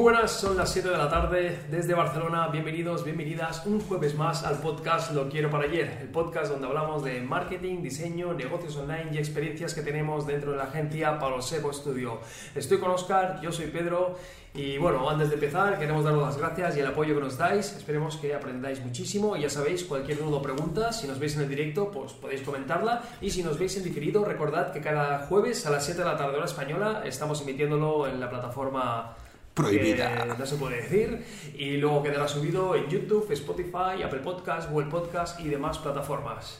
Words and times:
Muy 0.00 0.12
buenas, 0.12 0.30
son 0.32 0.56
las 0.56 0.72
7 0.72 0.88
de 0.88 0.96
la 0.96 1.10
tarde 1.10 1.58
desde 1.70 1.92
Barcelona. 1.92 2.48
Bienvenidos, 2.48 3.04
bienvenidas 3.04 3.66
un 3.66 3.82
jueves 3.82 4.14
más 4.14 4.44
al 4.44 4.56
podcast 4.56 5.12
Lo 5.12 5.28
Quiero 5.28 5.50
para 5.50 5.64
Ayer, 5.64 5.98
el 6.00 6.08
podcast 6.08 6.50
donde 6.50 6.68
hablamos 6.68 7.04
de 7.04 7.20
marketing, 7.20 7.82
diseño, 7.82 8.32
negocios 8.32 8.78
online 8.78 9.10
y 9.12 9.18
experiencias 9.18 9.74
que 9.74 9.82
tenemos 9.82 10.26
dentro 10.26 10.52
de 10.52 10.56
la 10.56 10.64
agencia 10.64 11.18
Palo 11.18 11.42
Seco 11.42 11.70
Studio. 11.70 12.18
Estoy 12.54 12.78
con 12.78 12.92
Oscar, 12.92 13.42
yo 13.42 13.52
soy 13.52 13.66
Pedro 13.66 14.16
y 14.54 14.78
bueno, 14.78 15.08
antes 15.08 15.28
de 15.28 15.34
empezar 15.34 15.78
queremos 15.78 16.02
daros 16.02 16.22
las 16.22 16.38
gracias 16.38 16.78
y 16.78 16.80
el 16.80 16.86
apoyo 16.86 17.14
que 17.14 17.20
nos 17.20 17.36
dais. 17.36 17.70
Esperemos 17.76 18.16
que 18.16 18.34
aprendáis 18.34 18.82
muchísimo 18.82 19.36
y 19.36 19.42
ya 19.42 19.50
sabéis, 19.50 19.84
cualquier 19.84 20.18
duda 20.18 20.38
o 20.38 20.42
pregunta, 20.42 20.94
si 20.94 21.08
nos 21.08 21.18
veis 21.18 21.36
en 21.36 21.42
el 21.42 21.48
directo, 21.50 21.90
pues 21.90 22.14
podéis 22.14 22.40
comentarla 22.40 23.02
y 23.20 23.28
si 23.28 23.42
nos 23.42 23.58
veis 23.58 23.76
en 23.76 23.84
diferido, 23.84 24.24
recordad 24.24 24.72
que 24.72 24.80
cada 24.80 25.26
jueves 25.26 25.66
a 25.66 25.70
las 25.70 25.84
7 25.84 26.00
de 26.00 26.06
la 26.06 26.16
tarde 26.16 26.38
hora 26.38 26.46
española 26.46 27.02
estamos 27.04 27.42
emitiéndolo 27.42 28.06
en 28.06 28.18
la 28.18 28.30
plataforma 28.30 29.14
prohibida. 29.62 30.24
no 30.38 30.46
se 30.46 30.56
puede 30.56 30.82
decir. 30.82 31.24
Y 31.56 31.76
luego 31.76 32.02
quedará 32.02 32.26
subido 32.28 32.74
en 32.74 32.88
YouTube, 32.88 33.30
Spotify, 33.32 34.02
Apple 34.04 34.20
Podcast, 34.20 34.70
Google 34.70 34.90
Podcast 34.90 35.40
y 35.40 35.48
demás 35.48 35.78
plataformas. 35.78 36.58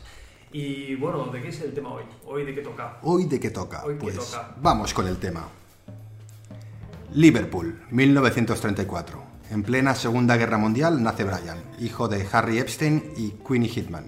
Y 0.53 0.97
bueno, 0.97 1.27
¿de 1.27 1.41
qué 1.41 1.49
es 1.49 1.61
el 1.61 1.73
tema 1.73 1.93
hoy? 1.95 2.03
¿Hoy 2.27 2.45
de 2.45 2.55
qué 2.55 2.61
toca? 2.61 2.99
Hoy 3.03 3.27
de 3.27 3.39
qué 3.39 3.51
toca. 3.51 3.85
Hoy 3.85 3.95
qué 3.95 4.01
pues 4.01 4.17
toca. 4.17 4.55
vamos 4.61 4.93
con 4.93 5.07
el 5.07 5.19
tema. 5.19 5.49
Liverpool, 7.15 7.81
1934. 7.91 9.23
En 9.51 9.63
plena 9.63 9.95
Segunda 9.95 10.37
Guerra 10.37 10.59
Mundial 10.59 11.03
nace 11.03 11.25
Brian, 11.25 11.59
hijo 11.81 12.07
de 12.07 12.27
Harry 12.33 12.59
Epstein 12.59 13.13
y 13.17 13.31
Queenie 13.47 13.69
Hitman. 13.69 14.07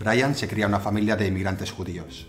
Brian 0.00 0.34
se 0.34 0.48
cría 0.48 0.64
en 0.64 0.72
una 0.72 0.80
familia 0.80 1.14
de 1.16 1.28
inmigrantes 1.28 1.70
judíos. 1.70 2.28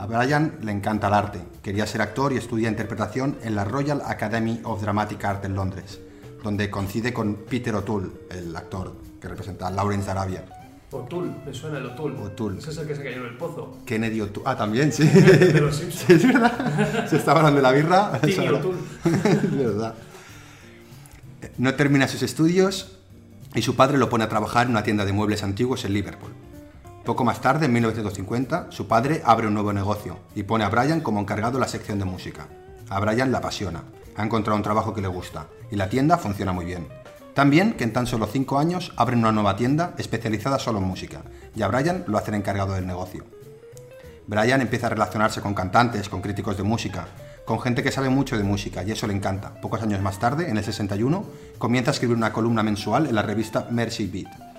A 0.00 0.06
Brian 0.06 0.56
le 0.62 0.72
encanta 0.72 1.08
el 1.08 1.12
arte, 1.12 1.42
quería 1.62 1.86
ser 1.86 2.00
actor 2.00 2.32
y 2.32 2.38
estudia 2.38 2.70
interpretación 2.70 3.36
en 3.42 3.54
la 3.54 3.64
Royal 3.64 4.00
Academy 4.02 4.58
of 4.64 4.80
Dramatic 4.80 5.22
Art 5.22 5.44
en 5.44 5.54
Londres, 5.54 6.00
donde 6.42 6.70
coincide 6.70 7.12
con 7.12 7.34
Peter 7.34 7.74
O'Toole, 7.74 8.08
el 8.30 8.56
actor 8.56 8.96
que 9.20 9.28
representa 9.28 9.66
a 9.66 9.70
Lawrence 9.70 10.10
Arabia. 10.10 10.42
O'Toole, 10.90 11.30
me 11.44 11.52
suena 11.52 11.76
el 11.76 11.84
O'Toole. 11.84 12.16
O'Toole. 12.18 12.58
Ese 12.60 12.70
es 12.70 12.78
el 12.78 12.86
que 12.86 12.96
se 12.96 13.02
cayó 13.02 13.18
en 13.18 13.26
el 13.26 13.36
pozo. 13.36 13.76
Kennedy 13.84 14.22
O'Toole. 14.22 14.48
Ah, 14.48 14.56
también, 14.56 14.90
sí. 14.90 15.04
De 15.06 15.60
los 15.60 15.76
Simpsons. 15.76 16.04
Sí, 16.06 16.12
es 16.14 16.26
verdad. 16.26 17.06
Se 17.06 17.18
estaba 17.18 17.40
hablando 17.40 17.58
de 17.58 17.62
la 17.62 17.72
birra. 17.72 18.18
Timmy. 18.22 18.48
O'Toole. 18.48 18.78
Es 19.04 19.54
verdad. 19.54 19.94
No 21.58 21.74
termina 21.74 22.08
sus 22.08 22.22
estudios 22.22 22.96
y 23.54 23.60
su 23.60 23.76
padre 23.76 23.98
lo 23.98 24.08
pone 24.08 24.24
a 24.24 24.30
trabajar 24.30 24.64
en 24.64 24.70
una 24.70 24.82
tienda 24.82 25.04
de 25.04 25.12
muebles 25.12 25.42
antiguos 25.42 25.84
en 25.84 25.92
Liverpool. 25.92 26.32
Poco 27.10 27.24
más 27.24 27.40
tarde, 27.40 27.66
en 27.66 27.72
1950, 27.72 28.66
su 28.70 28.86
padre 28.86 29.20
abre 29.24 29.48
un 29.48 29.54
nuevo 29.54 29.72
negocio 29.72 30.20
y 30.36 30.44
pone 30.44 30.62
a 30.62 30.68
Brian 30.68 31.00
como 31.00 31.18
encargado 31.18 31.54
de 31.54 31.58
la 31.58 31.66
sección 31.66 31.98
de 31.98 32.04
música. 32.04 32.46
A 32.88 33.00
Brian 33.00 33.32
la 33.32 33.38
apasiona, 33.38 33.82
ha 34.14 34.22
encontrado 34.22 34.56
un 34.56 34.62
trabajo 34.62 34.94
que 34.94 35.00
le 35.00 35.08
gusta 35.08 35.48
y 35.72 35.74
la 35.74 35.88
tienda 35.88 36.18
funciona 36.18 36.52
muy 36.52 36.64
bien. 36.64 36.86
También 37.34 37.72
que 37.72 37.82
en 37.82 37.92
tan 37.92 38.06
solo 38.06 38.28
5 38.28 38.60
años 38.60 38.92
abren 38.96 39.18
una 39.18 39.32
nueva 39.32 39.56
tienda 39.56 39.92
especializada 39.98 40.60
solo 40.60 40.78
en 40.78 40.84
música 40.84 41.22
y 41.56 41.62
a 41.62 41.66
Brian 41.66 42.04
lo 42.06 42.16
hacen 42.16 42.34
encargado 42.34 42.74
del 42.74 42.86
negocio. 42.86 43.24
Brian 44.28 44.60
empieza 44.60 44.86
a 44.86 44.90
relacionarse 44.90 45.40
con 45.40 45.52
cantantes, 45.52 46.08
con 46.08 46.22
críticos 46.22 46.58
de 46.58 46.62
música, 46.62 47.08
con 47.44 47.60
gente 47.60 47.82
que 47.82 47.90
sabe 47.90 48.08
mucho 48.08 48.38
de 48.38 48.44
música 48.44 48.84
y 48.84 48.92
eso 48.92 49.08
le 49.08 49.14
encanta. 49.14 49.60
Pocos 49.60 49.82
años 49.82 50.00
más 50.00 50.20
tarde, 50.20 50.48
en 50.48 50.58
el 50.58 50.62
61, 50.62 51.24
comienza 51.58 51.90
a 51.90 51.94
escribir 51.94 52.16
una 52.16 52.32
columna 52.32 52.62
mensual 52.62 53.08
en 53.08 53.16
la 53.16 53.22
revista 53.22 53.66
Mercy 53.68 54.06
Beat. 54.06 54.49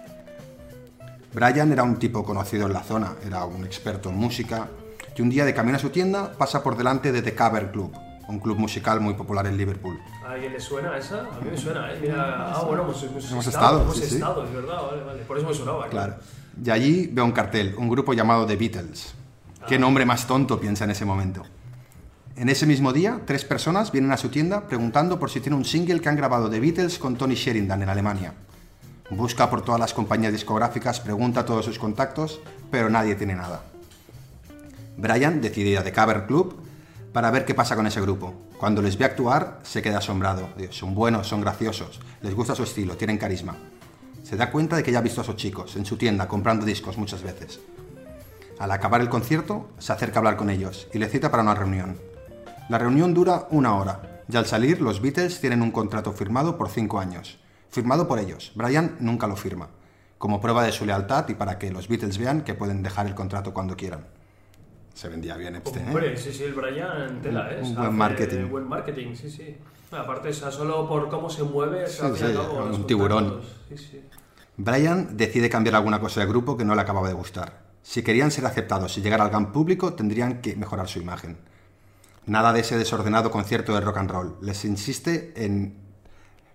Brian 1.33 1.71
era 1.71 1.83
un 1.83 1.97
tipo 1.97 2.25
conocido 2.25 2.67
en 2.67 2.73
la 2.73 2.83
zona, 2.83 3.15
era 3.25 3.45
un 3.45 3.63
experto 3.63 4.09
en 4.09 4.15
música 4.17 4.67
y 5.15 5.21
un 5.21 5.29
día 5.29 5.45
de 5.45 5.53
camino 5.53 5.77
a 5.77 5.79
su 5.79 5.89
tienda 5.89 6.33
pasa 6.33 6.63
por 6.63 6.75
delante 6.75 7.11
de 7.11 7.21
The 7.21 7.35
Cover 7.35 7.71
Club, 7.71 7.93
un 8.27 8.39
club 8.39 8.57
musical 8.57 8.99
muy 8.99 9.13
popular 9.13 9.45
en 9.47 9.55
Liverpool. 9.55 9.99
¿A 10.25 10.31
alguien 10.31 10.51
le 10.51 10.59
suena 10.59 10.97
esa? 10.97 11.19
A 11.19 11.39
mí 11.41 11.51
me 11.51 11.57
suena, 11.57 11.91
¿eh? 11.93 11.99
Mira, 12.01 12.53
ah, 12.53 12.63
bueno, 12.65 12.83
hemos, 12.83 13.03
hemos, 13.03 13.31
Hemos 13.31 13.47
estado, 13.47 13.81
Hemos 13.81 13.95
sí, 13.95 14.07
sí. 14.07 14.15
estado, 14.15 14.43
es 14.43 14.51
verdad, 14.53 14.81
vale, 14.89 15.03
vale. 15.03 15.23
Por 15.23 15.37
eso 15.37 15.47
me 15.47 15.53
sonaba. 15.53 15.87
Claro. 15.87 16.15
Y 16.63 16.69
allí 16.69 17.07
veo 17.11 17.23
un 17.23 17.31
cartel, 17.31 17.75
un 17.77 17.87
grupo 17.87 18.13
llamado 18.13 18.45
The 18.45 18.55
Beatles. 18.57 19.13
¿Qué 19.67 19.77
nombre 19.77 20.05
más 20.05 20.27
tonto 20.27 20.59
piensa 20.59 20.85
en 20.85 20.91
ese 20.91 21.05
momento? 21.05 21.43
En 22.35 22.49
ese 22.49 22.65
mismo 22.65 22.91
día, 22.93 23.21
tres 23.25 23.45
personas 23.45 23.91
vienen 23.91 24.11
a 24.11 24.17
su 24.17 24.29
tienda 24.29 24.67
preguntando 24.67 25.19
por 25.19 25.29
si 25.29 25.39
tiene 25.39 25.55
un 25.55 25.65
single 25.65 26.01
que 26.01 26.09
han 26.09 26.15
grabado 26.15 26.49
The 26.49 26.59
Beatles 26.59 26.97
con 26.97 27.15
Tony 27.15 27.35
Sheridan 27.35 27.83
en 27.83 27.89
Alemania. 27.89 28.33
Busca 29.11 29.49
por 29.49 29.61
todas 29.61 29.79
las 29.79 29.93
compañías 29.93 30.31
discográficas, 30.31 31.01
pregunta 31.01 31.41
a 31.41 31.45
todos 31.45 31.65
sus 31.65 31.77
contactos, 31.77 32.39
pero 32.71 32.89
nadie 32.89 33.15
tiene 33.15 33.35
nada. 33.35 33.61
Brian 34.95 35.41
decide 35.41 35.71
ir 35.71 35.77
a 35.77 35.83
The 35.83 35.91
Cover 35.91 36.25
Club 36.25 36.55
para 37.11 37.29
ver 37.29 37.43
qué 37.43 37.53
pasa 37.53 37.75
con 37.75 37.85
ese 37.85 37.99
grupo. 37.99 38.33
Cuando 38.57 38.81
les 38.81 38.97
ve 38.97 39.03
actuar, 39.03 39.59
se 39.63 39.81
queda 39.81 39.97
asombrado. 39.97 40.47
Son 40.69 40.95
buenos, 40.95 41.27
son 41.27 41.41
graciosos, 41.41 41.99
les 42.21 42.33
gusta 42.33 42.55
su 42.55 42.63
estilo, 42.63 42.95
tienen 42.95 43.17
carisma. 43.17 43.57
Se 44.23 44.37
da 44.37 44.49
cuenta 44.49 44.77
de 44.77 44.83
que 44.83 44.93
ya 44.93 44.99
ha 44.99 45.03
visto 45.03 45.19
a 45.19 45.25
esos 45.25 45.35
chicos 45.35 45.75
en 45.75 45.85
su 45.85 45.97
tienda 45.97 46.29
comprando 46.29 46.65
discos 46.65 46.97
muchas 46.97 47.21
veces. 47.21 47.59
Al 48.59 48.71
acabar 48.71 49.01
el 49.01 49.09
concierto, 49.09 49.71
se 49.77 49.91
acerca 49.91 50.15
a 50.15 50.19
hablar 50.19 50.37
con 50.37 50.49
ellos 50.49 50.87
y 50.93 50.99
le 50.99 51.09
cita 51.09 51.29
para 51.29 51.43
una 51.43 51.55
reunión. 51.55 51.99
La 52.69 52.77
reunión 52.77 53.13
dura 53.13 53.47
una 53.51 53.75
hora 53.75 54.23
y 54.31 54.37
al 54.37 54.45
salir 54.45 54.79
los 54.79 55.01
Beatles 55.01 55.41
tienen 55.41 55.61
un 55.61 55.71
contrato 55.71 56.13
firmado 56.13 56.57
por 56.57 56.69
cinco 56.69 56.97
años. 56.97 57.40
Firmado 57.71 58.07
por 58.07 58.19
ellos. 58.19 58.51
Brian 58.55 58.97
nunca 58.99 59.27
lo 59.27 59.35
firma. 59.35 59.69
Como 60.17 60.39
prueba 60.39 60.63
de 60.63 60.71
su 60.71 60.85
lealtad 60.85 61.27
y 61.29 61.33
para 61.35 61.57
que 61.57 61.71
los 61.71 61.87
Beatles 61.87 62.17
vean 62.17 62.41
que 62.43 62.53
pueden 62.53 62.83
dejar 62.83 63.07
el 63.07 63.15
contrato 63.15 63.53
cuando 63.53 63.75
quieran. 63.75 64.05
Se 64.93 65.07
vendía 65.07 65.37
bien 65.37 65.55
Epstein, 65.55 65.85
¿eh? 65.85 65.89
Hombre, 65.89 66.17
sí, 66.17 66.31
sí, 66.33 66.43
el 66.43 66.53
Brian 66.53 67.21
tela, 67.21 67.49
¿eh? 67.51 67.61
Un 67.63 67.73
buen 67.73 67.87
hace 67.87 67.95
marketing. 67.97 68.49
Buen 68.49 68.67
marketing, 68.67 69.15
sí, 69.15 69.31
sí. 69.31 69.55
Aparte, 69.91 70.29
o 70.29 70.33
sea, 70.33 70.51
solo 70.51 70.87
por 70.87 71.09
cómo 71.09 71.29
se 71.29 71.43
mueve, 71.43 71.87
Sí, 71.87 72.01
sí, 72.15 72.33
cabo, 72.33 72.65
un 72.65 72.85
tiburón. 72.85 73.23
contactos, 73.29 73.57
Sí, 73.69 73.77
sí. 73.77 74.01
Brian 74.57 75.17
decide 75.17 75.49
cambiar 75.49 75.75
alguna 75.75 75.99
cosa 75.99 76.19
del 76.19 76.29
grupo 76.29 76.55
que 76.57 76.65
no 76.65 76.75
le 76.75 76.81
acababa 76.81 77.07
de 77.07 77.13
gustar. 77.13 77.63
Si 77.81 78.03
querían 78.03 78.29
ser 78.31 78.45
aceptados 78.45 78.97
y 78.97 79.01
llegar 79.01 79.21
al 79.21 79.29
gran 79.29 79.51
público, 79.51 79.93
tendrían 79.93 80.41
que 80.41 80.55
mejorar 80.55 80.87
su 80.87 80.99
imagen. 80.99 81.37
Nada 82.25 82.53
de 82.53 82.59
ese 82.59 82.77
desordenado 82.77 83.31
concierto 83.31 83.73
de 83.73 83.81
rock 83.81 83.97
and 83.97 84.11
roll. 84.11 84.37
Les 84.41 84.63
insiste 84.65 85.33
en. 85.35 85.80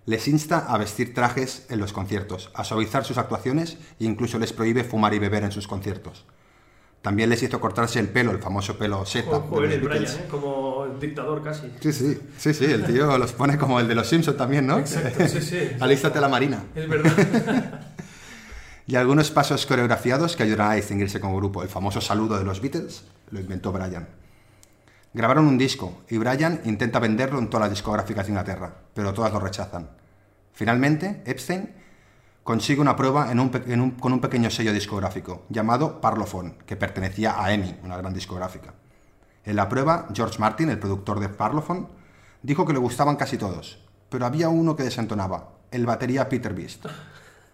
Les 0.07 0.25
insta 0.29 0.59
a 0.59 0.77
vestir 0.77 1.13
trajes 1.13 1.65
en 1.69 1.79
los 1.79 1.91
conciertos, 1.91 2.49
a 2.53 2.63
suavizar 2.63 3.03
sus 3.03 3.17
actuaciones 3.17 3.77
e 3.99 4.05
incluso 4.05 4.39
les 4.39 4.53
prohíbe 4.53 4.85
fumar 4.85 5.13
y 5.13 5.19
beber 5.19 5.43
en 5.43 5.51
sus 5.51 5.67
conciertos. 5.67 6.25
También 7.01 7.29
les 7.29 7.43
hizo 7.43 7.59
cortarse 7.59 7.99
el 7.99 8.07
pelo, 8.07 8.31
el 8.31 8.39
famoso 8.39 8.77
pelo 8.77 9.05
seta. 9.05 9.43
los 9.51 9.69
el 9.69 9.81
Brian. 9.81 10.05
¿eh? 10.05 10.27
Como 10.31 10.87
dictador 10.99 11.43
casi. 11.43 11.69
Sí, 11.81 11.91
sí, 11.91 12.19
sí, 12.37 12.53
sí, 12.53 12.65
el 12.65 12.85
tío 12.85 13.17
los 13.17 13.33
pone 13.33 13.57
como 13.57 13.81
el 13.81 13.87
de 13.89 13.95
los 13.95 14.07
Simpsons 14.07 14.37
también, 14.37 14.65
¿no? 14.65 14.79
Exacto, 14.79 15.27
sí, 15.27 15.41
sí. 15.41 15.59
Alístate 15.81 16.17
a 16.17 16.21
la 16.21 16.29
marina. 16.29 16.63
Es 16.73 16.87
verdad. 16.87 17.81
Y 18.89 18.95
algunos 18.95 19.31
pasos 19.31 19.65
coreografiados 19.65 20.37
que 20.37 20.43
ayudarán 20.43 20.71
a 20.71 20.75
distinguirse 20.75 21.19
como 21.19 21.35
grupo. 21.35 21.61
El 21.61 21.67
famoso 21.67 21.99
saludo 21.99 22.37
de 22.37 22.45
los 22.45 22.61
Beatles 22.61 23.03
lo 23.31 23.41
inventó 23.41 23.73
Brian. 23.73 24.07
Grabaron 25.17 25.47
un 25.47 25.57
disco 25.57 26.03
y 26.09 26.17
Brian 26.19 26.61
intenta 26.65 26.99
venderlo 26.99 27.39
en 27.39 27.49
todas 27.49 27.61
las 27.65 27.71
discográficas 27.71 28.27
de 28.27 28.33
Inglaterra, 28.33 28.71
pero 28.93 29.15
todas 29.15 29.33
lo 29.33 29.39
rechazan. 29.39 29.89
Finalmente, 30.53 31.23
Epstein 31.25 31.73
consigue 32.43 32.81
una 32.81 32.95
prueba 32.95 33.31
en 33.31 33.39
un 33.39 33.49
pe- 33.49 33.63
en 33.73 33.81
un- 33.81 33.91
con 33.97 34.13
un 34.13 34.21
pequeño 34.21 34.51
sello 34.51 34.71
discográfico 34.71 35.45
llamado 35.49 35.99
Parlophone, 36.01 36.59
que 36.67 36.75
pertenecía 36.75 37.43
a 37.43 37.51
EMI, 37.51 37.77
una 37.83 37.97
gran 37.97 38.13
discográfica. 38.13 38.75
En 39.43 39.55
la 39.55 39.67
prueba, 39.67 40.07
George 40.13 40.37
Martin, 40.37 40.69
el 40.69 40.77
productor 40.77 41.19
de 41.19 41.29
Parlophone, 41.29 41.87
dijo 42.43 42.63
que 42.67 42.73
le 42.73 42.79
gustaban 42.79 43.15
casi 43.15 43.39
todos, 43.39 43.83
pero 44.09 44.23
había 44.27 44.49
uno 44.49 44.75
que 44.75 44.83
desentonaba, 44.83 45.49
el 45.71 45.87
batería 45.87 46.29
Peter 46.29 46.53
Beast. 46.53 46.85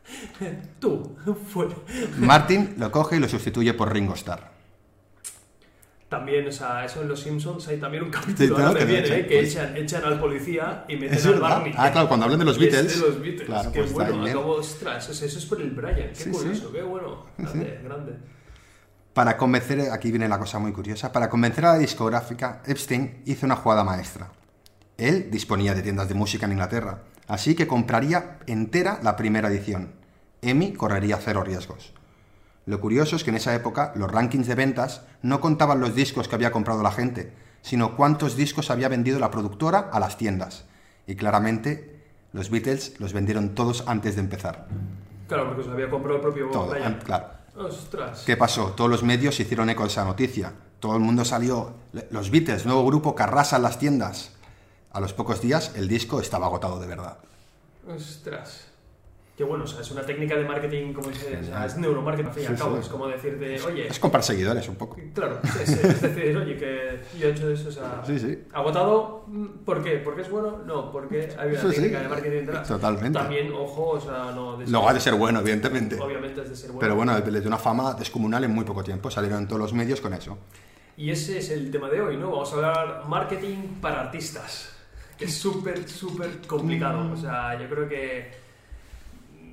Tú, 0.82 1.16
fuera. 1.48 1.76
Martin 2.18 2.74
lo 2.78 2.92
coge 2.92 3.16
y 3.16 3.20
lo 3.20 3.30
sustituye 3.30 3.74
por 3.74 3.94
Ringo 3.94 4.16
Starr. 4.16 4.52
También, 6.14 6.48
o 6.48 6.52
sea, 6.52 6.86
eso 6.86 7.02
en 7.02 7.08
Los 7.08 7.22
Simpsons 7.22 7.68
hay 7.70 7.78
también 7.80 8.04
un 8.04 8.10
Sí, 8.14 8.20
capítulo 8.20 8.56
claro, 8.56 8.68
ahora 8.70 8.80
que 8.82 8.86
viene, 8.86 9.08
¿eh? 9.08 9.26
que 9.26 9.38
pues- 9.40 9.52
echan, 9.56 9.76
echan 9.76 10.04
al 10.06 10.20
policía 10.20 10.86
y 10.88 10.96
meten 10.96 11.28
al. 11.28 11.40
Barney. 11.40 11.74
Ah, 11.76 11.92
claro, 11.92 12.08
cuando 12.08 12.26
hablan 12.26 12.38
de 12.40 12.46
los 12.46 12.60
Beatles. 12.60 13.02
de 13.02 13.08
los 13.08 13.20
Beatles. 13.20 13.48
Claro, 13.48 13.72
qué 13.72 13.80
pues 13.80 13.94
bueno. 13.94 14.24
Acabo, 14.24 14.52
ostras, 14.58 15.10
eso, 15.10 15.26
es 15.26 15.46
por 15.48 15.60
el 15.60 15.72
Brian. 15.72 16.10
Qué 16.10 16.16
Sí, 16.16 16.30
curioso, 16.30 16.68
sí. 16.68 16.72
qué 16.72 16.84
bueno. 16.84 17.26
Grande, 17.40 17.80
grande. 17.84 18.12
Para 19.16 19.38
convencer, 19.38 19.90
aquí 19.92 20.12
viene 20.12 20.28
la 20.30 20.38
cosa 20.38 20.60
muy 20.60 20.72
curiosa, 20.72 21.12
para 21.12 21.30
convencer 21.30 21.66
a 21.66 21.74
la 21.74 21.80
discográfica, 21.80 22.62
Epstein 22.68 23.24
hizo 23.26 23.48
una 23.48 23.56
jugada 23.56 23.84
maestra. 23.84 24.30
Él 24.98 25.30
disponía 25.32 25.74
de 25.74 25.82
tiendas 25.82 26.08
de 26.10 26.14
música 26.14 26.46
en 26.46 26.52
Inglaterra, 26.52 27.00
así 27.28 27.56
que 27.56 27.66
compraría 27.66 28.38
entera 28.46 29.00
la 29.02 29.16
primera 29.16 29.48
edición. 29.50 29.94
EMI 30.44 30.74
correría 30.74 31.18
cero 31.20 31.44
riesgos. 31.44 31.92
Lo 32.66 32.80
curioso 32.80 33.16
es 33.16 33.24
que 33.24 33.30
en 33.30 33.36
esa 33.36 33.54
época 33.56 33.92
los 33.96 34.12
rankings 34.12 34.48
de 34.48 34.56
ventas 34.56 35.02
no 35.22 35.42
contaban 35.42 35.80
los 35.80 35.96
discos 35.96 36.28
que 36.28 36.36
había 36.36 36.52
comprado 36.52 36.82
la 36.82 36.92
gente, 36.92 37.34
sino 37.62 37.96
cuántos 37.96 38.36
discos 38.36 38.72
había 38.72 38.88
vendido 38.88 39.20
la 39.20 39.32
productora 39.32 39.90
a 39.92 40.00
las 40.00 40.18
tiendas. 40.18 40.66
Y 41.06 41.16
claramente 41.16 42.02
los 42.32 42.50
Beatles 42.50 43.00
los 43.00 43.14
vendieron 43.14 43.54
todos 43.56 43.84
antes 43.88 44.16
de 44.16 44.22
empezar. 44.22 44.68
Claro, 45.28 45.48
porque 45.50 45.64
se 45.64 45.70
había 45.72 45.90
comprado 45.90 46.18
el 46.18 46.22
propio 46.22 46.50
Todo, 46.52 46.70
Brian. 46.70 47.00
claro. 47.04 47.28
Ostras. 47.56 48.24
¿Qué 48.26 48.36
pasó? 48.36 48.72
Todos 48.72 48.90
los 48.90 49.04
medios 49.04 49.40
hicieron 49.40 49.70
eco 49.70 49.84
de 49.84 49.90
esa 49.90 50.06
noticia. 50.06 50.54
Todo 50.80 50.96
el 50.96 51.02
mundo 51.02 51.24
salió. 51.24 51.74
Los 52.10 52.32
Beatles, 52.32 52.66
nuevo 52.66 52.86
grupo 52.86 53.14
que 53.16 53.24
arrasan 53.24 53.62
las 53.62 53.78
tiendas. 53.78 54.32
A 54.92 55.00
los 55.00 55.14
pocos 55.14 55.42
días 55.42 55.72
el 55.76 55.88
disco 55.88 56.20
estaba 56.20 56.48
agotado 56.48 56.80
de 56.80 56.88
verdad. 56.88 57.18
Ostras. 57.88 58.66
Bueno, 59.44 59.64
o 59.64 59.68
sea, 59.68 59.82
es 59.82 59.92
una 59.92 60.02
técnica 60.02 60.36
de 60.36 60.46
marketing, 60.46 60.94
como 60.94 61.10
dice, 61.10 61.38
o 61.42 61.44
sea, 61.44 61.66
es 61.66 61.78
neuromarketing 61.78 62.28
al 62.28 62.34
fin 62.34 62.44
y 62.44 62.48
al 62.48 62.58
cabo, 62.58 62.78
es 62.78 62.88
como 62.88 63.08
decirte, 63.08 63.62
oye, 63.62 63.88
Es 63.88 64.00
comprar 64.00 64.24
seguidores 64.24 64.68
un 64.70 64.76
poco. 64.76 64.98
claro, 65.14 65.40
es, 65.62 65.70
es 65.70 66.02
decir, 66.02 66.38
oye, 66.38 66.56
que 66.58 67.02
yo 67.20 67.28
he 67.28 67.32
hecho 67.32 67.50
eso, 67.50 67.70
o 67.70 67.72
sea, 67.72 68.02
Sí, 68.08 68.20
sí. 68.20 68.40
agotado, 68.54 69.24
mm, 69.28 69.48
¿por 69.66 69.84
qué? 69.84 69.98
¿Porque 69.98 70.22
es 70.22 70.30
bueno? 70.30 70.60
No, 70.66 70.92
porque 70.92 71.30
hay 71.38 71.50
una 71.52 71.62
Sí, 71.62 71.68
sí. 71.70 71.76
técnica 71.76 72.02
de 72.02 72.08
marketing 72.10 72.46
detrás. 72.46 72.68
Totalmente. 72.68 73.20
También, 73.20 73.52
ojo, 73.54 73.90
o 73.90 74.00
sea, 74.00 74.32
no... 74.36 74.58
de- 74.58 74.68
Luego 74.68 74.90
ha 74.90 74.94
de 74.94 75.00
ser 75.00 75.16
bueno, 75.16 75.40
evidentemente. 75.42 76.00
Obviamente 76.00 76.42
es 76.42 76.50
de 76.50 76.56
ser 76.56 76.68
bueno. 76.72 76.80
Pero 76.80 76.96
bueno, 76.96 77.18
le 77.20 77.40
dio 77.40 77.48
una 77.48 77.58
fama 77.58 77.94
descomunal 77.94 78.44
en 78.44 78.52
muy 78.52 78.66
poco 78.66 78.84
tiempo. 78.84 79.10
Salieron 79.12 79.40
en 79.40 79.48
todos 79.48 79.62
los 79.62 79.74
medios 79.74 80.02
con 80.02 80.14
eso. 80.14 80.38
Y 80.96 81.10
ese 81.10 81.40
es 81.40 81.50
el 81.50 81.72
tema 81.72 81.90
de 81.90 82.02
hoy, 82.02 82.18
¿no? 82.18 82.30
Vamos 82.32 82.52
a 82.54 82.56
hablar 82.56 83.04
marketing 83.08 83.80
para 83.82 84.02
artistas, 84.02 84.70
que 85.18 85.26
es 85.26 85.34
súper, 85.36 85.90
súper 85.90 86.38
complicado. 86.48 87.12
O 87.12 87.18
sea, 87.18 87.60
yo 87.60 87.68
creo 87.68 87.90
que 87.90 88.32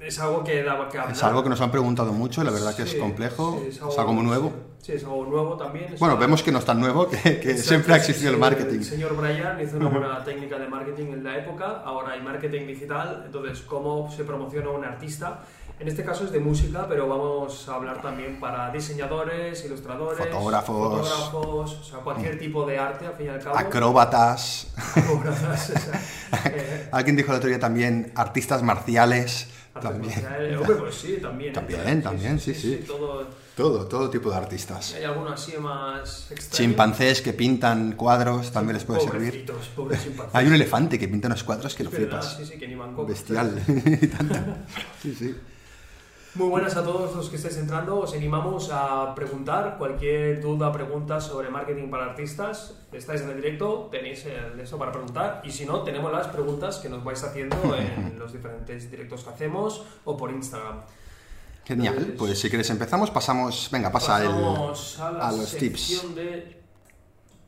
es 0.00 0.18
algo 0.18 0.42
que 0.44 0.62
daba 0.62 0.88
que 0.88 0.98
hablar. 0.98 1.14
Es 1.14 1.22
algo 1.22 1.42
que 1.42 1.48
nos 1.50 1.60
han 1.60 1.70
preguntado 1.70 2.12
mucho 2.12 2.42
y 2.42 2.44
la 2.44 2.50
verdad 2.50 2.74
que 2.74 2.82
es 2.82 2.90
Sí, 2.90 2.98
complejo. 2.98 3.60
sí, 3.62 3.68
es, 3.68 3.80
algo 3.98 4.12
muy 4.12 4.24
nuevo. 4.24 4.52
Sí, 4.80 4.92
es 4.92 5.04
algo 5.04 5.26
nuevo 5.26 5.56
también. 5.56 5.92
es 5.92 6.00
Bueno, 6.00 6.12
algo- 6.14 6.20
vemos 6.22 6.42
que 6.42 6.50
no 6.52 6.58
es 6.58 6.64
tan 6.64 6.80
nuevo, 6.80 7.08
que, 7.08 7.18
que 7.18 7.30
Exacto, 7.50 7.62
siempre 7.62 7.94
ha 7.94 7.96
sí, 7.96 8.00
existido 8.10 8.30
sí, 8.30 8.34
el 8.34 8.40
marketing. 8.40 8.78
El 8.78 8.84
señor 8.84 9.16
Brian 9.16 9.60
hizo 9.60 9.76
una 9.76 9.88
buena 9.88 10.24
técnica 10.24 10.58
de 10.58 10.68
marketing 10.68 11.06
en 11.12 11.24
la 11.24 11.36
época, 11.36 11.82
ahora 11.84 12.12
hay 12.14 12.22
marketing 12.22 12.66
digital, 12.66 13.22
entonces 13.26 13.60
cómo 13.62 14.10
se 14.10 14.24
promociona 14.24 14.70
un 14.70 14.84
artista. 14.84 15.40
En 15.78 15.88
este 15.88 16.04
caso 16.04 16.24
es 16.24 16.32
de 16.32 16.40
música, 16.40 16.84
pero 16.88 17.08
vamos 17.08 17.66
a 17.66 17.74
hablar 17.74 18.02
también 18.02 18.38
para 18.38 18.70
diseñadores, 18.70 19.64
ilustradores, 19.64 20.18
Fotógrafos. 20.18 20.76
fotógrafos, 20.76 21.72
o 21.80 21.84
sea, 21.84 21.98
cualquier 22.00 22.38
tipo 22.38 22.66
de 22.66 22.78
arte, 22.78 23.06
al 23.06 23.14
fin 23.14 23.26
y 23.26 23.28
al 23.30 23.38
cabo. 23.42 23.56
Acróbatas. 23.56 24.66
Acróbatas, 24.94 25.70
o 25.70 25.78
sea, 25.78 26.00
eh, 26.52 26.88
Alguien 26.92 27.16
dijo 27.16 27.32
el 27.32 27.38
otro 27.38 27.48
día 27.48 27.58
también 27.58 28.12
artistas 28.14 28.62
marciales. 28.62 29.48
Artes 29.88 30.00
También. 30.02 30.22
marciales. 30.22 30.58
Hombre, 30.60 30.74
pues 30.76 30.94
sí, 30.94 31.18
también. 31.20 31.50
¿eh? 31.50 31.54
También, 31.54 32.02
también, 32.02 32.40
sí, 32.40 32.54
sí. 32.54 32.84
todo, 32.86 33.26
Todo, 33.56 33.86
todo 33.86 34.08
tipo 34.10 34.30
de 34.30 34.36
artistas. 34.36 34.94
hay 34.94 35.04
alguno 35.04 35.30
así 35.30 35.56
más 35.58 36.30
extraño. 36.30 36.56
Chimpancés 36.56 37.20
que 37.22 37.32
pintan 37.32 37.92
cuadros 37.92 38.50
también 38.52 38.74
les 38.74 38.84
puede 38.84 39.00
servir. 39.00 39.30
Pobrecitos, 39.46 39.66
pobres 39.76 40.02
chimpancés. 40.02 40.34
Hay 40.34 40.46
un 40.46 40.54
elefante 40.54 40.98
que 40.98 41.08
pinta 41.08 41.28
unos 41.28 41.42
cuadros 41.44 41.74
que 41.74 41.84
lo 41.84 41.90
verdad, 41.90 42.06
flipas. 42.22 42.36
Sí, 42.38 42.46
sí, 42.46 42.58
que 42.58 42.68
ni 42.68 42.76
manco. 42.76 43.04
Bestial. 43.06 43.60
Sí, 45.02 45.14
sí. 45.18 45.34
Muy 46.36 46.48
buenas 46.48 46.76
a 46.76 46.84
todos 46.84 47.14
los 47.16 47.28
que 47.28 47.36
estéis 47.36 47.56
entrando. 47.56 47.98
Os 47.98 48.14
animamos 48.14 48.70
a 48.72 49.14
preguntar 49.16 49.76
cualquier 49.78 50.40
duda, 50.40 50.70
pregunta 50.72 51.20
sobre 51.20 51.50
marketing 51.50 51.90
para 51.90 52.04
artistas. 52.04 52.74
Estáis 52.92 53.22
en 53.22 53.30
el 53.30 53.36
directo, 53.36 53.88
tenéis 53.90 54.24
eso 54.26 54.78
para 54.78 54.92
preguntar. 54.92 55.42
Y 55.44 55.50
si 55.50 55.66
no, 55.66 55.82
tenemos 55.82 56.12
las 56.12 56.28
preguntas 56.28 56.78
que 56.78 56.88
nos 56.88 57.02
vais 57.02 57.22
haciendo 57.24 57.56
en 57.76 58.16
los 58.18 58.32
diferentes 58.32 58.88
directos 58.90 59.24
que 59.24 59.30
hacemos 59.30 59.84
o 60.04 60.16
por 60.16 60.30
Instagram. 60.30 60.82
Genial. 61.64 61.94
Entonces, 61.94 62.16
Pues 62.18 62.38
si 62.38 62.48
quieres 62.48 62.70
empezamos, 62.70 63.10
pasamos. 63.10 63.68
Venga, 63.72 63.90
pasa 63.90 64.22
el, 64.24 64.30
a, 64.30 65.10
la 65.10 65.28
a 65.28 65.32
los 65.32 65.56
tips. 65.56 65.80
sección 65.80 66.14
de, 66.14 66.24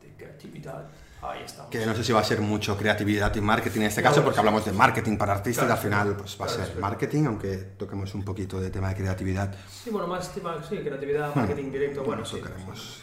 de 0.02 0.14
creatividad. 0.18 0.86
Ahí 1.22 1.42
estamos. 1.44 1.70
Que 1.70 1.86
no 1.86 1.94
sé 1.94 2.02
si 2.02 2.12
va 2.12 2.20
a 2.20 2.24
ser 2.24 2.40
mucho 2.40 2.76
creatividad 2.76 3.34
y 3.36 3.40
marketing 3.40 3.80
en 3.82 3.86
este 3.86 4.02
No, 4.02 4.08
caso, 4.08 4.22
porque 4.22 4.34
sí. 4.34 4.40
hablamos 4.40 4.64
de 4.64 4.72
marketing 4.72 5.16
para 5.16 5.32
artistas 5.34 5.64
Claro, 5.66 5.74
y 5.74 5.76
al 5.78 5.82
final 5.82 6.16
pues, 6.16 6.32
va 6.40 6.44
a 6.44 6.48
claro, 6.48 6.64
ser 6.64 6.74
sí. 6.74 6.80
marketing, 6.80 7.24
aunque 7.26 7.56
toquemos 7.78 8.12
un 8.14 8.24
poquito 8.24 8.60
de 8.60 8.70
tema 8.70 8.88
de 8.88 8.96
creatividad. 8.96 9.54
Sí, 9.70 9.90
bueno, 9.90 10.08
más 10.08 10.32
tema, 10.34 10.56
sí, 10.68 10.78
creatividad, 10.78 11.34
marketing 11.34 11.70
directo. 11.70 12.02
Bueno, 12.02 12.24
sí. 12.24 12.36
tocaremos. 12.38 13.02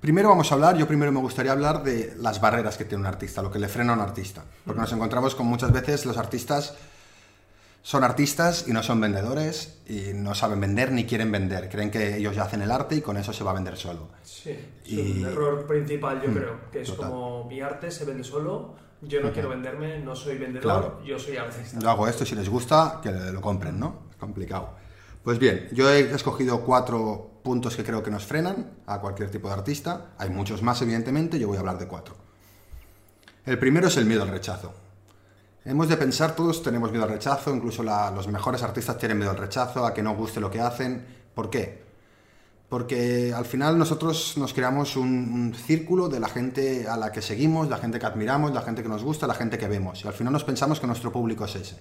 Primero 0.00 0.28
vamos 0.30 0.50
a 0.50 0.54
hablar, 0.56 0.76
yo 0.76 0.86
primero 0.88 1.12
me 1.12 1.20
gustaría 1.20 1.52
hablar 1.52 1.82
de 1.84 2.14
las 2.18 2.40
barreras 2.40 2.76
que 2.76 2.84
tiene 2.84 3.02
un 3.02 3.06
artista, 3.06 3.40
lo 3.42 3.50
que 3.52 3.58
le 3.60 3.68
frena 3.68 3.92
a 3.92 3.96
un 3.96 4.00
artista. 4.02 4.42
Porque 4.64 4.80
nos 4.80 4.92
encontramos 4.92 5.34
con 5.34 5.46
muchas 5.46 5.72
veces 5.72 6.06
los 6.06 6.18
artistas 6.18 6.74
son 7.82 8.04
artistas 8.04 8.66
y 8.68 8.72
no 8.72 8.82
son 8.82 9.00
vendedores 9.00 9.80
y 9.88 10.12
no 10.14 10.34
saben 10.34 10.60
vender 10.60 10.92
ni 10.92 11.04
quieren 11.04 11.32
vender. 11.32 11.68
Creen 11.68 11.90
que 11.90 12.16
ellos 12.16 12.34
ya 12.36 12.44
hacen 12.44 12.62
el 12.62 12.70
arte 12.70 12.94
y 12.96 13.00
con 13.00 13.16
eso 13.16 13.32
se 13.32 13.42
va 13.42 13.50
a 13.50 13.54
vender 13.54 13.76
solo. 13.76 14.08
Sí, 14.22 14.50
es 14.50 14.90
Y- 14.92 15.22
un 15.22 15.26
error 15.26 15.66
principal, 15.66 16.22
yo 16.22 16.28
Mm, 16.30 16.34
creo, 16.34 16.60
que 16.70 16.80
es 16.82 16.88
total. 16.88 17.10
como 17.10 17.44
mi 17.48 17.60
arte 17.60 17.90
se 17.90 18.04
vende 18.04 18.22
solo, 18.22 18.76
yo 19.00 19.20
no 19.20 19.32
quiero 19.32 19.48
venderme, 19.48 19.98
no 19.98 20.14
soy 20.14 20.38
vendedor, 20.38 20.62
Claro. 20.62 21.02
yo 21.04 21.18
soy 21.18 21.36
artista. 21.36 21.78
Yo 21.80 21.90
hago 21.90 22.06
esto 22.06 22.22
y 22.22 22.26
si 22.26 22.36
les 22.36 22.48
gusta, 22.48 23.00
que 23.02 23.10
lo 23.10 23.40
compren, 23.40 23.78
¿no? 23.80 24.04
Es 24.10 24.16
complicado. 24.16 24.74
Pues 25.24 25.38
bien, 25.40 25.68
yo 25.72 25.90
he 25.90 26.00
escogido 26.14 26.60
cuatro 26.64 27.30
puntos 27.42 27.74
que 27.74 27.82
creo 27.82 28.02
que 28.02 28.10
nos 28.12 28.24
frenan 28.24 28.74
a 28.86 29.00
cualquier 29.00 29.28
tipo 29.30 29.48
de 29.48 29.54
artista. 29.54 30.12
Hay 30.18 30.30
muchos 30.30 30.62
más, 30.62 30.80
evidentemente, 30.82 31.36
yo 31.40 31.48
voy 31.48 31.56
a 31.56 31.60
hablar 31.60 31.78
de 31.78 31.88
cuatro. 31.88 32.14
El 33.44 33.58
primero 33.58 33.88
es 33.88 33.96
el 33.96 34.04
miedo 34.06 34.22
al 34.22 34.28
rechazo. 34.28 34.72
Hemos 35.64 35.88
de 35.88 35.96
pensar, 35.96 36.34
todos 36.34 36.62
tenemos 36.62 36.90
miedo 36.90 37.04
al 37.04 37.10
rechazo, 37.10 37.54
incluso 37.54 37.82
la- 37.82 38.10
los 38.10 38.26
mejores 38.28 38.62
artistas 38.62 38.98
tienen 38.98 39.18
miedo 39.18 39.30
al 39.30 39.36
rechazo, 39.38 39.86
a 39.86 39.94
que 39.94 40.02
no 40.02 40.14
guste 40.16 40.40
lo 40.40 40.50
que 40.50 40.60
hacen. 40.60 41.04
¿Por 41.34 41.50
qué? 41.50 41.82
Porque 42.68 43.32
al 43.36 43.44
final 43.44 43.78
nosotros 43.78 44.34
nos 44.38 44.54
creamos 44.54 44.96
un, 44.96 45.06
un 45.08 45.54
círculo 45.54 46.08
de 46.08 46.18
la 46.18 46.28
gente 46.28 46.88
a 46.88 46.96
la 46.96 47.12
que 47.12 47.22
seguimos, 47.22 47.68
la 47.68 47.76
gente 47.78 47.98
que 48.00 48.06
admiramos, 48.06 48.52
la 48.52 48.62
gente 48.62 48.82
que 48.82 48.88
nos 48.88 49.04
gusta, 49.04 49.26
la 49.26 49.34
gente 49.34 49.58
que 49.58 49.68
vemos. 49.68 50.02
Y 50.04 50.08
al 50.08 50.14
final 50.14 50.32
nos 50.32 50.42
pensamos 50.44 50.80
que 50.80 50.86
nuestro 50.86 51.12
público 51.12 51.44
es 51.44 51.54
ese. 51.54 51.76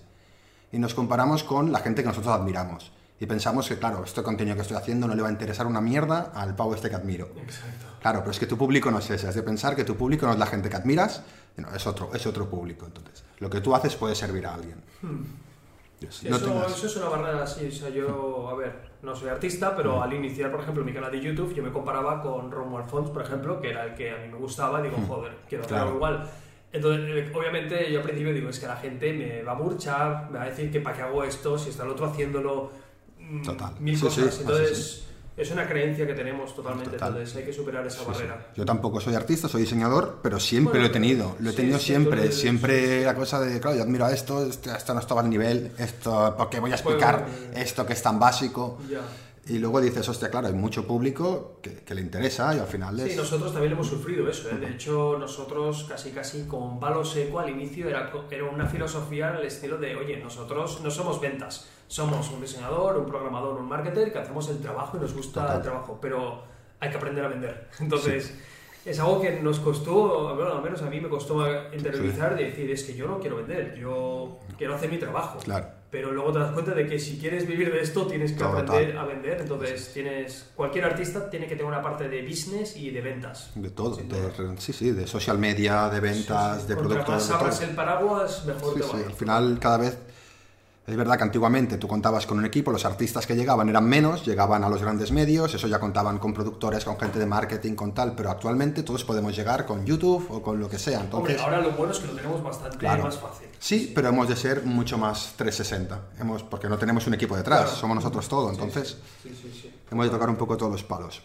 Y 0.71 0.77
nos 0.79 0.93
comparamos 0.93 1.43
con 1.43 1.71
la 1.71 1.79
gente 1.79 2.01
que 2.03 2.09
nosotros 2.09 2.33
admiramos. 2.33 2.91
Y 3.19 3.25
pensamos 3.25 3.67
que, 3.67 3.77
claro, 3.77 4.03
este 4.03 4.21
contenido 4.23 4.55
que 4.55 4.63
estoy 4.63 4.77
haciendo 4.77 5.07
no 5.07 5.15
le 5.15 5.21
va 5.21 5.29
a 5.29 5.31
interesar 5.31 5.65
una 5.67 5.79
mierda 5.79 6.31
al 6.35 6.55
pavo 6.55 6.73
este 6.75 6.89
que 6.89 6.95
admiro. 6.95 7.29
Exacto. 7.41 7.85
Claro, 8.01 8.19
pero 8.19 8.31
es 8.31 8.39
que 8.39 8.47
tu 8.47 8.57
público 8.57 8.89
no 8.91 8.97
es 8.99 9.09
ese. 9.09 9.27
Has 9.27 9.35
de 9.35 9.43
pensar 9.43 9.75
que 9.75 9.83
tu 9.83 9.95
público 9.95 10.25
no 10.25 10.33
es 10.33 10.39
la 10.39 10.47
gente 10.47 10.69
que 10.69 10.75
admiras, 10.75 11.21
no, 11.57 11.73
es, 11.75 11.85
otro, 11.87 12.09
es 12.13 12.25
otro 12.25 12.49
público. 12.49 12.85
Entonces, 12.85 13.23
lo 13.39 13.49
que 13.49 13.61
tú 13.61 13.75
haces 13.75 13.95
puede 13.95 14.15
servir 14.15 14.45
a 14.47 14.53
alguien. 14.55 14.77
No 15.01 16.35
eso, 16.35 16.45
tengas- 16.45 16.75
eso 16.75 16.87
es 16.87 16.95
una 16.95 17.09
barrera 17.09 17.43
así, 17.43 17.67
o 17.67 17.71
sea, 17.71 17.89
yo, 17.89 18.49
a 18.49 18.55
ver, 18.55 18.73
no 19.03 19.15
soy 19.15 19.29
artista, 19.29 19.75
pero 19.75 20.01
al 20.01 20.11
iniciar, 20.13 20.49
por 20.51 20.61
ejemplo, 20.61 20.83
mi 20.83 20.93
canal 20.93 21.11
de 21.11 21.19
YouTube, 21.21 21.53
yo 21.53 21.61
me 21.61 21.71
comparaba 21.71 22.21
con 22.23 22.49
Romuald 22.51 22.87
Fons, 22.89 23.11
por 23.11 23.21
ejemplo, 23.21 23.61
que 23.61 23.69
era 23.69 23.85
el 23.85 23.93
que 23.93 24.09
a 24.11 24.17
mí 24.17 24.27
me 24.29 24.37
gustaba, 24.37 24.81
digo, 24.81 24.97
joder, 25.07 25.33
quiero 25.47 25.63
hacerlo 25.63 25.83
Claro. 25.83 25.95
igual. 25.97 26.29
Entonces, 26.73 27.05
eh, 27.07 27.31
obviamente, 27.35 27.91
yo 27.91 27.99
al 27.99 28.03
principio 28.03 28.33
digo, 28.33 28.49
es 28.49 28.59
que 28.59 28.65
la 28.65 28.77
gente 28.77 29.13
me 29.13 29.43
va 29.43 29.51
a 29.51 29.55
burchar, 29.55 30.29
me 30.31 30.39
va 30.39 30.45
a 30.45 30.49
decir 30.49 30.71
que 30.71 30.79
para 30.81 30.95
qué 30.95 31.01
hago 31.03 31.23
esto, 31.23 31.59
si 31.59 31.69
está 31.69 31.83
el 31.83 31.89
otro 31.91 32.07
haciéndolo, 32.07 32.71
mm, 33.19 33.43
Total. 33.43 33.75
mil 33.79 33.95
Sí, 33.95 34.03
cosas. 34.03 34.33
sí, 34.33 34.41
Entonces, 34.41 35.07
es 35.37 35.49
una 35.51 35.67
creencia 35.67 36.05
que 36.05 36.13
tenemos 36.13 36.53
totalmente, 36.55 36.91
Total. 36.91 37.09
entonces 37.09 37.35
hay 37.37 37.43
que 37.45 37.53
superar 37.53 37.85
esa 37.87 37.99
Sí, 37.99 38.05
sí. 38.05 38.11
barrera. 38.11 38.47
Yo 38.55 38.65
tampoco 38.65 38.99
soy 38.99 39.15
artista, 39.15 39.47
soy 39.47 39.61
diseñador, 39.61 40.19
pero 40.21 40.39
siempre 40.39 40.71
Bueno, 40.73 40.83
lo 40.83 40.87
he 40.89 40.93
tenido. 40.93 41.35
Lo 41.39 41.49
he 41.49 41.51
sí, 41.51 41.57
tenido 41.57 41.79
sí, 41.79 41.85
siempre. 41.85 42.13
entonces- 42.19 42.41
siempre 42.41 43.03
la 43.05 43.15
cosa 43.15 43.39
de, 43.39 43.59
claro, 43.59 43.77
yo 43.77 43.83
admiro 43.83 44.05
a 44.05 44.11
esto, 44.11 44.45
esto 44.45 44.93
no 44.93 44.99
estaba 44.99 45.21
al 45.21 45.29
nivel, 45.29 45.71
esto, 45.77 46.35
¿por 46.37 46.49
qué 46.49 46.59
voy 46.59 46.71
a 46.71 46.75
explicar 46.75 47.25
Pues- 47.25 47.65
esto 47.67 47.85
que 47.85 47.93
es 47.93 48.01
tan 48.03 48.19
básico? 48.19 48.77
Ya. 48.89 48.99
Y 49.47 49.57
luego 49.57 49.81
dices, 49.81 50.07
hostia, 50.07 50.29
claro, 50.29 50.47
hay 50.47 50.53
mucho 50.53 50.85
público 50.85 51.57
que, 51.61 51.77
que 51.77 51.95
le 51.95 52.01
interesa 52.01 52.55
y 52.55 52.59
al 52.59 52.67
final 52.67 52.99
es... 52.99 53.11
Sí, 53.11 53.17
nosotros 53.17 53.51
también 53.51 53.73
hemos 53.73 53.87
sufrido 53.87 54.29
eso. 54.29 54.49
¿eh? 54.49 54.57
De 54.57 54.69
hecho, 54.69 55.17
nosotros 55.19 55.85
casi 55.89 56.11
casi 56.11 56.43
con 56.43 56.79
palo 56.79 57.03
seco 57.03 57.39
al 57.39 57.49
inicio 57.49 57.89
era, 57.89 58.11
era 58.29 58.43
una 58.43 58.67
filosofía 58.67 59.29
al 59.29 59.43
estilo 59.43 59.77
de, 59.77 59.95
oye, 59.95 60.17
nosotros 60.17 60.81
no 60.83 60.91
somos 60.91 61.19
ventas, 61.19 61.67
somos 61.87 62.29
un 62.29 62.41
diseñador, 62.41 62.97
un 62.97 63.07
programador, 63.07 63.59
un 63.59 63.67
marketer 63.67 64.13
que 64.13 64.19
hacemos 64.19 64.47
el 64.49 64.59
trabajo 64.59 64.97
y 64.97 64.99
nos 64.99 65.13
gusta 65.13 65.41
Total. 65.41 65.57
el 65.57 65.63
trabajo, 65.63 65.97
pero 65.99 66.43
hay 66.79 66.91
que 66.91 66.97
aprender 66.97 67.25
a 67.25 67.27
vender. 67.29 67.69
Entonces, 67.79 68.35
es 68.85 68.99
algo 68.99 69.21
que 69.21 69.41
nos 69.41 69.59
costó, 69.59 70.35
bueno, 70.35 70.53
al 70.53 70.61
menos 70.61 70.83
a 70.83 70.89
mí 70.89 71.01
me 71.01 71.09
costó 71.09 71.43
interiorizar 71.73 72.35
de 72.35 72.45
decir, 72.45 72.69
es 72.69 72.83
que 72.83 72.93
yo 72.93 73.07
no 73.07 73.19
quiero 73.19 73.37
vender, 73.37 73.75
yo 73.75 74.39
quiero 74.55 74.75
hacer 74.75 74.91
mi 74.91 74.99
trabajo. 74.99 75.39
Claro. 75.39 75.80
Pero 75.91 76.11
luego 76.13 76.31
te 76.31 76.39
das 76.39 76.53
cuenta 76.53 76.73
de 76.73 76.87
que 76.87 76.97
si 76.97 77.17
quieres 77.17 77.45
vivir 77.45 77.69
de 77.71 77.81
esto 77.81 78.07
tienes 78.07 78.31
que 78.31 78.41
aprender 78.43 78.97
a 78.97 79.03
vender. 79.05 79.41
Entonces 79.41 79.91
tienes 79.93 80.49
cualquier 80.55 80.85
artista 80.85 81.29
tiene 81.29 81.47
que 81.47 81.55
tener 81.55 81.65
una 81.65 81.81
parte 81.81 82.07
de 82.07 82.21
business 82.25 82.77
y 82.77 82.91
de 82.91 83.01
ventas. 83.01 83.51
De 83.55 83.69
todo, 83.69 83.97
de, 83.97 84.55
sí, 84.57 84.71
sí, 84.71 84.91
de 84.91 85.05
social 85.05 85.37
media, 85.37 85.89
de 85.89 85.99
ventas, 85.99 86.55
Sí, 86.55 86.61
sí. 86.61 86.67
de 86.69 86.75
productos, 86.77 87.09
más 87.09 87.29
abras 87.31 87.61
el 87.61 87.71
paraguas, 87.75 88.45
mejor 88.45 88.73
Sí, 88.73 88.79
te 88.79 88.85
sí, 88.85 88.91
va. 88.93 89.07
al 89.07 89.13
final 89.13 89.59
cada 89.59 89.77
vez... 89.79 89.97
Es 90.91 90.97
verdad 90.97 91.15
que 91.17 91.23
antiguamente 91.23 91.77
tú 91.77 91.87
contabas 91.87 92.27
con 92.27 92.37
un 92.37 92.43
equipo, 92.43 92.69
los 92.69 92.83
artistas 92.83 93.25
que 93.25 93.33
llegaban 93.33 93.69
eran 93.69 93.85
menos, 93.85 94.25
llegaban 94.25 94.65
a 94.65 94.67
los 94.69 94.81
grandes 94.81 95.13
medios, 95.13 95.53
eso 95.53 95.65
ya 95.69 95.79
contaban 95.79 96.19
con 96.19 96.33
productores, 96.33 96.83
con 96.83 96.99
gente 96.99 97.17
de 97.17 97.25
marketing, 97.25 97.75
con 97.75 97.93
tal, 97.93 98.13
pero 98.13 98.29
actualmente 98.29 98.83
todos 98.83 99.05
podemos 99.05 99.33
llegar 99.33 99.65
con 99.65 99.85
YouTube 99.85 100.27
o 100.29 100.41
con 100.41 100.59
lo 100.59 100.69
que 100.69 100.77
sea. 100.77 101.07
Hombre, 101.13 101.37
ahora 101.39 101.61
lo 101.61 101.71
bueno 101.71 101.93
es 101.93 101.99
que 101.99 102.07
lo 102.07 102.13
tenemos 102.13 102.43
bastante 102.43 102.77
Claro. 102.77 103.03
más 103.05 103.17
fácil. 103.17 103.47
sí, 103.57 103.89
pero 103.95 104.09
hemos 104.09 104.27
de 104.27 104.35
ser 104.35 104.65
mucho 104.65 104.97
más 104.97 105.33
360, 105.37 105.97
hemos, 106.19 106.43
porque 106.43 106.67
no 106.67 106.77
tenemos 106.77 107.07
un 107.07 107.13
equipo 107.13 107.37
detrás, 107.37 107.61
Claro. 107.61 107.77
somos 107.77 107.95
nosotros 107.95 108.27
todo, 108.27 108.49
entonces 108.49 108.97
Sí, 109.23 109.29
sí, 109.41 109.49
sí. 109.61 109.73
hemos 109.91 110.05
de 110.07 110.11
tocar 110.11 110.29
un 110.29 110.35
poco 110.35 110.57
todos 110.57 110.73
los 110.73 110.83
palos. 110.83 111.21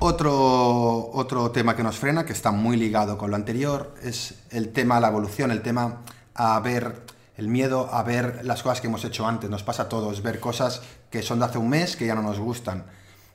Otro, 0.00 1.10
otro 1.14 1.50
tema 1.50 1.74
que 1.74 1.82
nos 1.82 1.96
frena, 1.96 2.26
que 2.26 2.32
está 2.34 2.50
muy 2.52 2.76
ligado 2.76 3.16
con 3.16 3.30
lo 3.30 3.36
anterior, 3.36 3.94
es 4.02 4.34
el 4.50 4.68
tema 4.74 4.96
de 4.96 5.00
la 5.00 5.08
evolución, 5.08 5.50
el 5.50 5.62
tema 5.62 6.02
a 6.34 6.60
ver, 6.60 7.16
el 7.38 7.48
miedo 7.48 7.88
a 7.90 8.02
ver 8.02 8.40
las 8.44 8.62
cosas 8.62 8.80
que 8.82 8.88
hemos 8.88 9.04
hecho 9.04 9.26
antes. 9.26 9.48
Nos 9.48 9.62
pasa 9.62 9.84
a 9.84 9.88
todos, 9.88 10.22
ver 10.22 10.40
cosas 10.40 10.82
que 11.08 11.22
son 11.22 11.38
de 11.38 11.46
hace 11.46 11.56
un 11.56 11.70
mes 11.70 11.96
que 11.96 12.04
ya 12.04 12.14
no 12.14 12.22
nos 12.22 12.38
gustan 12.38 12.84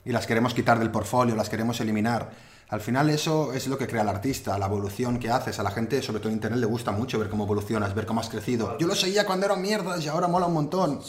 y 0.04 0.12
las 0.12 0.26
queremos 0.26 0.54
quitar 0.54 0.78
del 0.78 0.90
portfolio, 0.90 1.34
las 1.34 1.48
queremos 1.48 1.80
eliminar. 1.80 2.30
Al 2.68 2.80
final 2.80 3.08
eso 3.08 3.52
es 3.54 3.66
lo 3.66 3.78
que 3.78 3.86
crea 3.86 4.02
el 4.02 4.08
artista, 4.08 4.58
la 4.58 4.66
evolución 4.66 5.18
que 5.18 5.30
haces. 5.30 5.58
A 5.58 5.62
la 5.62 5.70
gente, 5.70 6.02
sobre 6.02 6.20
todo 6.20 6.28
en 6.28 6.34
Internet, 6.34 6.60
le 6.60 6.66
gusta 6.66 6.92
mucho 6.92 7.18
ver 7.18 7.30
cómo 7.30 7.44
evolucionas, 7.44 7.94
ver 7.94 8.04
cómo 8.04 8.20
has 8.20 8.28
crecido. 8.28 8.76
Yo 8.78 8.86
lo 8.86 8.94
seguía 8.94 9.24
cuando 9.24 9.46
eran 9.46 9.62
mierdas 9.62 10.04
y 10.04 10.08
ahora 10.08 10.28
mola 10.28 10.46
un 10.46 10.54
montón. 10.54 11.00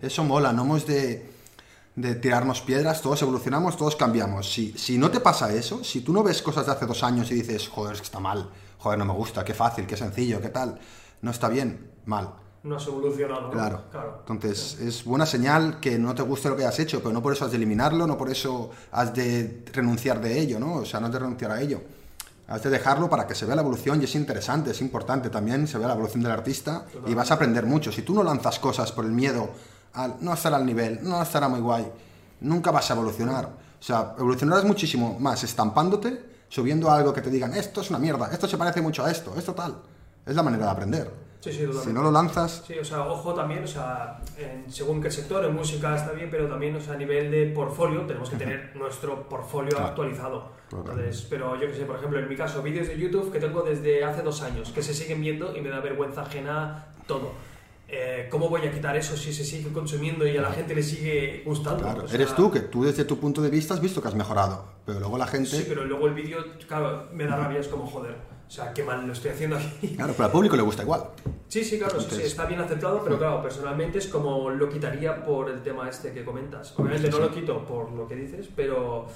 Eso 0.00 0.24
mola, 0.24 0.52
no 0.52 0.62
hemos 0.62 0.86
de, 0.86 1.30
de, 1.96 2.14
tirarnos 2.14 2.62
piedras, 2.62 3.02
todos 3.02 3.20
evolucionamos, 3.20 3.76
todos 3.76 3.96
cambiamos. 3.96 4.50
Si, 4.50 4.72
si 4.72 4.96
no 4.96 5.10
te 5.10 5.20
pasa 5.20 5.52
eso, 5.52 5.84
si 5.84 6.00
tú 6.00 6.14
no 6.14 6.22
ves 6.22 6.40
cosas 6.40 6.64
de 6.64 6.72
hace 6.72 6.86
dos 6.86 7.02
años 7.02 7.30
y 7.30 7.34
dices, 7.34 7.68
joder, 7.68 7.94
es 7.94 8.00
que 8.00 8.06
está 8.06 8.20
mal, 8.20 8.48
joder, 8.78 8.98
no 8.98 9.04
me 9.04 9.12
gusta, 9.12 9.44
qué 9.44 9.54
fácil, 9.54 9.86
qué 9.86 9.96
sencillo, 9.96 10.40
qué 10.40 10.48
tal, 10.48 10.78
no 11.20 11.30
está 11.30 11.48
bien, 11.48 11.87
mal 12.08 12.32
no 12.62 12.76
has 12.76 12.86
evolucionado. 12.86 13.50
Claro. 13.50 13.82
Entonces, 14.20 14.78
es 14.80 15.04
buena 15.04 15.26
señal 15.26 15.80
que 15.80 15.98
no 15.98 16.14
te 16.14 16.22
guste 16.22 16.48
lo 16.48 16.56
que 16.56 16.64
has 16.64 16.78
hecho, 16.78 16.98
pero 16.98 17.12
no 17.12 17.22
por 17.22 17.32
eso 17.32 17.44
has 17.44 17.50
de 17.50 17.56
eliminarlo, 17.56 18.06
no 18.06 18.16
por 18.16 18.30
eso 18.30 18.70
has 18.92 19.14
de 19.14 19.64
renunciar 19.72 20.20
de 20.20 20.38
ello, 20.38 20.58
¿no? 20.58 20.74
O 20.74 20.84
sea, 20.84 21.00
no 21.00 21.06
has 21.06 21.12
de 21.12 21.18
renunciar 21.18 21.50
a 21.50 21.60
ello. 21.60 21.80
Has 22.48 22.62
de 22.62 22.70
dejarlo 22.70 23.10
para 23.10 23.26
que 23.26 23.34
se 23.34 23.44
vea 23.44 23.54
la 23.54 23.62
evolución 23.62 24.00
y 24.00 24.04
es 24.04 24.14
interesante, 24.14 24.70
es 24.70 24.80
importante 24.80 25.28
también, 25.28 25.68
se 25.68 25.78
vea 25.78 25.88
la 25.88 25.94
evolución 25.94 26.22
del 26.22 26.32
artista 26.32 26.86
y 27.06 27.14
vas 27.14 27.30
a 27.30 27.34
aprender 27.34 27.66
mucho. 27.66 27.92
Si 27.92 28.02
tú 28.02 28.14
no 28.14 28.22
lanzas 28.22 28.58
cosas 28.58 28.90
por 28.90 29.04
el 29.04 29.12
miedo 29.12 29.50
al 29.94 30.16
no 30.20 30.32
estar 30.32 30.54
al 30.54 30.64
nivel, 30.64 31.00
no 31.02 31.20
estará 31.22 31.48
muy 31.48 31.60
guay, 31.60 31.86
nunca 32.40 32.70
vas 32.70 32.90
a 32.90 32.94
evolucionar. 32.94 33.46
O 33.46 33.82
sea, 33.82 34.14
evolucionarás 34.18 34.64
muchísimo 34.64 35.18
más 35.20 35.44
estampándote, 35.44 36.24
subiendo 36.48 36.90
algo 36.90 37.12
que 37.12 37.20
te 37.20 37.30
digan, 37.30 37.52
esto 37.52 37.82
es 37.82 37.90
una 37.90 37.98
mierda, 37.98 38.30
esto 38.32 38.48
se 38.48 38.56
parece 38.56 38.80
mucho 38.80 39.04
a 39.04 39.10
esto, 39.10 39.34
esto 39.36 39.54
tal. 39.54 39.76
Es 40.24 40.34
la 40.34 40.42
manera 40.42 40.64
de 40.64 40.70
aprender. 40.70 41.27
Sí, 41.40 41.52
sí, 41.52 41.66
si 41.84 41.92
no 41.92 42.02
lo 42.02 42.10
lanzas... 42.10 42.64
Sí, 42.66 42.76
o 42.78 42.84
sea, 42.84 43.06
ojo 43.06 43.32
también, 43.32 43.62
o 43.62 43.66
sea, 43.66 44.20
según 44.66 45.00
qué 45.00 45.08
sector, 45.08 45.44
en 45.44 45.54
música 45.54 45.94
está 45.94 46.10
bien, 46.10 46.28
pero 46.30 46.48
también, 46.48 46.74
o 46.74 46.80
sea, 46.80 46.94
a 46.94 46.96
nivel 46.96 47.30
de 47.30 47.46
portfolio, 47.46 48.04
tenemos 48.06 48.28
que 48.28 48.36
tener 48.36 48.74
nuestro 48.74 49.28
portfolio 49.28 49.78
actualizado. 49.78 50.50
Entonces, 50.72 51.26
pero 51.30 51.54
yo 51.54 51.68
que 51.68 51.74
sé, 51.74 51.84
por 51.84 51.96
ejemplo, 51.96 52.18
en 52.18 52.28
mi 52.28 52.36
caso, 52.36 52.60
vídeos 52.60 52.88
de 52.88 52.98
YouTube 52.98 53.30
que 53.30 53.38
tengo 53.38 53.62
desde 53.62 54.04
hace 54.04 54.22
dos 54.22 54.42
años, 54.42 54.70
que 54.70 54.82
se 54.82 54.92
siguen 54.92 55.20
viendo 55.20 55.56
y 55.56 55.60
me 55.60 55.68
da 55.68 55.80
vergüenza 55.80 56.22
ajena 56.22 56.88
todo. 57.06 57.32
Eh, 57.90 58.26
¿Cómo 58.30 58.50
voy 58.50 58.66
a 58.66 58.72
quitar 58.72 58.96
eso 58.96 59.16
si 59.16 59.32
se 59.32 59.44
sigue 59.44 59.72
consumiendo 59.72 60.26
y 60.26 60.36
a 60.36 60.42
la 60.42 60.50
gente 60.50 60.74
le 60.74 60.82
sigue 60.82 61.42
gustando? 61.46 61.84
Claro, 61.84 62.04
eres 62.12 62.34
tú, 62.34 62.50
que 62.50 62.60
tú 62.60 62.84
desde 62.84 63.04
tu 63.04 63.18
punto 63.18 63.40
de 63.40 63.48
vista 63.48 63.74
has 63.74 63.80
visto 63.80 64.02
que 64.02 64.08
has 64.08 64.14
mejorado, 64.14 64.66
pero 64.84 64.98
luego 64.98 65.16
la 65.16 65.26
gente... 65.26 65.48
Sí, 65.48 65.64
pero 65.66 65.84
luego 65.84 66.08
el 66.08 66.14
vídeo, 66.14 66.44
claro, 66.66 67.08
me 67.12 67.24
da 67.24 67.36
rabia, 67.36 67.60
es 67.60 67.68
como 67.68 67.86
joder 67.86 68.37
o 68.48 68.50
sea, 68.50 68.72
qué 68.72 68.82
mal 68.82 69.06
lo 69.06 69.12
estoy 69.12 69.30
haciendo 69.30 69.56
aquí. 69.56 69.94
Claro, 69.94 70.14
pero 70.14 70.24
al 70.24 70.32
público 70.32 70.56
le 70.56 70.62
gusta 70.62 70.82
igual. 70.82 71.02
Sí, 71.48 71.62
sí, 71.62 71.78
claro, 71.78 72.00
sí, 72.00 72.22
está 72.22 72.46
bien 72.46 72.60
aceptado, 72.60 73.02
pero 73.04 73.18
claro, 73.18 73.42
personalmente 73.42 73.98
es 73.98 74.08
como 74.08 74.48
lo 74.48 74.68
quitaría 74.70 75.22
por 75.22 75.50
el 75.50 75.62
tema 75.62 75.88
este 75.88 76.12
que 76.12 76.24
comentas. 76.24 76.72
Obviamente 76.78 77.10
no 77.10 77.18
lo 77.18 77.30
quito 77.30 77.64
por 77.66 77.92
lo 77.92 78.08
que 78.08 78.16
dices, 78.16 78.48
pero 78.56 79.06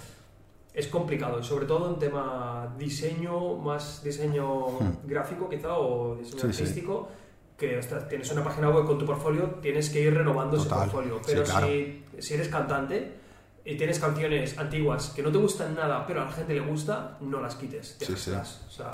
es 0.75 0.87
complicado 0.89 1.41
y 1.41 1.45
sobre 1.45 1.65
todo 1.65 1.91
en 1.91 1.99
tema 1.99 2.75
diseño, 2.79 3.57
más 3.57 4.05
diseño 4.05 4.67
hmm. 4.69 5.07
gráfico 5.07 5.49
quizá 5.49 5.79
o 5.79 6.17
diseño 6.17 6.45
artístico, 6.45 7.09
que 7.57 7.81
tienes 8.09 8.31
una 8.33 8.45
página 8.45 8.69
web 8.69 8.85
con 8.85 8.99
tu 8.99 9.07
portfolio, 9.07 9.59
tienes 9.63 9.89
que 9.89 10.01
ir 10.01 10.15
renovando 10.15 10.59
ese 10.59 10.69
portfolio. 10.69 11.21
Pero 11.25 11.47
si, 11.47 12.05
si 12.19 12.35
eres 12.35 12.49
cantante, 12.49 13.22
y 13.65 13.77
tienes 13.77 14.01
canciones 14.01 14.59
antiguas 14.59 15.13
que 15.15 15.23
no 15.23 15.31
te 15.31 15.39
gustan 15.39 15.77
nada, 15.77 16.05
pero 16.05 16.23
a 16.23 16.25
la 16.25 16.33
gente 16.33 16.53
le 16.53 16.61
gusta, 16.61 17.17
no 17.21 17.41
las 17.41 17.55
quites. 17.55 17.97
Sí, 18.01 18.15
sí. 18.17 18.33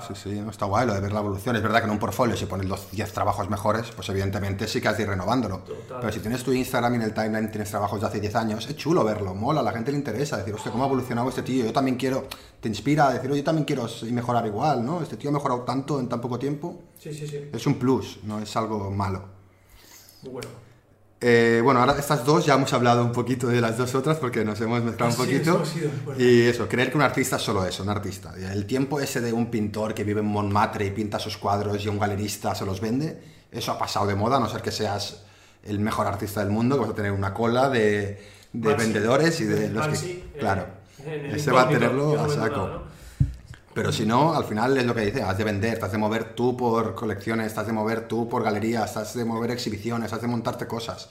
sí, 0.07 0.13
sí, 0.15 0.43
está 0.47 0.65
guay 0.65 0.85
lo 0.85 0.93
de 0.93 0.99
ver 0.99 1.11
la 1.11 1.21
evolución. 1.21 1.55
Es 1.55 1.63
verdad 1.63 1.79
que 1.79 1.85
en 1.85 1.91
un 1.91 1.97
portfolio, 1.97 2.37
si 2.37 2.45
pones 2.45 2.67
los 2.67 2.91
10 2.91 3.11
trabajos 3.11 3.49
mejores, 3.49 3.89
pues 3.95 4.07
evidentemente 4.09 4.67
sí 4.67 4.79
que 4.79 4.87
has 4.87 4.97
de 4.97 5.03
ir 5.03 5.09
renovándolo. 5.09 5.63
Pero 5.65 6.11
si 6.11 6.19
tienes 6.19 6.43
tu 6.43 6.53
Instagram 6.53 6.93
y 6.93 6.95
en 6.97 7.01
el 7.01 7.13
timeline 7.15 7.49
tienes 7.49 7.69
trabajos 7.69 7.99
de 7.99 8.07
hace 8.07 8.19
10 8.19 8.35
años, 8.35 8.69
es 8.69 8.75
chulo 8.75 9.03
verlo, 9.03 9.33
mola, 9.33 9.61
a 9.61 9.63
la 9.63 9.71
gente 9.71 9.91
le 9.91 9.97
interesa. 9.97 10.37
Decir, 10.37 10.53
hostia, 10.53 10.71
¿cómo 10.71 10.83
ha 10.83 10.87
evolucionado 10.87 11.29
este 11.29 11.41
tío? 11.41 11.65
Yo 11.65 11.73
también 11.73 11.97
quiero, 11.97 12.27
te 12.59 12.67
inspira 12.67 13.07
a 13.07 13.13
decir, 13.13 13.33
yo 13.33 13.43
también 13.43 13.65
quiero 13.65 13.87
mejorar 14.11 14.45
igual, 14.45 14.85
¿no? 14.85 15.01
Este 15.01 15.17
tío 15.17 15.31
ha 15.31 15.33
mejorado 15.33 15.61
tanto 15.61 15.99
en 15.99 16.07
tan 16.07 16.21
poco 16.21 16.37
tiempo. 16.37 16.83
Sí, 16.99 17.11
sí, 17.11 17.27
sí. 17.27 17.49
Es 17.51 17.65
un 17.65 17.79
plus, 17.79 18.19
no 18.23 18.39
es 18.39 18.55
algo 18.55 18.91
malo. 18.91 19.23
Muy 20.21 20.33
bueno. 20.33 20.68
Eh, 21.21 21.59
bueno, 21.61 21.81
ahora 21.81 21.97
estas 21.99 22.25
dos 22.25 22.45
ya 22.45 22.53
hemos 22.53 22.71
hablado 22.71 23.03
un 23.03 23.11
poquito 23.11 23.47
de 23.47 23.59
las 23.59 23.77
dos 23.77 23.93
otras 23.93 24.17
porque 24.17 24.45
nos 24.45 24.59
hemos 24.61 24.81
mezclado 24.81 25.11
un 25.11 25.17
poquito. 25.17 25.63
y 26.17 26.41
eso, 26.43 26.67
creer 26.69 26.91
que 26.91 26.97
un 26.97 27.03
artista 27.03 27.35
es 27.35 27.41
solo 27.41 27.65
eso, 27.65 27.83
un 27.83 27.89
artista. 27.89 28.33
El 28.51 28.65
tiempo 28.65 29.01
ese 29.01 29.19
de 29.19 29.33
un 29.33 29.51
pintor 29.51 29.93
que 29.93 30.05
vive 30.05 30.21
en 30.21 30.27
Montmartre 30.27 30.85
y 30.85 30.91
pinta 30.91 31.19
sus 31.19 31.37
cuadros 31.37 31.83
y 31.83 31.89
un 31.89 31.99
galerista 31.99 32.55
se 32.55 32.65
los 32.65 32.79
vende, 32.79 33.19
eso 33.51 33.71
ha 33.73 33.77
pasado 33.77 34.07
de 34.07 34.15
moda, 34.15 34.37
a 34.37 34.39
no 34.39 34.47
ser 34.47 34.61
que 34.61 34.71
seas 34.71 35.23
el 35.63 35.79
mejor 35.79 36.07
artista 36.07 36.39
del 36.39 36.51
mundo, 36.51 36.75
que 36.75 36.81
vas 36.81 36.91
a 36.91 36.95
tener 36.95 37.11
una 37.11 37.33
cola 37.33 37.69
de, 37.69 38.21
vendedores 38.53 39.41
y 39.41 39.43
de 39.43 39.69
los 39.69 39.87
que... 39.87 40.11
Eh, 40.11 40.23
claro, 40.39 40.67
ese 41.05 41.51
va 41.51 41.63
a 41.63 41.69
tenerlo 41.69 42.17
a 42.17 42.29
saco. 42.29 42.83
Pero 43.79 43.93
si 43.93 44.05
no, 44.05 44.33
al 44.33 44.43
final 44.43 44.77
es 44.77 44.85
lo 44.85 44.93
que 44.93 45.05
dice, 45.05 45.23
has 45.23 45.37
de 45.37 45.45
vender, 45.45 45.79
has 45.81 45.91
de 45.93 45.97
mover 45.97 46.35
tú 46.35 46.57
por 46.57 46.95
colecciones, 46.95 47.57
has 47.57 47.65
de 47.65 47.71
mover 47.71 48.09
tú 48.09 48.27
por 48.27 48.43
galerías, 48.43 48.97
has 48.97 49.13
de 49.15 49.23
mover 49.23 49.51
exhibiciones, 49.51 50.11
has 50.11 50.21
de 50.21 50.27
montarte 50.27 50.67
cosas. 50.67 51.09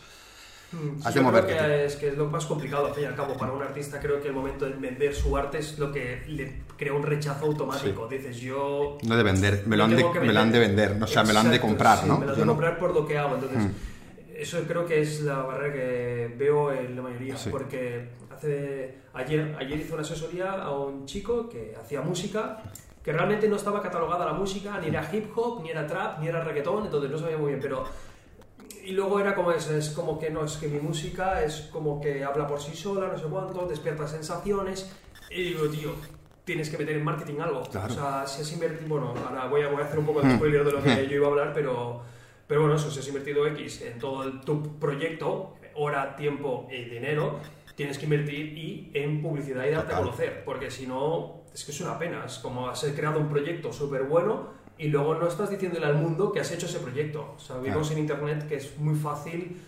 Mm, 0.72 1.00
has 1.02 1.14
de 1.14 1.20
creo 1.22 1.46
que 1.46 1.84
es, 1.86 1.96
que 1.96 2.08
es 2.08 2.18
lo 2.18 2.26
más 2.26 2.44
complicado, 2.44 2.88
al 2.88 2.94
fin 2.94 3.04
y 3.04 3.06
al 3.06 3.16
cabo, 3.16 3.38
para 3.38 3.52
un 3.52 3.62
artista 3.62 3.98
creo 4.00 4.20
que 4.20 4.28
el 4.28 4.34
momento 4.34 4.66
de 4.66 4.72
vender 4.72 5.14
su 5.14 5.34
arte 5.34 5.56
es 5.56 5.78
lo 5.78 5.90
que 5.90 6.22
le 6.28 6.60
crea 6.76 6.92
un 6.92 7.04
rechazo 7.04 7.46
automático. 7.46 8.06
Dices, 8.06 8.36
yo... 8.36 8.98
No 9.02 9.16
de 9.16 9.22
vender, 9.22 9.62
me 9.64 9.78
lo, 9.78 9.84
han 9.84 9.96
de, 9.96 10.04
me 10.04 10.32
lo 10.34 10.40
han 10.40 10.52
de 10.52 10.58
vender, 10.58 11.02
o 11.02 11.06
sea, 11.06 11.24
me 11.24 11.32
lo 11.32 11.38
han 11.38 11.50
de 11.50 11.60
comprar, 11.60 12.06
¿no? 12.06 12.18
Me 12.18 12.26
lo 12.26 12.32
han 12.32 12.38
de 12.38 12.46
comprar 12.46 12.78
por 12.78 12.92
lo 12.92 13.06
que 13.06 13.16
hago, 13.16 13.36
entonces... 13.36 13.62
Mm. 13.62 13.70
Eso 14.36 14.62
creo 14.68 14.86
que 14.86 15.00
es 15.00 15.22
la 15.22 15.38
barrera 15.38 15.74
que 15.74 16.34
veo 16.38 16.70
en 16.70 16.94
la 16.94 17.02
mayoría, 17.02 17.34
porque 17.50 18.10
ayer, 19.14 19.56
ayer 19.58 19.78
hice 19.78 19.92
una 19.92 20.02
asesoría 20.02 20.52
a 20.52 20.70
un 20.70 21.06
chico 21.06 21.48
que 21.48 21.74
hacía 21.78 22.00
música 22.00 22.62
que 23.02 23.12
realmente 23.12 23.48
no 23.48 23.56
estaba 23.56 23.80
catalogada 23.80 24.26
la 24.26 24.34
música, 24.34 24.78
ni 24.80 24.88
era 24.88 25.08
hip 25.10 25.30
hop, 25.34 25.62
ni 25.62 25.70
era 25.70 25.86
trap, 25.86 26.20
ni 26.20 26.28
era 26.28 26.44
reggaetón, 26.44 26.84
entonces 26.84 27.10
no 27.10 27.18
sabía 27.18 27.38
muy 27.38 27.48
bien, 27.48 27.60
pero... 27.60 27.84
Y 28.84 28.92
luego 28.92 29.18
era 29.18 29.34
como 29.34 29.50
es, 29.52 29.66
es 29.68 29.90
como 29.90 30.18
que 30.18 30.28
no, 30.28 30.44
es 30.44 30.58
que 30.58 30.68
mi 30.68 30.78
música 30.78 31.42
es 31.42 31.68
como 31.72 32.00
que 32.02 32.22
habla 32.22 32.46
por 32.46 32.60
sí 32.60 32.76
sola, 32.76 33.08
no 33.08 33.18
sé 33.18 33.24
cuánto, 33.24 33.66
despierta 33.66 34.06
sensaciones, 34.06 34.94
y 35.30 35.42
digo, 35.42 35.68
tío, 35.68 35.92
tienes 36.44 36.70
que 36.70 36.78
meter 36.78 36.96
en 36.96 37.04
marketing 37.04 37.40
algo. 37.40 37.60
O 37.60 37.70
sea, 37.70 38.26
si 38.26 38.42
has 38.42 38.52
invertido, 38.52 38.88
bueno, 38.88 39.14
ahora 39.26 39.46
voy 39.46 39.62
a, 39.62 39.68
voy 39.68 39.82
a 39.82 39.84
hacer 39.84 39.98
un 39.98 40.06
poco 40.06 40.20
de 40.20 40.28
hmm. 40.28 40.36
spoiler 40.36 40.64
de 40.64 40.72
lo 40.72 40.82
que 40.82 40.90
hmm. 40.90 41.08
yo 41.08 41.16
iba 41.16 41.26
a 41.26 41.30
hablar, 41.30 41.52
pero, 41.54 42.02
pero 42.46 42.60
bueno, 42.60 42.76
eso, 42.76 42.90
si 42.90 43.00
has 43.00 43.08
invertido 43.08 43.46
X 43.46 43.82
en 43.82 43.98
todo 43.98 44.30
tu 44.40 44.78
proyecto, 44.78 45.54
hora, 45.74 46.16
tiempo 46.16 46.68
y 46.70 46.84
dinero, 46.84 47.40
tienes 47.78 47.96
que 47.96 48.06
invertir 48.06 48.58
y 48.58 48.90
en 48.92 49.22
publicidad 49.22 49.64
y 49.64 49.70
darte 49.70 49.94
a 49.94 49.98
conocer, 49.98 50.42
porque 50.44 50.68
si 50.68 50.84
no, 50.84 51.42
es 51.54 51.64
que 51.64 51.70
es 51.70 51.80
una 51.80 51.96
pena, 51.96 52.24
es 52.26 52.38
como 52.38 52.68
has 52.68 52.82
creado 52.96 53.20
un 53.20 53.28
proyecto 53.28 53.72
súper 53.72 54.02
bueno 54.02 54.48
y 54.76 54.88
luego 54.88 55.14
no 55.14 55.28
estás 55.28 55.48
diciéndole 55.48 55.86
al 55.86 55.94
mundo 55.94 56.32
que 56.32 56.40
has 56.40 56.50
hecho 56.50 56.66
ese 56.66 56.80
proyecto. 56.80 57.34
O 57.36 57.38
sea, 57.38 57.58
vimos 57.58 57.88
en 57.92 57.98
Internet 57.98 58.48
que 58.48 58.56
es 58.56 58.76
muy 58.78 58.96
fácil 58.96 59.60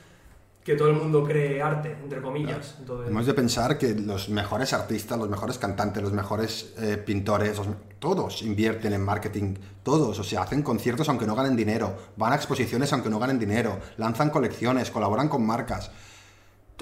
que 0.65 0.75
todo 0.75 0.89
el 0.89 0.97
mundo 0.97 1.23
cree 1.23 1.63
arte, 1.63 1.97
entre 2.03 2.21
comillas. 2.21 2.79
Hemos 3.07 3.27
de 3.27 3.35
pensar 3.35 3.79
que 3.79 3.95
los 3.95 4.29
mejores 4.29 4.73
artistas, 4.73 5.17
los 5.17 5.29
mejores 5.29 5.59
cantantes, 5.59 6.03
los 6.03 6.13
mejores 6.13 6.75
eh, 6.79 6.97
pintores, 6.97 7.61
todos 8.01 8.43
invierten 8.43 8.93
en 8.93 9.05
marketing, 9.05 9.55
todos, 9.85 10.19
o 10.19 10.25
sea, 10.25 10.43
hacen 10.43 10.63
conciertos 10.63 11.09
aunque 11.09 11.27
no 11.27 11.37
ganen 11.37 11.55
dinero, 11.55 11.97
van 12.17 12.33
a 12.33 12.37
exposiciones 12.37 12.93
aunque 12.93 13.09
no 13.09 13.21
ganen 13.21 13.39
dinero, 13.39 13.79
lanzan 13.99 14.31
colecciones, 14.31 14.91
colaboran 14.91 15.29
con 15.29 15.47
marcas 15.47 15.93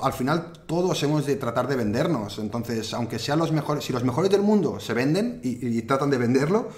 al 0.03 0.13
final 0.13 0.53
todos 0.67 1.03
hemos 1.03 1.27
de 1.27 1.37
tratar 1.37 1.67
de 1.69 1.77
vendernos. 1.77 2.39
Entonces, 2.39 2.93
aunque 2.95 3.19
sean 3.19 3.39
los 3.39 3.53
mejores, 3.53 3.85
si 3.85 3.93
los 3.93 4.05
mejores 4.05 4.31
del 4.31 4.43
mundo 4.43 4.81
se 4.81 4.95
venden 4.95 5.41
y, 5.43 5.83
tratan 5.83 6.11
de 6.11 6.19
venderlo, 6.19 6.69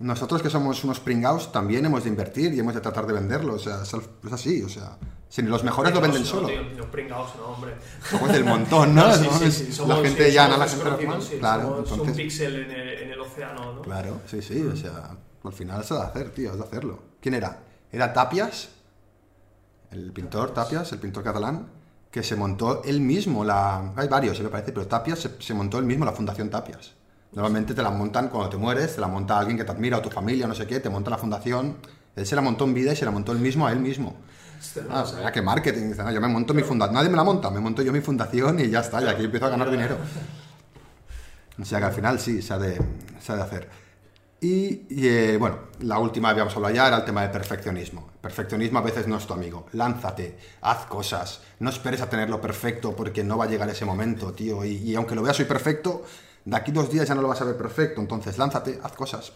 nosotros 0.00 0.42
que 0.42 0.50
somos 0.50 0.82
unos 0.84 1.00
pringados 1.00 1.52
también 1.52 1.86
hemos 1.86 2.04
de 2.04 2.10
invertir 2.10 2.52
y 2.52 2.60
hemos 2.60 2.74
de 2.74 2.80
tratar 2.80 3.06
de 3.06 3.12
venderlo. 3.12 3.54
O 3.54 3.58
sea, 3.58 3.82
es, 3.82 4.32
así, 4.32 4.62
o 4.62 4.68
sea. 4.68 4.96
Si 5.28 5.42
los 5.42 5.64
mejores 5.64 5.92
lo 5.92 6.00
venden 6.00 6.24
solo. 6.24 6.48
los 6.48 6.86
pringados, 6.86 7.34
no, 7.36 7.46
hombre. 7.46 7.74
Somos 8.08 8.30
del 8.30 8.44
montón, 8.44 8.94
¿no? 8.94 9.12
sí, 9.40 9.50
sí, 9.50 9.72
sí, 9.72 9.82
la 9.86 9.96
gente 9.96 10.32
ya 10.32 10.46
no 10.46 10.56
la 10.56 10.68
gente 10.68 11.38
claro, 11.38 11.78
entonces, 11.78 12.08
un 12.08 12.14
píxel 12.14 12.54
en 12.54 12.70
el, 12.70 12.88
en 13.02 13.10
el, 13.10 13.20
océano, 13.20 13.72
¿no? 13.72 13.82
Claro, 13.82 14.20
sí, 14.26 14.40
sí, 14.40 14.62
o 14.62 14.76
sea, 14.76 15.16
al 15.42 15.52
final 15.52 15.82
se 15.82 15.94
va 15.94 16.04
a 16.04 16.06
hacer, 16.06 16.30
tío, 16.30 16.52
es 16.52 16.58
de 16.58 16.62
hacerlo. 16.62 17.02
¿Quién 17.20 17.34
era? 17.34 17.58
¿Era 17.90 18.12
Tapias? 18.12 18.68
El 19.90 20.12
pintor 20.12 20.54
Tapias, 20.54 20.92
el 20.92 21.00
pintor 21.00 21.24
catalán 21.24 21.66
que 22.14 22.22
se 22.22 22.36
montó 22.36 22.84
él 22.84 23.00
mismo, 23.00 23.44
la, 23.44 23.92
hay 23.96 24.06
varios, 24.06 24.40
me 24.40 24.48
parece, 24.48 24.70
pero 24.70 24.86
Tapias 24.86 25.28
se, 25.36 25.52
montó 25.52 25.80
él 25.80 25.84
mismo 25.84 26.04
la 26.04 26.12
Fundación 26.12 26.48
Tapias. 26.48 26.92
Normalmente 27.32 27.74
te 27.74 27.82
la 27.82 27.90
montan 27.90 28.28
cuando 28.28 28.50
te 28.50 28.56
mueres, 28.56 28.94
te 28.94 29.00
la 29.00 29.08
monta 29.08 29.36
alguien 29.36 29.56
que 29.56 29.64
te 29.64 29.72
admira 29.72 29.98
o 29.98 30.00
tu 30.00 30.10
familia, 30.10 30.46
no 30.46 30.54
sé 30.54 30.64
qué, 30.64 30.78
te 30.78 30.88
monta 30.88 31.10
la 31.10 31.18
fundación. 31.18 31.76
Él 32.14 32.24
se 32.24 32.36
la 32.36 32.40
montó 32.40 32.66
en 32.66 32.74
vida 32.74 32.92
y 32.92 32.96
se 32.96 33.04
la 33.04 33.10
montó 33.10 33.32
él 33.32 33.40
mismo 33.40 33.66
a 33.66 33.72
él 33.72 33.80
mismo. 33.80 34.14
Ah, 34.90 35.02
o 35.02 35.06
sea, 35.06 35.32
que 35.32 35.42
marketing. 35.42 35.88
Dice, 35.88 36.04
no, 36.04 36.12
yo 36.12 36.20
me 36.20 36.28
monto 36.28 36.54
mi 36.54 36.62
fundación. 36.62 36.94
Nadie 36.94 37.08
me 37.08 37.16
la 37.16 37.24
monta, 37.24 37.50
me 37.50 37.58
monto 37.58 37.82
yo 37.82 37.92
mi 37.92 38.00
fundación 38.00 38.60
y 38.60 38.70
ya 38.70 38.78
está, 38.78 39.02
y 39.02 39.08
aquí 39.08 39.24
empiezo 39.24 39.46
a 39.46 39.50
ganar 39.50 39.68
dinero. 39.68 39.96
O 41.60 41.64
sea 41.64 41.80
que 41.80 41.86
al 41.86 41.92
final 41.94 42.20
sí, 42.20 42.42
se 42.42 42.54
ha 42.54 42.58
de, 42.58 42.80
se 43.18 43.32
ha 43.32 43.34
de 43.34 43.42
hacer. 43.42 43.68
Y, 44.44 44.84
eh, 45.08 45.38
bueno, 45.40 45.58
la 45.80 45.98
última 45.98 46.28
habíamos 46.28 46.54
hablado 46.54 46.74
ya 46.74 46.86
era 46.88 46.98
el 46.98 47.04
tema 47.06 47.22
del 47.22 47.30
perfeccionismo. 47.30 48.10
perfeccionismo 48.20 48.78
a 48.78 48.82
veces 48.82 49.06
no 49.08 49.16
es 49.16 49.26
tu 49.26 49.32
amigo. 49.32 49.64
Lánzate, 49.72 50.36
haz 50.60 50.84
cosas, 50.84 51.40
no 51.60 51.70
esperes 51.70 52.02
a 52.02 52.10
tenerlo 52.10 52.42
perfecto 52.42 52.94
porque 52.94 53.24
no 53.24 53.38
va 53.38 53.44
a 53.44 53.48
llegar 53.48 53.70
ese 53.70 53.86
momento, 53.86 54.34
tío. 54.34 54.62
Y, 54.62 54.94
aunque 54.96 55.14
lo 55.14 55.22
veas 55.22 55.38
hoy 55.40 55.46
perfecto, 55.46 56.02
de 56.44 56.56
aquí 56.56 56.72
dos 56.72 56.90
días 56.90 57.08
ya 57.08 57.14
no 57.14 57.22
lo 57.22 57.28
vas 57.28 57.40
a 57.40 57.44
ver 57.46 57.56
perfecto, 57.56 58.02
entonces 58.02 58.36
lánzate, 58.36 58.78
haz 58.82 58.92
cosas. 58.92 59.32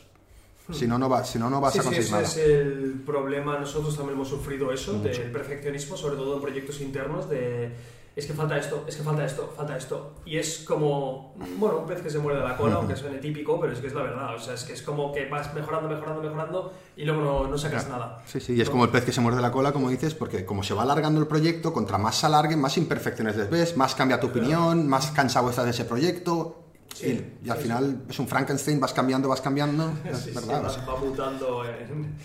Si 0.70 0.86
no, 0.86 0.98
no, 0.98 1.08
va, 1.08 1.24
si 1.24 1.38
no, 1.38 1.48
no 1.48 1.62
vas 1.62 1.72
Sí, 1.72 1.78
a 1.78 1.82
sí, 1.82 1.86
conseguir 1.88 2.06
ese 2.06 2.12
nada. 2.14 2.28
es 2.28 2.36
el 2.36 3.02
problema. 3.06 3.58
Nosotros 3.58 3.96
también 3.96 4.16
hemos 4.16 4.28
sufrido 4.28 4.70
eso, 4.70 4.98
del 5.00 5.30
perfeccionismo, 5.32 5.96
sobre 5.96 6.16
todo 6.16 6.34
en 6.34 6.42
proyectos 6.42 6.82
internos, 6.82 7.30
de 7.30 7.70
es 8.18 8.26
que 8.26 8.32
falta 8.34 8.56
esto, 8.58 8.84
es 8.86 8.96
que 8.96 9.02
falta 9.02 9.24
esto, 9.24 9.52
falta 9.56 9.76
esto. 9.76 10.14
Y 10.24 10.36
es 10.38 10.64
como, 10.66 11.34
bueno, 11.58 11.78
un 11.78 11.86
pez 11.86 12.02
que 12.02 12.10
se 12.10 12.18
muerde 12.18 12.40
la 12.42 12.56
cola, 12.56 12.74
aunque 12.78 12.96
suene 12.96 13.18
típico, 13.18 13.60
pero 13.60 13.72
es 13.72 13.78
que 13.78 13.86
es 13.86 13.94
la 13.94 14.02
verdad. 14.02 14.34
O 14.34 14.38
sea, 14.38 14.54
es 14.54 14.64
que 14.64 14.72
es 14.72 14.82
como 14.82 15.12
que 15.12 15.28
vas 15.28 15.54
mejorando, 15.54 15.88
mejorando, 15.88 16.22
mejorando 16.22 16.72
y 16.96 17.04
luego 17.04 17.22
no, 17.22 17.48
no 17.48 17.56
sacas 17.58 17.88
nada. 17.88 18.22
Sí, 18.26 18.40
sí, 18.40 18.54
y 18.54 18.60
es 18.60 18.68
como 18.70 18.84
el 18.84 18.90
pez 18.90 19.04
que 19.04 19.12
se 19.12 19.20
muerde 19.20 19.40
la 19.40 19.52
cola, 19.52 19.72
como 19.72 19.88
dices, 19.88 20.14
porque 20.14 20.44
como 20.44 20.62
se 20.62 20.74
va 20.74 20.82
alargando 20.82 21.20
el 21.20 21.26
proyecto, 21.26 21.72
contra 21.72 21.96
más 21.98 22.16
se 22.16 22.26
alargue, 22.26 22.56
más 22.56 22.76
imperfecciones 22.76 23.36
les 23.36 23.48
ves, 23.48 23.76
más 23.76 23.94
cambia 23.94 24.18
tu 24.20 24.26
opinión, 24.28 24.88
más 24.88 25.10
cansado 25.12 25.48
estás 25.50 25.64
de 25.66 25.70
ese 25.70 25.84
proyecto. 25.84 26.64
Sí, 26.94 27.38
y, 27.42 27.46
y 27.46 27.50
al 27.50 27.58
sí, 27.58 27.62
final 27.64 28.02
es 28.08 28.18
un 28.18 28.26
Frankenstein, 28.26 28.80
vas 28.80 28.92
cambiando, 28.92 29.28
vas 29.28 29.40
cambiando. 29.40 29.92
Es 30.04 30.18
Sí, 30.18 30.30
sí, 30.30 30.34
verdad. 30.34 30.64
va, 30.64 30.66
o 30.66 30.70
sea. 30.70 30.84
va 30.86 30.96
mutando 30.98 31.64
en 31.64 32.16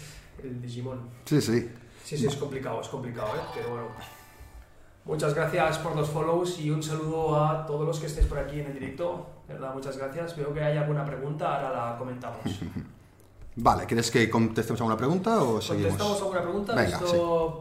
el 0.43 0.61
Digimon. 0.61 1.01
Sí, 1.25 1.39
sí. 1.41 1.69
Sí, 2.03 2.17
sí, 2.17 2.25
es 2.27 2.35
complicado, 2.35 2.81
es 2.81 2.87
complicado, 2.87 3.27
¿eh? 3.35 3.41
Pero 3.53 3.69
bueno. 3.69 3.87
Muchas 5.05 5.33
gracias 5.33 5.79
por 5.79 5.97
los 5.97 6.09
follows 6.09 6.59
y 6.59 6.69
un 6.69 6.81
saludo 6.81 7.35
a 7.35 7.65
todos 7.65 7.85
los 7.85 7.99
que 7.99 8.05
estéis 8.05 8.25
por 8.25 8.39
aquí 8.39 8.61
en 8.61 8.67
el 8.67 8.73
directo. 8.73 9.27
De 9.47 9.53
¿Verdad? 9.53 9.73
Muchas 9.73 9.97
gracias. 9.97 10.37
Veo 10.37 10.53
que 10.53 10.63
hay 10.63 10.77
alguna 10.77 11.05
pregunta, 11.05 11.55
ahora 11.55 11.91
la 11.91 11.97
comentamos. 11.97 12.39
Vale, 13.55 13.85
¿quieres 13.85 14.09
que 14.09 14.29
contestemos 14.29 14.79
alguna 14.79 14.97
pregunta 14.97 15.43
o 15.43 15.61
seguimos? 15.61 15.91
¿Contestamos 15.91 16.21
alguna 16.21 16.41
pregunta? 16.41 16.73
Venga, 16.73 16.99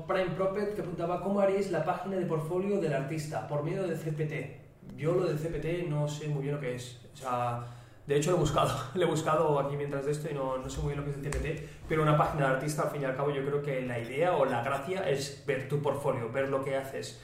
Prime 0.06 0.36
Propet 0.36 0.74
que 0.74 0.82
preguntaba 0.82 1.20
cómo 1.20 1.40
haréis 1.40 1.70
la 1.70 1.84
página 1.84 2.16
de 2.16 2.24
portfolio 2.24 2.80
del 2.80 2.94
artista 2.94 3.46
por 3.46 3.62
medio 3.62 3.82
de 3.82 3.96
CPT. 3.96 4.96
Yo 4.96 5.12
lo 5.12 5.26
del 5.26 5.36
CPT 5.36 5.88
no 5.88 6.08
sé 6.08 6.28
muy 6.28 6.42
bien 6.42 6.54
lo 6.54 6.60
que 6.60 6.76
es. 6.76 6.98
O 7.12 7.16
sea, 7.16 7.66
de 8.06 8.16
hecho 8.16 8.30
lo 8.30 8.36
he 8.36 8.40
buscado, 8.40 8.70
lo 8.94 9.02
he 9.02 9.06
buscado 9.06 9.58
aquí 9.58 9.76
mientras 9.76 10.06
de 10.06 10.12
esto 10.12 10.28
y 10.30 10.34
no, 10.34 10.58
no 10.58 10.70
sé 10.70 10.80
muy 10.80 10.94
bien 10.94 11.00
lo 11.00 11.04
que 11.04 11.10
es 11.10 11.16
el 11.16 11.30
CPT, 11.30 11.68
pero 11.88 12.02
una 12.02 12.16
página 12.16 12.46
de 12.46 12.54
artista 12.54 12.82
al 12.82 12.90
fin 12.90 13.02
y 13.02 13.04
al 13.04 13.16
cabo 13.16 13.30
yo 13.30 13.44
creo 13.44 13.62
que 13.62 13.82
la 13.82 13.98
idea 13.98 14.36
o 14.36 14.46
la 14.46 14.62
gracia 14.62 15.10
es 15.10 15.42
ver 15.44 15.68
tu 15.68 15.82
portfolio, 15.82 16.30
ver 16.32 16.48
lo 16.48 16.64
que 16.64 16.76
haces. 16.76 17.20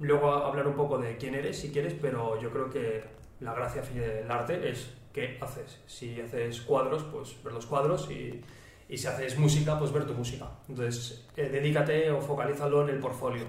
Luego 0.00 0.32
hablar 0.32 0.66
un 0.66 0.74
poco 0.74 0.98
de 0.98 1.16
quién 1.18 1.34
eres 1.34 1.58
si 1.58 1.70
quieres, 1.70 1.94
pero 2.00 2.40
yo 2.40 2.50
creo 2.50 2.70
que 2.70 3.04
la 3.40 3.54
gracia 3.54 3.82
del 3.82 4.30
arte 4.30 4.70
es 4.70 4.90
qué 5.12 5.38
haces. 5.40 5.78
Si 5.86 6.20
haces 6.20 6.62
cuadros, 6.62 7.04
pues 7.04 7.36
ver 7.44 7.52
los 7.52 7.66
cuadros 7.66 8.10
y, 8.10 8.40
y 8.88 8.96
si 8.98 9.06
haces 9.06 9.38
música, 9.38 9.78
pues 9.78 9.92
ver 9.92 10.06
tu 10.06 10.14
música. 10.14 10.48
Entonces, 10.68 11.24
eh, 11.36 11.48
dedícate 11.50 12.10
o 12.10 12.20
focalízalo 12.20 12.82
en 12.88 12.94
el 12.94 12.98
portfolio. 13.00 13.44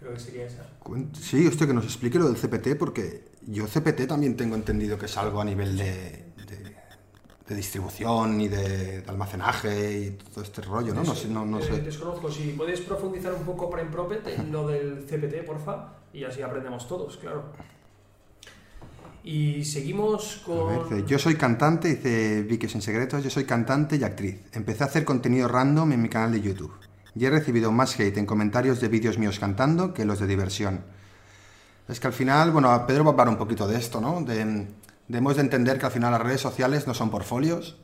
Creo 0.00 0.12
que 0.14 0.20
sería 0.20 0.46
esa. 0.46 0.66
Sí, 1.14 1.46
hostia, 1.46 1.66
que 1.66 1.72
nos 1.72 1.84
explique 1.84 2.18
lo 2.18 2.26
del 2.30 2.36
CPT, 2.36 2.76
porque 2.78 3.24
yo 3.46 3.66
CPT 3.66 4.06
también 4.08 4.36
tengo 4.36 4.54
entendido 4.56 4.98
que 4.98 5.06
es 5.06 5.16
algo 5.16 5.40
a 5.40 5.44
nivel 5.44 5.76
de, 5.78 5.84
de- 5.84 6.23
de 7.48 7.54
distribución 7.54 8.40
y 8.40 8.48
de, 8.48 9.02
de 9.02 9.10
almacenaje 9.10 9.92
y 9.98 10.10
todo 10.32 10.42
este 10.42 10.62
rollo, 10.62 10.94
¿no? 10.94 11.02
No 11.04 11.14
sé, 11.14 11.28
no, 11.28 11.44
no 11.44 11.58
Eh, 11.58 11.62
sé. 11.62 11.80
Desconozco. 11.82 12.30
Si 12.30 12.50
podéis 12.52 12.80
profundizar 12.80 13.34
un 13.34 13.42
poco 13.44 13.68
para 13.68 13.82
Impropet 13.82 14.26
en 14.28 14.50
lo 14.50 14.66
del 14.66 15.04
CPT, 15.06 15.44
porfa, 15.46 15.92
y 16.12 16.24
así 16.24 16.40
aprendemos 16.40 16.88
todos, 16.88 17.16
claro. 17.18 17.44
Y 19.22 19.64
seguimos 19.64 20.42
A 20.42 20.46
con... 20.46 20.88
ver, 20.90 21.06
yo 21.06 21.18
soy 21.18 21.34
cantante, 21.36 21.88
dice 21.96 22.42
Vicky 22.42 22.68
sin 22.68 22.82
secretos, 22.82 23.22
yo 23.24 23.30
soy 23.30 23.44
cantante 23.44 23.96
y 23.96 24.04
actriz. 24.04 24.40
Empecé 24.52 24.84
a 24.84 24.86
hacer 24.86 25.04
contenido 25.04 25.48
random 25.48 25.92
en 25.92 26.02
mi 26.02 26.08
canal 26.08 26.32
de 26.32 26.40
YouTube. 26.42 26.72
Y 27.14 27.24
he 27.24 27.30
recibido 27.30 27.72
más 27.72 27.98
hate 27.98 28.18
en 28.18 28.26
comentarios 28.26 28.80
de 28.80 28.88
vídeos 28.88 29.18
míos 29.18 29.38
cantando 29.38 29.94
que 29.94 30.04
los 30.04 30.18
de 30.18 30.26
diversión. 30.26 30.84
Es 31.88 32.00
que 32.00 32.06
al 32.06 32.12
final, 32.12 32.50
bueno, 32.50 32.86
Pedro 32.86 33.04
va 33.04 33.10
a 33.10 33.12
hablar 33.12 33.28
un 33.28 33.36
poquito 33.36 33.66
de 33.68 33.76
esto, 33.78 34.00
¿no? 34.00 34.20
De, 34.22 34.66
debemos 35.08 35.36
de 35.36 35.42
entender 35.42 35.78
que 35.78 35.86
al 35.86 35.92
final 35.92 36.12
las 36.12 36.20
redes 36.22 36.40
sociales 36.40 36.86
no 36.86 36.94
son 36.94 37.10
portfolios 37.10 37.78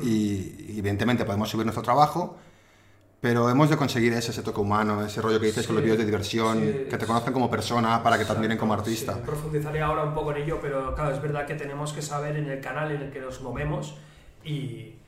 y, 0.00 0.54
y 0.72 0.78
evidentemente 0.78 1.24
podemos 1.24 1.48
subir 1.50 1.66
nuestro 1.66 1.82
trabajo, 1.82 2.36
pero 3.20 3.50
hemos 3.50 3.68
de 3.68 3.76
conseguir 3.76 4.12
ese, 4.14 4.30
ese 4.30 4.42
toque 4.42 4.60
humano, 4.60 5.04
ese 5.04 5.20
rollo 5.20 5.40
que 5.40 5.46
dices 5.46 5.66
con 5.66 5.74
los 5.76 5.82
Sí, 5.82 5.84
vídeos 5.84 5.98
de 5.98 6.06
diversión, 6.06 6.58
sí, 6.60 6.86
que 6.88 6.96
te 6.96 7.00
sí. 7.00 7.06
conozcan 7.06 7.32
como 7.34 7.50
persona 7.50 8.02
para 8.02 8.16
que 8.18 8.24
te 8.24 8.32
admiren 8.32 8.56
como 8.56 8.72
artista. 8.74 9.14
Sí, 9.14 9.20
profundizaré 9.26 9.82
ahora 9.82 10.04
un 10.04 10.14
poco 10.14 10.30
en 10.32 10.38
ello, 10.44 10.58
pero 10.62 10.94
claro, 10.94 11.14
es 11.14 11.20
verdad 11.20 11.46
que 11.46 11.54
tenemos 11.54 11.92
que 11.92 12.02
saber 12.02 12.36
en 12.36 12.48
el 12.48 12.60
canal 12.60 12.90
en 12.92 13.02
el 13.02 13.10
que 13.12 13.20
nos 13.20 13.40
movemos 13.42 13.96
y, 14.44 14.99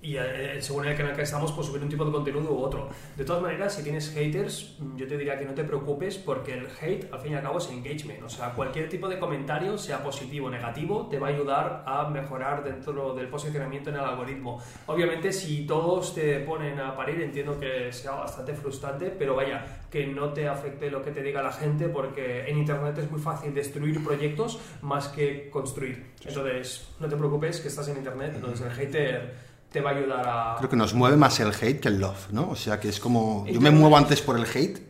y 0.00 0.16
eh, 0.16 0.58
según 0.60 0.86
el 0.86 0.96
canal 0.96 1.14
que 1.16 1.22
estamos, 1.22 1.50
pues 1.52 1.66
subir 1.66 1.82
un 1.82 1.88
tipo 1.88 2.04
de 2.04 2.12
contenido 2.12 2.52
u 2.52 2.58
otro. 2.58 2.88
De 3.16 3.24
todas 3.24 3.42
maneras, 3.42 3.74
si 3.74 3.82
tienes 3.82 4.10
haters, 4.10 4.76
yo 4.96 5.08
te 5.08 5.16
diría 5.18 5.36
que 5.36 5.44
no 5.44 5.54
te 5.54 5.64
preocupes 5.64 6.16
porque 6.18 6.54
el 6.54 6.68
hate, 6.80 7.12
al 7.12 7.20
fin 7.20 7.32
y 7.32 7.34
al 7.34 7.42
cabo, 7.42 7.58
es 7.58 7.68
engagement. 7.68 8.22
O 8.22 8.28
sea, 8.28 8.54
cualquier 8.54 8.88
tipo 8.88 9.08
de 9.08 9.18
comentario, 9.18 9.76
sea 9.76 10.02
positivo 10.02 10.46
o 10.46 10.50
negativo, 10.50 11.08
te 11.10 11.18
va 11.18 11.28
a 11.28 11.30
ayudar 11.30 11.82
a 11.84 12.08
mejorar 12.10 12.62
dentro 12.62 13.14
del 13.14 13.28
posicionamiento 13.28 13.90
en 13.90 13.96
el 13.96 14.02
algoritmo. 14.02 14.62
Obviamente, 14.86 15.32
si 15.32 15.66
todos 15.66 16.14
te 16.14 16.40
ponen 16.40 16.78
a 16.78 16.96
parir, 16.96 17.20
entiendo 17.20 17.58
que 17.58 17.92
sea 17.92 18.12
bastante 18.12 18.54
frustrante, 18.54 19.10
pero 19.10 19.34
vaya, 19.34 19.80
que 19.90 20.06
no 20.06 20.32
te 20.32 20.46
afecte 20.46 20.90
lo 20.90 21.02
que 21.02 21.10
te 21.10 21.22
diga 21.22 21.42
la 21.42 21.52
gente 21.52 21.88
porque 21.88 22.48
en 22.48 22.58
Internet 22.58 22.96
es 22.98 23.10
muy 23.10 23.20
fácil 23.20 23.52
destruir 23.52 24.04
proyectos 24.04 24.60
más 24.80 25.08
que 25.08 25.50
construir. 25.50 26.12
Entonces, 26.24 26.88
no 27.00 27.08
te 27.08 27.16
preocupes 27.16 27.60
que 27.60 27.68
estás 27.68 27.88
en 27.88 27.96
Internet, 27.96 28.32
entonces 28.36 28.64
el 28.64 28.72
hater 28.72 29.47
te 29.70 29.80
va 29.80 29.90
a 29.90 29.94
ayudar 29.94 30.24
a... 30.26 30.54
Creo 30.58 30.70
que 30.70 30.76
nos 30.76 30.94
mueve 30.94 31.16
más 31.16 31.38
el 31.40 31.48
hate 31.52 31.80
que 31.80 31.88
el 31.88 31.98
love, 32.00 32.30
¿no? 32.32 32.50
O 32.50 32.56
sea, 32.56 32.80
que 32.80 32.88
es 32.88 33.00
como... 33.00 33.40
Yo 33.46 33.60
me 33.60 33.68
Internet- 33.68 33.74
muevo 33.80 33.96
antes 33.96 34.20
por 34.22 34.36
el 34.38 34.44
hate. 34.44 34.80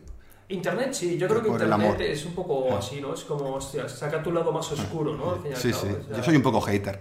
Internet, 0.49 0.93
sí, 0.93 1.17
yo 1.17 1.27
creo 1.27 1.43
que 1.43 1.49
Internet 1.49 1.99
es 2.01 2.25
un 2.25 2.33
poco 2.33 2.75
así, 2.75 2.99
¿no? 3.01 3.13
Es 3.13 3.23
como, 3.23 3.53
hostia, 3.55 3.87
saca 3.87 4.23
tu 4.23 4.31
lado 4.31 4.51
más 4.51 4.71
oscuro, 4.71 5.15
¿no? 5.15 5.31
Al 5.33 5.39
fin 5.41 5.51
y 5.51 5.53
al 5.53 5.59
Sí, 5.61 5.71
cabo, 5.71 5.83
sí. 5.83 5.89
o 6.01 6.07
sea, 6.07 6.17
Yo 6.17 6.23
soy 6.23 6.35
un 6.37 6.41
poco 6.41 6.61
hater. 6.61 6.97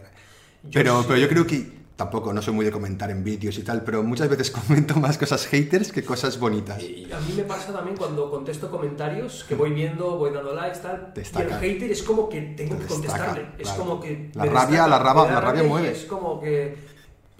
yo 0.64 0.71
Pero, 0.73 1.01
sí. 1.01 1.05
pero 1.09 1.19
yo 1.21 1.29
creo 1.29 1.47
que... 1.47 1.79
Tampoco, 1.99 2.33
no 2.33 2.41
soy 2.41 2.55
muy 2.55 2.64
de 2.64 2.71
comentar 2.71 3.11
en 3.11 3.25
vídeos 3.25 3.59
y 3.59 3.62
tal, 3.64 3.83
pero 3.83 4.05
muchas 4.05 4.29
veces 4.29 4.51
comento 4.69 4.95
más 5.01 5.19
cosas 5.19 5.45
haters 5.49 5.91
que 5.91 6.05
cosas 6.05 6.38
bonitas. 6.38 6.81
Y 6.81 7.11
a 7.12 7.19
mí 7.19 7.33
me 7.37 7.43
pasa 7.43 7.73
también 7.73 7.97
cuando 7.97 8.31
contesto 8.31 8.71
comentarios 8.71 9.45
que 9.49 9.57
voy 9.57 9.71
viendo, 9.73 10.17
voy 10.17 10.31
dando 10.33 10.55
likes, 10.55 10.79
tal. 10.79 11.12
Te 11.12 11.23
y 11.23 11.25
el 11.25 11.33
destaca. 11.33 11.59
hater 11.59 11.91
es 11.91 12.03
como 12.05 12.29
que 12.29 12.41
tengo 12.57 12.77
Te 12.77 12.87
que 12.87 12.95
destaca, 12.95 13.25
contestarle. 13.35 13.49
Es 13.59 13.69
claro. 13.69 13.79
como 13.85 14.01
que. 14.01 14.31
La 14.35 14.45
rabia- 14.45 14.67
destaca, 14.85 14.88
la 14.88 14.99
raba- 15.01 15.29
la 15.29 15.41
rabia 15.41 15.62
mueve. 15.64 15.91
Es 15.91 16.05
como 16.05 16.38
que 16.41 16.77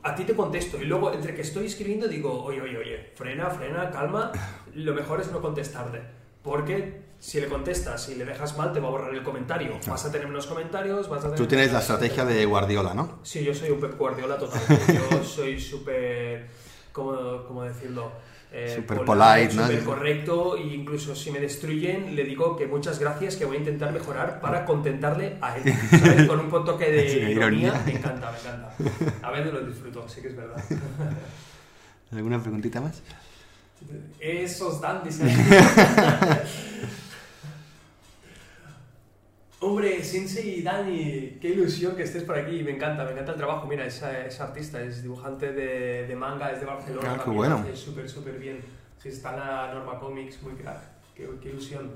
a 0.09 0.15
ti 0.15 0.25
te 0.25 0.35
contesto. 0.35 0.81
Y 0.81 0.85
luego, 0.85 1.13
entre 1.13 1.35
que 1.35 1.43
estoy 1.43 1.67
escribiendo, 1.67 2.09
digo, 2.09 2.43
oye, 2.43 2.61
oye, 2.61 2.79
oye, 2.79 3.13
frena, 3.15 3.51
frena, 3.51 3.91
calma. 3.91 4.33
Lo 4.75 4.95
mejor 4.95 5.21
es 5.21 5.31
no 5.31 5.41
contestarle. 5.41 6.03
Porque 6.43 7.03
si 7.19 7.41
le 7.41 7.49
contestas 7.49 8.09
y 8.09 8.15
le 8.15 8.25
dejas 8.25 8.57
mal, 8.57 8.73
te 8.73 8.81
va 8.81 8.89
a 8.89 8.91
borrar 8.91 9.15
el 9.15 9.23
comentario. 9.23 9.79
Vas 9.87 10.05
a 10.05 10.13
tener 10.13 10.29
menos 10.29 10.47
comentarios, 10.47 11.09
vas 11.09 11.21
a 11.21 11.23
tener. 11.25 11.39
Tú 11.39 11.47
tienes 11.47 11.73
la 11.73 11.81
estrategia 11.81 12.25
de 12.25 12.47
Guardiola, 12.47 12.95
¿no? 12.95 13.19
Sí, 13.23 13.45
yo 13.45 13.55
soy 13.55 13.71
un 13.71 13.81
Pep 13.81 13.99
Guardiola 13.99 14.39
total. 14.39 14.61
Yo 15.11 15.23
soy 15.25 15.61
súper, 15.61 16.49
¿cómo, 16.93 17.45
cómo 17.47 17.65
decirlo? 17.65 18.13
Eh, 18.51 18.73
Súper 18.77 19.05
polite, 19.05 19.55
¿no? 19.55 19.67
Súper 19.67 19.85
correcto 19.85 20.57
e 20.57 20.63
incluso 20.75 21.15
si 21.15 21.31
me 21.31 21.39
destruyen 21.39 22.17
le 22.17 22.25
digo 22.25 22.57
que 22.57 22.67
muchas 22.67 22.99
gracias, 22.99 23.37
que 23.37 23.45
voy 23.45 23.57
a 23.57 23.59
intentar 23.61 23.93
mejorar 23.93 24.41
para 24.41 24.65
contentarle 24.65 25.37
a 25.43 25.57
él. 25.59 25.75
¿sabes? 25.91 26.27
Con 26.27 26.41
un 26.41 26.51
toque 26.65 26.91
de 26.91 27.09
Sí, 27.11 27.17
ironía. 27.19 27.69
ironía. 27.69 27.83
Me 27.85 27.93
encanta, 27.93 28.33
me 28.33 28.39
encanta. 28.39 28.75
A 29.27 29.31
veces 29.33 29.53
lo 29.53 29.61
disfruto, 29.61 30.09
sí 30.09 30.23
que 30.23 30.29
es 30.29 30.37
verdad. 30.37 30.57
¿Alguna 32.13 32.41
preguntita 32.43 32.81
más? 32.81 33.03
Esos 34.19 34.81
dandies. 34.81 35.21
Hombre, 39.61 40.05
Sensei 40.05 40.63
Dani, 40.63 41.37
qué 41.41 41.49
ilusión 41.49 41.97
que 41.97 42.05
estés 42.05 42.23
por 42.23 42.39
aquí. 42.39 42.63
Me 42.63 42.71
encanta, 42.71 43.05
me 43.05 43.11
encanta 43.11 43.33
el 43.33 43.39
trabajo. 43.39 43.67
Mira, 43.67 43.85
es, 43.87 44.01
es 44.03 44.41
artista, 44.41 44.81
es 44.81 45.03
dibujante 45.03 45.53
de, 45.53 46.07
de 46.07 46.15
manga, 46.17 46.53
es 46.53 46.61
de 46.61 46.67
Barcelona. 46.67 47.17
Ah, 47.19 47.23
qué 47.25 47.31
bueno. 47.31 47.65
súper, 47.75 48.09
súper 48.09 48.39
bien. 48.39 48.61
Sí, 49.03 49.09
está 49.09 49.31
en 49.35 49.41
la 49.41 49.75
Norma 49.75 49.99
Comics, 49.99 50.41
muy 50.43 50.53
crack. 50.53 50.81
Qué, 51.15 51.29
qué 51.43 51.49
ilusión. 51.51 51.91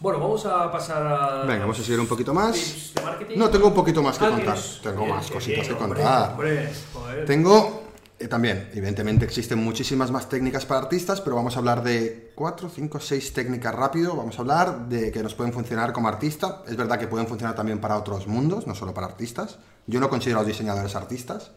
Bueno, 0.00 0.18
vamos 0.18 0.44
a 0.46 0.70
pasar 0.72 1.06
a. 1.06 1.44
Venga, 1.44 1.60
vamos 1.60 1.78
a 1.78 1.82
seguir 1.84 2.00
un 2.00 2.08
poquito 2.08 2.34
más. 2.34 2.54
tips 2.54 2.94
de 2.94 3.02
marketing. 3.02 3.38
No, 3.38 3.48
tengo 3.50 3.68
un 3.68 3.74
poquito 3.74 4.02
más 4.02 4.18
que 4.18 4.24
Ah, 4.24 4.30
contar. 4.30 4.58
Tengo 4.82 5.04
bien, 5.04 5.14
más 5.14 5.30
cositas 5.30 5.66
bien, 5.66 5.78
que 5.78 5.84
hombre, 5.84 6.00
contar. 6.02 6.30
Hombre, 6.32 6.68
joder. 6.92 7.24
Tengo 7.24 7.83
también, 8.28 8.70
evidentemente 8.72 9.24
existen 9.24 9.58
muchísimas 9.58 10.10
más 10.10 10.28
técnicas 10.28 10.66
para 10.66 10.80
artistas, 10.80 11.20
pero 11.20 11.36
vamos 11.36 11.56
a 11.56 11.58
hablar 11.58 11.82
de 11.82 12.32
4, 12.34 12.68
5, 12.68 13.00
6 13.00 13.32
técnicas 13.32 13.74
rápido. 13.74 14.16
Vamos 14.16 14.38
a 14.38 14.42
hablar 14.42 14.88
de 14.88 15.10
que 15.10 15.22
nos 15.22 15.34
pueden 15.34 15.52
funcionar 15.52 15.92
como 15.92 16.08
artista. 16.08 16.62
Es 16.66 16.76
verdad 16.76 16.98
que 16.98 17.08
pueden 17.08 17.26
funcionar 17.26 17.54
también 17.54 17.80
para 17.80 17.96
otros 17.96 18.26
mundos, 18.26 18.66
no 18.66 18.74
solo 18.74 18.94
para 18.94 19.06
artistas. 19.06 19.58
Yo 19.86 20.00
no 20.00 20.08
considero 20.08 20.38
a 20.38 20.42
los 20.42 20.48
diseñadores 20.48 20.94
artistas, 20.96 21.50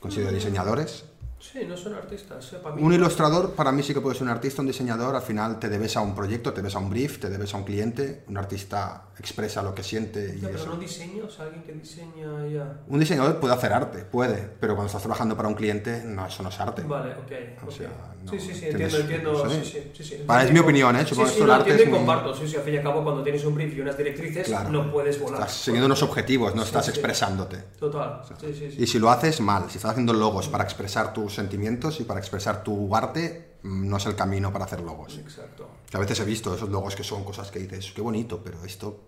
considero 0.00 0.32
diseñadores. 0.32 1.04
Sí, 1.40 1.60
no 1.66 1.76
son 1.76 1.94
artistas. 1.94 2.52
eh, 2.52 2.56
para 2.62 2.74
mí 2.74 2.82
Un 2.82 2.88
no. 2.88 2.94
ilustrador, 2.96 3.52
para 3.52 3.70
mí 3.72 3.82
sí 3.82 3.94
que 3.94 4.00
puede 4.00 4.14
ser 4.16 4.24
un 4.24 4.30
artista, 4.30 4.60
un 4.60 4.66
diseñador, 4.68 5.14
al 5.14 5.22
final 5.22 5.58
te 5.58 5.68
debes 5.68 5.96
a 5.96 6.00
un 6.00 6.14
proyecto, 6.14 6.52
te 6.52 6.60
debes 6.60 6.74
a 6.74 6.78
un 6.80 6.90
brief, 6.90 7.18
te 7.20 7.30
debes 7.30 7.54
a 7.54 7.56
un 7.58 7.64
cliente, 7.64 8.24
un 8.28 8.36
artista 8.38 9.04
expresa 9.18 9.62
lo 9.62 9.74
que 9.74 9.82
siente 9.82 10.34
y 10.36 10.40
Ya, 10.40 10.48
pero 10.48 10.60
eso. 10.60 10.66
no 10.70 10.76
diseño, 10.76 11.24
o 11.26 11.30
sea, 11.30 11.44
alguien 11.46 11.62
que 11.64 11.72
diseña 11.72 12.46
ya. 12.48 12.80
Un 12.88 12.98
diseñador 13.00 13.38
puede 13.40 13.54
hacer 13.54 13.72
arte, 13.72 14.04
puede, 14.04 14.48
pero 14.60 14.74
cuando 14.74 14.86
estás 14.86 15.02
trabajando 15.02 15.36
para 15.36 15.48
un 15.48 15.54
cliente, 15.54 16.02
no, 16.04 16.26
eso 16.26 16.42
no 16.42 16.48
es 16.48 16.58
arte. 16.60 16.82
Vale, 16.82 17.12
ok. 17.14 17.66
O 17.66 17.70
sea, 17.70 17.90
no, 18.24 18.32
sí, 18.32 18.38
sí, 18.40 18.54
sí, 18.54 18.60
tienes- 18.70 18.94
entiendo, 18.94 18.98
entiendo. 18.98 19.44
no 19.44 19.50
sé. 19.50 19.64
Sí, 19.64 19.70
sí, 19.70 19.90
sí, 19.94 20.04
sí. 20.04 20.22
Vale, 20.26 20.44
es 20.46 20.52
mi 20.52 20.58
opinión, 20.58 20.94
¿eh? 20.96 21.06
Supongo 21.06 21.28
Sí, 21.28 21.34
que 21.34 21.40
sí, 21.40 21.46
lo 21.46 21.52
el 21.54 21.60
arte 21.60 21.70
entiendo 21.70 21.96
y 21.96 21.98
muy- 21.98 22.06
comparto. 22.06 22.34
Sí, 22.34 22.48
sí, 22.48 22.56
al 22.56 22.62
fin 22.62 22.74
y 22.74 22.76
al 22.78 22.82
cabo, 22.82 23.02
cuando 23.04 23.22
tienes 23.22 23.44
un 23.44 23.54
brief 23.54 23.74
y 23.76 23.80
unas 23.80 23.96
directrices, 23.96 24.46
Claro. 24.46 24.70
no 24.70 24.90
puedes 24.92 25.20
volar. 25.20 25.40
Estás 25.40 25.56
siguiendo 25.56 25.86
unos 25.86 26.02
objetivos, 26.02 26.54
no 26.54 26.62
estás 26.62 26.88
expresándote. 26.88 27.58
Total. 27.78 28.22
Sí, 28.40 28.54
sí. 28.54 28.76
Y 28.78 28.86
si 28.86 28.98
lo 28.98 29.10
haces 29.10 29.40
mal, 29.40 29.70
si 29.70 29.78
estás 29.78 29.92
haciendo 29.92 30.12
logos 30.12 30.48
para 30.48 30.64
expresar 30.64 31.12
tus 31.28 31.36
sentimientos 31.36 32.00
y 32.00 32.04
para 32.04 32.20
expresar 32.20 32.62
tu 32.64 32.94
arte, 32.96 33.58
mm, 33.62 33.88
no 33.88 33.96
es 33.98 34.06
el 34.06 34.16
camino 34.16 34.52
para 34.52 34.64
hacer 34.64 34.80
logos. 34.80 35.18
Exacto. 35.18 35.68
Que 35.90 35.96
a 35.96 36.00
veces 36.00 36.18
he 36.20 36.24
visto 36.24 36.54
esos 36.54 36.68
logos 36.70 36.96
que 36.96 37.04
son 37.04 37.22
cosas 37.24 37.50
que 37.50 37.58
dices, 37.60 37.92
qué 37.94 38.00
bonito, 38.00 38.42
pero 38.42 38.64
esto 38.64 39.04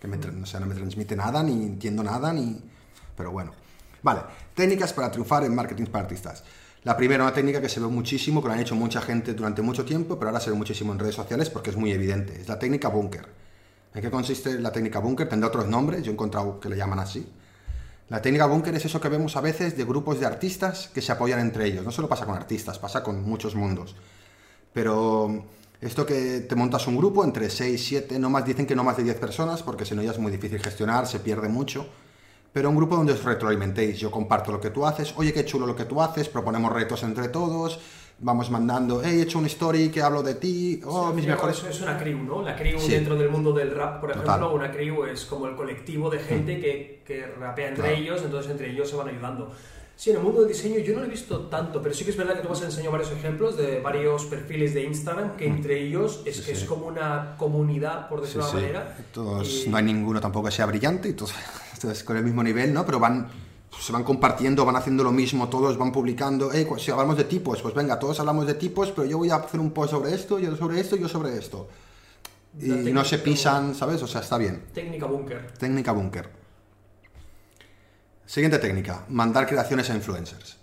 que 0.00 0.08
me, 0.08 0.18
tra- 0.18 0.42
o 0.42 0.46
sea, 0.46 0.60
no 0.60 0.66
me 0.66 0.74
transmite 0.74 1.14
nada, 1.16 1.42
ni 1.42 1.52
entiendo 1.52 2.02
nada, 2.02 2.32
ni... 2.32 2.60
Pero 3.16 3.30
bueno. 3.30 3.52
Vale, 4.02 4.20
técnicas 4.54 4.92
para 4.92 5.10
triunfar 5.10 5.44
en 5.44 5.54
marketing 5.54 5.86
para 5.86 6.04
artistas. 6.04 6.44
La 6.84 6.96
primera, 6.96 7.24
una 7.24 7.32
técnica 7.32 7.60
que 7.60 7.68
se 7.68 7.80
ve 7.80 7.86
muchísimo, 7.86 8.40
que 8.40 8.48
lo 8.48 8.54
han 8.54 8.60
hecho 8.60 8.74
mucha 8.74 9.00
gente 9.00 9.34
durante 9.34 9.62
mucho 9.62 9.84
tiempo, 9.84 10.18
pero 10.18 10.28
ahora 10.30 10.40
se 10.40 10.50
ve 10.50 10.56
muchísimo 10.56 10.92
en 10.92 10.98
redes 10.98 11.14
sociales 11.16 11.50
porque 11.50 11.70
es 11.70 11.76
muy 11.76 11.92
evidente. 11.92 12.40
Es 12.40 12.48
la 12.48 12.58
técnica 12.58 12.88
búnker. 12.88 13.26
¿En 13.94 14.02
qué 14.02 14.10
consiste 14.10 14.60
la 14.60 14.70
técnica 14.70 15.00
búnker? 15.00 15.28
Tendrá 15.28 15.48
otros 15.48 15.66
nombres, 15.66 16.02
yo 16.02 16.10
he 16.10 16.14
encontrado 16.14 16.60
que 16.60 16.68
le 16.68 16.76
llaman 16.76 16.98
así. 17.00 17.26
La 18.08 18.22
técnica 18.22 18.46
búnker 18.46 18.72
es 18.74 18.84
eso 18.84 19.00
que 19.00 19.08
vemos 19.08 19.36
a 19.36 19.40
veces 19.40 19.76
de 19.76 19.84
grupos 19.84 20.20
de 20.20 20.26
artistas 20.26 20.88
que 20.94 21.02
se 21.02 21.10
apoyan 21.10 21.40
entre 21.40 21.66
ellos. 21.66 21.84
No 21.84 21.90
solo 21.90 22.08
pasa 22.08 22.24
con 22.24 22.36
artistas, 22.36 22.78
pasa 22.78 23.02
con 23.02 23.24
muchos 23.24 23.56
mundos. 23.56 23.96
Pero 24.72 25.44
esto 25.80 26.06
que 26.06 26.40
te 26.40 26.54
montas 26.54 26.86
un 26.86 26.96
grupo 26.96 27.24
entre 27.24 27.50
6, 27.50 27.84
7, 27.84 28.18
no 28.20 28.30
más, 28.30 28.44
dicen 28.44 28.64
que 28.64 28.76
no 28.76 28.84
más 28.84 28.96
de 28.96 29.02
10 29.02 29.16
personas, 29.18 29.62
porque 29.64 29.84
si 29.84 29.96
no 29.96 30.02
ya 30.02 30.12
es 30.12 30.18
muy 30.20 30.30
difícil 30.30 30.62
gestionar, 30.62 31.08
se 31.08 31.18
pierde 31.18 31.48
mucho. 31.48 31.88
Pero 32.52 32.70
un 32.70 32.76
grupo 32.76 32.96
donde 32.96 33.12
os 33.12 33.24
retroalimentéis. 33.24 33.98
Yo 33.98 34.12
comparto 34.12 34.52
lo 34.52 34.60
que 34.60 34.70
tú 34.70 34.86
haces, 34.86 35.12
oye, 35.16 35.32
qué 35.32 35.44
chulo 35.44 35.66
lo 35.66 35.74
que 35.74 35.84
tú 35.84 36.00
haces, 36.00 36.28
proponemos 36.28 36.72
retos 36.72 37.02
entre 37.02 37.28
todos, 37.28 37.80
vamos 38.18 38.50
mandando, 38.50 39.02
hey, 39.04 39.18
he 39.18 39.22
hecho 39.22 39.38
una 39.38 39.46
story 39.48 39.90
que 39.90 40.00
hablo 40.00 40.22
de 40.22 40.34
ti, 40.36 40.80
oh, 40.86 41.10
Sí, 41.10 41.16
mis 41.16 41.26
mejores... 41.26 41.62
Es 41.64 41.80
una 41.82 41.98
crew, 41.98 42.18
¿no? 42.18 42.42
La 42.42 42.56
crew 42.56 42.78
Sí. 42.80 42.90
dentro 42.92 43.14
del 43.16 43.28
mundo 43.28 43.52
del 43.52 43.72
rap, 43.74 44.00
por 44.00 44.12
Total. 44.12 44.26
ejemplo, 44.26 44.54
una 44.54 44.72
crew 44.72 45.04
es 45.04 45.26
como 45.26 45.46
el 45.46 45.54
colectivo 45.54 46.08
de 46.08 46.18
gente 46.20 46.58
que, 46.58 47.02
que 47.06 47.26
rapea 47.26 47.68
entre 47.68 47.84
Claro. 47.88 47.96
ellos, 48.00 48.22
entonces 48.24 48.50
entre 48.50 48.70
ellos 48.70 48.88
se 48.88 48.96
van 48.96 49.08
ayudando. 49.08 49.52
Sí, 49.98 50.10
en 50.10 50.16
el 50.16 50.22
mundo 50.22 50.40
del 50.40 50.48
diseño 50.48 50.78
yo 50.78 50.92
no 50.94 51.00
lo 51.00 51.06
he 51.06 51.08
visto 51.10 51.40
tanto, 51.48 51.80
pero 51.80 51.94
sí 51.94 52.04
que 52.04 52.10
es 52.10 52.16
verdad 52.18 52.34
que 52.34 52.40
tú 52.42 52.48
me 52.48 52.54
has 52.54 52.62
enseñado 52.62 52.92
varios 52.92 53.10
ejemplos 53.12 53.56
de 53.56 53.80
varios 53.80 54.24
perfiles 54.26 54.74
de 54.74 54.84
Instagram 54.84 55.36
que 55.36 55.46
entre 55.46 55.80
ellos 55.82 56.22
es 56.26 56.36
Sí, 56.36 56.42
que 56.42 56.54
sí. 56.54 56.62
es 56.62 56.68
como 56.68 56.86
una 56.86 57.34
comunidad, 57.38 58.08
por 58.08 58.20
decirlo 58.20 58.44
de 58.44 58.50
sí. 58.50 58.56
alguna 58.58 58.78
manera. 58.80 58.96
Todos, 59.12 59.64
Y- 59.66 59.68
no 59.70 59.76
hay 59.78 59.84
ninguno 59.84 60.20
tampoco 60.20 60.46
que 60.48 60.52
sea 60.52 60.66
brillante, 60.66 61.08
y 61.08 61.12
todos, 61.14 61.32
todos 61.80 62.02
con 62.02 62.16
el 62.18 62.24
mismo 62.24 62.42
nivel, 62.42 62.74
¿no? 62.74 62.84
Pero 62.84 62.98
van, 63.00 63.26
se 63.80 63.92
van 63.92 64.04
compartiendo, 64.04 64.64
van 64.64 64.76
haciendo 64.76 65.04
lo 65.04 65.12
mismo, 65.12 65.48
todos 65.48 65.76
van 65.76 65.92
publicando, 65.92 66.52
"Eh, 66.52 66.66
cu- 66.66 66.78
si 66.78 66.90
hablamos 66.90 67.16
de 67.16 67.24
tipos, 67.24 67.60
pues 67.62 67.74
venga, 67.74 67.98
todos 67.98 68.18
hablamos 68.20 68.46
de 68.46 68.54
tipos, 68.54 68.90
pero 68.92 69.06
yo 69.06 69.18
voy 69.18 69.30
a 69.30 69.36
hacer 69.36 69.60
un 69.60 69.70
post 69.72 69.90
sobre 69.92 70.14
esto, 70.14 70.38
yo 70.38 70.56
sobre 70.56 70.80
esto, 70.80 70.96
yo 70.96 71.08
sobre 71.08 71.36
esto. 71.36 71.68
Y 72.60 72.68
no 72.92 73.04
se 73.04 73.18
pisan, 73.18 73.74
¿sabes? 73.74 74.02
O 74.02 74.06
sea, 74.06 74.22
está 74.22 74.38
bien. 74.38 74.64
Técnica 74.72 75.04
búnker. 75.06 75.52
Técnica 75.58 75.92
búnker. 75.92 76.30
Siguiente 78.24 78.58
técnica, 78.58 79.04
mandar 79.08 79.46
creaciones 79.46 79.88
a 79.90 79.94
influencers. 79.94 80.56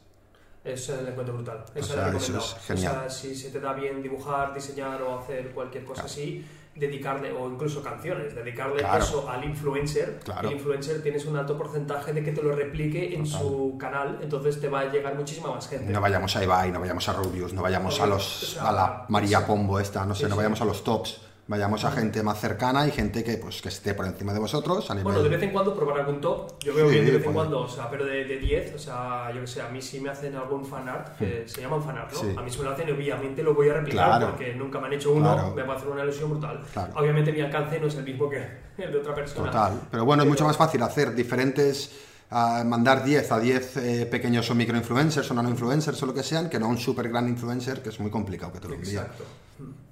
Eso 0.64 0.96
le 1.02 1.10
encuentro 1.12 1.36
brutal. 1.36 1.64
Eso 1.76 1.94
sea, 1.94 2.08
le 2.10 2.14
he 2.14 2.18
eso 2.18 2.38
es 2.40 2.56
genial. 2.66 2.96
O 2.96 3.00
sea, 3.02 3.10
si 3.10 3.36
se 3.36 3.50
te 3.52 3.60
da 3.60 3.74
bien 3.74 4.02
dibujar, 4.02 4.54
diseñar 4.54 5.02
o 5.02 5.20
hacer 5.20 5.52
cualquier 5.52 5.84
cosa 5.86 6.04
así, 6.04 6.46
dedicarle, 6.76 7.32
o 7.32 7.48
incluso 7.50 7.84
canciones, 7.84 8.34
dedicarle 8.34 8.78
Claro. 8.80 9.04
eso 9.04 9.30
al 9.30 9.44
influencer. 9.44 10.20
Claro. 10.24 10.48
El 10.50 10.56
influencer 10.56 11.04
tienes 11.04 11.26
un 11.26 11.38
alto 11.38 11.58
porcentaje 11.58 12.14
de 12.14 12.24
que 12.24 12.32
te 12.32 12.42
lo 12.42 12.52
replique 12.56 13.14
en 13.14 13.24
Total. 13.26 13.40
su 13.42 13.78
canal, 13.80 14.20
entonces 14.22 14.60
te 14.60 14.68
va 14.70 14.80
a 14.82 14.86
llegar 14.86 15.16
muchísima 15.16 15.52
más 15.54 15.68
gente. 15.68 15.92
No 15.94 16.02
vayamos 16.02 16.36
a 16.36 16.44
Ibai, 16.44 16.72
no 16.72 16.80
vayamos 16.80 17.08
a 17.10 17.14
Rubius, 17.14 17.54
no 17.54 17.62
vayamos 17.62 18.00
a 18.00 18.08
los 18.08 18.44
o 18.44 18.46
sea, 18.48 18.70
a 18.70 18.72
la 18.72 19.06
María. 19.10 19.46
Pombo 19.46 19.80
esta, 19.80 20.06
no 20.06 20.16
sé, 20.16 20.24
Sí, 20.24 20.30
no 20.30 20.36
vayamos 20.36 20.62
a 20.62 20.66
los 20.66 20.84
tops, 20.84 21.22
vayamos 21.46 21.84
a 21.84 21.92
gente 21.92 22.24
más 22.24 22.40
cercana 22.40 22.88
y 22.88 22.92
gente 22.92 23.24
que 23.24 23.38
pues 23.38 23.62
que 23.62 23.68
esté 23.70 23.94
por 23.94 24.06
encima 24.06 24.32
de 24.34 24.40
vosotros 24.40 24.90
a 24.90 24.94
nivel 24.94 25.04
Bueno, 25.04 25.22
de 25.24 25.30
vez 25.30 25.44
en 25.44 25.52
cuando 25.52 25.76
probar 25.76 26.00
algún 26.00 26.22
top, 26.22 26.58
yo 26.64 26.74
veo 26.74 26.88
Sí, 26.88 26.94
bien 26.94 27.06
de 27.06 27.12
vez 27.18 27.26
en 27.26 27.34
cuando, 27.34 27.60
o 27.62 27.68
sea, 27.68 27.90
pero 27.90 28.06
de, 28.06 28.24
de 28.24 28.38
10, 28.38 28.76
o 28.76 28.80
sea, 28.80 29.30
yo 29.34 29.42
que 29.42 29.48
sé, 29.48 29.62
a 29.62 29.68
mí 29.68 29.82
si 29.82 30.00
me 30.00 30.10
hacen 30.10 30.36
algún 30.36 30.66
fanart, 30.66 31.18
que 31.18 31.44
se 31.48 31.62
llama 31.62 31.76
un 31.78 31.84
fanart, 31.84 32.14
¿no? 32.14 32.20
Sí. 32.20 32.34
A 32.38 32.42
mí 32.42 32.50
si 32.50 32.58
me 32.60 32.64
lo 32.64 32.72
hacen, 32.72 32.90
obviamente 32.94 33.44
lo 33.44 33.54
voy 33.54 33.70
a 33.70 33.74
replicar 33.74 34.06
Claro. 34.08 34.30
porque 34.32 34.54
nunca 34.56 34.80
me 34.80 34.88
han 34.88 34.94
hecho 34.94 35.12
uno, 35.12 35.34
Claro. 35.34 35.54
me 35.54 35.64
va 35.64 35.74
a 35.74 35.78
hacer 35.78 35.90
una 35.90 36.04
ilusión 36.04 36.30
brutal. 36.30 36.64
Claro. 36.72 36.94
Obviamente 36.96 37.32
mi 37.34 37.42
alcance 37.42 37.80
no 37.80 37.88
es 37.88 37.96
el 37.96 38.04
mismo 38.06 38.30
que 38.30 38.38
el 38.78 38.92
de 38.92 38.98
otra 39.00 39.14
persona. 39.14 39.52
Total. 39.52 39.82
Pero 39.92 40.06
bueno, 40.06 40.24
es 40.24 40.30
mucho 40.30 40.46
más 40.46 40.56
fácil 40.56 40.82
hacer 40.82 41.14
diferentes, 41.14 41.92
ah, 42.32 42.64
mandar 42.66 43.04
10 43.04 43.32
a 43.34 43.40
10 43.40 43.78
eh, 43.78 44.06
pequeños 44.06 44.50
o 44.50 44.56
micro 44.56 44.78
influencers 44.78 45.30
o 45.30 45.34
nano 45.34 45.50
influencers 45.50 46.02
o 46.04 46.06
lo 46.06 46.14
que 46.14 46.24
sean, 46.24 46.50
que 46.50 46.58
no 46.58 46.70
un 46.70 46.78
super 46.78 47.10
gran 47.10 47.28
influencer 47.28 47.84
que 47.84 47.90
es 47.90 48.00
muy 48.00 48.10
complicado 48.10 48.54
que 48.54 48.60
te 48.60 48.68
lo 48.70 48.76
envíe. 48.76 48.92
Exacto. 48.96 49.26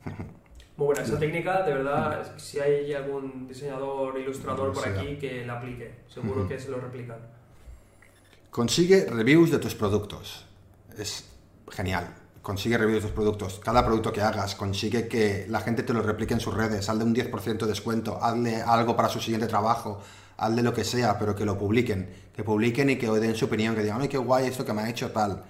Muy 0.81 0.87
buena 0.87 1.03
esa 1.03 1.19
técnica, 1.19 1.61
de 1.61 1.73
verdad, 1.73 2.33
si 2.37 2.59
hay 2.59 2.91
algún 2.91 3.47
diseñador, 3.47 4.17
ilustrador 4.17 4.73
por 4.73 4.87
aquí 4.87 5.15
que 5.17 5.45
la 5.45 5.59
aplique, 5.59 5.99
seguro 6.07 6.47
que 6.47 6.57
se 6.57 6.71
lo 6.71 6.79
replican. 6.79 7.19
Consigue 8.49 9.05
reviews 9.05 9.51
de 9.51 9.59
tus 9.59 9.75
productos. 9.75 10.47
Es 10.97 11.29
genial. 11.69 12.15
Consigue 12.41 12.79
reviews 12.79 13.03
de 13.03 13.09
tus 13.09 13.15
productos. 13.15 13.61
Cada 13.63 13.85
producto 13.85 14.11
que 14.11 14.21
hagas, 14.21 14.55
consigue 14.55 15.07
que 15.07 15.45
la 15.49 15.59
gente 15.59 15.83
te 15.83 15.93
lo 15.93 16.01
replique 16.01 16.33
en 16.33 16.39
sus 16.39 16.55
redes. 16.55 16.89
Hazle 16.89 17.03
un 17.03 17.13
10% 17.13 17.59
de 17.59 17.67
descuento. 17.67 18.17
Hazle 18.19 18.63
algo 18.63 18.95
para 18.95 19.07
su 19.07 19.19
siguiente 19.19 19.45
trabajo. 19.45 20.01
Hazle 20.37 20.63
lo 20.63 20.73
que 20.73 20.83
sea, 20.83 21.19
pero 21.19 21.35
que 21.35 21.45
lo 21.45 21.59
publiquen. 21.59 22.09
Que 22.35 22.43
publiquen 22.43 22.89
y 22.89 22.95
que 22.95 23.05
den 23.07 23.35
su 23.35 23.45
opinión. 23.45 23.75
Que 23.75 23.83
digan, 23.83 24.01
ay, 24.01 24.07
qué 24.07 24.17
guay 24.17 24.47
esto 24.47 24.65
que 24.65 24.73
me 24.73 24.81
ha 24.81 24.89
hecho 24.89 25.11
tal. 25.11 25.43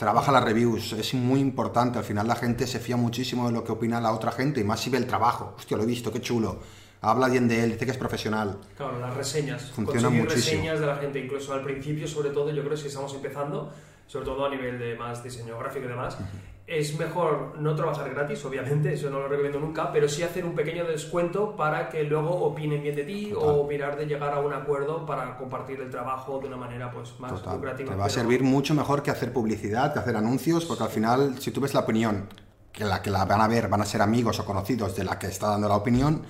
Trabaja 0.00 0.32
las 0.32 0.42
reviews. 0.42 0.94
Es 0.94 1.12
muy 1.12 1.40
importante. 1.40 1.98
Al 1.98 2.04
final 2.04 2.26
la 2.26 2.34
gente 2.34 2.66
se 2.66 2.80
fía 2.80 2.96
muchísimo 2.96 3.46
de 3.48 3.52
lo 3.52 3.62
que 3.62 3.70
opina 3.70 4.00
la 4.00 4.12
otra 4.12 4.32
gente. 4.32 4.58
Y 4.58 4.64
más 4.64 4.80
si 4.80 4.88
ve 4.88 4.96
el 4.96 5.06
trabajo. 5.06 5.52
Hostia, 5.58 5.76
lo 5.76 5.82
he 5.82 5.86
visto, 5.86 6.10
qué 6.10 6.22
chulo. 6.22 6.58
Habla 7.02 7.28
bien 7.28 7.46
de 7.46 7.62
él, 7.62 7.72
dice 7.72 7.84
que 7.84 7.90
es 7.90 7.98
profesional. 7.98 8.56
Claro, 8.78 8.98
las 8.98 9.14
reseñas. 9.14 9.70
Funciona 9.72 10.08
Conseguir 10.08 10.22
muchísimo. 10.22 10.56
reseñas 10.56 10.80
de 10.80 10.86
la 10.86 10.96
gente, 10.96 11.22
incluso 11.22 11.52
al 11.52 11.62
principio, 11.62 12.08
sobre 12.08 12.30
todo, 12.30 12.50
yo 12.50 12.62
creo 12.62 12.70
que 12.70 12.80
si 12.80 12.86
estamos 12.88 13.12
empezando, 13.12 13.74
sobre 14.10 14.26
todo 14.26 14.44
a 14.44 14.48
nivel 14.50 14.76
de 14.76 14.96
más 14.96 15.22
diseño 15.22 15.56
gráfico 15.56 15.84
y 15.84 15.88
demás, 15.88 16.18
es 16.66 16.98
mejor 16.98 17.54
no 17.58 17.76
trabajar 17.76 18.10
gratis, 18.12 18.44
obviamente, 18.44 18.92
eso 18.92 19.08
no 19.08 19.20
lo 19.20 19.28
recomiendo 19.28 19.60
nunca, 19.60 19.92
pero 19.92 20.08
sí 20.08 20.24
hacer 20.24 20.44
un 20.44 20.56
pequeño 20.56 20.84
descuento 20.84 21.54
para 21.54 21.88
que 21.88 22.02
luego 22.02 22.30
opinen 22.30 22.82
bien 22.82 22.96
de 22.96 23.04
ti 23.04 23.30
Total. 23.32 23.48
o 23.60 23.64
mirar 23.68 23.96
de 23.96 24.06
llegar 24.06 24.32
a 24.34 24.40
un 24.40 24.52
acuerdo 24.52 25.06
para 25.06 25.36
compartir 25.36 25.80
el 25.80 25.90
trabajo 25.90 26.40
de 26.40 26.48
una 26.48 26.56
manera 26.56 26.90
pues 26.90 27.18
más 27.20 27.32
Total. 27.34 27.54
lucrativa. 27.54 27.90
Te 27.90 27.96
va 27.96 28.06
a 28.06 28.10
servir 28.10 28.42
mucho 28.42 28.74
mejor 28.74 29.00
que 29.02 29.12
hacer 29.12 29.32
publicidad, 29.32 29.92
que 29.92 30.00
hacer 30.00 30.16
anuncios, 30.16 30.64
porque 30.64 30.82
al 30.82 30.90
final, 30.90 31.38
si 31.40 31.52
tú 31.52 31.60
ves 31.60 31.72
la 31.72 31.80
opinión, 31.80 32.28
que 32.72 32.84
la 32.84 33.00
que 33.02 33.10
la 33.10 33.24
van 33.24 33.40
a 33.40 33.46
ver 33.48 33.68
van 33.68 33.82
a 33.82 33.86
ser 33.86 34.02
amigos 34.02 34.40
o 34.40 34.44
conocidos 34.44 34.96
de 34.96 35.04
la 35.04 35.20
que 35.20 35.28
está 35.28 35.48
dando 35.50 35.68
la 35.68 35.76
opinión, 35.76 36.22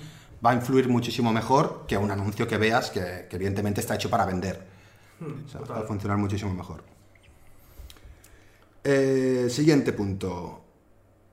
va 0.43 0.51
a 0.51 0.53
influir 0.55 0.87
muchísimo 0.87 1.31
mejor 1.33 1.85
que 1.87 1.97
un 1.97 2.11
anuncio 2.11 2.47
que 2.47 2.57
veas 2.57 2.91
que, 2.91 3.25
que 3.27 3.35
evidentemente 3.37 3.81
está 3.81 3.95
hecho 3.95 4.09
para 4.09 4.25
vender. 4.27 4.67
Hmm, 5.19 5.45
O 5.45 5.49
sea, 5.49 5.61
va 5.61 5.79
a 5.79 5.83
funcionar 5.83 6.17
muchísimo 6.17 6.51
mejor. 6.53 6.83
Eh, 8.83 9.47
siguiente 9.49 9.93
punto. 9.93 10.57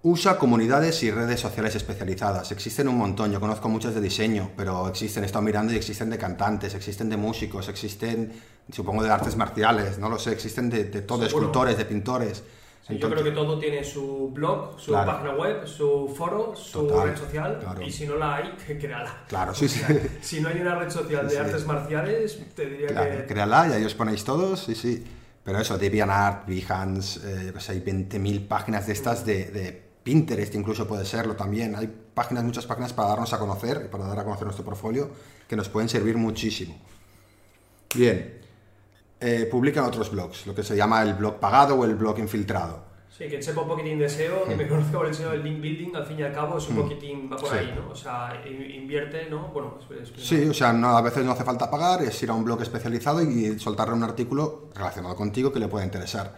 Usa 0.03 0.39
comunidades 0.39 1.03
y 1.03 1.11
redes 1.11 1.41
sociales 1.41 1.75
especializadas. 1.75 2.53
Existen 2.53 2.87
un 2.89 2.97
montón, 2.97 3.33
yo 3.33 3.41
conozco 3.41 3.69
muchas 3.69 3.95
de 3.95 4.01
diseño, 4.01 4.53
pero 4.57 4.87
existen, 4.89 5.25
he 5.25 5.27
estado 5.27 5.43
mirando 5.45 5.73
y 5.73 5.77
existen 5.77 6.09
de 6.09 6.19
cantantes, 6.19 6.75
existen 6.75 7.09
de 7.11 7.17
músicos, 7.17 7.69
existen, 7.69 8.33
supongo, 8.71 9.03
de 9.03 9.11
artes 9.11 9.35
marciales, 9.37 9.99
no 9.99 10.09
lo 10.09 10.19
sé, 10.19 10.33
existen 10.33 10.71
de, 10.71 10.85
de 10.85 11.03
todo, 11.03 11.19
de 11.19 11.27
Seguro. 11.27 11.47
escultores, 11.47 11.77
de 11.79 11.85
pintores. 11.85 12.45
Sí, 12.87 12.97
yo 12.97 13.11
creo 13.11 13.25
que 13.25 13.33
todo 13.33 13.59
tiene 13.59 13.83
su 13.85 14.31
blog, 14.33 14.79
su 14.81 14.93
Claro. 14.93 15.13
página 15.13 15.35
web, 15.35 15.67
su 15.67 16.15
foro, 16.17 16.55
su 16.57 16.87
Total, 16.87 17.09
red 17.09 17.17
social, 17.19 17.59
claro. 17.61 17.83
y 17.83 17.91
si 17.91 18.07
no 18.07 18.17
la 18.17 18.37
hay, 18.37 18.53
créala. 18.79 19.25
Claro, 19.29 19.53
sí, 19.55 19.69
sí. 19.69 19.83
Si 20.23 20.41
no 20.41 20.49
hay 20.49 20.61
una 20.61 20.77
red 20.77 20.91
social 20.91 21.25
de 21.27 21.33
Sí. 21.35 21.37
artes 21.39 21.67
marciales, 21.67 22.39
te 22.55 22.67
diría 22.67 22.87
Claro, 22.87 23.17
que... 23.17 23.27
créala 23.27 23.69
y 23.69 23.73
ahí 23.73 23.85
os 23.85 23.95
ponéis 23.95 24.23
todos, 24.25 24.61
sí, 24.65 24.75
sí. 24.77 25.05
Pero 25.49 25.61
eso, 25.61 25.79
DeviantArt, 25.79 26.47
Behance, 26.47 27.21
eh, 27.25 27.59
sé, 27.59 27.73
hay 27.73 27.81
20.000 27.81 28.47
páginas 28.47 28.87
de 28.87 28.93
estas 28.93 29.25
de, 29.25 29.47
de 29.47 29.83
Pinterest, 30.03 30.55
incluso 30.55 30.87
puede 30.87 31.07
serlo 31.07 31.37
también. 31.37 31.75
Hay 31.75 31.87
páginas, 32.13 32.45
muchas 32.45 32.67
páginas 32.67 32.93
para 32.93 33.09
darnos 33.09 33.33
a 33.33 33.39
conocer 33.39 33.85
y 33.87 33.89
para 33.89 34.05
dar 34.05 34.19
a 34.19 34.25
conocer 34.25 34.45
nuestro 34.45 34.63
portfolio 34.63 35.11
que 35.49 35.57
nos 35.57 35.71
pueden 35.71 35.89
servir 35.89 36.19
muchísimo. 36.19 36.77
Bien, 37.95 38.43
eh, 39.19 39.49
publican 39.51 39.87
otros 39.87 40.11
blogs, 40.11 40.47
lo 40.47 40.55
que 40.55 40.63
se 40.63 40.77
llama 40.77 41.01
el 41.01 41.15
blog 41.15 41.41
pagado 41.41 41.77
o 41.77 41.85
el 41.87 41.95
blog 41.95 42.19
infiltrado. 42.19 42.85
Sí, 43.19 43.25
quien 43.29 43.43
sepa 43.43 43.63
un 43.63 43.69
poquitín 43.69 43.99
de 43.99 44.09
SEO, 44.09 44.45
que 44.45 44.55
me 44.55 44.69
conozca 44.69 44.93
por 44.97 45.07
el 45.09 45.13
SEO 45.15 45.33
del 45.33 45.43
link 45.43 45.61
building, 45.61 45.97
al 45.97 46.07
fin 46.07 46.21
y 46.21 46.23
al 46.23 46.33
cabo 46.33 46.57
es 46.59 46.69
un 46.69 46.77
poquitín, 46.77 47.29
va 47.31 47.37
por 47.37 47.49
Mm. 47.49 47.53
Sí. 47.53 47.59
ahí, 47.59 47.75
¿no? 47.77 47.91
O 47.91 47.95
sea, 47.97 48.43
in- 48.47 48.71
invierte, 48.83 49.29
¿no? 49.29 49.49
Bueno, 49.49 49.79
es- 50.01 50.11
es- 50.17 50.25
Sí, 50.29 50.49
o 50.49 50.55
sea, 50.55 50.73
no, 50.73 50.97
a 50.97 51.03
veces 51.03 51.25
no 51.25 51.33
hace 51.33 51.43
falta 51.43 51.69
pagar, 51.69 52.01
es 52.03 52.23
ir 52.23 52.31
a 52.31 52.35
un 52.35 52.45
blog 52.45 52.63
especializado 52.63 53.21
y 53.21 53.59
soltarle 53.59 53.95
un 53.95 54.05
artículo 54.05 54.69
relacionado 54.75 55.17
contigo 55.17 55.53
que 55.53 55.59
le 55.59 55.67
pueda 55.67 55.85
interesar. 55.85 56.37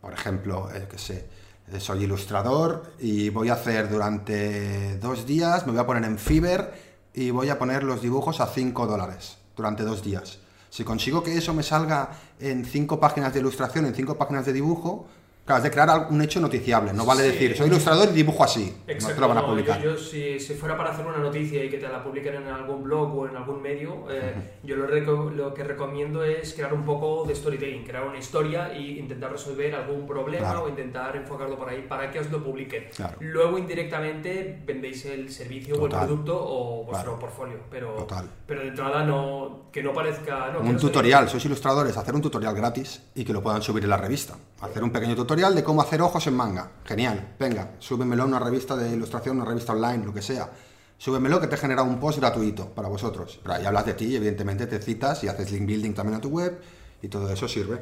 Por 0.00 0.12
ejemplo, 0.12 0.68
eh, 0.74 0.86
que 0.90 0.98
sé, 0.98 1.28
eh, 1.72 1.80
soy 1.80 2.02
ilustrador 2.04 2.92
y 2.98 3.30
voy 3.30 3.48
a 3.48 3.54
hacer 3.54 3.88
durante 3.88 4.98
dos 4.98 5.24
días, 5.24 5.64
me 5.66 5.72
voy 5.72 5.80
a 5.80 5.86
poner 5.86 6.04
en 6.04 6.18
Fiverr 6.18 6.74
y 7.14 7.30
voy 7.30 7.48
a 7.48 7.58
poner 7.58 7.84
los 7.84 8.02
dibujos 8.02 8.40
a 8.40 8.46
5 8.48 8.86
dólares 8.86 9.38
durante 9.56 9.82
dos 9.84 10.02
días. 10.02 10.40
Si 10.68 10.82
consigo 10.84 11.22
que 11.22 11.38
eso 11.38 11.54
me 11.54 11.62
salga 11.62 12.10
en 12.40 12.64
cinco 12.64 12.98
páginas 12.98 13.32
de 13.32 13.38
ilustración, 13.40 13.86
en 13.86 13.94
cinco 13.94 14.18
páginas 14.18 14.44
de 14.44 14.52
dibujo, 14.52 15.06
Claro, 15.44 15.58
es 15.58 15.64
de 15.64 15.70
crear 15.70 16.06
un 16.08 16.22
hecho 16.22 16.40
noticiable. 16.40 16.92
No 16.94 17.04
vale 17.04 17.22
Sí. 17.24 17.28
decir, 17.32 17.54
soy 17.56 17.66
ilustrador 17.68 18.08
y 18.08 18.12
dibujo 18.14 18.42
así. 18.44 18.74
Exacto, 18.86 19.08
no 19.08 19.14
te 19.14 19.20
lo 19.20 19.28
van 19.28 19.38
a 19.38 19.40
no, 19.42 19.46
publicar. 19.48 19.82
Yo, 19.82 19.90
yo 19.90 19.96
si, 19.98 20.40
si 20.40 20.54
fuera 20.54 20.74
para 20.76 20.90
hacer 20.92 21.04
una 21.06 21.18
noticia 21.18 21.62
y 21.62 21.68
que 21.68 21.76
te 21.76 21.86
la 21.86 22.02
publiquen 22.02 22.36
en 22.36 22.48
algún 22.48 22.82
blog 22.84 23.14
o 23.18 23.28
en 23.28 23.36
algún 23.36 23.60
medio, 23.60 24.06
eh, 24.10 24.34
yo 24.62 24.76
lo, 24.76 25.30
lo 25.30 25.52
que 25.52 25.62
recomiendo 25.64 26.24
es 26.24 26.54
crear 26.54 26.72
un 26.72 26.84
poco 26.84 27.24
de 27.26 27.34
storytelling, 27.34 27.84
crear 27.84 28.06
una 28.06 28.18
historia 28.18 28.72
e 28.72 28.80
intentar 28.80 29.30
resolver 29.32 29.74
algún 29.74 30.06
problema 30.06 30.44
Claro. 30.50 30.64
o 30.64 30.68
intentar 30.70 31.14
enfocarlo 31.16 31.58
por 31.58 31.68
ahí 31.68 31.84
para 31.86 32.10
que 32.10 32.20
os 32.20 32.30
lo 32.30 32.42
publiquen. 32.42 32.88
Claro. 32.96 33.16
Luego 33.20 33.58
indirectamente 33.58 34.62
vendéis 34.64 35.04
el 35.04 35.30
servicio 35.30 35.76
o 35.76 35.84
el 35.86 35.90
producto 35.92 36.34
o 36.36 36.84
vuestro 36.84 37.12
Claro. 37.12 37.18
portfolio, 37.20 37.58
pero, 37.70 37.92
Total. 37.96 38.30
pero 38.46 38.62
de 38.62 38.68
entrada 38.68 39.04
no, 39.04 39.68
que 39.70 39.82
no 39.82 39.92
parezca... 39.92 40.52
No, 40.52 40.60
un 40.60 40.78
tutorial, 40.78 41.28
sois 41.28 41.44
ilustradores, 41.44 41.94
hacer 41.98 42.14
un 42.14 42.22
tutorial 42.22 42.54
gratis 42.54 43.02
y 43.14 43.24
que 43.24 43.32
lo 43.34 43.42
puedan 43.42 43.60
subir 43.60 43.84
en 43.84 43.90
la 43.90 43.98
revista. 43.98 44.34
Hacer 44.64 44.82
un 44.82 44.90
pequeño 44.90 45.14
tutorial 45.14 45.54
de 45.54 45.62
cómo 45.62 45.82
hacer 45.82 46.00
ojos 46.00 46.26
en 46.26 46.34
manga. 46.34 46.70
Genial, 46.84 47.34
venga, 47.38 47.72
súbemelo 47.78 48.22
a 48.22 48.26
una 48.26 48.38
revista 48.38 48.74
de 48.76 48.90
ilustración, 48.90 49.36
una 49.36 49.44
revista 49.44 49.72
online, 49.72 50.04
lo 50.04 50.14
que 50.14 50.22
sea. 50.22 50.50
Súbemelo 50.96 51.38
que 51.40 51.48
te 51.48 51.56
genera 51.58 51.82
un 51.82 52.00
post 52.00 52.18
gratuito 52.18 52.70
para 52.70 52.88
vosotros. 52.88 53.38
Pero 53.42 53.54
ahí 53.54 53.66
hablas 53.66 53.84
de 53.84 53.94
ti, 53.94 54.06
y 54.06 54.16
evidentemente 54.16 54.66
te 54.66 54.78
citas 54.78 55.22
y 55.22 55.28
haces 55.28 55.52
link 55.52 55.66
building 55.66 55.92
también 55.92 56.16
a 56.18 56.20
tu 56.20 56.30
web 56.30 56.58
y 57.02 57.08
todo 57.08 57.30
eso 57.30 57.46
sirve. 57.46 57.80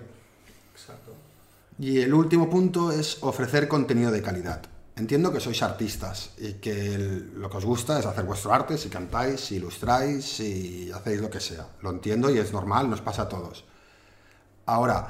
Exacto. 0.74 1.12
Y 1.78 2.00
el 2.00 2.12
último 2.12 2.50
punto 2.50 2.90
es 2.90 3.18
ofrecer 3.22 3.68
contenido 3.68 4.10
de 4.10 4.20
calidad. 4.20 4.62
Entiendo 4.96 5.32
que 5.32 5.40
sois 5.40 5.62
artistas 5.62 6.32
y 6.38 6.54
que 6.54 6.94
el- 6.94 7.40
lo 7.40 7.48
que 7.48 7.56
os 7.58 7.64
gusta 7.64 7.98
es 7.98 8.06
hacer 8.06 8.24
vuestro 8.24 8.52
arte, 8.52 8.76
si 8.76 8.88
cantáis, 8.88 9.40
si 9.40 9.56
ilustráis, 9.56 10.24
si 10.24 10.90
hacéis 10.92 11.20
lo 11.20 11.30
que 11.30 11.40
sea. 11.40 11.66
Lo 11.80 11.90
entiendo 11.90 12.28
y 12.28 12.38
es 12.38 12.52
normal, 12.52 12.90
nos 12.90 13.00
pasa 13.00 13.22
a 13.22 13.28
todos. 13.28 13.64
Ahora, 14.66 15.08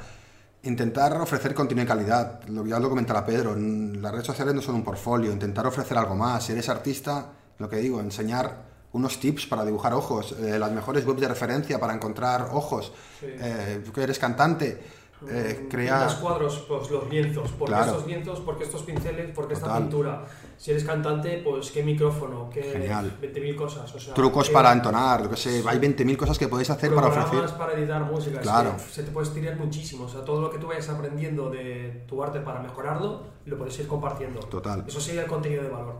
intentar 0.63 1.19
ofrecer 1.19 1.53
contenido 1.53 1.85
de 1.85 1.87
calidad, 1.87 2.43
lo, 2.47 2.65
ya 2.65 2.79
lo 2.79 2.89
comentará 2.89 3.25
Pedro, 3.25 3.55
las 3.55 4.11
redes 4.11 4.27
sociales 4.27 4.53
no 4.53 4.61
son 4.61 4.75
un 4.75 4.83
portfolio, 4.83 5.31
intentar 5.31 5.67
ofrecer 5.67 5.97
algo 5.97 6.15
más. 6.15 6.45
Si 6.45 6.53
eres 6.53 6.69
artista, 6.69 7.31
lo 7.57 7.69
que 7.69 7.77
digo, 7.77 7.99
enseñar 7.99 8.73
unos 8.93 9.19
tips 9.19 9.47
para 9.47 9.65
dibujar 9.65 9.93
ojos, 9.93 10.35
eh, 10.39 10.57
las 10.57 10.71
mejores 10.71 11.05
webs 11.05 11.21
de 11.21 11.27
referencia 11.27 11.79
para 11.79 11.93
encontrar 11.93 12.49
ojos. 12.51 12.93
Sí. 13.19 13.25
Eh, 13.29 13.81
tú 13.83 13.91
que 13.91 14.03
eres 14.03 14.19
cantante, 14.19 14.81
eh, 15.29 15.61
Mm, 15.63 15.67
crea... 15.69 16.03
Los 16.05 16.15
cuadros, 16.15 16.65
pues 16.67 16.89
los 16.91 17.09
lienzos. 17.09 17.51
¿Por 17.51 17.67
qué 17.67 17.73
Claro. 17.73 17.91
estos 17.91 18.07
lienzos? 18.07 18.39
¿Por 18.41 18.57
qué 18.57 18.63
estos 18.63 18.83
pinceles? 18.83 19.31
¿Por 19.31 19.47
qué 19.47 19.53
esta 19.53 19.67
Total. 19.67 19.81
pintura? 19.83 20.25
Si 20.57 20.71
eres 20.71 20.83
cantante, 20.83 21.41
pues 21.43 21.71
qué 21.71 21.83
micrófono, 21.83 22.49
qué 22.51 22.63
Genial. 22.63 23.17
20.000 23.21 23.55
cosas. 23.55 23.93
O 23.95 23.99
sea, 23.99 24.13
trucos 24.13 24.47
qué 24.47 24.53
para 24.53 24.71
entonar, 24.71 25.21
lo 25.21 25.29
que 25.29 25.35
sé, 25.37 25.63
hay 25.67 25.79
20.000 25.79 26.15
cosas 26.17 26.37
que 26.37 26.47
podéis 26.47 26.69
hacer 26.69 26.93
para 26.93 27.07
ofrecer. 27.07 27.57
para 27.57 27.73
editar 27.73 28.03
música. 28.03 28.37
es 28.37 28.41
Claro. 28.41 28.75
que 28.77 28.83
se 28.83 29.03
te 29.03 29.11
puede 29.11 29.27
estirar 29.27 29.57
muchísimo. 29.57 30.05
O 30.05 30.09
sea, 30.09 30.23
todo 30.23 30.41
lo 30.41 30.49
que 30.49 30.57
tú 30.57 30.67
vayas 30.67 30.87
aprendiendo 30.89 31.49
de 31.49 32.03
tu 32.07 32.23
arte 32.23 32.39
para 32.39 32.59
mejorarlo, 32.61 33.23
lo 33.45 33.57
puedes 33.57 33.77
ir 33.79 33.87
compartiendo. 33.87 34.39
Total. 34.41 34.83
Eso 34.87 34.99
sería 35.01 35.21
el 35.23 35.27
contenido 35.27 35.63
de 35.63 35.69
valor. 35.69 35.95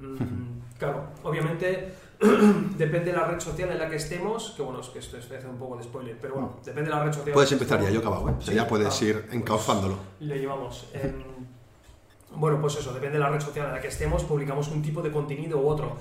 Mm, 0.00 0.16
claro, 0.78 1.04
obviamente 1.22 1.94
depende 2.78 3.10
de 3.10 3.16
la 3.16 3.26
red 3.26 3.40
social 3.40 3.70
en 3.70 3.78
la 3.78 3.88
que 3.88 3.96
estemos, 3.96 4.54
que 4.56 4.62
bueno, 4.62 4.80
es 4.80 4.88
que 4.88 4.98
esto 5.00 5.18
haciendo 5.18 5.50
un 5.50 5.58
poco 5.58 5.76
de 5.76 5.84
spoiler, 5.84 6.16
pero 6.20 6.34
bueno, 6.34 6.56
depende 6.64 6.90
de 6.90 6.96
la 6.96 7.04
red 7.04 7.12
social. 7.12 7.34
Puedes 7.34 7.52
empezar 7.52 7.82
ya, 7.82 7.90
yo 7.90 8.00
acabado, 8.00 8.28
¿eh? 8.30 8.34
O 8.38 8.42
sea, 8.42 8.54
ya 8.54 8.66
puedes 8.66 9.02
ah, 9.02 9.04
ir 9.04 9.28
encauzándolo. 9.32 9.96
le 10.20 10.38
llevamos. 10.38 10.88
Em, 10.94 11.22
bueno, 12.34 12.60
pues 12.60 12.76
eso, 12.76 12.92
depende 12.92 13.18
de 13.18 13.24
la 13.24 13.30
red 13.30 13.40
social 13.40 13.66
en 13.66 13.72
la 13.72 13.80
que 13.80 13.88
estemos, 13.88 14.24
publicamos 14.24 14.68
un 14.68 14.82
tipo 14.82 15.02
de 15.02 15.10
contenido 15.10 15.58
u 15.58 15.68
otro. 15.68 15.96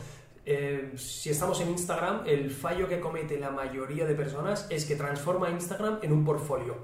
Eh, 0.45 0.93
si 0.95 1.31
estamos 1.31 1.59
en 1.61 1.71
Instagram, 1.71 2.21
el 2.25 2.51
fallo 2.51 2.87
que 2.87 2.99
comete 2.99 3.39
la 3.39 3.49
mayoría 3.49 4.05
de 4.05 4.13
personas 4.13 4.67
es 4.69 4.85
que 4.85 4.95
transforma 4.95 5.49
Instagram 5.49 5.99
en 6.01 6.13
un 6.13 6.23
portfolio. 6.23 6.75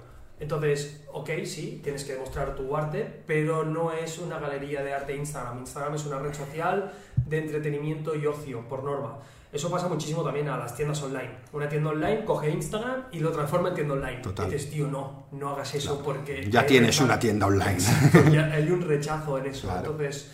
Entonces, 0.42 1.04
ok, 1.14 1.30
sí, 1.46 1.80
tienes 1.84 2.04
que 2.04 2.14
demostrar 2.14 2.56
tu 2.56 2.76
arte, 2.76 3.22
pero 3.28 3.64
no 3.64 3.92
es 3.92 4.18
una 4.18 4.40
galería 4.40 4.82
de 4.84 4.92
arte 4.92 5.16
Instagram. 5.16 5.60
Instagram 5.60 5.94
es 5.94 6.06
una 6.08 6.18
red 6.18 6.34
social 6.34 6.92
de 7.16 7.38
entretenimiento 7.38 8.16
y 8.16 8.26
ocio, 8.26 8.68
por 8.68 8.84
norma. 8.84 9.20
Eso 9.54 9.70
pasa 9.70 9.88
muchísimo 9.88 10.24
también 10.24 10.48
a 10.50 10.58
las 10.58 10.76
tiendas 10.76 11.00
online. 11.04 11.30
Una 11.54 11.70
tienda 11.70 11.92
online 11.92 12.26
coge 12.26 12.50
Instagram 12.50 13.04
y 13.12 13.20
lo 13.20 13.32
transforma 13.32 13.70
en 13.70 13.76
tienda 13.76 13.94
online. 13.94 14.18
Total. 14.22 14.48
Y 14.48 14.52
dices, 14.54 14.72
tío, 14.72 14.88
no, 14.88 15.28
no 15.32 15.50
hagas 15.50 15.76
eso 15.76 16.02
porque... 16.04 16.50
Ya 16.50 16.66
tienes 16.66 16.88
rechazo". 16.96 17.04
una 17.06 17.20
tienda 17.20 17.46
online. 17.46 17.78
Ya 18.32 18.46
hay 18.46 18.72
un 18.72 18.82
rechazo 18.82 19.38
en 19.38 19.46
eso. 19.46 19.68
Claro. 19.68 19.92
Entonces, 19.92 20.32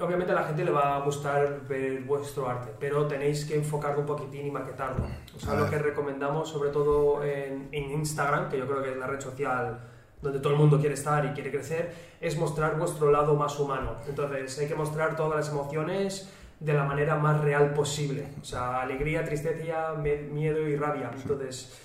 obviamente 0.00 0.32
a 0.32 0.36
la 0.36 0.44
gente 0.44 0.64
le 0.64 0.70
va 0.70 0.96
a 0.96 1.00
gustar 1.00 1.60
ver 1.68 2.00
vuestro 2.02 2.48
arte, 2.48 2.72
pero 2.78 3.06
tenéis 3.06 3.44
que 3.44 3.54
enfocarlo 3.56 4.00
un 4.00 4.06
poquitín 4.06 4.46
y 4.46 4.50
maquetarlo. 4.50 5.04
O 5.36 5.40
sea, 5.40 5.54
lo 5.54 5.68
que 5.70 5.78
recomendamos, 5.78 6.48
sobre 6.48 6.70
todo 6.70 7.22
en, 7.24 7.68
en 7.72 7.90
Instagram, 7.92 8.48
que 8.48 8.58
yo 8.58 8.66
creo 8.66 8.82
que 8.82 8.90
es 8.92 8.96
la 8.96 9.06
red 9.06 9.20
social 9.20 9.80
donde 10.20 10.38
todo 10.38 10.52
el 10.52 10.58
mundo 10.60 10.78
quiere 10.78 10.94
estar 10.94 11.24
y 11.24 11.30
quiere 11.30 11.50
crecer, 11.50 11.92
es 12.20 12.38
mostrar 12.38 12.78
vuestro 12.78 13.10
lado 13.10 13.34
más 13.34 13.58
humano. 13.58 13.96
Entonces, 14.08 14.56
hay 14.58 14.68
que 14.68 14.74
mostrar 14.76 15.16
todas 15.16 15.36
las 15.36 15.48
emociones 15.50 16.32
de 16.60 16.72
la 16.74 16.84
manera 16.84 17.16
más 17.16 17.40
real 17.40 17.74
posible. 17.74 18.28
O 18.40 18.44
sea, 18.44 18.82
alegría, 18.82 19.24
tristeza, 19.24 19.94
miedo 19.96 20.60
y 20.68 20.76
rabia. 20.76 21.10
Entonces, 21.12 21.76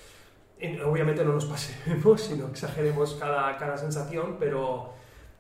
en- 0.60 0.82
obviamente 0.84 1.26
no 1.26 1.34
nos 1.34 1.46
pasemos, 1.46 2.22
sino 2.30 2.46
exageremos 2.48 3.16
cada, 3.20 3.58
cada 3.58 3.76
sensación, 3.76 4.38
pero 4.40 4.94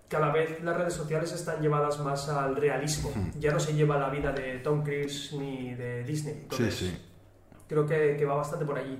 cada 0.08 0.32
vez 0.32 0.62
las 0.64 0.78
redes 0.78 0.94
sociales 0.94 1.32
están 1.34 1.62
llevadas 1.62 2.00
más 2.00 2.30
al 2.30 2.56
realismo. 2.56 3.12
Ya 3.40 3.52
no 3.52 3.60
se 3.60 3.74
lleva 3.74 3.98
la 3.98 4.10
vida 4.10 4.32
de 4.32 4.60
Tom 4.60 4.84
Cruise 4.84 5.34
ni 5.34 5.74
de 5.76 6.04
Disney. 6.04 6.34
Sí, 6.36 6.40
Entonces, 6.44 6.76
sí. 6.76 6.98
creo 7.68 7.86
que, 7.86 8.16
que 8.18 8.26
va 8.26 8.36
bastante 8.36 8.66
por 8.66 8.78
allí. 8.78 8.98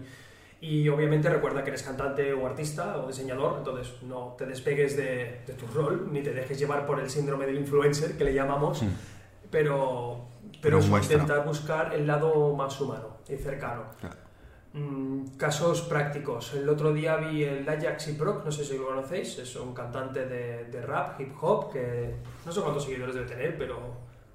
Y 0.60 0.90
obviamente 0.90 1.30
recuerda 1.30 1.64
que 1.64 1.70
eres 1.70 1.84
cantante 1.84 2.34
o 2.34 2.48
artista 2.48 2.98
o 2.98 3.08
diseñador, 3.08 3.60
entonces 3.60 4.02
no 4.02 4.36
te 4.38 4.46
despegues 4.48 4.98
de, 4.98 5.42
de 5.46 5.54
tu 5.54 5.68
rol, 5.68 6.10
ni 6.12 6.24
te 6.24 6.34
dejes 6.34 6.58
llevar 6.58 6.86
por 6.88 7.00
el 7.00 7.10
síndrome 7.10 7.46
del 7.46 7.58
influencer, 7.58 8.18
que 8.18 8.24
le 8.24 8.34
llamamos, 8.34 8.82
pero, 9.52 10.26
pero 10.62 10.80
intentar 10.80 11.46
buscar 11.46 11.94
el 11.94 12.08
lado 12.08 12.56
más 12.56 12.82
humano 12.82 13.18
y 13.30 13.36
cercano. 13.38 13.84
Claro. 14.00 14.27
Mm, 14.78 15.38
casos 15.38 15.82
prácticos. 15.82 16.54
El 16.54 16.70
otro 16.70 16.94
día 16.94 17.16
vi 17.18 17.44
el 17.44 17.68
Ajax 17.68 18.10
y 18.10 18.12
Brock, 18.14 18.46
no 18.46 18.52
sé 18.52 18.64
si 18.64 18.78
lo 18.78 18.86
conocéis, 18.86 19.38
es 19.40 19.56
un 19.56 19.74
cantante 19.74 20.26
de, 20.26 20.66
de 20.66 20.82
rap, 20.82 21.20
hip 21.20 21.34
hop, 21.42 21.72
que 21.72 22.16
no 22.46 22.52
sé 22.52 22.62
cuántos 22.62 22.84
seguidores 22.84 23.16
debe 23.16 23.28
tener, 23.28 23.58
pero 23.58 23.78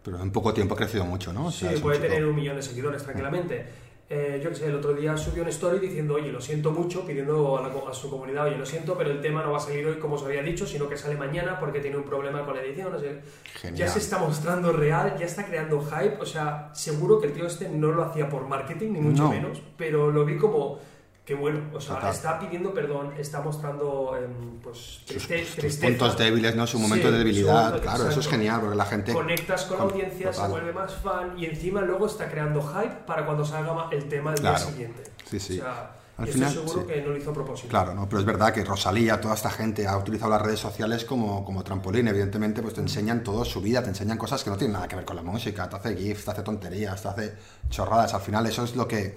Pero 0.02 0.20
en 0.20 0.32
poco 0.32 0.52
tiempo 0.52 0.74
ha 0.74 0.76
crecido 0.76 1.04
mucho, 1.04 1.32
¿no? 1.32 1.46
O 1.46 1.50
sea, 1.50 1.72
sí, 1.72 1.80
puede 1.80 1.98
tener 2.00 2.26
un 2.26 2.34
millón 2.34 2.56
de 2.56 2.62
seguidores 2.62 3.02
tranquilamente. 3.02 3.66
Eh, 4.14 4.40
yo 4.44 4.50
que 4.50 4.56
sé, 4.56 4.66
el 4.66 4.74
otro 4.74 4.92
día 4.92 5.16
subió 5.16 5.40
una 5.40 5.48
story 5.50 5.78
diciendo, 5.78 6.16
oye, 6.16 6.30
lo 6.30 6.38
siento 6.38 6.70
mucho, 6.70 7.06
pidiendo 7.06 7.56
a, 7.56 7.62
la 7.62 7.70
co- 7.72 7.88
a 7.88 7.94
su 7.94 8.10
comunidad, 8.10 8.44
oye, 8.46 8.58
lo 8.58 8.66
siento, 8.66 8.94
pero 8.98 9.10
el 9.10 9.22
tema 9.22 9.42
no 9.42 9.52
va 9.52 9.56
a 9.56 9.60
salir 9.60 9.86
hoy 9.86 9.94
como 9.98 10.16
os 10.16 10.22
había 10.22 10.42
dicho, 10.42 10.66
sino 10.66 10.86
que 10.86 10.98
sale 10.98 11.16
mañana 11.16 11.58
porque 11.58 11.80
tiene 11.80 11.96
un 11.96 12.02
problema 12.02 12.44
con 12.44 12.54
la 12.54 12.60
edición, 12.62 12.92
no 12.92 12.98
sé. 13.00 13.20
Genial. 13.54 13.78
Ya 13.78 13.88
se 13.88 14.00
está 14.00 14.18
mostrando 14.18 14.70
real, 14.70 15.16
ya 15.18 15.24
está 15.24 15.46
creando 15.46 15.80
hype, 15.82 16.18
o 16.20 16.26
sea, 16.26 16.68
seguro 16.74 17.20
que 17.20 17.28
el 17.28 17.32
tío 17.32 17.46
este 17.46 17.70
no 17.70 17.90
lo 17.90 18.02
hacía 18.04 18.28
por 18.28 18.46
marketing, 18.46 18.90
ni 18.92 19.00
mucho 19.00 19.22
No. 19.22 19.30
menos, 19.30 19.62
pero 19.78 20.10
lo 20.12 20.26
vi 20.26 20.36
como 20.36 20.78
que 21.24 21.34
bueno, 21.36 21.60
o 21.72 21.80
sea, 21.80 21.94
Total. 21.96 22.12
está 22.12 22.38
pidiendo 22.40 22.74
perdón, 22.74 23.14
está 23.16 23.40
mostrando 23.40 24.16
em, 24.16 24.58
pues, 24.60 24.76
Sus, 24.78 25.06
triste- 25.06 25.44
sus 25.46 25.54
tristeza. 25.56 25.86
puntos 25.86 26.18
débiles, 26.18 26.56
¿no? 26.56 26.66
Su 26.66 26.78
momento 26.80 27.06
Sí, 27.06 27.12
de 27.12 27.18
debilidad. 27.18 27.74
su- 27.76 27.80
claro, 27.80 27.96
eso 27.98 28.08
es 28.08 28.16
exacto. 28.16 28.30
genial, 28.38 28.60
porque 28.60 28.76
la 28.76 28.84
gente... 28.86 29.12
Conectas 29.12 29.64
con 29.66 29.78
la 29.78 29.84
con- 29.84 29.92
audiencia, 29.92 30.32
se 30.32 30.36
total. 30.36 30.50
vuelve 30.50 30.72
más 30.72 30.94
fan 30.96 31.38
y 31.38 31.46
encima 31.46 31.80
luego 31.82 32.06
está 32.06 32.28
creando 32.28 32.60
hype 32.62 33.04
para 33.06 33.24
cuando 33.24 33.44
salga 33.44 33.88
el 33.92 34.08
tema 34.08 34.32
del 34.32 34.40
Claro. 34.40 34.58
día 34.58 34.66
siguiente. 34.66 35.04
Sí, 35.30 35.38
sí. 35.38 35.60
O 35.60 35.62
sea, 35.62 35.92
Al 36.18 36.24
estoy 36.28 36.40
final, 36.42 36.52
seguro 36.52 36.80
sí. 36.82 36.86
que 36.88 37.02
no 37.02 37.08
lo 37.10 37.16
hizo 37.16 37.30
a 37.30 37.34
propósito. 37.34 37.68
Claro, 37.68 37.94
¿no? 37.94 38.08
pero 38.08 38.18
es 38.20 38.26
verdad 38.26 38.52
que 38.52 38.64
Rosalía, 38.64 39.20
toda 39.20 39.34
esta 39.34 39.50
gente 39.50 39.86
ha 39.86 39.96
utilizado 39.96 40.30
las 40.32 40.42
redes 40.42 40.58
sociales 40.58 41.04
como, 41.04 41.44
como 41.44 41.62
trampolín. 41.62 42.08
Evidentemente, 42.08 42.62
pues 42.62 42.74
te 42.74 42.80
enseñan 42.80 43.22
todo 43.22 43.44
su 43.44 43.60
vida, 43.60 43.80
te 43.82 43.90
enseñan 43.90 44.18
cosas 44.18 44.42
que 44.42 44.50
no 44.50 44.56
tienen 44.56 44.72
nada 44.74 44.88
que 44.88 44.96
ver 44.96 45.04
con 45.04 45.14
la 45.16 45.22
música, 45.22 45.68
te 45.68 45.76
hace 45.76 45.96
gifs, 45.96 46.24
te 46.24 46.32
hace 46.32 46.42
tonterías, 46.42 47.00
te 47.00 47.08
hace 47.08 47.34
chorradas. 47.70 48.12
Al 48.12 48.20
final, 48.20 48.44
eso 48.46 48.64
es 48.64 48.74
lo 48.74 48.88
que. 48.88 49.16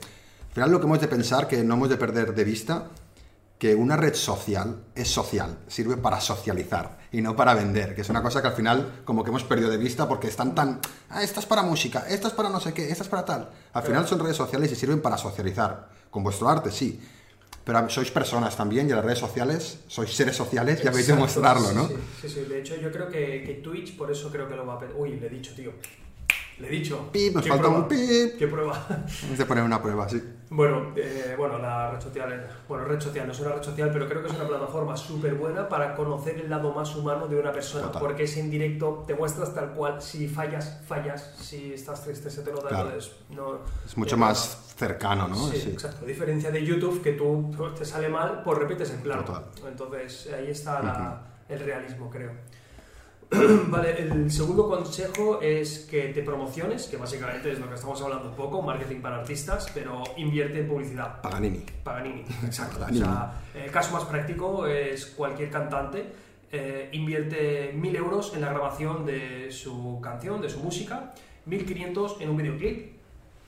Al 0.56 0.64
final, 0.64 0.72
lo 0.72 0.80
que 0.80 0.86
hemos 0.86 1.02
de 1.02 1.10
pensar, 1.10 1.50
que 1.50 1.62
no 1.66 1.74
hemos 1.74 1.90
de 1.90 1.98
perder 1.98 2.34
de 2.34 2.46
vista, 2.46 2.88
que 3.60 3.76
una 3.76 3.98
red 3.98 4.14
social 4.14 4.86
es 4.96 5.10
social, 5.10 5.58
sirve 5.68 5.98
para 5.98 6.22
socializar 6.22 6.98
y 7.12 7.20
no 7.20 7.36
para 7.36 7.54
vender, 7.54 7.94
que 7.94 8.00
es 8.00 8.10
una 8.10 8.24
cosa 8.24 8.42
que 8.42 8.48
al 8.48 8.54
final 8.54 9.02
como 9.04 9.22
que 9.22 9.32
hemos 9.32 9.44
perdido 9.44 9.70
de 9.70 9.76
vista 9.76 10.08
porque 10.08 10.30
están 10.30 10.56
tan, 10.56 10.80
ah, 11.10 11.22
esta 11.22 11.42
es 11.42 11.46
para 11.46 11.62
música, 11.62 12.06
esta 12.08 12.30
es 12.30 12.34
para 12.34 12.48
no 12.48 12.62
sé 12.62 12.74
qué, 12.74 12.90
esta 12.90 13.04
es 13.04 13.10
para 13.10 13.26
tal. 13.26 13.50
Al 13.74 13.84
final 13.84 14.08
son 14.08 14.18
redes 14.18 14.38
sociales 14.38 14.72
y 14.72 14.76
sirven 14.76 15.02
para 15.02 15.18
socializar, 15.18 15.90
con 16.10 16.24
vuestro 16.24 16.48
arte, 16.48 16.72
sí, 16.72 17.02
pero 17.66 17.90
sois 17.90 18.10
personas 18.12 18.56
también 18.56 18.88
y 18.88 18.92
en 18.92 18.96
las 18.96 19.04
redes 19.04 19.20
sociales 19.20 19.80
sois 19.90 20.16
seres 20.16 20.38
sociales 20.38 20.80
y 20.82 20.88
habéis 20.88 21.08
de 21.08 21.16
mostrarlo, 21.16 21.74
¿no? 21.74 21.90
Sí, 21.90 21.96
sí, 22.22 22.30
sí. 22.30 22.40
De 22.46 22.62
hecho, 22.62 22.78
yo 22.78 22.94
creo 22.94 23.10
que, 23.10 23.44
que 23.44 23.56
Twitch, 23.56 23.98
por 23.98 24.10
eso 24.10 24.32
creo 24.32 24.48
que 24.48 24.56
lo 24.56 24.66
va 24.66 24.76
a. 24.76 24.80
Uy, 24.96 25.20
le 25.20 25.28
he 25.28 25.30
dicho, 25.30 25.54
tío. 25.54 25.74
Le 26.60 26.68
he 26.68 26.72
dicho. 26.72 27.10
Pip, 27.12 27.34
nos 27.36 27.44
¿Qué 27.44 27.50
falta 27.50 27.64
prueba? 27.66 27.82
un 27.84 27.88
pip. 27.90 28.38
¿Qué 28.40 28.48
prueba? 28.48 28.86
Vamos 29.24 29.40
a 29.40 29.46
poner 29.46 29.64
una 29.64 29.82
prueba, 29.82 30.08
sí. 30.08 30.24
Bueno, 30.50 30.94
eh, 30.96 31.34
bueno, 31.38 31.58
la 31.58 31.92
red 31.92 32.00
social, 32.00 32.32
eh, 32.32 32.48
bueno, 32.70 32.86
red 32.86 33.00
social 33.02 33.26
no 33.26 33.34
es 33.34 33.40
una 33.42 33.56
red 33.56 33.64
social, 33.64 33.90
pero 33.92 34.08
creo 34.08 34.22
que 34.22 34.30
es 34.30 34.36
una 34.36 34.48
plataforma 34.48 34.96
súper 34.96 35.34
buena 35.36 35.68
para 35.68 35.96
conocer 35.96 36.38
el 36.40 36.50
lado 36.50 36.72
más 36.72 36.96
humano 36.96 37.28
de 37.28 37.38
una 37.40 37.52
persona, 37.52 37.88
Total. 37.88 38.02
porque 38.02 38.24
es 38.24 38.38
en 38.38 38.50
directo, 38.52 39.04
te 39.06 39.16
muestras 39.16 39.54
tal 39.54 39.74
cual, 39.74 40.02
si 40.02 40.28
fallas, 40.30 40.82
fallas, 40.88 41.36
si 41.42 41.74
estás 41.74 42.04
triste, 42.04 42.30
se 42.30 42.42
te 42.44 42.52
nota, 42.52 42.70
Claro. 42.70 42.86
entonces 42.90 43.12
no... 43.32 43.60
Es 43.86 43.98
mucho 43.98 44.16
eh, 44.16 44.20
más 44.20 44.74
cercano, 44.78 45.28
¿no? 45.28 45.36
Sí, 45.50 45.58
Sí. 45.60 45.70
exacto. 45.72 46.06
A 46.06 46.08
diferencia 46.08 46.52
de 46.52 46.64
YouTube, 46.64 47.02
que 47.02 47.14
tú 47.14 47.52
te 47.78 47.84
sale 47.84 48.08
mal, 48.08 48.44
pues 48.46 48.58
repites 48.60 48.92
el 48.92 49.00
plano. 49.00 49.26
Total. 49.26 49.46
Entonces 49.68 50.30
ahí 50.32 50.52
está 50.52 50.82
la- 50.82 51.22
el 51.50 51.60
realismo, 51.60 52.10
creo. 52.10 52.32
vale, 53.68 54.02
el 54.02 54.32
segundo 54.32 54.68
consejo 54.68 55.42
es 55.42 55.88
que 55.90 56.10
te 56.10 56.22
promociones, 56.22 56.88
que 56.88 56.98
básicamente 56.98 57.52
es 57.52 57.60
lo 57.60 57.68
que 57.68 57.76
estamos 57.76 58.02
hablando 58.02 58.30
un 58.30 58.36
poco, 58.36 58.62
marketing 58.62 59.02
para 59.02 59.18
artistas, 59.18 59.68
pero 59.74 60.04
invierte 60.18 60.60
en 60.60 60.68
publicidad. 60.68 61.22
Paganini. 61.22 61.66
Paganini, 61.84 62.22
exacto. 62.46 62.80
Paganini. 62.80 63.04
O 63.04 63.06
sea, 63.06 63.34
el 63.54 63.72
caso 63.72 63.94
más 63.94 64.06
práctico 64.06 64.68
es 64.68 65.06
cualquier 65.08 65.50
cantante 65.50 66.26
eh, 66.52 66.90
invierte 66.94 67.74
1000 67.76 67.96
euros 67.98 68.34
en 68.34 68.40
la 68.40 68.50
grabación 68.50 69.06
de 69.06 69.52
su 69.52 70.00
canción, 70.02 70.42
de 70.42 70.50
su 70.50 70.60
música, 70.60 71.14
1500 71.46 72.22
en 72.22 72.30
un 72.30 72.38
videoclip 72.38 72.94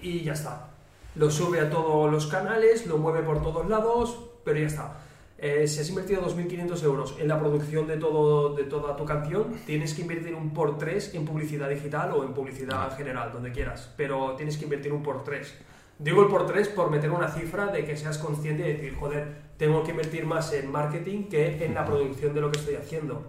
y 0.02 0.24
ya 0.24 0.34
está. 0.34 0.68
Lo 1.16 1.32
sube 1.32 1.62
a 1.62 1.70
todos 1.70 2.12
los 2.12 2.28
canales, 2.28 2.86
lo 2.86 2.98
mueve 2.98 3.22
por 3.22 3.42
todos 3.42 3.70
lados, 3.70 4.20
pero 4.44 4.60
ya 4.60 4.68
está. 4.68 4.98
Eh, 5.40 5.68
si 5.68 5.80
has 5.80 5.90
invertido 5.90 6.22
2.500 6.24 6.84
euros 6.84 7.16
en 7.20 7.28
la 7.28 7.40
producción 7.40 7.86
de, 7.86 7.98
todo, 7.98 8.56
de 8.56 8.64
toda 8.64 8.96
tu 8.96 9.06
canción, 9.06 9.54
tienes 9.68 9.94
que 9.94 10.02
invertir 10.02 10.34
un 10.34 10.52
por 10.52 10.78
3 10.80 11.14
en 11.14 11.26
publicidad 11.26 11.70
digital 11.70 12.12
o 12.14 12.24
en 12.24 12.34
publicidad 12.34 12.90
en 12.92 12.98
general, 12.98 13.32
donde 13.32 13.52
quieras, 13.52 13.94
pero 13.96 14.36
tienes 14.36 14.58
que 14.58 14.64
invertir 14.64 14.92
un 14.92 15.04
por 15.04 15.24
3. 15.24 15.54
Digo 16.00 16.24
el 16.24 16.28
por 16.28 16.48
3 16.48 16.70
por 16.70 16.90
meter 16.90 17.12
una 17.12 17.28
cifra 17.30 17.68
de 17.68 17.86
que 17.86 17.96
seas 17.96 18.18
consciente 18.18 18.64
de 18.64 18.74
decir, 18.74 18.96
joder, 18.96 19.28
tengo 19.58 19.84
que 19.84 19.92
invertir 19.92 20.26
más 20.26 20.52
en 20.54 20.72
marketing 20.72 21.26
que 21.30 21.64
en 21.64 21.74
la 21.76 21.86
producción 21.86 22.34
de 22.34 22.42
lo 22.42 22.52
que 22.52 22.60
estoy 22.60 22.76
haciendo. 22.76 23.22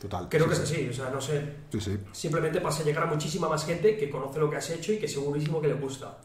Total. 0.00 0.28
Creo 0.28 0.44
sí, 0.44 0.48
que 0.48 0.54
es 0.54 0.68
sí. 0.68 0.74
así, 0.74 0.88
o 0.88 0.92
sea, 0.92 1.10
no 1.10 1.20
sé, 1.20 1.42
Sí, 1.70 1.80
sí. 1.80 1.98
simplemente 2.12 2.60
pasa 2.60 2.82
a 2.82 2.84
llegar 2.84 3.04
a 3.04 3.06
muchísima 3.06 3.48
más 3.48 3.64
gente 3.64 3.96
que 3.96 4.10
conoce 4.10 4.38
lo 4.40 4.50
que 4.50 4.56
has 4.56 4.70
hecho 4.70 4.92
y 4.92 4.98
que 4.98 5.06
segurísimo 5.08 5.60
que 5.60 5.68
le 5.68 5.74
gusta. 5.74 6.18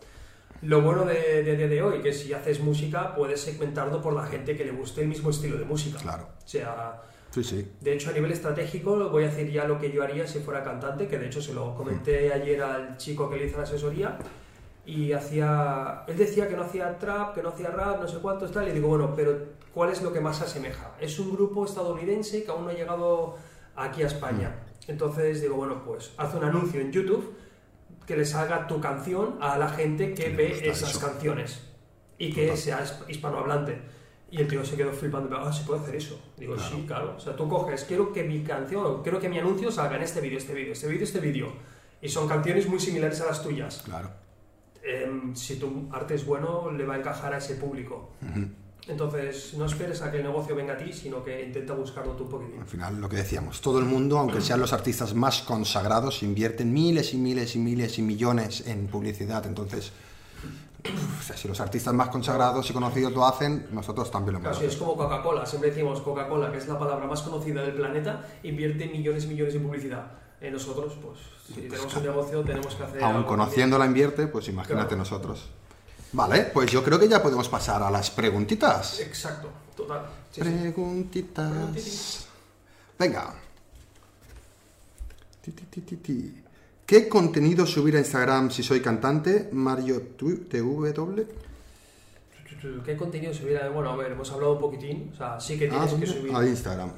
Lo 0.61 0.81
bueno 0.81 1.05
de, 1.05 1.43
de, 1.43 1.67
de- 1.67 1.81
hoy, 1.81 2.01
que 2.01 2.11
si 2.13 2.33
haces 2.33 2.59
música, 2.59 3.13
puedes 3.15 3.41
segmentarlo 3.41 4.01
por 4.01 4.13
la 4.13 4.23
gente 4.23 4.55
que 4.57 4.65
le 4.65 4.71
guste 4.71 5.01
el 5.01 5.07
mismo 5.07 5.29
estilo 5.29 5.57
de 5.57 5.65
música. 5.65 5.99
Claro. 5.99 6.27
O 6.43 6.47
sea, 6.47 7.01
Sí, 7.29 7.43
sí. 7.43 7.71
de 7.81 7.93
hecho, 7.93 8.09
a 8.09 8.13
nivel 8.13 8.31
estratégico, 8.31 9.09
voy 9.09 9.25
a 9.25 9.27
decir 9.27 9.51
ya 9.51 9.65
lo 9.65 9.77
que 9.79 9.91
yo 9.91 10.01
haría 10.03 10.25
si 10.25 10.39
fuera 10.39 10.63
cantante, 10.63 11.07
que 11.07 11.19
de 11.19 11.27
hecho 11.27 11.41
se 11.41 11.53
lo 11.53 11.75
comenté 11.75 12.33
ayer 12.33 12.61
al 12.63 12.97
chico 12.97 13.29
que 13.29 13.37
le 13.37 13.45
hizo 13.47 13.57
la 13.57 13.63
asesoría. 13.63 14.17
Y 14.85 15.11
hacía. 15.11 16.03
Él 16.07 16.15
decía 16.17 16.47
que 16.47 16.55
no 16.55 16.63
hacía 16.63 16.97
trap, 16.97 17.35
que 17.35 17.43
no 17.43 17.49
hacía 17.49 17.69
rap, 17.69 17.99
no 18.01 18.07
sé 18.07 18.19
cuántos, 18.19 18.51
tal. 18.53 18.69
Y 18.69 18.71
digo, 18.71 18.87
bueno, 18.87 19.13
pero 19.15 19.37
¿cuál 19.73 19.91
es 19.91 20.01
lo 20.01 20.13
que 20.13 20.21
más 20.21 20.37
se 20.37 20.45
asemeja? 20.45 20.93
Es 21.01 21.19
un 21.19 21.33
grupo 21.33 21.65
estadounidense 21.65 22.43
que 22.45 22.51
aún 22.51 22.63
no 22.63 22.69
ha 22.69 22.73
llegado 22.73 23.35
aquí 23.75 24.01
a 24.03 24.07
España. 24.07 24.55
Entonces 24.87 25.41
digo, 25.41 25.55
bueno, 25.57 25.83
pues 25.85 26.13
haz 26.17 26.33
un 26.35 26.45
anuncio 26.45 26.79
en 26.79 26.93
YouTube 26.93 27.35
que 28.07 28.17
le 28.17 28.25
salga 28.25 28.65
tu 28.65 28.79
canción 28.81 29.37
a 29.41 29.57
la 29.57 29.69
gente 29.69 30.13
que 30.15 30.29
ve 30.29 30.67
esas 30.67 30.91
eso. 30.91 30.99
canciones 31.01 31.61
y 32.17 32.31
que 32.33 32.43
Total. 32.47 32.57
sea 32.57 32.83
hisp- 32.83 33.09
hispanohablante. 33.09 33.79
Y 34.31 34.41
el 34.41 34.47
tío 34.47 34.65
se 34.65 34.75
quedó 34.75 34.91
flipando, 34.91 35.37
ah, 35.37 35.53
¿se 35.53 35.63
puede 35.63 35.81
hacer 35.81 35.95
eso? 35.95 36.19
Digo, 36.37 36.55
Claro. 36.55 36.69
sí, 36.75 36.83
claro. 36.87 37.13
O 37.15 37.19
sea, 37.19 37.35
tú 37.35 37.47
coges, 37.47 37.83
quiero 37.85 38.11
que 38.11 38.23
mi 38.23 38.41
canción, 38.43 38.85
o 38.85 39.03
quiero 39.03 39.19
que 39.19 39.29
mi 39.29 39.37
anuncio 39.39 39.71
salga 39.71 39.95
en 39.97 40.03
este 40.03 40.19
vídeo, 40.21 40.37
este 40.37 40.53
vídeo, 40.53 40.73
este 40.73 40.87
vídeo, 40.87 41.03
este 41.03 41.19
vídeo. 41.19 41.53
Y 42.01 42.09
son 42.09 42.27
canciones 42.27 42.67
muy 42.67 42.79
similares 42.79 43.21
a 43.21 43.25
las 43.27 43.41
tuyas. 43.43 43.81
Claro. 43.85 44.09
Em, 44.83 45.35
si 45.35 45.57
tu 45.57 45.89
arte 45.91 46.15
es 46.15 46.25
bueno, 46.25 46.71
le 46.71 46.85
va 46.85 46.95
a 46.95 46.97
encajar 46.97 47.33
a 47.33 47.37
ese 47.37 47.55
público. 47.55 48.11
Ujú. 48.21 48.47
Entonces, 48.88 49.54
no 49.58 49.65
esperes 49.65 50.02
a 50.02 50.10
que 50.10 50.17
el 50.17 50.23
negocio 50.23 50.56
venga 50.56 50.73
a 50.73 50.78
ti, 50.78 50.93
sino 50.93 51.23
que 51.23 51.43
intenta 51.43 51.73
buscarlo 51.73 52.13
tú 52.13 52.23
un 52.23 52.30
poquitín. 52.30 52.62
Al 52.62 52.67
final, 52.67 53.02
lo 53.02 53.10
que 53.10 53.17
decíamos, 53.17 53.60
todo 53.60 53.80
el 53.80 53.86
mundo, 53.86 54.17
aunque 54.17 54.39
sean 54.41 54.62
los 54.62 54.71
artistas 54.71 55.13
más 55.13 55.41
consagrados, 55.41 56.23
invierten 56.23 56.71
miles 56.71 57.13
y 57.13 57.17
miles 57.17 57.56
y 57.56 57.60
miles 57.60 57.97
y 58.00 58.02
millones 58.02 58.65
en 58.65 58.88
publicidad. 58.88 59.45
Entonces, 59.45 59.91
o 60.86 61.23
sea, 61.23 61.36
si 61.36 61.47
los 61.50 61.60
artistas 61.60 61.93
más 61.93 62.08
consagrados 62.10 62.69
y 62.69 62.73
conocidos 62.73 63.12
lo 63.12 63.26
hacen, 63.26 63.67
nosotros 63.71 64.10
también 64.10 64.36
lo 64.36 64.39
Claro, 64.39 64.56
hemos 64.58 64.65
sí, 64.71 64.73
es 64.73 64.78
como 64.82 64.95
Coca-Cola. 64.95 65.45
Siempre 65.45 65.71
decimos 65.71 66.00
Coca-Cola, 66.02 66.52
que 66.52 66.58
es 66.60 66.67
la 66.67 66.80
palabra 66.80 67.08
más 67.08 67.21
conocida 67.23 67.63
del 67.63 67.73
planeta, 67.73 68.26
invierte 68.43 68.88
millones 68.88 69.26
y 69.26 69.28
millones 69.28 69.56
en 69.56 69.63
publicidad. 69.63 70.12
Eh, 70.39 70.50
nosotros, 70.52 70.93
pues, 71.02 71.19
si 71.47 71.62
tenemos 71.67 71.93
un 71.95 72.04
negocio, 72.04 72.41
tenemos 72.43 72.76
que 72.76 72.84
hacer. 72.84 73.04
Aún 73.04 73.15
algo 73.17 73.28
conociendo 73.28 73.78
la 73.78 73.86
invierte, 73.86 74.28
pues 74.28 74.47
imagínate 74.47 74.88
Claro. 74.89 74.97
nosotros. 74.97 75.50
Vale, 76.17 76.49
pues 76.51 76.71
yo 76.71 76.84
creo 76.84 76.97
que 76.97 77.08
ya 77.08 77.21
podemos 77.21 77.47
pasar 77.47 77.84
a 77.84 77.91
las 77.91 78.10
preguntitas. 78.10 78.99
Exacto, 79.01 79.51
total. 79.75 80.01
Sí. 80.32 80.41
Preguntitas. 80.41 82.27
Venga. 82.97 83.36
¿Qué 86.88 87.08
contenido 87.08 87.67
subir 87.67 87.97
a 87.97 87.99
Instagram 87.99 88.49
si 88.49 88.63
soy 88.63 88.82
cantante? 88.82 89.49
Mario 89.51 90.01
TW. 90.17 91.21
¿Qué 92.84 92.97
contenido 92.97 93.32
subir? 93.32 93.60
Bueno, 93.71 93.91
a 93.91 93.95
ver, 93.95 94.13
hemos 94.13 94.32
hablado 94.32 94.53
un 94.53 94.60
poquitín. 94.60 95.12
O 95.13 95.15
sea, 95.15 95.39
sí 95.39 95.60
que 95.60 95.69
Ah, 95.71 95.86
tienes 95.88 96.12
que 96.12 96.19
subir. 96.19 96.36
A 96.36 96.43
Instagram. 96.43 96.93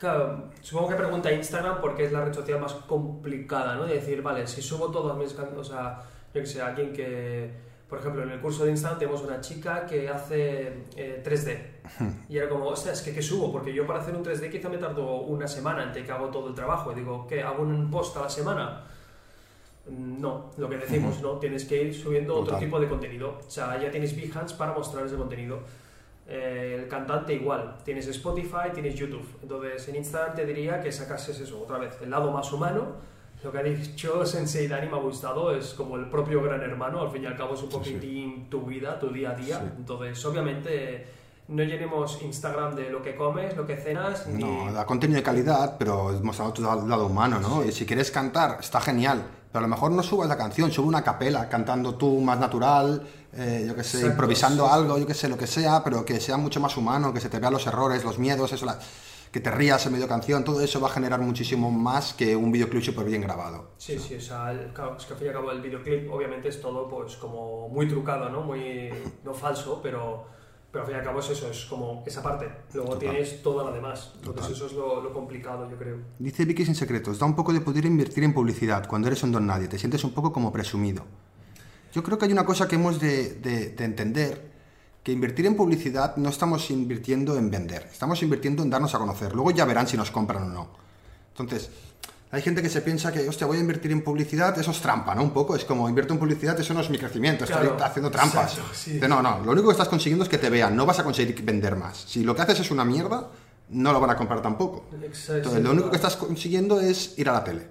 Claro, 0.00 0.50
supongo 0.60 0.88
que 0.88 0.94
pregunta 0.96 1.30
Instagram 1.32 1.80
porque 1.80 2.06
es 2.06 2.12
la 2.12 2.24
red 2.24 2.34
social 2.34 2.60
más 2.60 2.72
complicada, 2.72 3.76
¿no? 3.76 3.84
De 3.84 3.94
decir, 3.94 4.22
vale, 4.22 4.44
si 4.48 4.60
subo 4.60 4.90
todas 4.90 5.16
mis 5.16 5.32
canciones, 5.34 5.68
o 5.68 5.70
sea, 5.72 6.02
yo 6.34 6.40
que 6.40 6.46
sé, 6.48 6.60
alguien 6.60 6.92
que, 6.92 7.65
por 7.88 8.00
ejemplo, 8.00 8.22
en 8.22 8.30
el 8.30 8.40
curso 8.40 8.64
de 8.64 8.72
Instagram 8.72 8.98
tenemos 8.98 9.22
una 9.22 9.40
chica 9.40 9.86
que 9.86 10.08
hace 10.08 10.84
eh, 10.96 11.22
3D. 11.24 11.58
Y 12.28 12.36
era 12.36 12.48
como, 12.48 12.66
ostras, 12.66 12.98
es 12.98 13.04
que 13.04 13.14
¿qué 13.14 13.22
subo? 13.22 13.52
Porque 13.52 13.72
yo 13.72 13.86
para 13.86 14.00
hacer 14.00 14.14
un 14.16 14.24
3D 14.24 14.50
quizá 14.50 14.68
me 14.68 14.78
tardo 14.78 15.20
una 15.20 15.46
semana 15.46 15.84
entre 15.84 16.04
que 16.04 16.10
hago 16.10 16.26
todo 16.28 16.48
el 16.48 16.54
trabajo. 16.54 16.90
Y 16.92 16.96
digo, 16.96 17.26
¿qué? 17.28 17.42
¿Hago 17.42 17.62
un 17.62 17.90
post 17.90 18.16
a 18.16 18.22
la 18.22 18.28
semana? 18.28 18.84
No, 19.88 20.50
lo 20.56 20.68
que 20.68 20.78
decimos, 20.78 21.22
¿no? 21.22 21.38
Tienes 21.38 21.64
que 21.64 21.80
ir 21.84 21.94
subiendo 21.94 22.34
otro 22.34 22.46
Total. 22.46 22.60
tipo 22.60 22.80
de 22.80 22.88
contenido. 22.88 23.38
O 23.46 23.50
sea, 23.50 23.80
ya 23.80 23.90
tienes 23.90 24.16
Behance 24.16 24.56
para 24.56 24.72
mostrar 24.72 25.06
ese 25.06 25.14
contenido. 25.14 25.60
Eh, 26.28 26.80
el 26.82 26.88
cantante 26.88 27.34
igual, 27.34 27.78
tienes 27.84 28.08
Spotify, 28.08 28.72
tienes 28.74 28.96
YouTube. 28.96 29.24
Entonces 29.42 29.86
en 29.88 29.96
Instagram 29.96 30.34
te 30.34 30.44
diría 30.44 30.80
que 30.80 30.90
sacases 30.90 31.38
eso, 31.38 31.62
otra 31.62 31.78
vez, 31.78 31.96
el 32.02 32.10
lado 32.10 32.32
más 32.32 32.52
humano. 32.52 32.96
Lo 33.46 33.52
que 33.52 33.58
ha 33.58 33.62
dicho 33.62 34.26
Sensei 34.26 34.66
Dani 34.66 34.88
me 34.88 34.96
ha 34.96 35.00
gustado, 35.00 35.54
es 35.54 35.72
como 35.74 35.94
el 35.94 36.10
propio 36.10 36.42
gran 36.42 36.60
hermano, 36.62 37.00
al 37.00 37.12
fin 37.12 37.22
y 37.22 37.26
al 37.26 37.36
cabo 37.36 37.54
es 37.54 37.62
un 37.62 37.70
Sí, 37.70 37.76
sí. 37.76 37.78
poquitín 37.92 38.50
tu 38.50 38.62
vida, 38.62 38.98
tu 38.98 39.08
día 39.10 39.30
a 39.30 39.34
día. 39.36 39.58
Sí. 39.60 39.66
Entonces 39.78 40.24
obviamente 40.24 41.06
no 41.46 41.62
llenemos 41.62 42.20
Instagram 42.22 42.74
de 42.74 42.90
lo 42.90 43.00
que 43.02 43.14
comes, 43.14 43.56
lo 43.56 43.64
que 43.64 43.76
cenas, 43.76 44.26
ni... 44.26 44.42
No, 44.42 44.72
da 44.72 44.84
contenido 44.84 45.18
de 45.18 45.22
calidad, 45.22 45.76
pero 45.78 46.10
mostrando 46.24 46.54
tu 46.54 46.62
lado 46.62 47.06
humano, 47.06 47.38
¿no? 47.38 47.64
Y 47.64 47.70
si 47.70 47.86
quieres 47.86 48.10
cantar, 48.10 48.56
está 48.58 48.80
genial. 48.80 49.22
Pero 49.52 49.64
a 49.64 49.68
lo 49.68 49.72
mejor 49.72 49.92
no 49.92 50.02
subas 50.02 50.28
la 50.28 50.36
canción, 50.36 50.72
sube 50.72 50.88
una 50.88 51.04
capela, 51.04 51.48
cantando 51.48 51.94
tú 51.94 52.20
más 52.20 52.40
natural, 52.40 53.06
eh, 53.32 53.64
yo 53.68 53.76
qué 53.76 53.84
sé, 53.84 53.98
Exacto, 53.98 54.12
improvisando 54.14 54.66
algo, 54.68 54.98
yo 54.98 55.06
qué 55.06 55.14
sé, 55.14 55.28
lo 55.28 55.38
que 55.38 55.46
sea, 55.46 55.84
pero 55.84 56.04
que 56.04 56.18
sea 56.20 56.36
mucho 56.36 56.58
más 56.58 56.76
humano, 56.76 57.12
que 57.14 57.20
se 57.20 57.28
te 57.28 57.38
vean 57.38 57.52
los 57.52 57.64
errores, 57.68 58.02
los 58.02 58.18
miedos, 58.18 58.52
eso, 58.52 58.66
la- 58.66 58.80
que 59.36 59.40
te 59.42 59.50
rías 59.50 59.84
en 59.84 59.92
medio 59.92 60.08
canción, 60.08 60.44
todo 60.44 60.62
eso 60.62 60.80
va 60.80 60.88
a 60.88 60.90
generar 60.90 61.20
muchísimo 61.20 61.70
más 61.70 62.14
que 62.14 62.34
un 62.34 62.50
videoclip 62.50 62.82
súper 62.82 63.04
bien 63.04 63.20
grabado. 63.20 63.72
Sí, 63.76 63.98
sí, 63.98 64.14
o 64.14 64.20
sea, 64.20 64.50
el- 64.50 64.70
es 64.70 65.04
que 65.04 65.12
al 65.12 65.18
fin 65.18 65.26
y 65.26 65.28
al 65.28 65.34
cabo 65.34 65.50
el 65.52 65.60
videoclip 65.60 66.10
obviamente 66.10 66.48
es 66.48 66.58
todo 66.62 66.88
pues 66.88 67.16
como 67.16 67.68
muy 67.68 67.86
trucado, 67.86 68.30
¿no? 68.30 68.40
Muy, 68.40 68.88
no 69.26 69.34
falso, 69.34 69.80
pero, 69.82 70.24
pero 70.72 70.84
al 70.84 70.86
fin 70.88 70.96
y 70.96 70.98
al 71.00 71.04
cabo 71.04 71.20
es 71.20 71.28
eso, 71.28 71.50
es 71.50 71.66
como 71.66 72.02
esa 72.06 72.22
parte. 72.22 72.50
Luego 72.72 72.94
Total. 72.94 73.10
tienes 73.10 73.42
toda 73.42 73.64
la 73.64 73.72
demás. 73.72 74.12
Entonces 74.16 74.36
Total. 74.42 74.52
eso 74.56 74.66
es 74.68 74.72
lo, 74.72 75.02
lo 75.02 75.12
complicado, 75.12 75.68
yo 75.70 75.76
creo. 75.76 75.98
Dice 76.18 76.46
Vicky 76.46 76.64
sin 76.64 76.74
secretos, 76.74 77.18
da 77.18 77.26
un 77.26 77.36
poco 77.36 77.52
de 77.52 77.60
poder 77.60 77.84
invertir 77.84 78.24
en 78.24 78.32
publicidad 78.32 78.88
cuando 78.88 79.08
eres 79.08 79.22
un 79.22 79.32
don 79.32 79.46
nadie, 79.46 79.68
te 79.68 79.78
sientes 79.78 80.02
un 80.02 80.12
poco 80.12 80.32
como 80.32 80.50
presumido. 80.50 81.04
Yo 81.92 82.02
creo 82.02 82.16
que 82.16 82.24
hay 82.24 82.32
una 82.32 82.46
cosa 82.46 82.66
que 82.66 82.76
hemos 82.76 82.98
de, 82.98 83.34
de- 83.34 83.68
de 83.68 83.84
entender, 83.84 84.55
que 85.06 85.12
invertir 85.12 85.46
en 85.46 85.54
publicidad 85.54 86.16
no 86.16 86.30
estamos 86.30 86.68
invirtiendo 86.68 87.36
en 87.36 87.48
vender, 87.48 87.88
estamos 87.92 88.20
invirtiendo 88.24 88.64
en 88.64 88.70
darnos 88.70 88.92
a 88.92 88.98
conocer. 88.98 89.32
Luego 89.36 89.52
ya 89.52 89.64
verán 89.64 89.86
si 89.86 89.96
nos 89.96 90.10
compran 90.10 90.42
o 90.42 90.48
no. 90.48 90.68
Entonces, 91.28 91.70
hay 92.32 92.42
gente 92.42 92.60
que 92.60 92.68
se 92.68 92.80
piensa 92.80 93.12
que, 93.12 93.28
hostia, 93.28 93.46
voy 93.46 93.58
a 93.58 93.60
invertir 93.60 93.92
en 93.92 94.02
publicidad, 94.02 94.58
eso 94.58 94.72
es 94.72 94.80
trampa, 94.80 95.14
¿no? 95.14 95.22
Un 95.22 95.30
poco, 95.30 95.54
es 95.54 95.64
como 95.64 95.88
invierto 95.88 96.12
en 96.12 96.18
publicidad, 96.18 96.58
eso 96.58 96.74
no 96.74 96.80
es 96.80 96.90
mi 96.90 96.98
crecimiento, 96.98 97.44
estoy 97.44 97.68
Claro, 97.68 97.84
haciendo 97.84 98.10
trampas. 98.10 98.54
exacto, 98.54 98.74
sí. 98.74 98.98
No, 99.08 99.22
no, 99.22 99.38
lo 99.44 99.52
único 99.52 99.68
que 99.68 99.72
estás 99.74 99.86
consiguiendo 99.88 100.24
es 100.24 100.28
que 100.28 100.38
te 100.38 100.50
vean, 100.50 100.74
no 100.74 100.84
vas 100.84 100.98
a 100.98 101.04
conseguir 101.04 101.40
vender 101.44 101.76
más. 101.76 101.98
Si 101.98 102.24
lo 102.24 102.34
que 102.34 102.42
haces 102.42 102.58
es 102.58 102.72
una 102.72 102.84
mierda, 102.84 103.28
no 103.68 103.92
lo 103.92 104.00
van 104.00 104.10
a 104.10 104.16
comprar 104.16 104.42
tampoco. 104.42 104.86
Exacto, 105.04 105.34
Entonces, 105.36 105.62
lo 105.62 105.70
único 105.70 105.88
que 105.88 105.96
estás 105.96 106.16
consiguiendo 106.16 106.80
es 106.80 107.16
ir 107.16 107.28
a 107.28 107.32
la 107.32 107.44
tele. 107.44 107.68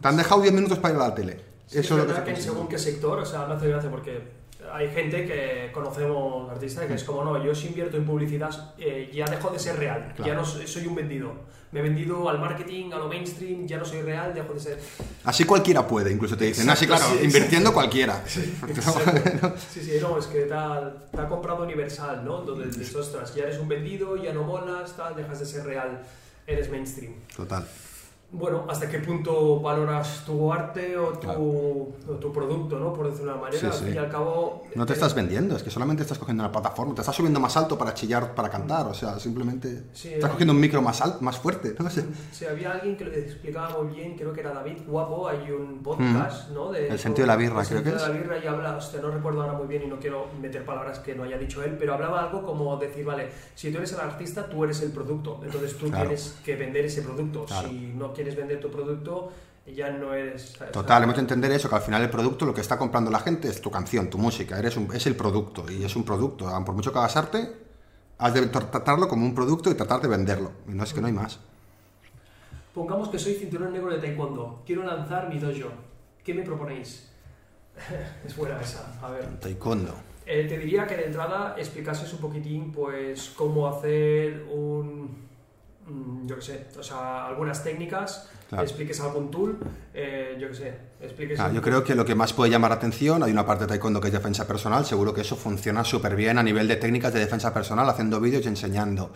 Te 0.00 0.08
han 0.08 0.16
dejado 0.16 0.40
10 0.40 0.54
minutos 0.54 0.78
para 0.78 0.94
ir 0.94 1.00
a 1.02 1.08
la 1.08 1.14
tele. 1.14 1.38
Sí, 1.66 1.80
Eso 1.80 1.98
es 1.98 2.06
lo 2.08 2.14
que 2.14 2.22
que 2.24 2.30
en 2.30 2.42
según 2.42 2.66
qué 2.66 2.78
sector, 2.78 3.18
o 3.18 3.26
sea, 3.26 3.44
me 3.44 3.54
hace 3.56 3.68
gracia 3.68 3.90
porque 3.90 4.35
hay 4.72 4.88
gente 4.90 5.26
que 5.26 5.70
conocemos 5.72 6.50
artistas 6.50 6.86
que 6.86 6.94
es 6.94 7.04
como, 7.04 7.24
no, 7.24 7.42
yo 7.44 7.54
si 7.54 7.68
invierto 7.68 7.96
en 7.96 8.04
publicidad 8.04 8.74
eh, 8.78 9.10
ya 9.12 9.24
dejo 9.26 9.50
de 9.50 9.58
ser 9.58 9.76
real, 9.78 10.12
Claro. 10.16 10.30
ya 10.32 10.34
no 10.36 10.44
soy, 10.44 10.66
soy 10.66 10.86
un 10.86 10.94
vendido. 10.94 11.32
Me 11.72 11.80
he 11.80 11.82
vendido 11.82 12.28
al 12.28 12.38
marketing, 12.38 12.92
a 12.92 12.96
lo 12.98 13.08
mainstream, 13.08 13.66
ya 13.66 13.76
no 13.76 13.84
soy 13.84 14.00
real, 14.00 14.32
dejo 14.32 14.54
de 14.54 14.60
ser... 14.60 14.78
Así 15.24 15.44
cualquiera 15.44 15.86
puede, 15.86 16.12
incluso 16.12 16.36
te 16.36 16.44
dicen. 16.46 16.68
Exacto, 16.70 16.94
Así, 16.94 17.02
claro, 17.04 17.18
sí, 17.20 17.24
invirtiendo 17.26 17.72
cualquiera. 17.74 18.22
Sí, 18.26 18.40
sí, 19.82 19.98
no, 20.00 20.16
es 20.18 20.26
que 20.26 20.42
te 20.42 20.54
ha, 20.54 20.92
te 21.10 21.20
ha 21.20 21.28
comprado 21.28 21.64
universal, 21.64 22.24
¿no? 22.24 22.38
Donde 22.42 22.66
dices, 22.66 22.94
ostras, 22.94 23.34
ya 23.34 23.42
eres 23.44 23.58
un 23.58 23.68
vendido, 23.68 24.16
ya 24.16 24.32
no 24.32 24.44
molas, 24.44 24.96
tal, 24.96 25.16
dejas 25.16 25.40
de 25.40 25.46
ser 25.46 25.64
real, 25.66 26.00
eres 26.46 26.70
mainstream. 26.70 27.14
Total. 27.36 27.66
Bueno, 28.38 28.64
¿hasta 28.68 28.88
qué 28.88 28.98
punto 28.98 29.60
valoras 29.60 30.22
tu 30.26 30.52
arte 30.52 30.96
o 30.96 31.08
tu, 31.12 31.20
Claro. 31.20 31.40
o 31.40 31.94
tu 32.20 32.32
producto, 32.32 32.78
¿no? 32.78 32.92
Por 32.92 33.10
decirlo 33.10 33.32
de 33.32 33.38
una 33.38 33.46
manera. 33.48 33.72
Sí, 33.72 33.84
sí. 33.86 33.92
y 33.94 33.98
al 33.98 34.08
cabo... 34.10 34.64
No 34.74 34.84
te 34.84 34.92
eh, 34.92 34.94
estás 34.94 35.14
vendiendo, 35.14 35.56
es 35.56 35.62
que 35.62 35.70
solamente 35.70 36.02
estás 36.02 36.18
cogiendo 36.18 36.42
una 36.42 36.52
plataforma, 36.52 36.94
te 36.94 37.00
estás 37.00 37.16
subiendo 37.16 37.40
más 37.40 37.56
alto 37.56 37.78
para 37.78 37.94
chillar, 37.94 38.34
para 38.34 38.50
cantar, 38.50 38.86
o 38.86 38.94
sea, 38.94 39.18
simplemente 39.18 39.84
Sí, 39.92 40.08
estás 40.14 40.28
eh. 40.28 40.32
cogiendo 40.32 40.52
un 40.52 40.60
micro 40.60 40.82
más 40.82 41.00
alto, 41.00 41.18
más 41.22 41.38
fuerte, 41.38 41.74
no 41.78 41.88
sé. 41.90 42.04
Sí, 42.30 42.44
había 42.44 42.72
alguien 42.72 42.96
que 42.96 43.04
lo 43.06 43.12
explicaba 43.12 43.82
muy 43.82 43.94
bien, 43.94 44.16
creo 44.16 44.32
que 44.32 44.40
era 44.40 44.52
David 44.52 44.78
Guapo, 44.86 45.28
hay 45.28 45.50
un 45.50 45.82
podcast, 45.82 46.50
¿no? 46.50 46.70
De, 46.72 46.88
El 46.88 46.98
sentido 46.98 47.24
de 47.24 47.28
la 47.28 47.36
birra, 47.36 47.62
el 47.62 47.66
creo 47.66 47.82
que 47.82 47.90
sentido 47.90 47.96
es. 47.96 48.02
de 48.02 48.08
la 48.08 48.14
birra 48.34 48.38
y 48.44 48.46
habla, 48.46 48.76
hostia, 48.76 49.00
no 49.00 49.10
recuerdo 49.10 49.42
ahora 49.42 49.54
muy 49.54 49.66
bien 49.66 49.82
y 49.84 49.86
no 49.86 49.98
quiero 49.98 50.26
meter 50.40 50.64
palabras 50.64 50.98
que 50.98 51.14
no 51.14 51.22
haya 51.24 51.38
dicho 51.38 51.62
él, 51.62 51.76
pero 51.78 51.94
hablaba 51.94 52.20
algo 52.24 52.42
como 52.42 52.76
decir, 52.76 53.04
vale, 53.04 53.28
si 53.54 53.70
tú 53.70 53.78
eres 53.78 53.92
el 53.92 54.00
artista, 54.00 54.46
tú 54.48 54.62
eres 54.64 54.82
el 54.82 54.90
producto, 54.92 55.40
entonces 55.42 55.76
tú 55.78 55.86
Claro. 55.86 56.08
tienes 56.08 56.38
que 56.44 56.56
vender 56.56 56.84
ese 56.84 57.00
producto. 57.02 57.44
Claro. 57.46 57.68
Si 57.68 57.92
no 57.96 58.12
quieres 58.12 58.25
vender 58.34 58.58
tu 58.60 58.70
producto, 58.70 59.30
ya 59.66 59.90
no 59.90 60.14
eres... 60.14 60.54
¿sabes? 60.58 60.72
Total, 60.72 61.02
hemos 61.02 61.14
de 61.16 61.20
entender 61.20 61.52
eso, 61.52 61.68
que 61.68 61.74
al 61.76 61.82
final 61.82 62.02
el 62.02 62.10
producto, 62.10 62.46
lo 62.46 62.54
que 62.54 62.62
está 62.62 62.78
comprando 62.78 63.10
la 63.10 63.20
gente 63.20 63.48
es 63.48 63.60
tu 63.60 63.70
canción, 63.70 64.08
tu 64.10 64.16
música, 64.18 64.58
eres 64.58 64.76
un- 64.76 64.92
es 64.94 65.06
el 65.06 65.14
producto, 65.14 65.70
y 65.70 65.84
es 65.84 65.94
un 65.94 66.04
producto. 66.04 66.46
Por 66.64 66.74
mucho 66.74 66.92
que 66.92 66.98
hagas 66.98 67.16
arte, 67.16 67.52
has 68.18 68.32
de 68.34 68.50
tra- 68.50 68.70
tratarlo 68.70 69.06
como 69.06 69.26
un 69.26 69.34
producto 69.34 69.70
y 69.70 69.74
tratar 69.74 70.00
de 70.00 70.08
venderlo. 70.08 70.50
Y 70.66 70.72
no 70.72 70.82
es 70.84 70.92
que 70.94 71.00
no 71.00 71.06
hay 71.08 71.12
más. 71.12 71.38
Pongamos 72.74 73.08
que 73.08 73.18
soy 73.18 73.34
cinturón 73.34 73.72
negro 73.72 73.90
de 73.90 73.98
taekwondo, 73.98 74.62
quiero 74.66 74.82
lanzar 74.84 75.28
mi 75.28 75.38
dojo. 75.38 75.70
¿Qué 76.24 76.34
me 76.34 76.42
proponéis? 76.42 77.08
es 78.26 78.36
buena 78.36 78.60
esa, 78.60 78.98
a 79.02 79.10
ver. 79.10 79.38
Taekwondo. 79.40 79.94
Eh, 80.26 80.44
te 80.48 80.58
diría 80.58 80.86
que 80.86 80.96
de 80.96 81.04
entrada 81.06 81.54
explicases 81.56 82.12
un 82.12 82.18
poquitín, 82.18 82.72
pues, 82.72 83.30
cómo 83.36 83.68
hacer 83.68 84.44
un, 84.50 85.24
yo 86.24 86.34
qué 86.36 86.42
sé, 86.42 86.66
o 86.78 86.82
sea, 86.82 87.26
algunas 87.26 87.62
técnicas, 87.62 88.28
Claro. 88.48 88.62
expliques 88.64 89.00
algún 89.00 89.30
tool, 89.30 89.58
eh, 89.94 90.36
yo 90.40 90.48
qué 90.48 90.54
sé, 90.54 90.78
expliques... 91.00 91.38
Ah, 91.40 91.50
yo 91.52 91.60
creo 91.62 91.82
que 91.82 91.94
lo 91.96 92.04
que 92.04 92.14
más 92.14 92.32
puede 92.32 92.50
llamar 92.50 92.70
la 92.70 92.76
atención, 92.76 93.22
hay 93.22 93.32
una 93.32 93.44
parte 93.46 93.64
de 93.64 93.68
taekwondo 93.68 94.00
que 94.00 94.06
es 94.08 94.12
defensa 94.12 94.46
personal, 94.46 94.84
seguro 94.84 95.12
que 95.14 95.20
eso 95.22 95.34
funciona 95.36 95.82
súper 95.84 96.14
bien 96.16 96.38
a 96.38 96.42
nivel 96.44 96.66
de 96.68 96.76
técnicas 96.76 97.12
de 97.12 97.20
defensa 97.20 97.52
personal, 97.54 97.88
haciendo 97.88 98.20
vídeos 98.20 98.44
y 98.44 98.48
enseñando 98.48 99.12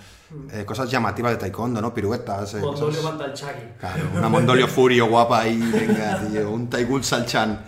eh, 0.52 0.64
cosas 0.64 0.90
llamativas 0.90 1.32
de 1.32 1.38
taekwondo, 1.38 1.80
¿no? 1.80 1.92
Piruetas, 1.94 2.54
eh, 2.54 2.60
Cuando 2.60 2.86
cosas- 2.86 3.34
chagi. 3.34 3.62
Claro, 3.78 4.04
una 4.16 4.28
Mondolio 4.28 4.66
Furio 4.68 5.06
guapa 5.08 5.40
ahí, 5.42 5.58
venga, 5.60 6.20
tío, 6.30 6.50
un 6.50 6.68
Taigul 6.70 7.02
Salchan, 7.04 7.64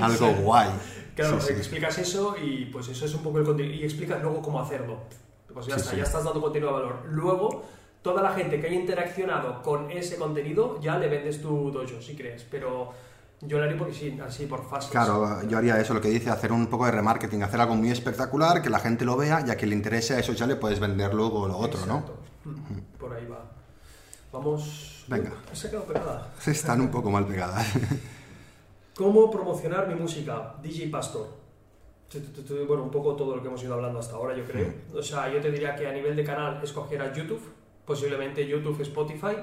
algo 0.00 0.32
guay. 0.34 0.70
Claro, 1.16 1.40
Sí, 1.40 1.48
sí. 1.48 1.52
explicas 1.54 1.98
eso 1.98 2.36
y 2.40 2.66
pues 2.66 2.88
eso 2.88 3.04
es 3.04 3.14
un 3.14 3.22
poco 3.22 3.38
el 3.38 3.44
contenido. 3.44 3.74
Y 3.74 3.84
explicas 3.84 4.20
luego 4.22 4.40
cómo 4.40 4.60
hacerlo. 4.60 4.98
Pues 5.52 5.66
ya 5.66 5.74
está, 5.76 5.96
ya 5.96 6.04
estás 6.04 6.22
dando 6.24 6.40
contenido 6.40 6.68
de 6.74 6.80
valor. 6.82 7.02
Luego, 7.10 7.64
toda 8.02 8.22
la 8.22 8.32
gente 8.32 8.60
que 8.60 8.66
haya 8.66 8.76
interaccionado 8.76 9.62
con 9.62 9.90
ese 9.90 10.16
contenido, 10.16 10.80
ya 10.80 10.98
le 10.98 11.08
vendes 11.08 11.40
tu 11.40 11.70
dojo, 11.70 12.00
si 12.00 12.16
crees. 12.16 12.44
Pero 12.50 12.92
yo 13.40 13.58
lo 13.58 13.64
haré 13.64 13.76
porque 13.76 13.94
sí, 13.94 14.18
así 14.24 14.46
por 14.46 14.68
fases. 14.68 14.90
Claro, 14.90 15.42
yo 15.46 15.58
haría 15.58 15.78
eso, 15.80 15.94
lo 15.94 16.00
que 16.00 16.08
dice, 16.08 16.30
hacer 16.30 16.52
un 16.52 16.66
poco 16.66 16.86
de 16.86 16.92
remarketing, 16.92 17.42
hacer 17.42 17.60
algo 17.60 17.74
muy 17.74 17.90
espectacular, 17.90 18.62
que 18.62 18.70
la 18.70 18.78
gente 18.78 19.04
lo 19.04 19.16
vea, 19.16 19.44
y 19.46 19.50
a 19.50 19.56
quien 19.56 19.70
le 19.70 19.76
interese 19.76 20.14
a 20.14 20.18
eso 20.18 20.32
ya 20.32 20.46
le 20.46 20.56
puedes 20.56 20.80
vender 20.80 21.14
luego 21.14 21.46
lo 21.46 21.56
otro, 21.56 21.84
¿no? 21.86 21.98
Exacto. 21.98 22.16
Mm, 22.44 22.98
Por 22.98 23.12
ahí 23.12 23.26
va. 23.26 23.44
Vamos. 24.32 25.04
Venga. 25.08 25.32
Se 25.52 25.66
ha 25.66 25.70
quedado 25.70 25.86
pegada. 25.86 26.32
Están 26.46 26.80
un 26.80 26.90
poco 26.90 27.10
mal 27.10 27.26
pegadas. 27.26 27.66
¿Cómo 28.94 29.30
promocionar 29.30 29.88
mi 29.88 29.94
música? 29.94 30.54
DJ 30.62 30.88
Pastor. 30.88 31.40
Bueno, 32.66 32.82
un 32.82 32.90
poco 32.90 33.14
todo 33.14 33.36
lo 33.36 33.42
que 33.42 33.48
hemos 33.48 33.62
ido 33.62 33.74
hablando 33.74 33.98
hasta 34.00 34.16
ahora, 34.16 34.36
yo 34.36 34.44
creo. 34.44 34.72
O 34.94 35.02
sea, 35.02 35.32
yo 35.32 35.40
te 35.40 35.50
diría 35.50 35.76
que 35.76 35.86
a 35.86 35.92
nivel 35.92 36.16
de 36.16 36.24
canal 36.24 36.60
escogerás 36.62 37.16
YouTube, 37.16 37.40
posiblemente 37.94 38.46
YouTube, 38.46 38.80
Spotify. 38.82 39.34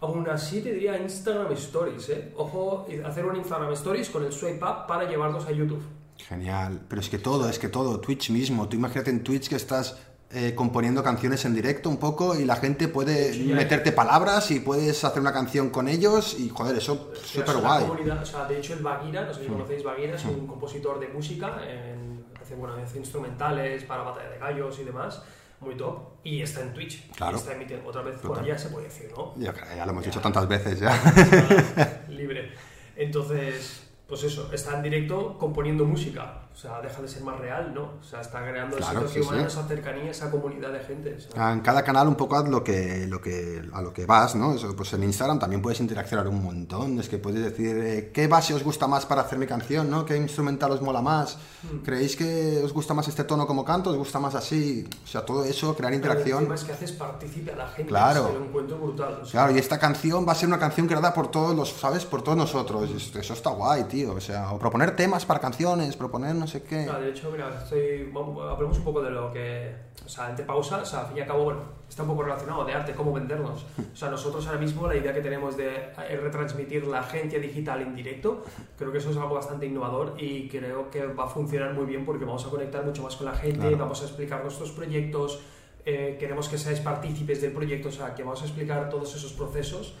Aún 0.00 0.28
así 0.30 0.60
te 0.60 0.72
diría 0.72 0.96
Instagram 0.96 1.50
Stories, 1.54 2.08
¿eh? 2.10 2.32
Ojo, 2.36 2.86
hacer 3.04 3.24
un 3.26 3.34
Instagram 3.34 3.72
Stories 3.72 4.08
con 4.10 4.24
el 4.24 4.32
swipe 4.32 4.64
up 4.64 4.86
para 4.86 5.08
llevarlos 5.08 5.44
a 5.46 5.50
YouTube. 5.50 5.82
Genial, 6.18 6.80
pero 6.88 7.00
es 7.00 7.08
que 7.08 7.18
todo, 7.18 7.48
es 7.48 7.58
que 7.58 7.68
todo, 7.68 7.98
Twitch 7.98 8.30
mismo, 8.30 8.68
tú 8.68 8.76
imagínate 8.76 9.10
en 9.10 9.24
Twitch 9.24 9.48
que 9.48 9.56
estás 9.56 9.98
eh, 10.30 10.52
componiendo 10.54 11.02
canciones 11.02 11.44
en 11.46 11.54
directo 11.54 11.88
un 11.88 11.96
poco 11.96 12.38
y 12.38 12.44
la 12.44 12.54
gente 12.56 12.86
puede 12.86 13.32
Sí, 13.32 13.44
meterte 13.52 13.90
palabras 13.90 14.50
y 14.52 14.60
puedes 14.60 15.02
hacer 15.02 15.20
una 15.20 15.32
canción 15.32 15.70
con 15.70 15.88
ellos 15.88 16.38
y 16.38 16.48
joder, 16.48 16.76
eso 16.76 17.10
súper 17.24 17.48
es 17.48 17.54
una 17.56 17.80
guay. 17.80 18.10
o 18.22 18.24
sea, 18.26 18.44
de 18.44 18.58
hecho, 18.58 18.74
el 18.74 18.82
Bagheera, 18.84 19.24
no 19.26 19.34
sé 19.34 19.42
si 19.42 19.46
conocéis 19.48 19.82
Bagheera, 19.82 20.14
es 20.14 20.24
un 20.26 20.46
compositor 20.46 21.00
de 21.00 21.08
música, 21.08 21.58
en- 21.68 22.24
hace, 22.40 22.54
bueno, 22.54 22.74
hace 22.76 22.98
instrumentales 22.98 23.82
para 23.84 24.02
batalla 24.04 24.30
de 24.30 24.38
gallos 24.38 24.78
y 24.78 24.84
demás, 24.84 25.22
muy 25.60 25.76
top, 25.76 25.98
y 26.24 26.42
está 26.42 26.60
en 26.62 26.72
Twitch. 26.74 27.10
Claro. 27.12 27.36
Y 27.36 27.40
está 27.40 27.52
emitiendo, 27.54 27.88
otra 27.88 28.02
vez 28.02 28.16
por 28.18 28.44
ya 28.44 28.56
se 28.58 28.68
puede 28.68 28.86
decir, 28.86 29.10
¿no? 29.16 29.34
Ya, 29.36 29.54
ya 29.76 29.84
lo 29.84 29.92
hemos 29.92 30.04
Ya. 30.04 30.10
dicho 30.10 30.20
tantas 30.20 30.46
veces 30.48 30.80
ya. 30.80 32.04
libre. 32.08 32.52
Entonces, 32.96 33.82
pues 34.06 34.22
eso, 34.24 34.50
está 34.52 34.76
en 34.76 34.82
directo 34.82 35.36
componiendo 35.38 35.84
música. 35.84 36.47
O 36.58 36.60
sea, 36.60 36.80
deja 36.82 37.00
de 37.00 37.06
ser 37.06 37.22
más 37.22 37.38
real, 37.38 37.72
¿no? 37.72 37.82
O 38.00 38.02
sea, 38.02 38.20
está 38.20 38.40
creando 38.40 38.78
Claro, 38.78 39.06
sí, 39.06 39.22
sí. 39.22 39.28
esa 39.46 39.62
cercanía, 39.68 40.10
esa 40.10 40.28
comunidad 40.28 40.72
de 40.72 40.80
gente. 40.80 41.14
o 41.14 41.20
sea. 41.20 41.52
En 41.52 41.60
cada 41.60 41.84
canal 41.84 42.08
un 42.08 42.16
poco 42.16 42.34
haz 42.34 42.48
lo 42.48 42.64
que, 42.64 43.06
lo 43.06 43.20
que, 43.20 43.62
a 43.72 43.80
lo 43.80 43.92
que 43.92 44.06
vas, 44.06 44.34
¿no? 44.34 44.54
Eso, 44.54 44.74
pues 44.74 44.92
en 44.92 45.04
Instagram 45.04 45.38
también 45.38 45.62
puedes 45.62 45.78
interaccionar 45.78 46.26
un 46.26 46.42
montón. 46.42 46.98
Es 46.98 47.08
que 47.08 47.18
puedes 47.18 47.44
decir 47.44 47.78
eh, 47.78 48.10
qué 48.12 48.26
base 48.26 48.54
os 48.54 48.64
gusta 48.64 48.88
más 48.88 49.06
para 49.06 49.20
hacer 49.20 49.38
mi 49.38 49.46
canción, 49.46 49.88
¿no? 49.88 50.04
¿Qué 50.04 50.16
instrumental 50.16 50.72
os 50.72 50.82
mola 50.82 51.00
más? 51.00 51.38
Mm. 51.62 51.76
¿Creéis 51.84 52.16
que 52.16 52.60
os 52.64 52.72
gusta 52.72 52.92
más 52.92 53.06
este 53.06 53.22
tono 53.22 53.46
como 53.46 53.64
canto? 53.64 53.90
¿Os 53.90 53.96
gusta 53.96 54.18
más 54.18 54.34
así? 54.34 54.84
O 55.04 55.06
sea, 55.06 55.24
todo 55.24 55.44
eso, 55.44 55.76
crear 55.76 55.92
Pero 55.92 55.96
interacción. 56.12 56.52
es 56.52 56.64
que 56.64 56.72
haces 56.72 56.90
partícipe 56.90 57.52
a 57.52 57.56
la 57.56 57.68
gente. 57.68 57.88
Claro. 57.88 58.22
Es 58.22 58.32
que 58.32 58.38
lo 58.40 58.44
encuentro 58.46 58.78
brutal. 58.78 59.20
o 59.22 59.24
sea. 59.24 59.42
Claro, 59.42 59.54
y 59.54 59.58
esta 59.60 59.78
canción 59.78 60.26
va 60.26 60.32
a 60.32 60.34
ser 60.34 60.48
una 60.48 60.58
canción 60.58 60.88
creada 60.88 61.14
por 61.14 61.30
todos 61.30 61.54
los, 61.54 61.68
¿sabes? 61.70 62.04
Por 62.04 62.22
todos 62.22 62.36
nosotros. 62.36 62.90
Eso 63.14 63.32
está 63.32 63.50
guay, 63.50 63.84
tío. 63.84 64.14
O 64.14 64.20
sea, 64.20 64.50
o 64.50 64.58
proponer 64.58 64.96
temas 64.96 65.24
para 65.24 65.38
canciones, 65.38 65.94
proponer 65.94 66.47
sé 66.48 66.62
qué. 66.64 66.84
Claro, 66.84 67.00
de 67.04 67.10
hecho, 67.10 67.30
mira, 67.30 67.48
estoy, 67.62 68.10
vamos, 68.12 68.44
hablemos 68.50 68.76
un 68.78 68.84
poco 68.84 69.00
de 69.02 69.10
lo 69.10 69.30
que, 69.32 69.72
o 70.04 70.08
sea, 70.08 70.30
entre 70.30 70.44
pausa, 70.44 70.78
o 70.78 70.84
sea, 70.84 71.00
al 71.02 71.06
fin 71.08 71.18
y 71.18 71.20
al 71.20 71.26
cabo, 71.28 71.44
bueno, 71.44 71.60
está 71.88 72.02
un 72.02 72.08
poco 72.08 72.22
relacionado 72.24 72.64
de 72.64 72.72
arte, 72.72 72.94
cómo 72.94 73.12
vendernos. 73.12 73.64
O 73.92 73.96
sea, 73.96 74.08
nosotros 74.10 74.44
ahora 74.46 74.58
mismo 74.58 74.86
la 74.88 74.96
idea 74.96 75.12
que 75.14 75.20
tenemos 75.20 75.56
de 75.56 75.76
eh, 75.76 76.16
retransmitir 76.20 76.86
la 76.86 77.00
agencia 77.00 77.38
digital 77.38 77.82
en 77.82 77.94
directo, 77.94 78.44
creo 78.76 78.90
que 78.90 78.98
eso 78.98 79.10
es 79.10 79.16
algo 79.16 79.34
bastante 79.34 79.66
innovador 79.66 80.14
y 80.18 80.48
creo 80.48 80.90
que 80.90 81.06
va 81.06 81.24
a 81.24 81.28
funcionar 81.28 81.74
muy 81.74 81.86
bien 81.86 82.04
porque 82.04 82.24
vamos 82.24 82.44
a 82.44 82.50
conectar 82.50 82.84
mucho 82.84 83.02
más 83.04 83.14
con 83.16 83.26
la 83.26 83.34
gente, 83.34 83.58
Claro. 83.60 83.76
vamos 83.78 84.00
a 84.02 84.04
explicar 84.06 84.42
nuestros 84.42 84.72
proyectos, 84.72 85.40
eh, 85.86 86.16
queremos 86.18 86.48
que 86.48 86.58
seáis 86.58 86.80
partícipes 86.80 87.40
del 87.40 87.52
proyecto, 87.52 87.88
o 87.88 87.92
sea, 87.92 88.14
que 88.14 88.22
vamos 88.22 88.42
a 88.42 88.44
explicar 88.44 88.90
todos 88.90 89.14
esos 89.14 89.32
procesos 89.32 89.94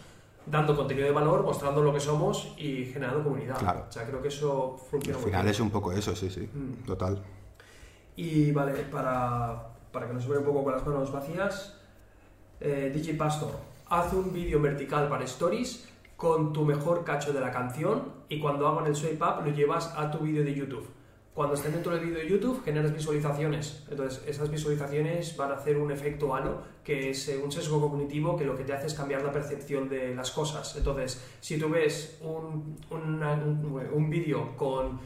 dando 0.50 0.76
contenido 0.76 1.06
de 1.06 1.12
valor, 1.12 1.42
mostrando 1.42 1.82
lo 1.82 1.92
que 1.92 2.00
somos 2.00 2.54
y 2.56 2.86
generando 2.86 3.22
comunidad. 3.24 3.58
Claro. 3.58 3.86
O 3.88 3.92
sea, 3.92 4.06
creo 4.06 4.22
que 4.22 4.28
eso 4.28 4.76
Al 4.80 4.86
funciona 4.88 5.18
muy 5.18 5.26
final 5.26 5.42
bien. 5.42 5.54
es 5.54 5.60
un 5.60 5.70
poco 5.70 5.92
eso, 5.92 6.14
sí, 6.16 6.30
sí. 6.30 6.48
Mm. 6.52 6.84
Total. 6.86 7.22
Y 8.16 8.50
vale, 8.52 8.72
para, 8.90 9.68
para 9.92 10.08
que 10.08 10.14
no 10.14 10.20
se 10.20 10.28
vea 10.28 10.38
un 10.40 10.44
poco 10.44 10.64
con 10.64 10.72
las 10.72 10.86
manos 10.86 11.12
vacías, 11.12 11.76
eh, 12.60 12.90
DJ 12.94 13.14
Pastor, 13.14 13.52
haz 13.88 14.12
un 14.12 14.32
vídeo 14.32 14.60
vertical 14.60 15.08
para 15.08 15.24
Stories 15.24 15.88
con 16.16 16.52
tu 16.52 16.64
mejor 16.64 17.04
cacho 17.04 17.32
de 17.32 17.40
la 17.40 17.52
canción 17.52 18.12
y 18.28 18.40
cuando 18.40 18.66
hagan 18.66 18.86
el 18.86 18.96
swipe 18.96 19.22
up 19.24 19.44
lo 19.44 19.52
llevas 19.52 19.94
a 19.96 20.10
tu 20.10 20.18
vídeo 20.18 20.42
de 20.42 20.54
YouTube. 20.54 20.86
Cuando 21.38 21.54
estén 21.54 21.70
dentro 21.70 21.92
del 21.94 22.04
vídeo 22.04 22.18
de 22.18 22.28
YouTube 22.28 22.64
generas 22.64 22.92
visualizaciones. 22.92 23.84
Entonces 23.88 24.24
esas 24.26 24.50
visualizaciones 24.50 25.36
van 25.36 25.52
a 25.52 25.54
hacer 25.54 25.76
un 25.78 25.92
efecto 25.92 26.34
halo, 26.34 26.62
que 26.82 27.10
es 27.10 27.28
eh, 27.28 27.38
un 27.40 27.52
sesgo 27.52 27.80
cognitivo 27.80 28.36
que 28.36 28.44
lo 28.44 28.56
que 28.56 28.64
te 28.64 28.72
hace 28.72 28.88
es 28.88 28.94
cambiar 28.94 29.22
la 29.22 29.30
percepción 29.30 29.88
de 29.88 30.16
las 30.16 30.32
cosas. 30.32 30.74
Entonces, 30.76 31.22
si 31.40 31.56
tú 31.56 31.68
ves 31.68 32.18
un, 32.22 32.76
una- 32.90 33.34
un, 33.34 33.88
un 33.92 34.10
vídeo 34.10 34.56
con 34.56 34.98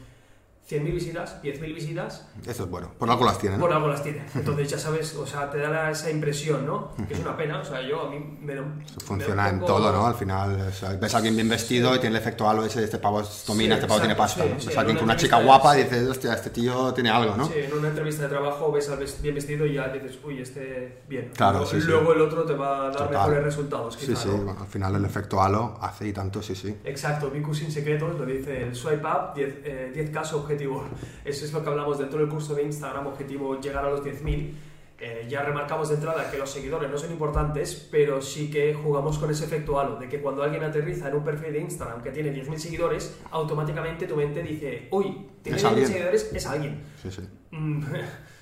100.000 0.69 0.93
visitas, 0.93 1.41
10.000 1.43 1.73
visitas, 1.75 2.25
Eso 2.47 2.63
es 2.63 2.69
bueno. 2.69 2.89
Por 2.97 3.09
algo 3.09 3.25
las 3.25 3.37
tienen. 3.37 3.59
¿no? 3.59 3.65
por 3.65 3.73
algo 3.75 3.89
las 3.89 4.01
tiene. 4.01 4.23
Entonces 4.33 4.69
ya 4.69 4.79
sabes, 4.79 5.13
o 5.15 5.27
sea, 5.27 5.49
te 5.51 5.57
da 5.57 5.69
la- 5.69 5.91
esa 5.91 6.09
impresión, 6.09 6.65
¿no? 6.65 6.93
Que 7.07 7.13
es 7.15 7.19
una 7.19 7.35
pena, 7.35 7.59
o 7.59 7.65
sea, 7.65 7.81
yo 7.81 8.07
a 8.07 8.09
mí 8.09 8.17
me 8.41 8.55
me 8.55 8.61
funciona 9.05 9.49
un 9.49 9.55
en 9.55 9.59
todo, 9.65 9.91
¿no? 9.91 10.07
Al 10.07 10.15
final, 10.15 10.67
o 10.69 10.71
sea, 10.71 10.93
ves 10.93 11.13
a 11.13 11.17
alguien 11.17 11.35
bien 11.35 11.49
vestido 11.49 11.93
y 11.95 11.99
tiene 11.99 12.15
el 12.15 12.21
efecto 12.21 12.49
halo 12.49 12.63
ese, 12.65 12.81
este 12.83 12.97
pavo 12.97 13.21
domina, 13.45 13.75
Sí, 13.75 13.79
este 13.81 13.87
pavo 13.87 13.99
tiene 13.99 14.13
exacto, 14.13 14.17
pasta. 14.23 14.43
sí, 14.45 14.49
¿no? 14.53 14.59
sí, 14.61 14.67
ves 14.67 14.77
a 14.77 14.79
alguien 14.79 14.97
con 14.97 15.03
una 15.05 15.17
chica 15.17 15.41
guapa 15.43 15.77
y 15.77 15.81
es- 15.81 15.91
dices, 15.91 16.07
hostia, 16.07 16.33
este 16.33 16.49
tío 16.49 16.93
tiene 16.93 17.09
algo, 17.09 17.35
¿no? 17.35 17.45
Sí, 17.47 17.53
en 17.57 17.73
una 17.73 17.89
entrevista 17.89 18.23
de 18.23 18.29
trabajo 18.29 18.71
ves 18.71 18.89
al 18.89 19.05
bien 19.21 19.35
vestido 19.35 19.65
y 19.65 19.73
ya 19.73 19.89
dices, 19.89 20.17
uy, 20.23 20.41
este 20.41 21.01
bien. 21.09 21.31
Claro, 21.35 21.59
luego, 21.59 21.71
sí, 21.71 21.81
sí. 21.81 21.87
luego 21.87 22.13
el 22.13 22.21
otro 22.21 22.43
te 22.45 22.53
va 22.53 22.77
a 22.77 22.83
dar 22.83 22.91
Total. 22.93 23.11
mejores 23.11 23.43
resultados, 23.43 23.95
Sí, 23.99 24.07
quizá, 24.07 24.21
sí, 24.21 24.29
¿no? 24.29 24.37
bueno, 24.37 24.61
al 24.61 24.67
final 24.67 24.95
el 24.95 25.03
efecto 25.05 25.41
halo 25.41 25.77
hace 25.81 26.07
y 26.07 26.13
tanto, 26.13 26.41
sí, 26.41 26.55
sí. 26.55 26.73
Exacto, 26.85 27.29
Vicu 27.29 27.53
sin 27.53 27.69
secretos 27.69 28.17
lo 28.17 28.25
dice 28.25 28.63
el 28.63 28.73
swipe 28.75 29.05
up, 29.05 29.33
10, 29.35 29.55
eh, 29.65 29.91
10K 29.93 30.23
su 30.23 30.37
objetivo. 30.53 30.83
Eso 31.25 31.45
es 31.45 31.53
lo 31.53 31.63
que 31.63 31.69
hablamos 31.69 31.97
dentro 31.97 32.19
del 32.19 32.29
curso 32.29 32.55
de 32.55 32.63
Instagram, 32.63 33.07
objetivo 33.07 33.59
llegar 33.59 33.85
a 33.85 33.89
los 33.89 34.03
10.000. 34.03 34.53
Eh, 34.99 35.27
ya 35.29 35.41
remarcamos 35.41 35.89
de 35.89 35.95
entrada 35.95 36.31
que 36.31 36.37
los 36.37 36.49
seguidores 36.49 36.89
no 36.89 36.97
son 36.97 37.11
importantes, 37.11 37.87
pero 37.91 38.21
sí 38.21 38.49
que 38.49 38.73
jugamos 38.73 39.17
con 39.17 39.29
ese 39.29 39.43
efecto 39.43 39.77
halo, 39.77 39.97
de 39.97 40.07
que 40.07 40.21
cuando 40.21 40.43
alguien 40.43 40.63
aterriza 40.63 41.09
en 41.09 41.15
un 41.15 41.23
perfil 41.25 41.51
de 41.51 41.59
Instagram 41.59 42.01
que 42.01 42.11
tiene 42.11 42.33
10.000 42.33 42.57
seguidores, 42.57 43.17
automáticamente 43.31 44.07
tu 44.07 44.15
mente 44.15 44.41
dice, 44.41 44.87
uy, 44.91 45.27
tiene 45.41 45.57
10.000 45.57 45.85
seguidores, 45.85 46.31
es 46.33 46.45
alguien. 46.45 46.83
Sí, 47.01 47.11
sí. 47.11 47.21
Mm. 47.51 47.83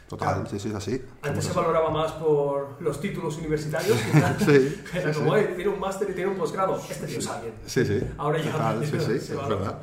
Total, 0.08 0.46
sí, 0.46 0.60
sí, 0.60 0.68
es 0.68 0.76
así. 0.76 1.02
Antes 1.22 1.46
se 1.46 1.54
valoraba 1.54 1.90
más 1.90 2.12
por 2.12 2.82
los 2.82 3.00
títulos 3.00 3.38
universitarios, 3.38 3.98
sí, 4.46 4.82
Era 4.94 5.14
como, 5.14 5.34
tiene 5.36 5.70
un 5.70 5.80
máster 5.80 6.10
y 6.10 6.14
tiene 6.14 6.32
un 6.32 6.38
posgrado, 6.38 6.78
este 6.90 7.08
tío 7.08 7.20
es 7.20 7.28
alguien. 7.28 7.54
Sí, 7.66 7.86
sí. 7.86 8.02
Ahora 8.18 8.38
ya 8.40 8.52
Total, 8.52 8.86
sí, 8.86 9.00
sí, 9.00 9.12
es 9.14 9.48
verdad. 9.48 9.82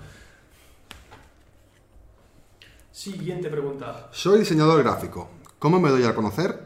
Siguiente 2.98 3.48
pregunta. 3.48 4.08
Soy 4.10 4.40
diseñador 4.40 4.82
gráfico. 4.82 5.28
¿Cómo 5.60 5.78
me 5.78 5.88
doy 5.88 6.02
a 6.02 6.16
conocer? 6.16 6.58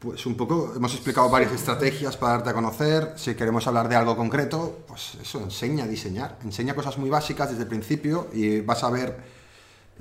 Pues 0.00 0.26
un 0.26 0.36
poco, 0.36 0.72
hemos 0.74 0.92
explicado 0.94 1.30
varias 1.30 1.52
estrategias 1.52 2.16
para 2.16 2.32
darte 2.32 2.50
a 2.50 2.54
conocer. 2.54 3.12
Si 3.14 3.36
queremos 3.36 3.64
hablar 3.68 3.88
de 3.88 3.94
algo 3.94 4.16
concreto, 4.16 4.80
pues 4.88 5.14
eso, 5.22 5.40
enseña 5.40 5.84
a 5.84 5.86
diseñar. 5.86 6.38
Enseña 6.42 6.74
cosas 6.74 6.98
muy 6.98 7.08
básicas 7.08 7.50
desde 7.50 7.62
el 7.62 7.68
principio 7.68 8.26
y 8.32 8.62
vas 8.62 8.82
a 8.82 8.90
ver 8.90 9.16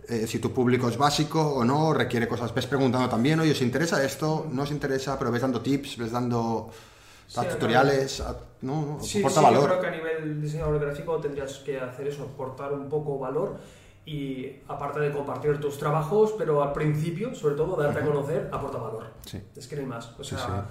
eh, 0.09 0.26
si 0.26 0.39
tu 0.39 0.51
público 0.51 0.89
es 0.89 0.97
básico 0.97 1.39
o 1.39 1.63
no, 1.63 1.93
requiere 1.93 2.28
cosas. 2.28 2.51
Ves 2.51 2.65
preguntando 2.65 3.07
también, 3.07 3.39
oye, 3.41 3.51
¿os 3.51 3.61
interesa 3.61 4.03
esto? 4.03 4.47
¿No 4.51 4.63
os 4.63 4.71
interesa? 4.71 5.19
Pero 5.19 5.32
ves 5.32 5.43
dando 5.43 5.61
tips, 5.61 5.97
ves 5.97 6.11
dando 6.11 6.71
tutoriales, 7.32 8.24
¿no? 8.61 8.97
Sí, 9.03 9.24
sí, 9.24 9.39
valor. 9.39 9.53
yo 9.53 9.67
creo 9.67 9.82
que 9.82 9.88
a 9.88 9.91
nivel 9.91 10.41
diseñador 10.41 10.80
gráfico 10.80 11.17
tendrías 11.17 11.59
que 11.59 11.80
hacer 11.80 12.07
eso, 12.07 12.24
aportar 12.24 12.74
un 12.74 12.89
poco 12.89 13.19
valor 13.19 13.59
y 14.06 14.62
aparte 14.68 14.99
de 14.99 15.12
compartir 15.12 15.60
tus 15.60 15.78
trabajos, 15.78 16.34
pero 16.38 16.62
al 16.62 16.74
principio, 16.74 17.34
sobre 17.34 17.56
todo, 17.56 17.76
darte 17.76 17.99
a 17.99 18.06
conocer, 18.06 18.49
aporta 18.51 18.78
valor. 18.78 19.06
Sí. 19.26 19.41
Es 19.56 19.68
que 19.68 19.76
no 19.76 19.82
hay 19.82 19.88
más. 19.88 20.12
O 20.20 20.24
sea, 20.24 20.66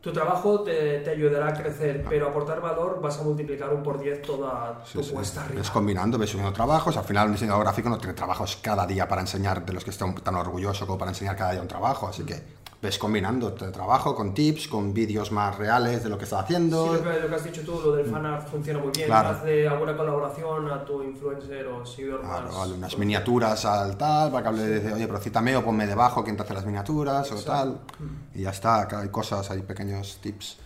tu 0.00 0.12
trabajo 0.12 0.60
te, 0.60 1.00
te, 1.00 1.10
ayudará 1.10 1.48
a 1.48 1.54
crecer, 1.54 2.04
pero 2.08 2.28
aportar 2.28 2.60
valor 2.60 3.00
vas 3.00 3.18
a 3.18 3.24
multiplicar 3.24 3.74
un 3.74 3.82
por 3.82 3.98
10 3.98 4.22
toda 4.22 4.84
tu 4.92 5.02
cuesta 5.02 5.42
arriba. 5.42 5.60
Ves 5.60 5.70
combinando, 5.70 6.18
ves 6.18 6.30
subiendo 6.30 6.52
trabajos. 6.52 6.96
Al 6.96 7.04
final, 7.04 7.26
un 7.26 7.32
diseñador 7.32 7.64
gráfico 7.64 7.88
no 7.88 7.98
tiene 7.98 8.14
trabajos 8.14 8.58
cada 8.62 8.86
día 8.86 9.08
para 9.08 9.22
enseñar 9.22 9.66
de 9.66 9.72
los 9.72 9.82
que 9.82 9.90
están 9.90 10.14
tan 10.14 10.36
orgulloso 10.36 10.86
como 10.86 10.98
para 10.98 11.10
enseñar 11.10 11.34
cada 11.34 11.50
día 11.52 11.62
un 11.62 11.68
trabajo. 11.68 12.06
Así 12.06 12.22
que 12.22 12.40
ves 12.80 12.96
combinando 12.98 13.52
trabajo 13.52 14.14
con 14.14 14.34
tips, 14.34 14.68
con 14.68 14.94
vídeos 14.94 15.32
más 15.32 15.58
reales 15.58 16.04
de 16.04 16.08
lo 16.08 16.16
que 16.16 16.24
estás 16.24 16.44
haciendo. 16.44 16.96
Sí, 16.96 17.02
lo 17.04 17.28
que, 17.28 17.34
has 17.34 17.44
dicho 17.44 17.62
tú, 17.62 17.80
lo 17.84 17.92
del 17.96 18.06
fanart 18.06 18.48
funciona 18.48 18.78
muy 18.78 18.92
bien. 18.92 19.06
Claro. 19.06 19.30
Hace 19.30 19.66
alguna 19.66 19.96
colaboración 19.96 20.70
a 20.70 20.84
tu 20.84 21.02
influencer 21.02 21.66
o 21.66 21.84
seguidor 21.84 22.20
claro, 22.20 22.74
unas 22.74 22.96
miniaturas 22.96 23.64
al 23.64 23.96
tal, 23.96 24.30
para 24.30 24.42
que 24.42 24.48
hable 24.48 24.62
de, 24.62 24.92
oye, 24.92 25.06
pero 25.06 25.18
cítame 25.18 25.56
o 25.56 25.64
ponme 25.64 25.86
debajo 25.86 26.22
quién 26.22 26.36
te 26.36 26.44
hace 26.44 26.54
las 26.54 26.66
miniaturas 26.66 27.30
o 27.32 27.42
tal. 27.42 27.80
Mm. 27.98 28.38
Y 28.38 28.42
ya 28.42 28.50
está, 28.50 28.82
acá 28.82 29.00
hay 29.00 29.08
cosas, 29.08 29.50
hay 29.50 29.62
pequeños 29.62 30.18
tips. 30.22 30.58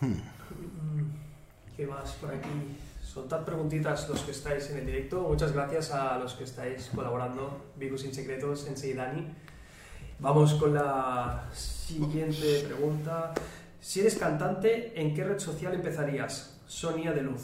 Hmm. 0.00 0.20
¿Qué 1.74 1.86
más 1.86 2.12
por 2.12 2.30
aquí? 2.30 2.76
Soltad 3.02 3.44
preguntitas 3.44 4.08
los 4.10 4.20
que 4.20 4.32
estáis 4.32 4.68
en 4.70 4.78
el 4.78 4.86
directo. 4.86 5.22
Muchas 5.22 5.52
gracias 5.52 5.90
a 5.92 6.18
los 6.18 6.34
que 6.34 6.44
estáis 6.44 6.90
colaborando. 6.94 7.64
Vivo 7.76 7.96
sin 7.96 8.12
secretos, 8.14 8.66
en 8.66 8.96
Dani. 8.96 9.34
Vamos 10.18 10.54
con 10.54 10.72
la 10.72 11.44
siguiente 11.52 12.64
pregunta. 12.66 13.34
Si 13.80 14.00
eres 14.00 14.16
cantante, 14.16 14.92
¿en 15.00 15.14
qué 15.14 15.24
red 15.24 15.38
social 15.38 15.74
empezarías? 15.74 16.58
Sonia 16.66 17.12
de 17.12 17.22
Luz. 17.22 17.42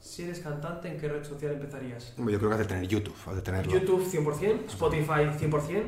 Si 0.00 0.22
eres 0.22 0.40
cantante, 0.40 0.88
¿en 0.88 0.98
qué 0.98 1.08
red 1.08 1.24
social 1.24 1.52
empezarías? 1.52 2.14
Yo 2.16 2.24
creo 2.24 2.48
que 2.48 2.54
has 2.54 2.58
de 2.58 2.64
tener 2.64 2.88
YouTube, 2.88 3.14
has 3.26 3.36
de 3.36 3.42
tenerlo. 3.42 3.72
YouTube 3.72 4.04
100%, 4.10 4.66
Spotify 4.68 5.28
100%, 5.38 5.82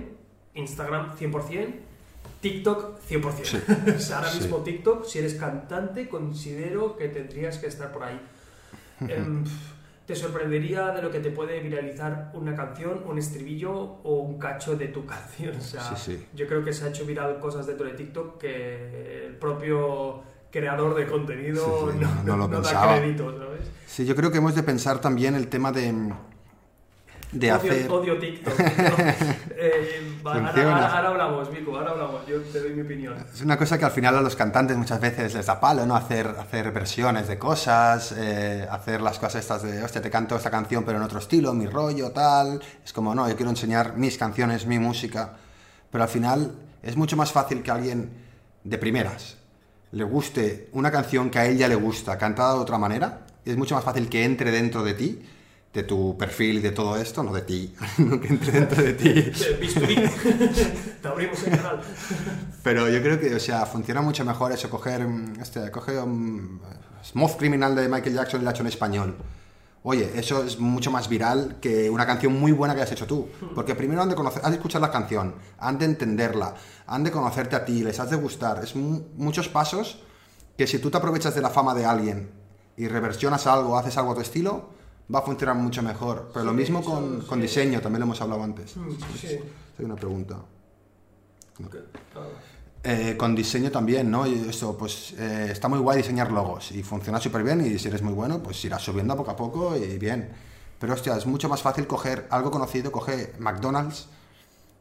Instagram 0.54 1.16
100%, 1.16 1.74
TikTok 2.42 3.00
100%. 3.08 3.96
o 3.96 3.98
sea, 3.98 4.18
ahora 4.18 4.34
mismo 4.34 4.58
TikTok, 4.58 5.06
si 5.06 5.18
eres 5.20 5.34
cantante, 5.34 6.08
considero 6.08 6.96
que 6.96 7.08
tendrías 7.08 7.56
que 7.58 7.68
estar 7.68 7.90
por 7.90 8.04
ahí. 8.04 8.20
te 10.06 10.16
sorprendería 10.16 10.88
de 10.90 11.02
lo 11.02 11.10
que 11.10 11.20
te 11.20 11.30
puede 11.30 11.60
viralizar 11.60 12.32
una 12.34 12.54
canción, 12.54 13.02
un 13.06 13.18
estribillo 13.18 13.72
o 13.72 14.14
un 14.20 14.38
cacho 14.38 14.76
de 14.76 14.88
tu 14.88 15.06
canción. 15.06 15.56
O 15.56 15.60
sea, 15.60 15.94
yo 16.34 16.46
creo 16.46 16.64
que 16.64 16.72
se 16.72 16.84
ha 16.84 16.88
hecho 16.88 17.04
viral 17.06 17.38
cosas 17.38 17.66
dentro 17.66 17.86
de 17.86 17.92
TikTok 17.92 18.38
que 18.38 19.26
el 19.26 19.36
propio 19.36 20.22
creador 20.50 20.96
de 20.96 21.06
contenido 21.06 21.92
no, 22.24 22.36
lo 22.36 22.48
da 22.48 22.98
crédito, 22.98 23.38
¿sabes? 23.38 23.70
Sí, 23.86 24.04
yo 24.04 24.16
creo 24.16 24.30
que 24.30 24.38
hemos 24.38 24.54
de 24.54 24.62
pensar 24.62 25.00
también 25.00 25.34
el 25.34 25.48
tema 25.48 25.70
de 25.72 25.92
de 27.32 27.52
odio, 27.52 27.72
hacer... 27.72 27.90
Odio 27.90 28.18
TikTok. 28.18 28.54
eh, 28.58 30.20
ahora, 30.24 31.08
hablamos, 31.08 31.50
Vico, 31.52 31.76
ahora 31.76 31.90
hablamos, 31.90 32.26
yo 32.26 32.40
te 32.40 32.60
doy 32.60 32.74
mi 32.74 32.82
opinión. 32.82 33.14
Es 33.32 33.42
una 33.42 33.56
cosa 33.56 33.78
que 33.78 33.84
al 33.84 33.90
final 33.90 34.16
a 34.16 34.20
los 34.20 34.36
cantantes 34.36 34.76
muchas 34.76 35.00
veces 35.00 35.34
les 35.34 35.46
da 35.46 35.60
palo, 35.60 35.86
¿no? 35.86 35.94
Hacer, 35.94 36.26
hacer 36.26 36.72
versiones 36.72 37.28
de 37.28 37.38
cosas, 37.38 38.12
eh, 38.16 38.66
hacer 38.70 39.00
las 39.00 39.18
cosas 39.18 39.36
estas 39.36 39.62
de, 39.62 39.82
hostia, 39.82 40.02
te 40.02 40.10
canto 40.10 40.36
esta 40.36 40.50
canción 40.50 40.84
pero 40.84 40.98
en 40.98 41.04
otro 41.04 41.18
estilo, 41.18 41.52
mi 41.54 41.66
rollo, 41.66 42.10
tal. 42.10 42.60
Es 42.84 42.92
como, 42.92 43.14
no, 43.14 43.28
yo 43.28 43.36
quiero 43.36 43.50
enseñar 43.50 43.96
mis 43.96 44.18
canciones, 44.18 44.66
mi 44.66 44.78
música. 44.78 45.34
Pero 45.90 46.04
al 46.04 46.10
final 46.10 46.52
es 46.82 46.96
mucho 46.96 47.16
más 47.16 47.32
fácil 47.32 47.62
que 47.62 47.70
alguien 47.70 48.10
de 48.64 48.78
primeras 48.78 49.40
le 49.92 50.04
guste 50.04 50.68
una 50.72 50.90
canción 50.90 51.30
que 51.30 51.38
a 51.38 51.46
él 51.46 51.58
ya 51.58 51.68
le 51.68 51.74
gusta, 51.74 52.16
cantada 52.16 52.54
de 52.54 52.60
otra 52.60 52.78
manera. 52.78 53.26
Es 53.44 53.56
mucho 53.56 53.74
más 53.74 53.84
fácil 53.84 54.08
que 54.08 54.24
entre 54.24 54.50
dentro 54.50 54.82
de 54.82 54.94
ti 54.94 55.22
de 55.72 55.84
tu 55.84 56.18
perfil 56.18 56.58
y 56.58 56.60
de 56.60 56.72
todo 56.72 56.96
esto, 56.96 57.22
no 57.22 57.32
de 57.32 57.42
ti, 57.42 57.74
que 57.96 58.28
entre 58.28 58.52
dentro 58.52 58.82
de 58.82 58.92
ti. 58.94 59.12
Te 61.02 61.08
abrimos 61.08 61.42
el 61.44 61.56
canal. 61.56 61.80
Pero 62.62 62.88
yo 62.88 63.00
creo 63.00 63.20
que, 63.20 63.34
o 63.34 63.40
sea, 63.40 63.66
funciona 63.66 64.02
mucho 64.02 64.24
mejor 64.24 64.52
eso, 64.52 64.68
coger, 64.68 65.06
mm, 65.06 65.40
este, 65.40 65.70
coger 65.70 65.98
un 65.98 66.60
Smooth 67.04 67.36
Criminal 67.36 67.74
de 67.74 67.88
Michael 67.88 68.14
Jackson 68.14 68.40
y 68.40 68.44
la 68.44 68.50
hecho 68.50 68.62
en 68.62 68.68
español. 68.68 69.16
Oye, 69.82 70.10
eso 70.14 70.44
es 70.44 70.58
mucho 70.58 70.90
más 70.90 71.08
viral 71.08 71.56
que 71.58 71.88
una 71.88 72.04
canción 72.04 72.38
muy 72.38 72.52
buena 72.52 72.74
que 72.74 72.82
has 72.82 72.92
hecho 72.92 73.06
tú. 73.06 73.28
Porque 73.54 73.74
primero 73.74 74.02
han 74.02 74.10
de, 74.10 74.14
conocer, 74.14 74.42
han 74.44 74.50
de 74.50 74.56
escuchar 74.58 74.82
la 74.82 74.90
canción, 74.90 75.36
han 75.58 75.78
de 75.78 75.86
entenderla, 75.86 76.54
han 76.86 77.02
de 77.02 77.10
conocerte 77.10 77.56
a 77.56 77.64
ti, 77.64 77.82
les 77.82 77.98
has 77.98 78.10
de 78.10 78.16
gustar. 78.16 78.62
Es 78.62 78.76
muchos 78.76 79.48
pasos 79.48 80.02
que 80.58 80.66
si 80.66 80.80
tú 80.80 80.90
te 80.90 80.98
aprovechas 80.98 81.34
de 81.34 81.40
la 81.40 81.48
fama 81.48 81.74
de 81.74 81.86
alguien 81.86 82.30
y 82.76 82.88
reversionas 82.88 83.46
algo, 83.46 83.78
haces 83.78 83.96
algo 83.96 84.12
a 84.12 84.14
tu 84.16 84.20
estilo, 84.20 84.79
va 85.12 85.20
a 85.20 85.22
funcionar 85.22 85.56
mucho 85.56 85.82
mejor. 85.82 86.30
Pero 86.32 86.44
lo 86.44 86.52
mismo 86.52 86.82
con, 86.82 87.22
con 87.22 87.40
diseño, 87.40 87.80
también 87.80 88.00
lo 88.00 88.06
hemos 88.06 88.20
hablado 88.20 88.42
antes. 88.42 88.76
Mm, 88.76 88.90
sí. 89.18 89.38
Hay 89.78 89.84
una 89.84 89.96
pregunta. 89.96 90.36
Eh, 92.82 93.14
con 93.18 93.34
diseño 93.34 93.70
también, 93.70 94.10
¿no? 94.10 94.26
Y 94.26 94.48
eso, 94.48 94.76
pues 94.76 95.12
eh, 95.18 95.48
está 95.50 95.68
muy 95.68 95.78
guay 95.78 95.98
diseñar 95.98 96.32
logos 96.32 96.72
y 96.72 96.82
funciona 96.82 97.20
súper 97.20 97.42
bien 97.42 97.60
y 97.60 97.78
si 97.78 97.88
eres 97.88 98.00
muy 98.00 98.14
bueno, 98.14 98.42
pues 98.42 98.64
irás 98.64 98.82
subiendo 98.82 99.14
poco 99.16 99.30
a 99.30 99.36
poco 99.36 99.76
y 99.76 99.98
bien. 99.98 100.30
Pero 100.78 100.94
hostia, 100.94 101.14
es 101.16 101.26
mucho 101.26 101.48
más 101.50 101.60
fácil 101.60 101.86
coger 101.86 102.26
algo 102.30 102.50
conocido, 102.50 102.90
coge 102.90 103.34
McDonald's 103.38 104.08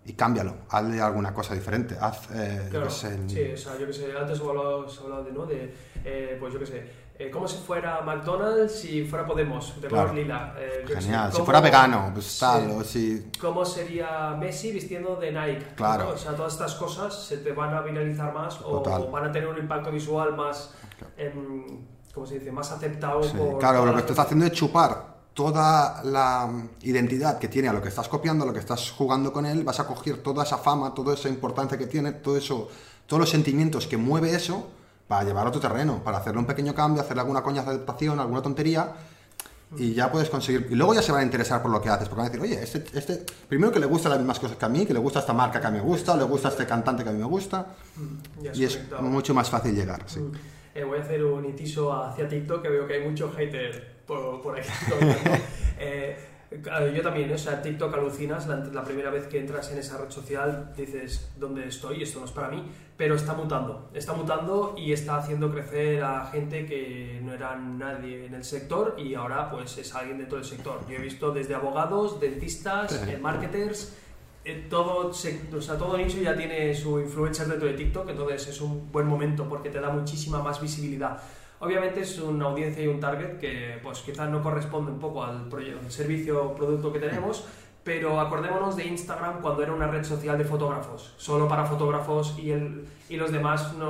y 0.05 0.13
cámbialo, 0.13 0.55
hazle 0.69 1.01
alguna 1.01 1.33
cosa 1.33 1.53
diferente. 1.53 1.97
Haz, 1.99 2.29
eh, 2.33 2.67
claro, 2.69 2.89
Sí, 2.89 3.51
o 3.53 3.57
sea, 3.57 3.77
yo 3.77 3.85
que 3.85 3.93
sé, 3.93 4.17
antes 4.17 4.37
se 4.37 4.43
hablado 4.45 4.83
de, 5.23 5.31
¿no? 5.33 5.45
De, 5.45 5.75
eh, 6.05 6.37
pues 6.39 6.53
yo 6.53 6.59
que 6.59 6.65
sé, 6.65 6.87
eh, 7.19 7.29
como 7.29 7.49
si 7.49 7.57
fuera 7.57 7.99
McDonald's 8.01 8.79
si 8.79 9.03
fuera 9.03 9.27
Podemos, 9.27 9.79
de 9.81 9.89
color 9.89 10.13
lila. 10.13 10.55
Eh, 10.57 10.85
Genial, 10.87 11.33
si 11.33 11.41
fuera 11.41 11.59
vegano, 11.59 12.11
pues 12.13 12.39
tal, 12.39 12.71
o 12.71 12.81
si... 12.81 13.29
¿Cómo 13.41 13.65
sería 13.65 14.37
Messi 14.39 14.71
vistiendo 14.71 15.17
de 15.17 15.33
Nike? 15.33 15.67
Claro. 15.75 16.11
O 16.11 16.17
sea, 16.17 16.33
todas 16.33 16.53
estas 16.53 16.75
cosas 16.75 17.13
se 17.13 17.39
te 17.39 17.51
van 17.51 17.73
a 17.73 17.81
viralizar 17.81 18.33
más 18.33 18.61
o, 18.63 18.81
van 19.11 19.25
a 19.25 19.31
tener 19.33 19.49
un 19.49 19.57
impacto 19.57 19.91
visual 19.91 20.33
más, 20.37 20.71
em, 21.17 21.65
¿cómo 22.13 22.25
se 22.25 22.39
dice?, 22.39 22.53
más 22.53 22.71
aceptado. 22.71 23.19
claro, 23.59 23.85
lo 23.85 23.93
que 23.93 23.99
estás 23.99 24.19
haciendo 24.19 24.45
es 24.45 24.53
chupar 24.53 25.19
toda 25.33 26.01
la 26.05 26.49
identidad 26.83 27.37
que 27.37 27.49
tiene 27.49 27.67
a 27.67 27.73
lo 27.73 27.81
que 27.81 27.89
estás 27.89 28.07
copiando, 28.07 28.45
a 28.45 28.47
lo 28.47 28.53
que 28.53 28.59
estás 28.59 28.91
jugando 28.91 29.33
con 29.33 29.45
él, 29.45 29.65
vas 29.65 29.81
a 29.81 29.85
coger 29.85 30.19
toda 30.23 30.45
esa 30.45 30.57
fama, 30.57 30.93
toda 30.93 31.15
esa 31.15 31.27
importancia 31.27 31.77
que 31.77 31.87
tiene, 31.87 32.13
todo 32.13 32.37
eso, 32.37 32.69
todos 33.05 33.19
los 33.19 33.29
sentimientos 33.29 33.87
que 33.87 33.97
mueve 33.97 34.33
eso 34.33 34.78
para 35.09 35.23
llevarlo 35.23 35.49
a 35.49 35.51
tu 35.51 35.59
terreno, 35.59 36.03
para 36.03 36.19
hacerle 36.19 36.39
un 36.39 36.45
pequeño 36.45 36.75
cambio, 36.75 37.01
hacerle 37.01 37.21
alguna 37.21 37.41
coña 37.41 37.63
de 37.63 37.69
adaptación, 37.69 38.19
alguna 38.19 38.43
tontería, 38.43 38.93
y 39.75 39.95
ya 39.95 40.11
puedes 40.11 40.29
conseguir. 40.29 40.67
Y 40.69 40.75
luego 40.75 40.93
ya 40.93 41.01
se 41.01 41.11
van 41.11 41.21
a 41.21 41.23
interesar 41.23 41.63
por 41.63 41.71
lo 41.71 41.81
que 41.81 41.89
haces, 41.89 42.07
porque 42.07 42.21
van 42.21 42.27
a 42.27 42.29
decir, 42.29 42.41
oye, 42.43 42.63
este, 42.63 42.85
este 42.95 43.25
primero 43.47 43.71
que 43.71 43.79
le 43.79 43.87
gustan 43.87 44.11
las 44.11 44.19
mismas 44.19 44.39
cosas 44.39 44.55
que 44.55 44.65
a 44.65 44.69
mí, 44.69 44.85
que 44.85 44.93
le 44.93 44.99
gusta 44.99 45.19
esta 45.19 45.33
marca 45.33 45.59
que 45.59 45.65
a 45.65 45.71
mí 45.71 45.79
me 45.79 45.83
gusta, 45.83 46.15
le 46.15 46.25
gusta 46.25 46.49
este 46.49 46.67
cantante 46.67 47.03
que 47.03 47.09
a 47.09 47.11
mí 47.11 47.17
me 47.17 47.25
gusta, 47.25 47.65
mm, 47.95 48.45
y 48.53 48.63
es 48.63 48.79
mucho 49.01 49.33
más 49.33 49.49
fácil 49.49 49.73
llegar. 49.73 50.03
Sí. 50.05 50.19
Mm. 50.19 50.31
Eh, 50.75 50.83
voy 50.83 50.99
a 50.99 51.01
hacer 51.01 51.23
un 51.23 51.43
inciso 51.43 51.91
hacia 51.91 52.27
TikTok, 52.27 52.61
que 52.61 52.69
veo 52.69 52.85
que 52.85 52.93
hay 52.93 53.03
mucho 53.03 53.31
hater 53.35 54.03
por, 54.05 54.43
por 54.43 54.59
eh, 54.59 54.63
Eh, 55.79 56.17
Yo 56.51 57.01
también, 57.03 57.29
¿eh? 57.29 57.35
o 57.35 57.37
sea, 57.37 57.61
TikTok 57.61 57.93
alucinas, 57.93 58.47
la, 58.47 58.55
la 58.57 58.83
primera 58.83 59.11
vez 59.11 59.27
que 59.27 59.39
entras 59.39 59.71
en 59.71 59.77
esa 59.77 59.97
red 59.99 60.09
social 60.09 60.73
dices, 60.75 61.31
¿dónde 61.37 61.67
estoy? 61.67 62.01
Esto 62.01 62.19
no 62.19 62.25
es 62.25 62.31
para 62.31 62.47
mí, 62.47 62.63
pero 62.97 63.13
está 63.13 63.33
mutando, 63.35 63.91
está 63.93 64.13
mutando 64.13 64.73
y 64.75 64.91
está 64.91 65.17
haciendo 65.17 65.51
crecer 65.51 66.03
a 66.03 66.25
gente 66.25 66.65
que 66.65 67.21
no 67.23 67.33
era 67.33 67.55
nadie 67.55 68.25
en 68.25 68.33
el 68.33 68.43
sector 68.43 68.95
y 68.97 69.13
ahora 69.13 69.51
pues 69.51 69.77
es 69.77 69.93
alguien 69.93 70.17
dentro 70.17 70.37
del 70.39 70.45
sector. 70.45 70.79
Yo 70.89 70.95
he 70.95 71.01
visto 71.01 71.31
desde 71.31 71.53
abogados, 71.53 72.19
dentistas, 72.19 72.93
Sí. 72.93 73.11
eh, 73.11 73.17
marketers, 73.21 73.93
eh, 74.43 74.65
todo, 74.71 75.13
se- 75.13 75.41
o 75.55 75.61
sea, 75.61 75.77
todo 75.77 75.97
nicho 75.97 76.17
ya 76.19 76.35
tiene 76.35 76.73
su 76.73 76.99
influencer 76.99 77.45
dentro 77.47 77.67
de 77.67 77.75
TikTok, 77.75 78.09
entonces 78.09 78.47
es 78.47 78.59
un 78.59 78.91
buen 78.91 79.05
momento 79.05 79.47
porque 79.47 79.69
te 79.69 79.79
da 79.79 79.91
muchísima 79.91 80.41
más 80.41 80.59
visibilidad. 80.59 81.21
Obviamente 81.59 82.01
es 82.01 82.17
una 82.19 82.45
audiencia 82.45 82.83
y 82.83 82.87
un 82.87 82.99
target 82.99 83.37
que 83.37 83.79
pues 83.83 83.99
quizás 83.99 84.29
no 84.29 84.41
corresponde 84.41 84.91
un 84.91 84.99
poco 84.99 85.23
al, 85.23 85.49
servicio 85.89 86.43
o 86.43 86.55
producto 86.55 86.93
que 86.93 86.99
tenemos, 86.99 87.45
pero 87.83 88.19
acordémonos 88.19 88.75
de 88.77 88.85
Instagram 88.85 89.41
cuando 89.41 89.63
era 89.63 89.73
una 89.73 89.87
red 89.87 90.03
social 90.03 90.37
de 90.37 90.45
fotógrafos, 90.45 91.13
solo 91.17 91.47
para 91.47 91.65
fotógrafos 91.65 92.35
y, 92.37 92.51
el, 92.51 92.87
y 93.09 93.17
los 93.17 93.31
demás 93.31 93.73
no, 93.73 93.89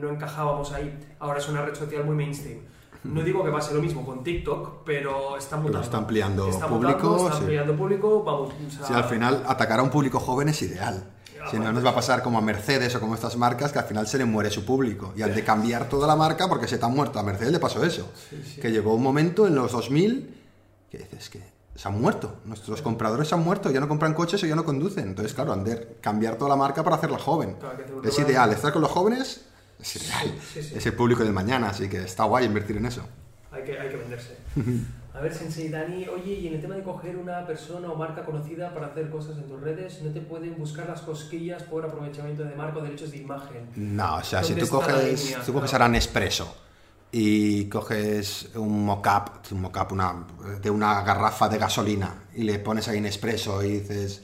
no 0.00 0.10
encajábamos 0.10 0.72
ahí. 0.72 0.96
Ahora 1.18 1.38
es 1.38 1.48
una 1.48 1.62
red 1.62 1.74
social 1.74 2.04
muy 2.04 2.14
mainstream. 2.14 2.60
No 3.02 3.22
digo 3.22 3.42
que 3.42 3.50
pase 3.50 3.74
lo 3.74 3.80
mismo 3.80 4.04
con 4.04 4.22
TikTok, 4.22 4.84
pero 4.84 5.36
está 5.36 5.56
mutando. 5.56 5.80
está 5.80 5.96
ampliando 5.96 6.48
Está 6.48 6.66
público, 6.66 6.98
mutando, 6.98 7.16
está 7.16 7.32
sí. 7.32 7.38
ampliando 7.38 7.74
público, 7.74 8.22
vamos. 8.22 8.50
o 8.50 8.70
sea, 8.70 8.86
Si 8.86 8.92
al 8.92 9.04
final 9.04 9.42
atacar 9.46 9.80
a 9.80 9.82
un 9.82 9.90
público 9.90 10.20
joven 10.20 10.50
es 10.50 10.60
ideal. 10.60 11.10
Si 11.50 11.58
no, 11.58 11.72
nos 11.72 11.84
va 11.84 11.90
a 11.90 11.94
pasar 11.94 12.22
como 12.22 12.38
a 12.38 12.40
Mercedes 12.40 12.94
o 12.94 13.00
como 13.00 13.14
estas 13.14 13.36
marcas 13.36 13.72
que 13.72 13.78
al 13.78 13.84
final 13.84 14.06
se 14.06 14.18
le 14.18 14.24
muere 14.24 14.50
su 14.50 14.64
público. 14.64 15.12
Y 15.16 15.22
han 15.22 15.34
de 15.34 15.44
cambiar 15.44 15.88
toda 15.88 16.06
la 16.06 16.16
marca 16.16 16.48
porque 16.48 16.66
se 16.68 16.78
te 16.78 16.84
ha 16.84 16.88
muerto. 16.88 17.18
A 17.18 17.22
Mercedes 17.22 17.52
le 17.52 17.58
pasó 17.60 17.84
eso. 17.84 18.10
Que 18.60 18.70
llegó 18.70 18.94
un 18.94 19.02
momento 19.02 19.46
en 19.46 19.54
los 19.54 19.72
2000 19.72 20.36
que 20.90 20.98
dices 20.98 21.30
que 21.30 21.40
se 21.74 21.88
han 21.88 22.00
muerto. 22.00 22.36
Nuestros 22.44 22.82
compradores 22.82 23.28
se 23.28 23.34
han 23.34 23.42
muerto. 23.44 23.70
Ya 23.70 23.80
no 23.80 23.88
compran 23.88 24.12
coches 24.12 24.42
o 24.42 24.46
ya 24.46 24.54
no 24.56 24.64
conducen. 24.64 25.08
Entonces, 25.08 25.32
claro, 25.34 25.52
han 25.52 25.64
de 25.64 25.96
cambiar 26.00 26.36
toda 26.36 26.50
la 26.50 26.56
marca 26.56 26.82
para 26.82 26.96
hacerla 26.96 27.18
joven. 27.18 27.56
Claro, 27.58 28.02
Es 28.02 28.18
ideal. 28.18 28.52
Estar 28.52 28.72
con 28.72 28.82
los 28.82 28.90
jóvenes 28.90 29.42
es 29.80 29.96
ideal. 29.96 30.34
sí. 30.52 30.72
Es 30.74 30.84
el 30.86 30.92
público 30.94 31.22
del 31.24 31.32
mañana. 31.32 31.70
Así 31.70 31.88
que 31.88 32.02
está 32.02 32.24
guay 32.24 32.44
invertir 32.44 32.76
en 32.76 32.86
eso. 32.86 33.02
Hay 33.50 33.62
que, 33.64 33.78
hay 33.78 33.88
que 33.88 33.96
venderse. 33.96 34.36
A 35.12 35.20
ver, 35.20 35.34
Sensei 35.34 35.68
Dani, 35.68 36.06
oye, 36.06 36.34
y 36.34 36.46
en 36.46 36.54
el 36.54 36.60
tema 36.60 36.76
de 36.76 36.82
coger 36.84 37.16
una 37.16 37.44
persona 37.44 37.90
o 37.90 37.96
marca 37.96 38.24
conocida 38.24 38.72
para 38.72 38.86
hacer 38.86 39.10
cosas 39.10 39.36
en 39.38 39.44
tus 39.48 39.60
redes, 39.60 40.00
¿no 40.02 40.12
te 40.12 40.20
pueden 40.20 40.56
buscar 40.56 40.88
las 40.88 41.00
cosquillas 41.00 41.64
por 41.64 41.84
aprovechamiento 41.84 42.44
de 42.44 42.54
marca 42.54 42.78
o 42.78 42.82
derechos 42.82 43.10
de 43.10 43.18
imagen? 43.18 43.68
No, 43.74 44.16
o 44.16 44.22
sea, 44.22 44.42
si 44.44 44.50
¿Dónde 44.52 44.66
tú 44.66 44.70
coges, 44.76 45.24
línea? 45.24 45.42
tú 45.44 45.52
coges 45.52 45.70
Claro. 45.70 45.84
ahora 45.84 45.92
Nespresso 45.92 46.54
y 47.10 47.64
coges 47.68 48.50
un 48.54 48.84
mock-up, 48.84 49.32
un 49.50 49.62
mock-up 49.62 49.92
una, 49.92 50.24
de 50.62 50.70
una 50.70 51.02
garrafa 51.02 51.48
de 51.48 51.58
gasolina 51.58 52.26
y 52.36 52.44
le 52.44 52.60
pones 52.60 52.86
ahí 52.86 53.00
Nespresso 53.00 53.64
y 53.64 53.80
dices, 53.80 54.22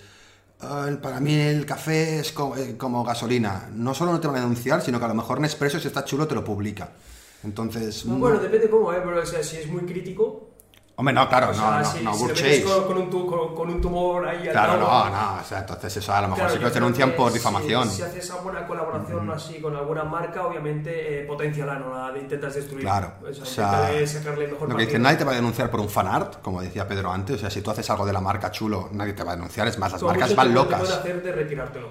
"Ah, 0.61 0.89
para 1.03 1.19
mí 1.19 1.35
el 1.35 1.67
café 1.67 2.21
es 2.21 2.33
eh, 2.59 2.77
como, 2.79 3.03
gasolina, 3.03 3.69
no 3.73 3.93
solo 3.93 4.13
no 4.13 4.21
te 4.21 4.29
van 4.29 4.37
a 4.37 4.41
denunciar, 4.41 4.83
sino 4.83 5.01
que 5.01 5.05
a 5.05 5.09
lo 5.09 5.15
mejor 5.15 5.41
Nespresso 5.41 5.81
si 5.81 5.89
está 5.89 6.05
chulo 6.05 6.29
te 6.29 6.37
lo 6.37 6.45
publica. 6.45 6.91
Entonces, 7.43 8.07
No, 8.07 8.15
mm, 8.15 8.21
bueno, 8.21 8.39
depende 8.39 8.71
cómo, 8.71 8.93
¿eh? 8.93 9.01
Pero 9.05 9.21
o 9.21 9.27
sea, 9.27 9.43
si 9.43 9.57
es 9.57 9.67
muy 9.69 9.83
crítico... 9.83 10.51
hombre, 10.97 11.15
no, 11.15 11.29
claro, 11.29 11.51
o 11.51 11.55
sea, 11.55 11.79
no, 11.79 11.85
si, 11.85 12.03
no, 12.05 12.11
no, 12.17 12.35
si 12.35 12.63
con, 12.63 12.85
con 12.87 12.97
un 12.99 13.11
tu- 13.11 13.27
con- 13.27 13.55
con 13.55 13.71
un 13.71 13.81
tumor 13.81 14.27
ahí 14.29 14.47
al 14.49 14.53
Claro, 14.53 14.79
lado, 14.81 15.11
no, 15.11 15.11
no, 15.35 15.41
o 15.41 15.45
sea, 15.45 15.59
entonces 15.59 15.97
eso 15.97 16.13
a 16.15 16.21
lo 16.23 16.29
mejor 16.29 16.45
Claro, 16.47 16.55
sí 16.55 16.65
que 16.65 16.71
denuncian 16.71 17.13
por 17.13 17.31
si- 17.31 17.39
difamación. 17.39 17.91
Si, 17.91 18.03
haces 18.03 18.31
alguna 18.31 18.67
colaboración 18.67 19.31
así 19.31 19.61
con 19.61 19.77
alguna 19.77 20.05
marca, 20.05 20.47
obviamente 20.47 21.21
eh, 21.23 21.25
potenciala, 21.27 21.75
no 21.79 22.11
la 22.13 22.19
intentas 22.19 22.55
destruir. 22.55 22.83
Claro, 22.85 23.13
O 23.29 23.33
sea, 23.33 23.43
o 23.43 23.47
sea, 23.47 24.07
sacarle 24.07 24.49
mejor 24.49 24.69
Lo 24.69 24.77
que 24.77 24.83
dice, 24.83 24.93
partido. 24.95 24.99
nadie 25.01 25.17
te 25.19 25.25
va 25.25 25.33
a 25.33 25.35
denunciar 25.37 25.71
por 25.71 25.81
un 25.81 25.89
fanart, 25.89 26.41
como 26.43 26.63
decía 26.63 26.89
Pedro 26.89 27.13
antes. 27.13 27.37
O 27.37 27.39
sea, 27.39 27.51
si 27.51 27.61
tú 27.63 27.71
haces 27.71 27.89
algo 27.91 28.07
de 28.07 28.13
la 28.13 28.21
marca 28.21 28.51
chulo, 28.51 28.89
nadie 28.93 29.13
te 29.13 29.23
va 29.23 29.33
a 29.33 29.37
denunciar. 29.37 29.69
Es 29.69 29.79
más, 29.79 29.93
las 29.93 30.01
Como 30.01 30.13
marcas 30.13 30.35
van 30.35 30.53
pueden- 30.53 30.53
Te 30.69 30.73
locas. 30.75 30.81
pueden 30.81 30.99
hacer 30.99 31.23
de 31.23 31.33
retirártelo. 31.33 31.89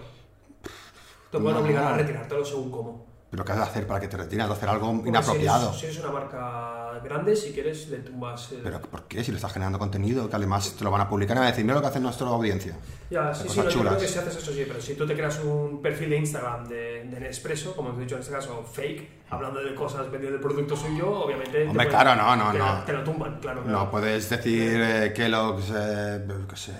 Te 1.31 1.37
pueden 1.39 1.53
No. 1.57 1.59
obligar 1.63 1.83
a 1.83 1.93
retirártelo 1.97 2.45
según 2.45 2.71
cómo. 2.71 3.05
Pero 3.29 3.43
¿qué 3.43 3.51
has 3.51 3.57
de 3.57 3.63
hacer 3.65 3.87
para 3.87 3.99
que 3.99 4.07
te 4.07 4.15
retiras? 4.17 4.47
De 4.47 4.53
hacer 4.53 4.69
algo 4.69 4.93
Porque 4.93 5.09
inapropiado. 5.09 5.73
Si 5.73 5.79
eres, 5.79 5.79
si 5.79 5.85
eres 5.87 5.99
una 5.99 6.11
marca 6.19 6.84
grande, 7.03 7.35
si 7.35 7.51
quieres, 7.51 7.87
le 7.89 7.97
tumbas. 7.97 8.49
Pero 8.63 8.81
¿por 8.81 9.03
qué? 9.03 9.23
Si 9.23 9.31
le 9.31 9.37
estás 9.37 9.51
generando 9.53 9.77
contenido, 9.79 10.29
que 10.29 10.35
además 10.35 10.75
te 10.77 10.83
lo 10.83 10.91
van 10.91 11.01
a 11.01 11.09
publicar 11.09 11.35
y 11.37 11.39
van 11.39 11.47
a 11.47 11.51
decir, 11.51 11.63
mira 11.65 11.75
lo 11.75 11.81
que 11.81 11.87
hace 11.87 11.99
nuestra 11.99 12.27
audiencia. 12.27 12.75
ya, 13.09 13.33
sí, 13.33 13.47
sí, 13.49 13.59
no, 13.59 13.69
yo 13.69 13.79
creo 13.81 13.97
que 13.97 14.07
si 14.07 14.19
haces 14.19 14.35
eso 14.37 14.51
sí, 14.51 14.63
pero 14.67 14.81
si 14.81 14.95
tú 14.95 15.05
te 15.05 15.13
creas 15.15 15.39
un 15.43 15.81
perfil 15.81 16.09
de 16.11 16.17
Instagram 16.17 16.67
de, 16.67 17.03
de 17.05 17.19
Nespresso, 17.19 17.75
como 17.75 17.89
hemos 17.89 18.01
dicho 18.01 18.15
en 18.15 18.21
este 18.21 18.33
caso, 18.33 18.63
fake, 18.63 19.09
hablando 19.29 19.61
de 19.63 19.73
cosas 19.75 20.09
vendiendo 20.11 20.37
el 20.37 20.41
producto 20.41 20.75
suyo, 20.75 21.09
obviamente. 21.11 21.51
te 21.63 21.67
Hombre, 21.69 21.85
pueden- 21.87 21.89
claro, 21.89 22.15
no, 22.21 22.35
no, 22.35 22.51
te, 22.51 22.57
no. 22.59 22.83
Te 22.85 22.93
lo 22.93 23.03
tumban, 23.03 23.39
claro. 23.39 23.61
No 23.61 23.67
claro. 23.67 23.91
puedes 23.91 24.29
decir 24.29 24.79
eh, 24.81 25.13
Kellogg's, 25.15 25.71
eh, 25.75 26.25
qué 26.49 26.55
sé, 26.57 26.73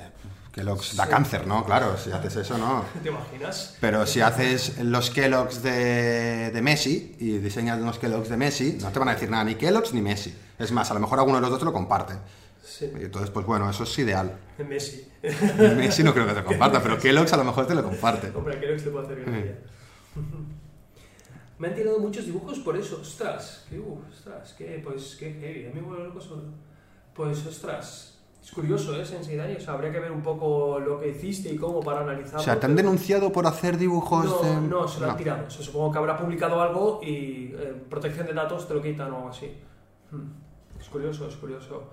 Kellogg's 0.55 0.95
da 0.95 1.03
Sí. 1.03 1.09
cáncer, 1.11 1.45
¿no? 1.45 1.65
Claro, 1.65 1.97
si 1.97 2.11
haces 2.11 2.35
eso, 2.37 2.57
no. 2.57 2.85
¿Te 3.03 3.09
imaginas? 3.09 3.75
Pero 3.81 4.05
si 4.07 4.21
haces 4.21 4.79
los 4.79 5.09
Kellogg's 5.11 5.61
de, 5.61 6.49
de 6.51 6.61
Messi 6.61 7.15
y 7.19 7.37
diseñas 7.39 7.77
unos 7.79 7.99
Kellogg's 7.99 8.29
de 8.29 8.37
Messi, 8.37 8.77
no 8.81 8.89
te 8.89 8.99
van 8.99 9.09
a 9.09 9.13
decir 9.15 9.29
nada, 9.29 9.43
ni 9.43 9.55
Kellogg's 9.55 9.93
ni 9.93 10.01
Messi. 10.01 10.33
Es 10.57 10.71
más, 10.71 10.89
a 10.89 10.93
lo 10.93 11.01
mejor 11.01 11.19
alguno 11.19 11.35
de 11.37 11.41
los 11.41 11.49
dos 11.49 11.59
te 11.59 11.65
lo 11.65 11.73
comparte. 11.73 12.13
Sí, 12.63 12.89
Y 12.99 13.03
entonces, 13.03 13.29
pues 13.31 13.45
bueno, 13.45 13.69
eso 13.69 13.83
es 13.83 13.99
ideal. 13.99 14.37
Messi. 14.67 15.07
Messi 15.77 16.03
no 16.03 16.13
creo 16.13 16.25
que 16.25 16.33
te 16.33 16.43
comparta, 16.43 16.81
pero 16.81 16.97
Kellogg's 16.97 17.33
a 17.33 17.37
lo 17.37 17.43
mejor 17.43 17.67
te 17.67 17.75
lo 17.75 17.83
comparte. 17.83 18.31
Hombre, 18.35 18.57
que 18.59 18.79
se 18.79 18.89
puede 18.91 19.05
hacer 19.05 19.25
gracia. 19.25 19.59
Me 21.57 21.69
han 21.69 21.75
tirado 21.75 21.99
muchos 21.99 22.25
dibujos 22.25 22.59
por 22.59 22.75
eso. 22.77 22.99
Ostras, 23.01 23.65
qué, 23.69 23.79
uh, 23.79 24.01
ostras, 24.11 24.53
qué, 24.57 24.81
pues, 24.83 25.15
qué 25.17 25.31
heavy. 25.33 25.65
A 25.67 25.69
mí 25.69 25.79
me 25.79 25.87
vuelve 25.87 26.03
loco 26.05 26.19
eso. 26.19 26.43
Pues, 27.13 27.45
ostras, 27.45 28.14
es 28.45 28.51
curioso, 28.51 28.95
¿eh? 28.95 29.01
O 29.01 29.59
sea, 29.59 29.73
habría 29.73 29.91
que 29.91 29.99
ver 29.99 30.11
un 30.11 30.21
poco 30.21 30.79
lo 30.79 30.99
que 30.99 31.09
hiciste 31.09 31.49
y 31.51 31.57
cómo 31.57 31.81
para 31.81 32.01
analizarlo. 32.01 32.39
O 32.41 32.43
sea, 32.43 32.59
¿te 32.59 32.67
han 32.67 32.75
denunciado 32.75 33.31
por 33.31 33.47
hacer 33.47 33.75
dibujos 33.77 34.25
No, 34.25 34.37
de...? 34.41 34.67
no, 34.67 34.87
se 34.87 34.99
lo 34.99 35.07
han 35.07 35.11
No. 35.13 35.17
tirado. 35.17 35.47
O 35.47 35.49
sea, 35.49 35.63
supongo 35.65 35.91
que 35.91 35.97
habrá 35.97 36.15
publicado 36.17 36.61
algo 36.61 36.99
y 37.03 37.51
eh, 37.57 37.83
protección 37.89 38.27
de 38.27 38.33
datos 38.33 38.67
te 38.67 38.75
lo 38.75 38.81
quitan 38.81 39.11
o 39.11 39.15
algo 39.17 39.29
así. 39.29 39.51
Hmm. 40.11 40.27
Es 40.79 40.87
curioso, 40.89 41.27
es 41.27 41.35
curioso. 41.35 41.83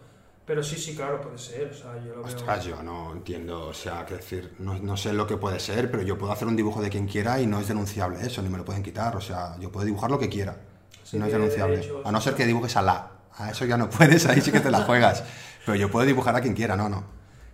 Pero 0.44 0.62
sí, 0.62 0.76
sí, 0.76 0.94
claro, 0.94 1.20
puede 1.20 1.38
ser. 1.38 1.70
O 1.70 1.74
sea, 1.74 1.94
yo 2.04 2.16
lo 2.16 2.22
veo... 2.22 2.24
Ostras, 2.24 2.64
yo 2.64 2.82
no 2.82 3.12
entiendo, 3.12 3.68
o 3.68 3.72
sea, 3.72 4.04
que 4.04 4.16
decir, 4.16 4.52
no, 4.58 4.74
no 4.78 4.96
sé 4.96 5.12
lo 5.14 5.26
que 5.26 5.36
puede 5.38 5.58
ser, 5.60 5.90
pero 5.90 6.02
yo 6.02 6.18
puedo 6.18 6.32
hacer 6.32 6.48
un 6.48 6.56
dibujo 6.56 6.82
de 6.82 6.90
quien 6.90 7.06
quiera 7.06 7.40
y 7.40 7.46
no 7.46 7.60
es 7.60 7.68
denunciable 7.68 8.20
eso, 8.20 8.42
ni 8.42 8.48
me 8.50 8.58
lo 8.58 8.64
pueden 8.64 8.82
quitar, 8.82 9.16
o 9.16 9.20
sea, 9.20 9.56
yo 9.60 9.70
puedo 9.72 9.86
dibujar 9.86 10.10
lo 10.10 10.18
que 10.18 10.28
quiera, 10.28 10.56
Sí, 11.04 11.16
no 11.16 11.26
es 11.26 11.32
de 11.32 11.38
denunciable. 11.38 11.88
a 12.04 12.10
no 12.12 12.20
ser 12.20 12.34
que 12.34 12.44
dibujes 12.44 12.76
a 12.76 12.82
la, 12.82 13.10
a 13.38 13.50
eso 13.50 13.64
ya 13.64 13.76
no 13.76 13.88
puedes, 13.90 14.26
ahí 14.26 14.40
sí 14.40 14.50
que 14.52 14.60
te 14.60 14.70
la 14.70 14.82
juegas, 14.82 15.24
pero 15.64 15.76
yo 15.76 15.90
puedo 15.90 16.06
dibujar 16.06 16.34
a 16.36 16.40
quien 16.40 16.54
quiera, 16.54 16.76
no, 16.76 16.88
no. 16.88 17.04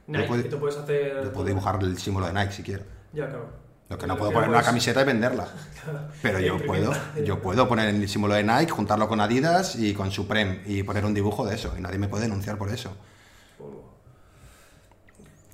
Nike, 0.06 0.22
yo 0.22 0.28
puedo- 0.28 0.44
tú 0.48 0.58
puedes 0.58 0.76
hacer... 0.78 1.22
Yo 1.24 1.32
puedo 1.32 1.46
dibujar 1.46 1.78
el 1.82 1.98
símbolo 1.98 2.26
de 2.26 2.32
Nike 2.32 2.52
si 2.52 2.62
quiero. 2.62 2.84
Ya, 3.12 3.28
claro. 3.28 3.68
Lo 3.90 3.96
que 3.98 4.06
no 4.06 4.16
puedo 4.18 4.32
poner 4.32 4.48
puedes- 4.48 4.60
una 4.62 4.66
camiseta 4.66 5.00
y 5.02 5.04
venderla. 5.04 5.48
Pero 6.22 6.40
yo 6.40 6.58
puedo, 6.66 6.92
yo 7.24 7.40
puedo 7.40 7.68
poner 7.68 7.88
el 7.88 8.08
símbolo 8.08 8.34
de 8.34 8.42
Nike, 8.44 8.70
juntarlo 8.70 9.08
con 9.08 9.20
Adidas 9.20 9.76
y 9.76 9.94
con 9.94 10.10
Supreme 10.10 10.62
y 10.66 10.82
poner 10.82 11.04
un 11.06 11.14
dibujo 11.14 11.46
de 11.46 11.54
eso. 11.54 11.74
Y 11.76 11.80
nadie 11.80 11.98
me 11.98 12.08
puede 12.08 12.24
denunciar 12.24 12.56
por 12.58 12.68
eso. 12.70 12.94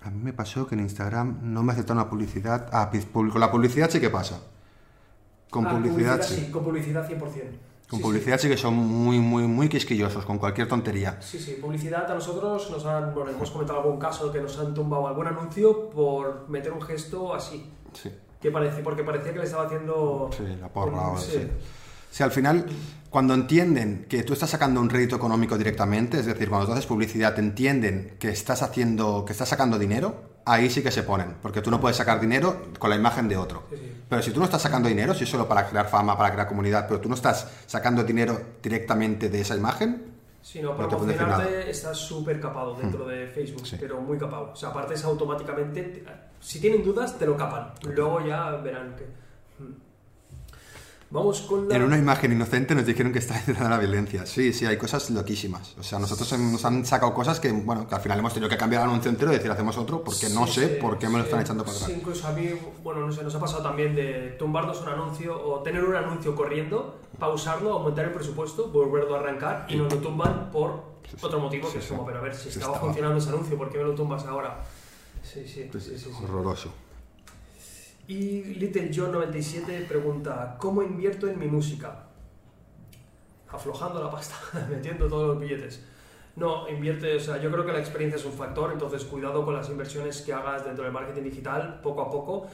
A 0.03 0.11
mí 0.11 0.21
me 0.23 0.33
pasó 0.33 0.67
que 0.67 0.75
en 0.75 0.83
Instagram 0.83 1.39
no 1.43 1.63
me 1.63 1.73
aceptaron 1.73 2.03
la 2.03 2.11
publicidad. 2.11 2.69
Ah, 2.73 2.91
con 3.13 3.41
la 3.41 3.51
publicidad 3.51 3.89
sí 3.91 4.01
que 4.01 4.11
pasa. 4.11 4.39
Con 5.49 5.67
Ah, 5.67 5.71
publicidad, 5.71 6.21
sí. 6.23 6.51
Con 6.51 6.63
publicidad 6.65 7.09
100%. 7.09 7.59
Con 7.89 7.99
Sí, 7.99 8.03
publicidad 8.03 8.39
sí. 8.39 8.49
que 8.49 8.57
son 8.57 8.75
muy, 8.75 9.19
muy, 9.21 9.43
muy 9.47 9.69
quisquillosos 9.69 10.25
con 10.25 10.39
cualquier 10.39 10.67
tontería. 10.69 11.21
Sí, 11.21 11.39
sí, 11.39 11.59
publicidad 11.61 12.11
a 12.11 12.15
nosotros 12.15 12.71
nos 12.71 12.85
han, 12.87 13.15
bueno, 13.15 13.31
hemos 13.31 13.51
comentado 13.51 13.81
algún 13.81 13.99
caso 13.99 14.33
que 14.33 14.41
nos 14.41 14.59
han 14.59 14.73
tumbado 14.75 15.07
algún 15.07 15.27
anuncio 15.27 15.91
por 15.91 16.49
meter 16.49 16.73
un 16.73 16.81
gesto 16.83 17.35
así. 17.35 17.71
Sí, 17.93 18.11
Que 18.41 18.51
parece, 18.51 18.83
porque 18.83 19.05
parecía 19.05 19.33
que 19.33 19.39
le 19.39 19.45
estaba 19.45 19.67
haciendo... 19.67 20.31
sí 20.37 20.45
la 20.61 20.69
porra. 20.69 21.11
un- 21.11 21.17
o- 21.17 21.19
sí. 21.19 21.47
Sí. 22.15 22.17
Sí, 22.17 22.23
al 22.23 22.31
final, 22.31 22.67
cuando 23.11 23.35
entienden 23.35 24.07
que 24.09 24.23
tú 24.23 24.33
estás 24.33 24.51
sacando 24.51 24.81
un 24.81 24.89
rédito 24.91 25.17
económico 25.17 25.57
directamente, 25.59 26.21
es 26.21 26.27
decir, 26.27 26.49
cuando 26.49 26.67
tú 26.67 26.73
haces 26.73 26.87
publicidad, 26.87 27.39
entienden 27.39 28.17
que 28.19 28.29
estás 28.29 28.63
haciendo, 28.63 29.25
que 29.25 29.33
estás 29.33 29.49
sacando 29.49 29.79
dinero, 29.79 30.35
ahí 30.45 30.69
sí 30.69 30.83
que 30.83 30.91
se 30.91 31.03
ponen, 31.03 31.37
porque 31.41 31.61
tú 31.63 31.71
no 31.71 31.81
puedes 31.81 31.97
sacar 31.97 32.21
dinero 32.21 32.67
con 32.79 32.91
la 32.91 32.97
imagen 32.97 33.29
de 33.29 33.37
otro. 33.37 33.65
Sí, 33.71 33.77
sí. 33.77 33.93
Pero 34.09 34.23
si 34.23 34.31
tú 34.33 34.39
no 34.41 34.45
estás 34.45 34.63
sacando 34.63 34.89
dinero, 34.89 35.15
si 35.15 35.25
es 35.25 35.31
solo 35.31 35.49
para 35.49 35.69
crear 35.69 35.89
fama, 35.89 36.17
para 36.17 36.33
crear 36.33 36.47
comunidad, 36.49 36.87
pero 36.87 37.01
tú 37.01 37.09
no 37.09 37.15
estás 37.15 37.49
sacando 37.67 38.05
dinero 38.05 38.41
directamente 38.63 39.29
de 39.29 39.41
esa 39.41 39.57
imagen, 39.57 40.15
Si 40.43 40.61
no, 40.61 40.75
No 40.75 40.89
promocionarte 40.89 41.71
estás 41.71 41.97
súper 41.97 42.39
capado 42.39 42.75
dentro 42.75 43.07
de 43.07 43.27
Facebook, 43.29 43.67
Sí. 43.67 43.77
pero 43.81 44.01
muy 44.01 44.19
capado. 44.19 44.51
O 44.53 44.57
sea, 44.57 44.69
aparte 44.69 44.93
es 44.95 45.03
automáticamente, 45.05 46.05
si 46.39 46.61
tienen 46.61 46.85
dudas, 46.85 47.19
te 47.19 47.25
lo 47.25 47.35
capan. 47.37 47.73
Luego 47.83 48.21
ya 48.27 48.51
verán 48.57 48.95
que... 48.95 49.05
Hmm. 49.59 49.73
Vamos 51.15 51.43
con 51.43 51.69
la... 51.69 51.77
En 51.77 51.83
una 51.85 51.97
imagen 51.97 52.33
inocente 52.33 52.75
nos 52.75 52.85
dijeron 52.85 53.13
que 53.13 53.21
está 53.21 53.39
entrando 53.47 53.69
la 53.71 53.79
violencia. 53.79 54.27
Sí, 54.27 54.53
sí, 54.53 54.67
hay 54.67 54.77
cosas 54.77 55.11
loquísimas. 55.11 55.77
O 55.79 55.83
sea, 55.85 56.01
nosotros 56.01 56.37
nos 56.41 56.65
han 56.65 56.85
sacado 56.85 57.15
cosas 57.15 57.39
que, 57.39 57.53
bueno, 57.53 57.87
que 57.87 57.95
al 57.95 58.01
final 58.01 58.19
hemos 58.19 58.35
tenido 58.35 58.51
que 58.51 58.57
cambiar 58.57 58.83
el 58.83 58.89
anuncio 58.89 59.11
entero 59.13 59.31
y 59.33 59.37
decir 59.37 59.49
hacemos 59.51 59.79
otro 59.79 60.03
porque 60.03 60.29
no 60.31 60.45
Sí, 60.49 60.55
sé 60.55 60.69
sí, 60.75 60.81
por 60.81 60.99
qué 60.99 61.07
me 61.09 61.19
lo 61.19 61.21
sí, 61.21 61.29
están 61.29 61.41
echando 61.43 61.65
para 61.65 61.77
Sí, 61.79 61.85
atrás. 61.85 61.99
incluso 61.99 62.27
a 62.27 62.33
mí, 62.33 62.51
bueno, 62.83 63.07
no 63.07 63.13
sé, 63.13 63.23
nos 63.23 63.33
ha 63.33 63.39
pasado 63.39 63.63
también 63.63 63.95
de 63.95 64.35
tumbarnos 64.41 64.81
un 64.83 64.89
anuncio 64.89 65.41
o 65.41 65.61
tener 65.61 65.85
un 65.85 65.95
anuncio 65.95 66.35
corriendo, 66.35 66.99
pausarlo, 67.19 67.75
aumentar 67.75 68.07
el 68.07 68.13
presupuesto, 68.13 68.69
volverlo 68.71 69.15
a 69.15 69.21
arrancar 69.21 69.67
y 69.69 69.77
nos 69.77 69.93
lo 69.95 70.01
tumban 70.01 70.51
por 70.51 70.83
otro 71.23 71.39
motivo 71.39 71.71
que 71.71 71.79
es 71.79 71.87
como, 71.87 72.05
pero 72.05 72.19
a 72.19 72.23
ver, 72.23 72.35
si 72.35 72.43
Sí, 72.45 72.49
estaba 72.59 72.73
estaba. 72.75 72.87
funcionando 72.87 73.19
ese 73.19 73.29
anuncio, 73.29 73.57
¿por 73.57 73.71
qué 73.71 73.79
me 73.79 73.85
lo 73.85 73.95
tumbas 73.95 74.25
ahora? 74.27 74.65
Sí, 75.23 75.47
sí, 75.47 75.71
sí, 75.73 75.81
sí. 75.81 75.97
sí. 75.99 76.11
Horroroso. 76.25 76.71
Y 78.07 78.43
Little 78.55 78.91
John 78.95 79.13
97 79.13 79.87
pregunta, 79.89 80.57
¿cómo 80.59 80.83
invierto 80.83 81.27
en 81.27 81.39
mi 81.39 81.47
música? 81.47 82.05
Aflojando 83.49 84.03
la 84.03 84.11
pasta, 84.11 84.37
metiendo 84.71 85.09
todos 85.09 85.29
los 85.29 85.41
billetes. 85.41 85.83
No, 86.37 86.69
invierte, 86.69 87.17
o 87.17 87.21
sea, 87.21 87.41
yo 87.41 87.51
creo 87.51 87.65
que 87.65 87.73
la 87.73 87.79
experiencia 87.79 88.17
es 88.17 88.25
un 88.25 88.33
factor, 88.33 88.73
entonces 88.73 89.05
cuidado 89.05 89.45
con 89.45 89.55
las 89.55 89.71
inversiones 89.71 90.21
que 90.21 90.33
hagas 90.33 90.65
dentro 90.65 90.85
del 90.85 90.93
marketing 90.93 91.23
digital, 91.23 91.81
poco 91.81 92.03
a 92.03 92.11
poco, 92.11 92.49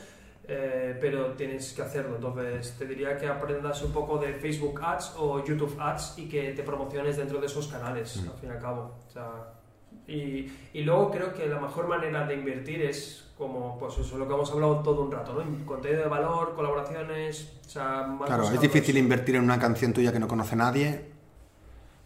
eh, 0.47 0.97
pero 1.01 1.33
tienes 1.33 1.73
que 1.73 1.83
hacerlo. 1.83 2.17
Entonces, 2.17 2.77
te 2.79 2.87
diría 2.87 3.17
que 3.17 3.27
aprendas 3.27 3.83
un 3.83 3.93
poco 3.93 4.19
de 4.19 4.35
Facebook 4.35 4.81
Ads 4.83 5.15
o 5.17 5.45
YouTube 5.45 5.77
Ads 5.81 6.19
y 6.19 6.29
que 6.29 6.53
te 6.53 6.63
promociones 6.63 7.17
dentro 7.17 7.41
de 7.41 7.47
esos 7.47 7.67
canales, 7.69 8.19
al 8.19 8.39
fin 8.39 8.51
y 8.51 8.53
al 8.53 8.61
cabo. 8.61 8.99
O 9.09 9.11
sea, 9.11 9.60
y, 10.07 10.51
y 10.73 10.83
luego 10.83 11.11
creo 11.11 11.33
que 11.35 11.47
la 11.47 11.61
mejor 11.61 11.89
manera 11.89 12.27
de 12.27 12.35
invertir 12.35 12.83
es 12.83 13.25
como, 13.39 13.79
pues 13.79 13.97
eso, 13.99 14.19
lo 14.19 14.29
que 14.29 14.35
hemos 14.35 14.51
hablado 14.51 14.81
todo 14.81 15.03
un 15.03 15.13
rato, 15.13 15.33
¿no? 15.33 15.67
Contenido 15.67 16.03
de 16.03 16.09
valor, 16.09 16.55
colaboraciones, 16.55 17.53
o 17.67 17.69
sea, 17.71 18.03
más 18.03 18.27
Claro, 18.27 18.45
es 18.51 18.61
difícil 18.61 18.99
invertir 18.99 19.37
en 19.37 19.45
una 19.45 19.59
canción 19.59 19.93
tuya 19.93 20.13
que 20.13 20.19
no 20.21 20.29
conoce 20.29 20.57
nadie. 20.57 21.11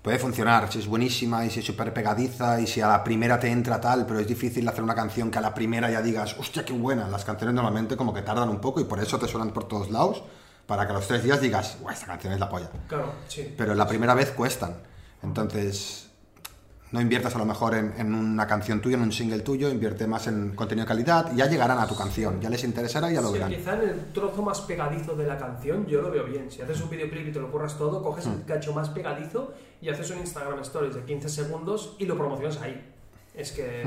Puede 0.03 0.19
funcionar 0.19 0.71
si 0.71 0.81
es 0.81 0.87
buenísima 0.87 1.47
y 1.47 1.51
si 1.51 1.61
es 1.61 1.67
súper 1.67 1.93
pegadiza 1.95 2.61
y 2.61 2.67
si 2.67 2.83
a 2.83 2.89
la 2.89 3.03
primera 3.03 3.41
te 3.41 3.49
entra 3.51 3.81
tal, 3.81 4.05
pero 4.07 4.21
es 4.21 4.29
difícil 4.29 4.69
hacer 4.69 4.85
una 4.85 4.95
canción 4.95 5.31
que 5.31 5.39
a 5.39 5.41
la 5.41 5.55
primera 5.55 5.91
ya 5.91 6.03
digas, 6.03 6.37
hostia, 6.39 6.63
qué 6.65 6.75
buena. 6.75 7.09
Las 7.09 7.25
canciones 7.25 7.55
normalmente 7.55 7.97
como 7.97 8.13
que 8.13 8.21
tardan 8.21 8.51
un 8.51 8.61
poco 8.61 8.81
y 8.81 8.85
por 8.85 9.01
eso 9.01 9.19
te 9.19 9.27
suenan 9.27 9.51
por 9.53 9.67
todos 9.67 9.91
lados, 9.91 10.23
para 10.67 10.87
que 10.87 10.93
a 10.93 10.95
los 10.97 11.09
tres 11.09 11.25
días 11.25 11.41
digas, 11.41 11.79
"Buah, 11.81 11.95
esta 11.95 12.07
canción 12.07 12.35
es 12.35 12.39
la 12.39 12.49
polla. 12.51 12.71
Claro, 12.87 13.13
sí. 13.29 13.55
Pero 13.57 13.75
la 13.75 13.89
primera 13.89 14.15
vez 14.15 14.31
cuestan. 14.31 14.77
Entonces, 15.23 16.11
no 16.95 17.01
inviertas 17.01 17.35
a 17.35 17.39
lo 17.39 17.45
mejor 17.45 17.75
en, 17.75 17.93
en 17.99 18.15
una 18.15 18.47
canción 18.47 18.81
tuya, 18.81 18.97
en 18.97 19.03
un 19.03 19.11
single 19.13 19.41
tuyo, 19.41 19.69
invierte 19.69 20.07
más 20.07 20.29
en 20.29 20.55
contenido 20.55 20.85
de 20.85 20.89
calidad 20.89 21.33
ya 21.35 21.47
llegarán 21.47 21.79
a 21.79 21.87
tu 21.89 21.97
canción, 21.97 22.41
ya 22.41 22.49
les 22.49 22.63
interesará 22.63 23.11
y 23.11 23.15
ya 23.15 23.21
lo 23.21 23.29
Sí, 23.29 23.35
verán. 23.35 23.51
quizá 23.51 23.75
en 23.75 23.89
el 23.89 24.13
trozo 24.13 24.43
más 24.43 24.61
pegadizo 24.61 25.17
de 25.17 25.27
la 25.27 25.37
canción 25.37 25.87
yo 25.87 26.01
lo 26.01 26.11
veo 26.13 26.25
bien. 26.25 26.51
Si 26.53 26.63
haces 26.63 26.81
un 26.81 26.89
videoclip 26.91 27.27
y 27.29 27.33
te 27.33 27.41
lo 27.41 27.51
curras 27.51 27.77
todo, 27.77 28.01
coges 28.03 28.27
el 28.27 28.45
cacho 28.45 28.73
más 28.73 28.89
pegadizo 28.91 29.53
y 29.81 29.89
haces 29.89 30.09
un 30.13 30.19
Instagram 30.19 30.61
Stories 30.61 30.95
de 30.95 31.03
15 31.03 31.29
segundos 31.29 31.97
y 31.99 32.07
lo 32.07 32.17
promocionas 32.17 32.61
ahí. 32.63 32.81
Es 33.35 33.51
que 33.51 33.83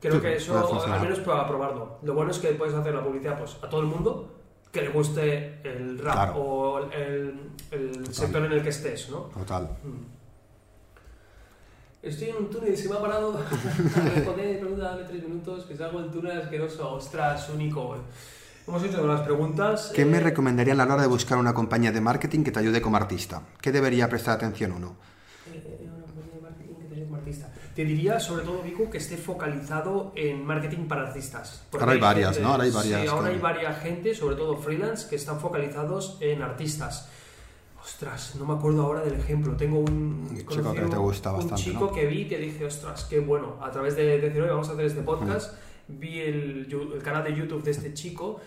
creo 0.00 0.14
Hmm. 0.14 0.18
Sí, 0.18 0.20
que 0.22 0.36
eso, 0.36 0.84
al 0.86 1.00
menos 1.00 1.18
para 1.20 1.48
probarlo. 1.48 1.98
Lo 2.02 2.12
bueno 2.14 2.30
es 2.30 2.38
que 2.38 2.48
puedes 2.50 2.74
hacer 2.74 2.94
la 2.94 3.02
publicidad 3.02 3.38
pues, 3.38 3.56
a 3.62 3.68
todo 3.70 3.80
el 3.80 3.86
mundo 3.86 4.34
que 4.70 4.82
le 4.82 4.88
guste 4.90 5.60
el 5.64 5.98
rap 5.98 6.14
Claro. 6.14 6.34
o 6.36 6.78
el, 6.92 7.50
el 7.70 8.14
sector 8.14 8.44
en 8.44 8.52
el 8.52 8.62
que 8.62 8.68
estés, 8.68 9.08
¿no? 9.10 9.30
Total. 9.34 9.68
Estoy 12.02 12.30
en 12.30 12.36
un 12.36 12.50
túnel 12.50 12.72
y 12.72 12.76
se 12.76 12.88
me 12.88 12.96
ha 12.96 13.00
parado 13.00 13.36
a 13.96 14.08
responder 14.14 14.58
preguntas 14.58 14.96
de 14.98 15.04
tres 15.04 15.22
minutos, 15.22 15.64
que 15.66 15.76
salgo 15.76 16.00
del 16.00 16.10
túnel 16.10 16.40
asqueroso, 16.40 16.94
ostras, 16.94 17.48
único. 17.50 17.96
Hemos 18.66 18.82
hecho 18.84 19.06
las 19.06 19.20
preguntas. 19.22 19.92
¿Qué 19.94 20.04
me 20.06 20.16
eh, 20.18 20.20
recomendarían 20.20 20.80
a 20.80 20.86
la 20.86 20.94
hora 20.94 21.02
de 21.02 21.08
buscar 21.08 21.36
una 21.36 21.52
compañía 21.52 21.92
de 21.92 22.00
marketing 22.00 22.42
que 22.42 22.52
te 22.52 22.58
ayude 22.60 22.80
como 22.80 22.96
artista? 22.96 23.42
¿Qué 23.60 23.70
debería 23.70 24.08
prestar 24.08 24.36
atención 24.36 24.72
uno? 24.72 24.96
eh, 25.52 25.78
una 25.82 26.04
compañía 26.04 26.34
de 26.36 26.40
marketing 26.40 26.74
que 26.76 26.84
te 26.88 26.94
ayude 26.94 27.04
como 27.04 27.16
artista. 27.16 27.52
Te 27.74 27.84
diría, 27.84 28.18
sobre 28.18 28.44
todo, 28.44 28.62
Vico, 28.62 28.88
que 28.88 28.98
esté 28.98 29.18
focalizado 29.18 30.12
en 30.16 30.44
marketing 30.46 30.88
para 30.88 31.02
artistas. 31.08 31.64
Ahora 31.72 31.92
hay 31.92 32.00
varias, 32.00 32.30
gente- 32.30 32.42
¿no? 32.42 32.52
Ahora 32.52 32.64
hay 32.64 32.70
varias, 32.70 33.00
Sí, 33.02 33.06
ahora 33.08 33.20
claro. 33.28 33.34
hay 33.34 33.40
varias 33.42 33.78
gente, 33.82 34.14
sobre 34.14 34.36
todo 34.36 34.56
freelance, 34.56 35.06
que 35.08 35.16
están 35.16 35.38
focalizados 35.38 36.16
en 36.20 36.40
artistas. 36.42 37.10
Ostras, 37.82 38.34
no 38.36 38.44
me 38.44 38.54
acuerdo 38.54 38.82
ahora 38.82 39.00
del 39.02 39.14
ejemplo. 39.18 39.56
Tengo 39.56 39.78
un, 39.80 40.28
Un 40.30 40.36
chico 40.46 40.72
que 40.74 40.80
te 40.82 40.96
gusta 40.96 41.30
un 41.30 41.36
bastante, 41.38 41.62
chico 41.62 41.86
¿no? 41.86 41.92
que 41.92 42.06
vi 42.06 42.28
que 42.28 42.38
dije, 42.38 42.64
ostras, 42.66 43.04
qué 43.04 43.20
bueno. 43.20 43.56
A 43.62 43.70
través 43.70 43.96
de 43.96 44.18
decir, 44.18 44.40
oye, 44.42 44.50
vamos 44.50 44.68
a 44.68 44.72
hacer 44.72 44.84
este 44.84 45.02
podcast, 45.02 45.54
vi 45.88 46.20
el, 46.20 47.00
canal 47.02 47.24
de 47.24 47.34
YouTube 47.34 47.62
de 47.62 47.70
este 47.70 47.94
chico, 47.94 48.40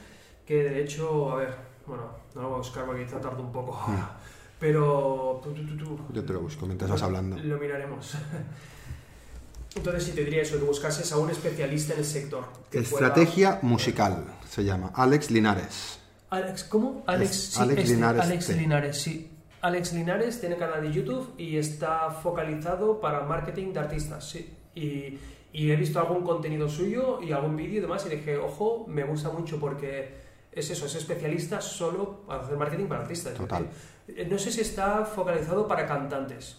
que 0.45 0.63
de 0.63 0.83
hecho, 0.83 1.31
a 1.31 1.35
ver, 1.37 1.55
bueno, 1.87 2.03
no 2.35 2.41
lo 2.41 2.47
voy 2.49 2.55
a 2.55 2.57
buscar 2.59 2.85
porque 2.85 3.05
quizá 3.05 3.19
tarde 3.19 3.41
un 3.41 3.51
poco. 3.51 3.79
Pero... 4.59 5.41
tu, 5.43 5.51
tu, 5.51 5.75
tu, 5.77 5.99
Yo 6.13 6.23
te 6.23 6.31
lo 6.33 6.39
busco 6.39 6.65
mientras 6.65 6.89
vas 6.89 7.01
hablando. 7.01 7.35
lo 7.37 7.57
miraremos. 7.57 8.13
Entonces, 9.75 10.03
sí 10.03 10.11
te 10.11 10.23
diría 10.23 10.43
eso, 10.43 10.57
que 10.59 10.65
buscases 10.65 11.11
a 11.11 11.17
un 11.17 11.31
especialista 11.31 11.93
en 11.93 11.99
el 11.99 12.05
sector. 12.05 12.45
fuera- 12.69 12.81
Estrategia 12.81 13.59
musical 13.63 14.23
se 14.47 14.63
llama. 14.63 14.91
Alex 14.93 15.31
Linares. 15.31 15.99
Alex, 16.33 16.63
¿cómo? 16.65 17.03
Alex, 17.05 17.31
Es 17.31 17.37
sí, 17.53 17.61
Alex 17.61 17.81
este, 17.81 17.93
Linares 17.95 18.21
Alex 18.23 18.47
T. 18.47 18.53
Linares, 18.55 18.97
sí. 19.01 19.29
Alex 19.61 19.93
Linares 19.93 20.39
tiene 20.39 20.57
canal 20.57 20.81
de 20.81 20.91
YouTube 20.91 21.33
y 21.37 21.57
está 21.57 22.09
focalizado 22.11 22.99
para 22.99 23.21
marketing 23.21 23.71
de 23.73 23.79
artistas, 23.79 24.27
sí. 24.29 24.53
Y, 24.75 25.17
y 25.53 25.71
he 25.71 25.75
visto 25.75 25.99
algún 25.99 26.23
contenido 26.23 26.67
suyo 26.67 27.21
y 27.21 27.31
algún 27.31 27.55
vídeo 27.55 27.77
y 27.77 27.81
demás 27.81 28.05
y 28.05 28.09
dije, 28.09 28.37
ojo, 28.37 28.85
me 28.87 29.03
gusta 29.03 29.29
mucho 29.29 29.59
porque 29.59 30.15
es 30.51 30.69
eso, 30.69 30.85
es 30.85 30.95
especialista 30.95 31.61
solo 31.61 32.21
para 32.27 32.41
hacer 32.43 32.57
marketing 32.57 32.85
para 32.87 33.01
artistas. 33.01 33.35
Total. 33.35 33.67
Eh, 34.07 34.27
No 34.29 34.37
sé 34.37 34.51
si 34.51 34.61
está 34.61 35.05
focalizado 35.05 35.67
para 35.67 35.85
cantantes. 35.85 36.57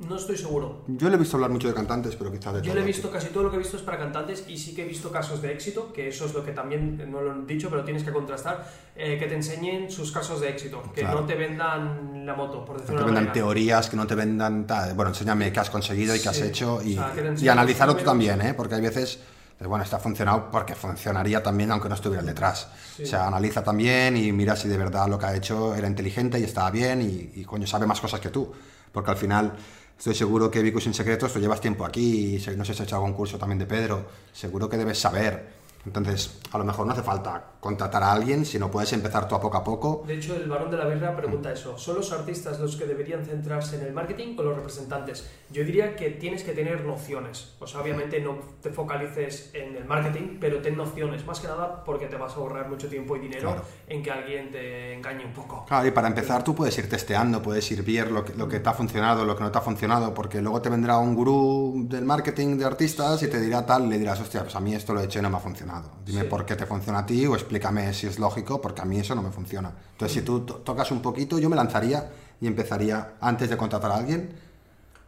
No 0.00 0.16
estoy 0.16 0.38
seguro. 0.38 0.82
Yo 0.86 1.10
le 1.10 1.16
he 1.16 1.18
visto 1.18 1.36
hablar 1.36 1.50
mucho 1.50 1.68
de 1.68 1.74
cantantes, 1.74 2.16
pero 2.16 2.32
quizás 2.32 2.54
de 2.54 2.62
Yo 2.62 2.74
le 2.74 2.80
he 2.80 2.84
visto, 2.84 3.10
casi 3.10 3.28
todo 3.28 3.42
lo 3.44 3.50
que 3.50 3.56
he 3.56 3.58
visto 3.58 3.76
es 3.76 3.82
para 3.82 3.98
cantantes 3.98 4.44
y 4.48 4.56
sí 4.56 4.74
que 4.74 4.82
he 4.82 4.88
visto 4.88 5.12
casos 5.12 5.42
de 5.42 5.52
éxito, 5.52 5.92
que 5.92 6.08
eso 6.08 6.24
es 6.24 6.32
lo 6.32 6.42
que 6.42 6.52
también, 6.52 7.10
no 7.10 7.20
lo 7.20 7.42
he 7.42 7.46
dicho, 7.46 7.68
pero 7.68 7.84
tienes 7.84 8.02
que 8.02 8.10
contrastar, 8.10 8.66
eh, 8.96 9.18
que 9.18 9.26
te 9.26 9.34
enseñen 9.34 9.90
sus 9.90 10.10
casos 10.10 10.40
de 10.40 10.48
éxito, 10.48 10.82
que 10.94 11.02
Claro. 11.02 11.20
no 11.20 11.26
te 11.26 11.34
vendan 11.34 12.24
la 12.24 12.34
moto, 12.34 12.64
por 12.64 12.76
No 12.76 12.80
decirlo 12.80 12.86
te 12.86 12.92
de 12.92 12.94
una 12.96 13.04
vendan 13.04 13.14
manera. 13.24 13.32
teorías, 13.34 13.90
que 13.90 13.96
no 13.96 14.06
te 14.06 14.14
vendan 14.14 14.66
tal. 14.66 14.94
Bueno, 14.94 15.10
enséñame 15.10 15.52
qué 15.52 15.60
has 15.60 15.68
conseguido 15.68 16.16
y 16.16 16.20
qué 16.20 16.28
has 16.30 16.40
hecho 16.40 16.80
y, 16.82 16.94
O 16.98 17.02
sea, 17.02 17.12
te 17.36 17.44
y 17.44 17.48
analizarlo 17.48 17.94
tú 17.94 18.02
también, 18.04 18.40
¿eh? 18.40 18.54
Porque 18.54 18.76
hay 18.76 18.80
veces, 18.80 19.18
pues 19.58 19.68
bueno, 19.68 19.84
está 19.84 19.98
funcionado 19.98 20.50
porque 20.50 20.74
funcionaría 20.74 21.42
también 21.42 21.72
aunque 21.72 21.90
no 21.90 21.94
estuviera 21.94 22.22
detrás. 22.24 22.68
Sí. 22.96 23.02
O 23.02 23.06
sea, 23.06 23.26
analiza 23.26 23.62
también 23.62 24.16
y 24.16 24.32
mira 24.32 24.56
si 24.56 24.66
de 24.66 24.78
verdad 24.78 25.08
lo 25.08 25.18
que 25.18 25.26
ha 25.26 25.36
hecho 25.36 25.74
era 25.74 25.86
inteligente 25.86 26.38
y 26.38 26.44
estaba 26.44 26.70
bien 26.70 27.02
y, 27.02 27.38
y, 27.38 27.44
coño, 27.44 27.66
sabe 27.66 27.86
más 27.86 28.00
cosas 28.00 28.18
que 28.18 28.30
tú. 28.30 28.50
Porque 28.92 29.10
al 29.12 29.16
final 29.18 29.52
estoy 30.00 30.14
seguro 30.14 30.50
que 30.50 30.62
Vicus 30.62 30.84
sin 30.84 30.94
secretos, 30.94 31.30
tú 31.30 31.40
llevas 31.40 31.60
tiempo 31.60 31.84
aquí 31.84 32.42
no 32.56 32.64
sé 32.64 32.72
si 32.72 32.82
has 32.82 32.88
hecho 32.88 32.96
algún 32.96 33.12
curso 33.12 33.36
también 33.36 33.58
de 33.58 33.66
Pedro, 33.66 34.06
seguro 34.32 34.66
que 34.66 34.78
debes 34.78 34.98
saber. 34.98 35.59
Entonces, 35.86 36.38
a 36.52 36.58
lo 36.58 36.64
mejor 36.64 36.86
no 36.86 36.92
hace 36.92 37.02
falta 37.02 37.42
contratar 37.60 38.02
a 38.02 38.12
alguien, 38.12 38.44
sino 38.44 38.70
puedes 38.70 38.92
empezar 38.92 39.26
tú 39.28 39.34
a 39.34 39.40
poco 39.40 39.56
a 39.56 39.64
poco 39.64 40.02
De 40.06 40.14
hecho, 40.14 40.34
el 40.34 40.48
varón 40.48 40.70
de 40.70 40.76
la 40.78 40.86
birra 40.86 41.16
pregunta 41.16 41.52
eso. 41.52 41.76
¿Son 41.78 41.96
los 41.96 42.10
artistas 42.12 42.58
los 42.60 42.76
que 42.76 42.86
deberían 42.86 43.24
centrarse 43.24 43.76
en 43.76 43.82
el 43.86 43.92
marketing 43.92 44.36
o 44.38 44.42
los 44.42 44.56
representantes? 44.56 45.28
Yo 45.50 45.64
diría 45.64 45.96
que 45.96 46.10
tienes 46.10 46.42
que 46.44 46.52
tener 46.52 46.84
nociones. 46.84 47.54
O 47.60 47.66
sea, 47.66 47.80
obviamente 47.80 48.20
no 48.20 48.38
te 48.62 48.70
focalices 48.70 49.50
en 49.54 49.76
el 49.76 49.84
marketing, 49.84 50.38
pero 50.40 50.60
ten 50.60 50.76
nociones. 50.76 51.24
Más 51.26 51.40
que 51.40 51.48
nada 51.48 51.82
porque 51.84 52.06
te 52.06 52.16
vas 52.16 52.32
a 52.32 52.36
ahorrar 52.36 52.68
mucho 52.68 52.88
tiempo 52.88 53.16
y 53.16 53.20
dinero 53.20 53.48
Claro. 53.50 53.62
en 53.88 54.02
que 54.02 54.10
alguien 54.10 54.50
te 54.50 54.94
engañe 54.94 55.24
un 55.24 55.32
poco. 55.32 55.64
Claro, 55.66 55.86
y 55.86 55.90
para 55.90 56.08
empezar 56.08 56.42
tú 56.44 56.54
puedes 56.54 56.76
ir 56.78 56.88
testeando, 56.88 57.40
puedes 57.42 57.70
ir 57.72 57.82
viendo 57.82 58.10
lo 58.12 58.24
que, 58.24 58.34
lo 58.34 58.48
que 58.48 58.60
te 58.60 58.68
ha 58.68 58.72
funcionado, 58.72 59.24
lo 59.24 59.36
que 59.36 59.42
no 59.44 59.50
te 59.50 59.58
ha 59.58 59.62
funcionado, 59.62 60.12
porque 60.14 60.40
luego 60.40 60.60
te 60.62 60.68
vendrá 60.70 60.98
un 60.98 61.14
gurú 61.14 61.84
del 61.88 62.04
marketing 62.04 62.56
de 62.58 62.64
artistas 62.64 63.22
y 63.22 63.28
te 63.28 63.40
dirá 63.40 63.64
tal, 63.66 63.86
y 63.86 63.88
le 63.88 63.98
dirás, 63.98 64.20
hostia, 64.20 64.42
pues 64.42 64.54
a 64.56 64.60
mí 64.60 64.74
esto 64.74 64.94
lo 64.94 65.00
he 65.00 65.04
hecho 65.04 65.18
y 65.18 65.22
no 65.22 65.30
me 65.30 65.36
ha 65.36 65.40
funcionado. 65.40 65.69
Dime 66.04 66.22
Sí. 66.22 66.26
por 66.28 66.44
qué 66.46 66.56
te 66.56 66.66
funciona 66.66 67.00
a 67.00 67.06
ti 67.06 67.26
o 67.26 67.34
explícame 67.34 67.92
si 67.94 68.06
es 68.06 68.18
lógico, 68.18 68.60
porque 68.60 68.82
a 68.82 68.84
mí 68.84 68.98
eso 68.98 69.14
no 69.14 69.22
me 69.22 69.30
funciona. 69.30 69.72
Entonces, 69.92 70.18
si 70.18 70.22
tú 70.24 70.40
to- 70.40 70.54
tocas 70.56 70.90
un 70.90 71.00
poquito, 71.02 71.38
yo 71.38 71.48
me 71.48 71.56
lanzaría 71.56 72.10
y 72.40 72.46
empezaría, 72.46 73.14
antes 73.20 73.48
de 73.50 73.56
contratar 73.56 73.90
a 73.92 73.96
alguien, 73.96 74.30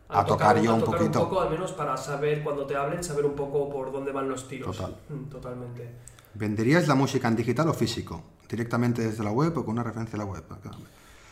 a, 0.09 0.25
tocar, 0.25 0.61
yo 0.61 0.73
a 0.73 0.75
un 0.75 0.81
tocar 0.85 0.99
poquito. 1.01 1.23
un 1.23 1.29
poco, 1.29 1.41
al 1.41 1.51
menos 1.51 1.73
para 1.73 1.97
saber 1.97 2.43
cuando 2.45 2.67
te 2.67 2.77
hablen, 2.77 3.03
saber 3.03 3.25
un 3.25 3.35
poco 3.35 3.71
por 3.71 3.91
dónde 3.93 4.13
van 4.13 4.29
los 4.29 4.47
tiros. 4.47 4.77
Total. 4.77 4.97
Mm, 5.09 5.25
Totalmente. 5.31 5.91
¿Venderías 6.35 6.87
la 6.89 6.95
música 6.95 7.29
en 7.29 7.37
digital 7.37 7.69
o 7.69 7.75
físico? 7.75 8.23
¿Directamente 8.49 9.03
desde 9.03 9.25
la 9.25 9.31
web 9.33 9.57
o 9.57 9.65
con 9.65 9.73
una 9.75 9.83
referencia 9.83 10.17
a 10.17 10.19
la 10.19 10.25
web? 10.27 10.45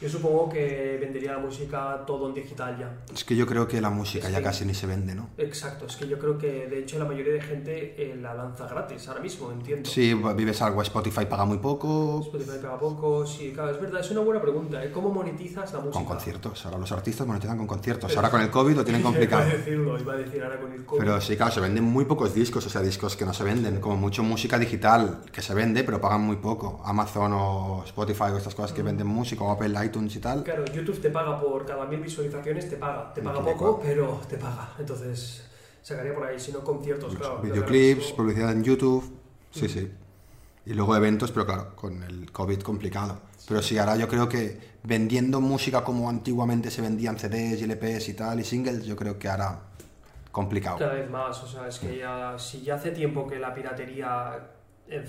Yo 0.01 0.09
supongo 0.09 0.49
que 0.49 0.97
vendería 0.99 1.33
la 1.33 1.39
música 1.39 2.03
todo 2.07 2.29
en 2.29 2.35
digital 2.35 2.79
ya. 2.79 2.91
Es 3.13 3.23
que 3.23 3.37
yo 3.37 3.47
creo 3.47 3.69
que 3.69 3.81
la 3.83 3.91
música 3.91 4.27
Es 4.29 4.33
ya 4.33 4.39
que- 4.39 4.45
casi 4.45 4.65
ni 4.65 4.73
se 4.73 4.87
vende, 4.87 5.15
¿no? 5.15 5.29
Exacto, 5.37 5.85
es 5.87 5.97
que 5.97 6.09
yo 6.09 6.19
creo 6.19 6.39
que 6.39 6.67
de 6.69 6.79
hecho 6.79 6.99
la 6.99 7.05
mayoría 7.05 7.35
de 7.35 7.41
gente 7.43 7.95
eh, 8.03 8.17
la 8.17 8.33
lanza 8.35 8.67
gratis 8.67 9.07
ahora 9.09 9.21
mismo, 9.21 9.51
entiendo. 9.53 9.89
Sí, 9.91 10.15
vives 10.15 10.63
algo, 10.63 10.81
Spotify 10.81 11.27
paga 11.27 11.45
muy 11.45 11.59
poco, 11.59 12.21
Spotify 12.23 12.59
paga 12.63 12.79
poco, 12.79 13.27
sí, 13.27 13.53
claro, 13.53 13.73
es 13.73 13.81
verdad, 13.81 14.01
es 14.01 14.11
una 14.11 14.21
buena 14.21 14.41
pregunta, 14.41 14.83
¿eh? 14.83 14.91
¿Cómo 14.91 15.11
monetizas 15.11 15.71
la 15.73 15.81
música? 15.81 15.93
con 15.99 16.05
conciertos. 16.07 16.65
Ahora 16.65 16.79
los 16.79 16.93
artistas 16.93 17.27
monetizan 17.27 17.59
con 17.59 17.67
conciertos. 17.67 18.17
Ahora 18.17 18.31
con 18.31 18.41
el 18.41 18.51
COVID 18.51 18.77
lo 18.77 18.85
tienen 18.85 19.03
complicado. 19.03 19.43
Iba 19.47 19.53
a 19.53 19.57
decirlo, 19.59 19.99
iba 20.01 20.13
a 20.15 20.17
decir 20.17 20.43
ahora 20.43 20.61
con 20.61 20.73
el 20.73 20.85
COVID. 20.87 20.99
Pero 21.01 21.21
sí, 21.21 21.37
claro, 21.37 21.53
se 21.53 21.61
venden 21.61 21.85
muy 21.85 22.07
pocos 22.07 22.33
discos, 22.35 22.65
o 22.65 22.71
sea, 22.71 22.81
discos 22.81 23.17
que 23.17 23.27
no 23.27 23.35
se 23.35 23.45
venden, 23.45 23.81
como 23.81 23.97
mucho 23.97 24.23
música 24.23 24.59
digital, 24.59 25.21
que 25.31 25.43
se 25.43 25.53
vende, 25.53 25.85
pero 25.85 26.01
pagan 26.01 26.23
muy 26.23 26.37
poco. 26.37 26.81
Amazon 26.87 27.33
o 27.35 27.83
Spotify 27.85 28.25
o 28.33 28.39
estas 28.39 28.55
cosas 28.55 28.73
que 28.73 28.83
venden 28.83 29.07
música, 29.07 29.45
o 29.45 29.51
Apple 29.51 29.69
iTunes 29.91 30.17
y 30.17 30.21
tal. 30.21 30.43
Claro, 30.45 30.65
YouTube 30.67 31.01
te 31.01 31.11
paga 31.11 31.41
por 31.41 31.67
cada 31.67 31.85
mil 31.87 32.01
visualizaciones, 32.01 32.69
te 32.71 32.77
paga. 32.77 33.13
Te 33.15 33.23
paga 33.23 33.43
poco, 33.43 33.77
cual. 33.79 33.87
pero 33.89 34.21
te 34.29 34.37
paga. 34.37 34.73
Entonces, 34.79 35.45
sacaría 35.83 36.15
por 36.15 36.25
ahí, 36.27 36.39
si 36.41 36.53
no 36.53 36.61
conciertos, 36.61 37.15
claro. 37.17 37.41
Videoclips, 37.43 38.05
Pero- 38.07 38.17
publicidad 38.17 38.53
en 38.53 38.65
YouTube, 38.65 39.05
sí, 39.51 39.69
sí. 39.69 39.91
Y 40.67 40.75
luego 40.75 40.95
eventos, 40.95 41.33
pero 41.33 41.47
claro, 41.47 41.75
con 41.75 42.03
el 42.03 42.31
COVID 42.31 42.61
complicado. 42.61 43.19
Pero 43.49 43.63
sí, 43.63 43.79
ahora 43.79 43.97
yo 43.97 44.07
creo 44.09 44.29
que 44.29 44.59
vendiendo 44.85 45.41
música 45.41 45.83
como 45.83 46.09
antiguamente 46.09 46.71
se 46.71 46.83
vendían 46.83 47.19
CDs 47.19 47.61
y 47.61 47.65
LPs 47.65 48.09
y 48.11 48.15
tal, 48.15 48.39
y 48.41 48.45
singles, 48.45 48.85
yo 48.85 48.95
creo 48.95 49.19
que 49.19 49.29
ahora 49.29 49.59
complicado. 50.31 50.79
Cada 50.79 50.93
vez 50.95 51.11
más, 51.11 51.43
o 51.43 51.47
sea, 51.49 51.67
es 51.67 51.79
que 51.79 51.97
ya, 51.99 52.39
si 52.39 52.61
ya 52.63 52.75
hace 52.77 52.91
tiempo 52.93 53.27
que 53.27 53.39
la 53.39 53.53
piratería 53.55 54.39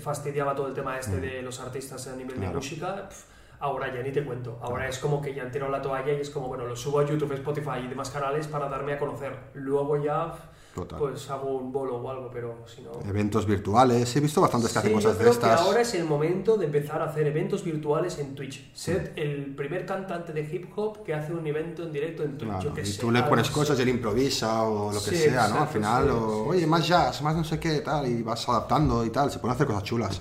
fastidiaba 0.00 0.54
todo 0.54 0.68
el 0.68 0.74
tema 0.74 0.98
este 0.98 1.20
de 1.20 1.42
los 1.42 1.60
artistas 1.60 2.06
a 2.08 2.16
nivel 2.16 2.34
de 2.34 2.36
Mm. 2.38 2.40
Claro. 2.40 2.54
música, 2.56 3.08
pf, 3.08 3.24
ahora 3.62 3.94
ya 3.94 4.02
ni 4.02 4.10
te 4.12 4.24
cuento. 4.24 4.58
Ahora 4.60 4.88
es 4.88 4.98
como 4.98 5.22
que 5.22 5.32
ya 5.34 5.44
han 5.44 5.50
tirado 5.50 5.70
la 5.72 5.80
toalla 5.80 6.12
y 6.12 6.20
es 6.20 6.28
como, 6.30 6.48
bueno, 6.48 6.66
lo 6.66 6.76
subo 6.76 6.98
a 7.00 7.06
YouTube, 7.06 7.32
Spotify 7.32 7.78
y 7.84 7.88
demás 7.88 8.10
canales 8.10 8.46
para 8.48 8.68
darme 8.68 8.92
a 8.94 8.98
conocer. 8.98 9.34
Luego 9.54 10.02
ya, 10.02 10.34
Total. 10.74 10.98
pues 10.98 11.30
hago 11.30 11.56
un 11.58 11.70
bolo 11.72 11.96
o 11.96 12.10
algo, 12.10 12.28
pero 12.32 12.64
si 12.66 12.82
no... 12.82 12.90
Eventos 13.08 13.46
virtuales, 13.46 14.16
he 14.16 14.20
visto 14.20 14.40
bastantes 14.40 14.72
que 14.72 14.78
hacen 14.80 14.90
Sí, 14.90 14.94
cosas 14.96 15.12
yo 15.12 15.18
de 15.18 15.20
creo 15.20 15.32
estas. 15.32 15.60
que 15.60 15.66
ahora 15.68 15.80
es 15.82 15.94
el 15.94 16.04
momento 16.06 16.56
de 16.56 16.66
empezar 16.66 17.00
a 17.02 17.04
hacer 17.04 17.26
eventos 17.28 17.62
virtuales 17.62 18.18
en 18.18 18.34
Twitch. 18.34 18.74
Ser 18.74 19.12
el 19.16 19.54
primer 19.54 19.86
cantante 19.86 20.32
de 20.32 20.40
hip 20.42 20.70
hop 20.76 21.04
que 21.04 21.14
hace 21.14 21.32
un 21.32 21.46
evento 21.46 21.84
en 21.84 21.92
directo 21.92 22.24
en 22.24 22.36
Twitch. 22.38 22.50
Claro, 22.50 22.64
yo 22.64 22.74
qué 22.74 22.82
y 22.82 22.86
sé, 22.86 23.00
tú 23.00 23.10
le 23.12 23.22
pones 23.22 23.48
cosas 23.50 23.78
y 23.78 23.82
él 23.82 23.90
improvisa 23.90 24.62
o 24.64 24.92
lo 24.92 24.98
que 24.98 25.10
Sí, 25.10 25.16
sea, 25.16 25.32
¿no? 25.32 25.38
Al 25.42 25.50
exacto, 25.50 25.72
final, 25.74 26.04
sí, 26.04 26.10
o 26.10 26.30
sí, 26.44 26.48
oye, 26.50 26.60
sí. 26.62 26.66
más 26.66 26.88
jazz, 26.88 27.22
más 27.22 27.36
no 27.36 27.44
sé 27.44 27.60
qué, 27.60 27.80
tal, 27.80 28.08
y 28.08 28.22
vas 28.22 28.48
adaptando 28.48 29.04
y 29.04 29.10
tal, 29.10 29.30
se 29.30 29.38
pueden 29.38 29.54
hacer 29.54 29.66
cosas 29.68 29.82
chulas. 29.84 30.20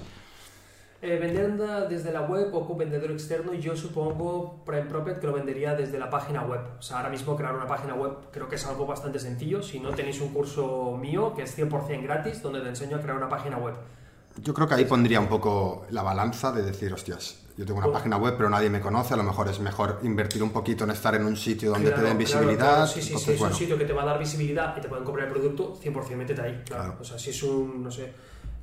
Eh, 1.03 1.17
vender 1.17 1.57
desde 1.89 2.11
la 2.11 2.21
web 2.21 2.53
o 2.53 2.67
con 2.67 2.77
vendedor 2.77 3.09
externo, 3.09 3.55
yo 3.55 3.75
supongo 3.75 4.63
Prime 4.63 4.83
Prophet 4.83 5.19
que 5.19 5.25
lo 5.25 5.33
vendería 5.33 5.73
desde 5.73 5.97
la 5.97 6.11
página 6.11 6.43
web. 6.43 6.61
O 6.77 6.81
sea, 6.81 6.97
ahora 6.97 7.09
mismo 7.09 7.35
crear 7.35 7.55
una 7.55 7.65
página 7.67 7.95
web 7.95 8.11
creo 8.31 8.47
que 8.47 8.55
es 8.55 8.65
algo 8.67 8.85
bastante 8.85 9.17
sencillo. 9.17 9.63
Si 9.63 9.79
no 9.79 9.89
tenéis 9.95 10.21
un 10.21 10.29
curso 10.31 10.95
mío 11.01 11.33
que 11.35 11.41
es 11.41 11.57
100% 11.57 12.03
gratis, 12.03 12.43
donde 12.43 12.61
te 12.61 12.69
enseño 12.69 12.97
a 12.97 13.01
crear 13.01 13.17
una 13.17 13.29
página 13.29 13.57
web. 13.57 13.73
Yo 14.43 14.53
creo 14.53 14.67
que 14.67 14.75
ahí 14.75 14.85
pondría 14.85 15.19
un 15.19 15.27
poco 15.27 15.85
la 15.89 16.03
balanza 16.03 16.51
de 16.51 16.61
decir, 16.61 16.93
hostias, 16.93 17.39
yo 17.57 17.65
tengo 17.65 17.79
una 17.79 17.87
Oh. 17.87 17.93
página 17.93 18.17
web, 18.17 18.35
pero 18.37 18.49
nadie 18.51 18.69
me 18.69 18.79
conoce, 18.79 19.15
a 19.15 19.17
lo 19.17 19.23
mejor 19.23 19.47
es 19.49 19.59
mejor 19.59 19.99
invertir 20.03 20.43
un 20.43 20.51
poquito 20.51 20.83
en 20.83 20.91
estar 20.91 21.15
en 21.15 21.25
un 21.25 21.35
sitio 21.35 21.71
donde 21.71 21.87
Claro, 21.87 22.03
te 22.03 22.07
den 22.09 22.17
visibilidad. 22.19 22.57
claro. 22.75 22.87
Sí, 22.87 23.01
sí, 23.01 23.01
sí, 23.01 23.07
entonces, 23.09 23.33
es 23.33 23.39
bueno, 23.39 23.53
un 23.55 23.59
sitio 23.59 23.77
que 23.79 23.85
te 23.85 23.93
va 23.93 24.03
a 24.03 24.05
dar 24.05 24.19
visibilidad 24.19 24.77
y 24.77 24.81
te 24.81 24.87
pueden 24.87 25.03
comprar 25.03 25.27
el 25.27 25.33
producto, 25.33 25.75
100% 25.81 26.15
métete 26.15 26.41
ahí. 26.41 26.61
Claro. 26.65 26.95
O 27.01 27.03
sea, 27.03 27.17
si 27.17 27.31
es 27.31 27.41
un, 27.43 27.83
no 27.83 27.89
sé, 27.91 28.13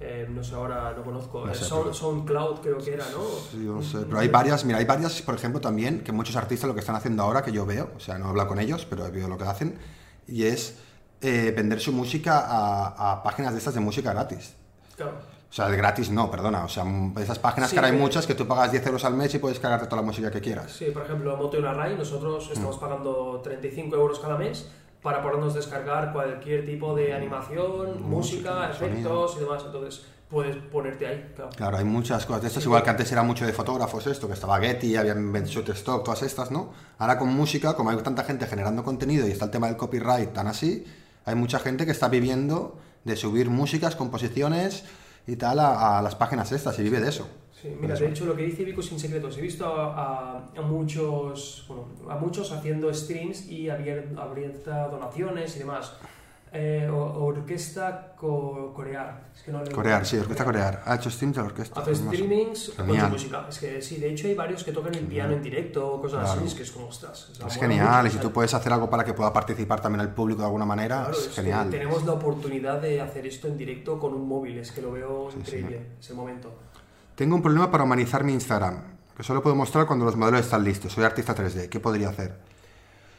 eh, 0.01 0.27
no 0.31 0.45
sé, 0.45 0.55
ahora 0.55 0.93
no 0.97 1.03
conozco, 1.03 1.45
No 1.47 1.53
eh, 1.53 1.55
sé, 1.55 1.65
Sound- 1.65 1.93
SoundCloud 1.93 2.61
creo 2.61 2.79
que 2.79 2.95
era, 2.95 3.05
¿no? 3.11 3.23
sí, 3.51 3.65
yo 3.65 3.73
no 3.75 3.83
sé, 3.83 3.99
pero 4.07 4.19
hay 4.21 4.29
varias, 4.29 4.65
mira, 4.65 4.79
hay 4.79 4.85
varias, 4.85 5.21
por 5.23 5.35
ejemplo, 5.35 5.61
también, 5.61 6.01
que 6.05 6.13
muchos 6.13 6.37
artistas 6.37 6.69
lo 6.69 6.75
que 6.75 6.81
están 6.81 6.95
haciendo 6.97 7.23
ahora, 7.23 7.43
que 7.43 7.51
yo 7.53 7.67
veo, 7.67 7.91
o 7.97 8.01
sea, 8.01 8.17
no 8.19 8.27
he 8.27 8.29
hablado 8.31 8.49
con 8.49 8.61
ellos, 8.61 8.87
pero 8.89 9.05
he 9.07 9.11
visto 9.11 9.29
lo 9.29 9.37
que 9.39 9.45
hacen, 9.45 9.79
y 10.27 10.45
es 10.45 10.77
eh, 11.21 11.53
vender 11.57 11.81
su 11.81 11.93
música 11.93 12.39
a, 12.47 13.13
a 13.13 13.23
páginas 13.25 13.53
de 13.53 13.59
estas 13.59 13.75
de 13.75 13.81
música 13.81 14.13
gratis. 14.13 14.55
Claro. 14.97 15.15
O 15.51 15.53
sea, 15.53 15.69
de 15.71 15.77
gratis 15.79 16.11
no, 16.11 16.31
perdona. 16.31 16.63
O 16.65 16.69
sea, 16.69 16.85
esas 17.19 17.39
páginas 17.39 17.71
Sí, 17.71 17.75
que 17.75 17.81
ahora 17.81 17.91
hay 17.91 17.99
muchas 17.99 18.27
que 18.27 18.35
tú 18.35 18.47
pagas 18.47 18.71
10 18.71 18.85
euros 18.87 19.05
al 19.07 19.15
mes 19.15 19.35
y 19.35 19.39
puedes 19.39 19.59
cargarte 19.59 19.87
toda 19.87 20.03
la 20.03 20.07
música 20.07 20.31
que 20.31 20.43
quieras. 20.43 20.71
Sí, 20.73 20.91
por 20.93 21.05
ejemplo, 21.05 21.35
Moto 21.39 21.57
y 21.57 21.61
una 21.61 21.73
Rai, 21.73 21.97
nosotros 21.97 22.51
estamos 22.53 22.77
Mm. 22.77 22.81
pagando 22.81 23.41
35 23.43 23.97
euros 23.97 24.21
cada 24.21 24.37
mes 24.37 24.69
para 25.09 25.23
podernos 25.23 25.55
descargar 25.55 26.13
cualquier 26.13 26.67
tipo 26.67 26.95
de 26.95 27.15
animación, 27.15 28.03
música, 28.03 28.69
efectos 28.71 29.37
y 29.39 29.41
demás. 29.41 29.63
Entonces, 29.65 30.05
puedes 30.29 30.55
ponerte 30.71 31.07
ahí, 31.07 31.33
claro. 31.35 31.51
Claro, 31.57 31.79
hay 31.79 31.85
muchas 31.87 32.27
cosas 32.27 32.43
de 32.43 32.49
estas, 32.49 32.63
igual 32.67 32.83
que 32.83 32.91
antes 32.91 33.11
era 33.11 33.23
mucho 33.23 33.47
de 33.47 33.55
fotógrafos 33.55 34.07
esto, 34.07 34.27
que 34.27 34.35
estaba 34.35 34.59
Getty, 34.59 34.97
habían 34.97 35.33
Shutterstock, 35.33 36.05
todas 36.05 36.23
estas, 36.25 36.51
¿no? 36.51 36.75
Ahora 36.99 37.17
con 37.17 37.31
música, 37.31 37.75
como 37.75 37.89
hay 37.89 37.97
tanta 38.03 38.23
gente 38.23 38.47
generando 38.47 38.85
contenido 38.85 39.27
y 39.27 39.31
está 39.31 39.47
el 39.47 39.51
tema 39.51 39.69
del 39.69 39.79
copyright 39.79 40.35
tan 40.35 40.47
así, 40.47 40.85
hay 41.25 41.35
mucha 41.35 41.59
gente 41.59 41.87
que 41.87 41.93
está 41.93 42.09
viviendo 42.09 42.77
de 43.05 43.17
subir 43.17 43.49
músicas, 43.49 43.97
composiciones 43.97 44.85
y 45.27 45.37
tal 45.37 45.59
a, 45.59 46.01
a 46.01 46.03
las 46.03 46.17
páginas 46.17 46.53
estas 46.53 46.79
y 46.81 46.83
vive 46.83 47.01
de 47.01 47.09
eso. 47.09 47.27
Sí, 47.61 47.77
mira, 47.81 47.95
de 47.97 48.09
hecho 48.09 48.25
lo 48.25 48.37
que 48.37 48.43
dice 48.43 48.63
Vico 48.65 48.83
sin 48.83 48.99
secretos, 49.01 49.37
he 49.37 49.41
visto 49.41 49.67
a, 49.67 49.95
a- 49.95 50.45
a 50.57 50.63
muchos, 50.63 51.65
bueno, 51.69 51.87
a 52.09 52.17
muchos 52.17 52.53
haciendo 52.53 52.93
streams 52.95 53.47
y 53.49 53.67
abier- 53.67 54.17
abierta 54.19 54.89
donaciones 54.89 55.57
y 55.57 55.59
demás. 55.61 55.93
Eh, 56.51 56.89
o- 56.91 57.25
orquesta 57.27 58.15
co- 58.17 58.73
corear. 58.75 59.29
Es 59.37 59.43
que 59.43 59.53
no 59.53 59.63
le- 59.63 59.71
Corear, 59.71 60.07
sí, 60.07 60.17
orquesta 60.17 60.47
corear. 60.47 60.83
Ha 60.87 60.95
hecho 60.95 61.11
streams 61.11 61.37
de 61.37 61.43
la 61.43 61.49
orquesta. 61.49 61.79
Hace 61.81 61.95
streamings 61.97 62.71
con 62.71 62.87
su 62.99 63.07
música. 63.09 63.47
Es 63.51 63.59
que 63.59 63.83
sí, 63.83 63.97
de 63.99 64.09
hecho 64.13 64.29
hay 64.29 64.35
varios 64.35 64.65
que 64.65 64.73
tocan 64.73 64.95
el 64.95 65.05
piano 65.07 65.35
en 65.35 65.43
directo 65.43 65.87
o 65.95 66.01
cosas 66.01 66.23
Claro. 66.25 66.39
así, 66.41 66.47
es 66.49 66.55
que 66.55 66.63
es 66.63 66.71
como, 66.71 66.87
ostras. 66.87 67.29
o 67.33 67.35
sea, 67.35 67.47
Es 67.49 67.57
genial, 67.57 68.07
y 68.07 68.11
si 68.11 68.17
tú 68.19 68.31
puedes 68.33 68.55
hacer 68.55 68.73
algo 68.73 68.89
para 68.89 69.05
que 69.05 69.13
pueda 69.13 69.31
participar 69.31 69.83
también 69.83 70.01
el 70.01 70.15
público 70.15 70.41
de 70.41 70.47
alguna 70.47 70.65
manera, 70.65 71.01
claro, 71.03 71.19
es 71.19 71.29
genial. 71.35 71.69
tenemos 71.69 72.07
la 72.07 72.13
oportunidad 72.13 72.81
de 72.81 73.03
hacer 73.03 73.27
esto 73.27 73.47
en 73.49 73.59
directo 73.59 73.99
con 73.99 74.15
un 74.15 74.27
móvil, 74.27 74.57
es 74.59 74.73
que 74.73 74.81
lo 74.81 74.93
veo 74.93 75.31
Sí, 75.31 75.37
increíble 75.41 75.83
ese 76.01 76.15
momento. 76.15 76.51
Tengo 77.19 77.35
un 77.35 77.43
problema 77.43 77.69
para 77.69 77.83
humanizar 77.83 78.23
mi 78.23 78.33
Instagram, 78.33 78.81
que 79.17 79.25
solo 79.25 79.43
puedo 79.43 79.57
mostrar 79.57 79.87
cuando 79.89 80.05
los 80.05 80.15
modelos 80.15 80.43
están 80.43 80.63
listos. 80.63 80.93
Soy 80.93 81.03
artista 81.03 81.35
3D, 81.35 81.69
¿qué 81.69 81.81
podría 81.81 82.11
hacer? 82.11 82.39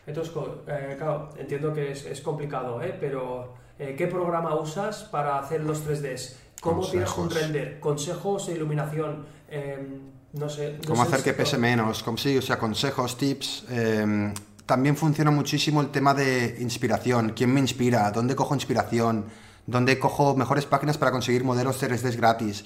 Entonces, 0.08 0.34
eh, 0.68 0.96
claro, 0.98 1.32
entiendo 1.38 1.74
que 1.74 1.92
es, 1.92 2.06
es 2.06 2.22
complicado, 2.22 2.82
¿eh? 2.82 2.96
pero 2.98 3.56
eh, 3.78 3.96
¿qué 3.98 4.08
programa 4.08 4.56
usas 4.56 5.04
para 5.04 5.38
hacer 5.38 5.66
los 5.66 5.86
3Ds? 5.86 6.36
¿Cómo 6.62 6.88
tienes 6.90 7.14
un 7.18 7.30
render? 7.30 7.82
¿Consejos 7.82 8.48
de 8.48 8.54
iluminación? 8.54 9.26
Em, 9.50 10.00
no 10.32 10.48
sé. 10.48 10.78
no 10.78 10.88
¿Cómo 10.88 11.04
sé 11.04 11.16
hacer 11.16 11.24
que 11.26 11.34
pese 11.34 11.58
menos? 11.58 12.02
¿Cómo, 12.02 12.18
sí, 12.18 12.38
o 12.38 12.42
sea, 12.42 12.58
consejos, 12.58 13.18
tips. 13.18 13.66
eh, 13.70 14.34
también 14.66 14.96
funciona 14.96 15.30
muchísimo 15.30 15.82
el 15.82 15.90
tema 15.90 16.14
de 16.14 16.56
inspiración. 16.62 17.34
¿Quién 17.36 17.54
me 17.54 17.60
inspira? 17.60 18.10
¿Dónde 18.12 18.34
cojo 18.34 18.56
inspiración? 18.56 19.26
¿Dónde 19.68 20.00
cojo 20.00 20.38
mejores 20.38 20.66
páginas 20.66 20.98
para 20.98 21.12
conseguir 21.12 21.44
modelos 21.44 21.84
3D 21.84 22.16
gratis? 22.16 22.64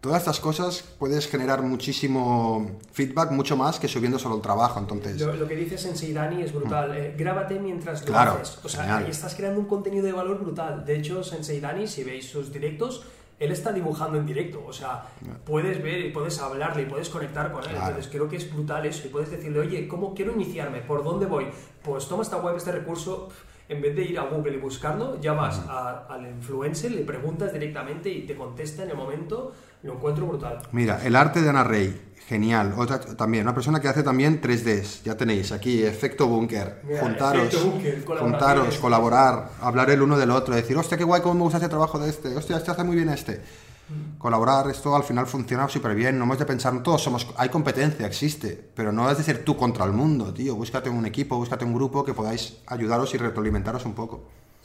Todas 0.00 0.18
estas 0.20 0.38
cosas 0.38 0.84
puedes 0.98 1.26
generar 1.26 1.62
muchísimo 1.62 2.70
feedback, 2.92 3.30
mucho 3.32 3.56
más 3.56 3.80
que 3.80 3.88
subiendo 3.88 4.18
solo 4.18 4.36
el 4.36 4.42
trabajo. 4.42 4.78
Entonces, 4.78 5.20
Lo, 5.20 5.34
lo 5.34 5.48
que 5.48 5.56
dice 5.56 5.78
Sensei 5.78 6.12
Dani 6.12 6.42
es 6.42 6.52
brutal. 6.52 6.96
Eh, 6.96 7.14
grábate 7.18 7.58
mientras 7.58 8.02
lo 8.02 8.06
Claro, 8.08 8.32
haces. 8.40 8.58
O 8.64 8.68
sea, 8.68 8.82
genial. 8.82 9.04
ahí 9.04 9.10
estás 9.10 9.34
creando 9.34 9.58
un 9.58 9.66
contenido 9.66 10.04
de 10.06 10.12
valor 10.12 10.38
brutal. 10.40 10.84
De 10.84 10.96
hecho, 10.96 11.24
Sensei 11.24 11.58
Dani, 11.60 11.86
si 11.88 12.04
veis 12.04 12.28
sus 12.28 12.52
directos, 12.52 13.04
él 13.40 13.50
está 13.50 13.72
dibujando 13.72 14.18
en 14.18 14.26
directo. 14.26 14.62
O 14.64 14.72
sea, 14.72 15.06
puedes 15.44 15.82
ver 15.82 15.98
y 16.06 16.10
puedes 16.12 16.38
hablarle 16.40 16.82
y 16.82 16.86
puedes 16.86 17.08
conectar 17.08 17.50
con 17.50 17.64
él. 17.64 17.70
Claro. 17.70 17.86
Entonces, 17.88 18.10
creo 18.12 18.28
que 18.28 18.36
es 18.36 18.52
brutal 18.52 18.86
eso. 18.86 19.06
Y 19.06 19.10
puedes 19.10 19.30
decirle, 19.30 19.58
oye, 19.58 19.88
¿cómo 19.88 20.14
quiero 20.14 20.32
iniciarme? 20.34 20.82
¿Por 20.82 21.02
dónde 21.02 21.26
voy? 21.26 21.46
Pues 21.82 22.06
toma 22.06 22.22
esta 22.22 22.36
web, 22.36 22.54
este 22.56 22.70
recurso. 22.70 23.28
En 23.68 23.82
vez 23.82 23.96
de 23.96 24.02
ir 24.04 24.16
a 24.20 24.22
Google 24.22 24.54
y 24.54 24.58
buscarlo, 24.60 25.20
ya 25.20 25.32
vas 25.32 25.58
a- 25.68 26.06
al 26.08 26.24
influencer, 26.24 26.92
le 26.92 27.02
preguntas 27.02 27.52
directamente 27.52 28.08
y 28.08 28.22
te 28.24 28.36
contesta 28.36 28.84
en 28.84 28.90
el 28.90 28.96
momento. 28.96 29.52
Lo 29.86 29.94
encuentro 29.94 30.26
brutal. 30.26 30.58
Mira, 30.72 31.00
el 31.04 31.14
arte 31.14 31.40
de 31.40 31.48
Ana 31.48 31.62
Rey, 31.62 32.12
genial. 32.26 32.74
Otra 32.76 32.98
también, 32.98 33.44
una 33.44 33.54
persona 33.54 33.80
que 33.80 33.86
hace 33.86 34.02
también 34.02 34.40
3Ds. 34.40 35.04
Ya 35.04 35.16
tenéis 35.16 35.52
aquí, 35.52 35.84
efecto 35.84 36.26
búnker. 36.26 36.82
Juntaros, 37.00 37.54
colaboraciones. 37.54 38.20
juntaros, 38.20 38.78
colaborar, 38.78 39.50
hablar 39.60 39.90
el 39.90 40.02
uno 40.02 40.18
del 40.18 40.32
otro, 40.32 40.56
decir, 40.56 40.76
hostia, 40.76 40.98
qué 40.98 41.04
guay, 41.04 41.22
cómo 41.22 41.34
me 41.34 41.42
gusta 41.42 41.58
este 41.58 41.68
trabajo 41.68 42.00
de 42.00 42.10
este, 42.10 42.36
hostia, 42.36 42.56
este 42.56 42.72
hace 42.72 42.82
muy 42.82 42.96
bien 42.96 43.08
este. 43.10 43.40
Mm. 43.88 44.18
Colaborar, 44.18 44.68
esto 44.68 44.96
al 44.96 45.04
final 45.04 45.28
funciona 45.28 45.68
súper 45.68 45.94
bien. 45.94 46.18
No 46.18 46.24
hemos 46.24 46.40
de 46.40 46.46
pensar, 46.46 46.82
todos 46.82 47.00
somos, 47.00 47.28
hay 47.36 47.48
competencia, 47.48 48.08
existe, 48.08 48.70
pero 48.74 48.90
no 48.90 49.08
es 49.08 49.18
de 49.18 49.22
ser 49.22 49.44
tú 49.44 49.56
contra 49.56 49.84
el 49.84 49.92
mundo, 49.92 50.34
tío. 50.34 50.56
Búscate 50.56 50.90
un 50.90 51.06
equipo, 51.06 51.36
búscate 51.36 51.64
un 51.64 51.74
grupo 51.74 52.04
que 52.04 52.12
podáis 52.12 52.58
ayudaros 52.66 53.14
y 53.14 53.18
retroalimentaros 53.18 53.84
un 53.84 53.94
poco. 53.94 54.24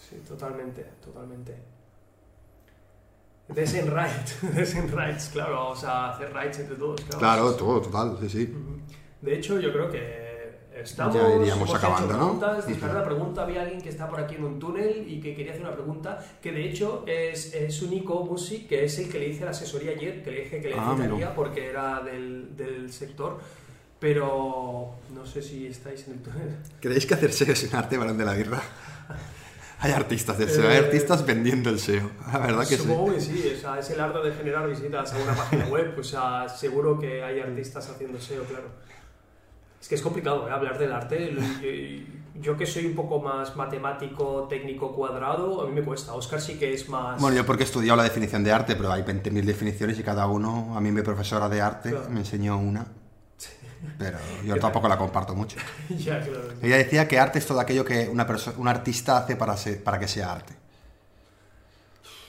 Sí, 0.09 0.15
totalmente, 0.27 0.83
totalmente. 1.03 1.80
Desen 3.49 3.87
right, 3.87 4.27
desen 4.55 4.89
rights, 4.91 5.29
claro, 5.33 5.69
o 5.71 5.75
sea, 5.75 6.11
hacer 6.11 6.33
rights 6.33 6.59
entre 6.59 6.75
todos, 6.77 7.01
claro. 7.01 7.19
Claro, 7.19 7.53
todo, 7.55 7.81
total, 7.81 8.17
sí, 8.21 8.29
sí. 8.29 8.53
De 9.21 9.35
hecho, 9.35 9.59
yo 9.59 9.73
creo 9.73 9.89
que 9.91 10.31
estamos... 10.73 11.13
Ya 11.15 11.35
iríamos 11.35 11.73
acabando, 11.75 12.05
hecho 12.07 12.13
¿no? 12.17 12.19
preguntas, 12.39 12.67
disparar 12.67 12.95
la 12.95 13.03
pregunta, 13.03 13.43
había 13.43 13.61
alguien 13.63 13.81
que 13.81 13.89
está 13.89 14.07
por 14.07 14.21
aquí 14.21 14.35
en 14.35 14.45
un 14.45 14.57
túnel 14.57 15.03
y 15.05 15.19
que 15.19 15.35
quería 15.35 15.51
hacer 15.51 15.65
una 15.65 15.73
pregunta, 15.73 16.17
que 16.41 16.51
de 16.53 16.63
hecho 16.69 17.03
es, 17.05 17.53
es 17.53 17.81
un 17.81 17.89
Nico 17.91 18.23
Musi, 18.23 18.65
que 18.67 18.85
es 18.85 18.97
el 18.99 19.09
que 19.09 19.19
le 19.19 19.27
hice 19.27 19.43
la 19.43 19.51
asesoría 19.51 19.91
ayer, 19.91 20.23
que 20.23 20.31
le 20.31 20.41
dije 20.43 20.61
que 20.61 20.69
le 20.69 20.75
Ah, 20.77 20.91
citaría 20.95 21.13
mira. 21.15 21.35
porque 21.35 21.69
era 21.69 21.99
del, 22.01 22.55
del 22.55 22.91
sector. 22.93 23.39
Pero 23.99 24.95
no 25.13 25.25
sé 25.27 25.43
si 25.43 25.67
estáis 25.67 26.07
en 26.07 26.13
el 26.13 26.19
túnel. 26.23 26.55
¿Creéis 26.79 27.05
que 27.05 27.13
hacer 27.13 27.31
SEO 27.31 27.53
es 27.53 27.69
un 27.71 27.75
arte, 27.75 27.97
balón 27.97 28.17
de 28.17 28.25
la 28.25 28.33
birra? 28.33 28.59
Hay 29.83 29.91
artistas 29.93 30.37
de 30.37 30.47
SEO, 30.47 30.69
hay 30.69 30.75
Eh, 30.77 30.79
artistas 30.79 31.25
vendiendo 31.25 31.69
el 31.69 31.79
SEO. 31.79 32.09
La 32.31 32.39
verdad 32.39 32.61
que 32.67 32.77
sí. 32.77 32.83
Supongo 32.83 33.13
que 33.13 33.19
sí, 33.19 33.51
o 33.55 33.59
sea, 33.59 33.79
es 33.79 33.89
el 33.89 33.99
arte 33.99 34.19
de 34.19 34.31
generar 34.33 34.69
visitas 34.69 35.11
a 35.13 35.17
una 35.17 35.33
página 35.33 35.65
web, 35.65 35.95
o 35.99 36.03
sea, 36.03 36.47
seguro 36.47 36.99
que 36.99 37.23
hay 37.23 37.39
artistas 37.39 37.89
haciendo 37.89 38.19
SEO, 38.19 38.43
claro. 38.43 38.65
Es 39.81 39.87
que 39.87 39.95
es 39.95 40.01
complicado 40.03 40.47
¿eh? 40.47 40.51
hablar 40.51 40.77
del 40.77 40.91
arte. 40.91 41.35
Yo 42.39 42.55
que 42.55 42.65
soy 42.65 42.85
un 42.85 42.95
poco 42.95 43.19
más 43.19 43.55
matemático, 43.55 44.45
técnico, 44.47 44.93
cuadrado, 44.93 45.61
a 45.63 45.65
mí 45.67 45.73
me 45.73 45.81
cuesta. 45.83 46.13
Oscar 46.13 46.39
sí 46.39 46.57
que 46.57 46.73
es 46.73 46.87
más... 46.87 47.19
Bueno, 47.19 47.35
yo 47.35 47.45
porque 47.45 47.63
he 47.63 47.65
estudiado 47.65 47.97
la 47.97 48.03
definición 48.03 48.43
de 48.43 48.51
arte, 48.51 48.75
pero 48.75 48.91
hay 48.91 49.01
20.000 49.01 49.43
definiciones 49.43 49.99
y 49.99 50.03
cada 50.03 50.27
uno, 50.27 50.75
a 50.77 50.79
mí 50.81 50.91
mi 50.91 51.01
profesora 51.01 51.49
de 51.49 51.61
arte 51.61 51.89
Claro. 51.89 52.09
me 52.09 52.19
enseñó 52.19 52.57
una, 52.57 52.85
pero 53.97 54.17
yo 54.45 54.55
tampoco 54.59 54.87
la 54.87 54.97
comparto 54.97 55.35
mucho. 55.35 55.57
ya, 55.89 56.19
claro. 56.21 56.41
Ella 56.61 56.77
decía 56.77 57.07
que 57.07 57.19
arte 57.19 57.39
es 57.39 57.45
todo 57.45 57.59
aquello 57.59 57.83
que 57.85 58.07
una 58.09 58.27
un 58.57 58.67
artista 58.67 59.17
hace 59.17 59.35
para, 59.35 59.55
ser- 59.57 59.83
para 59.83 59.99
que 59.99 60.07
sea 60.07 60.31
arte. 60.31 60.53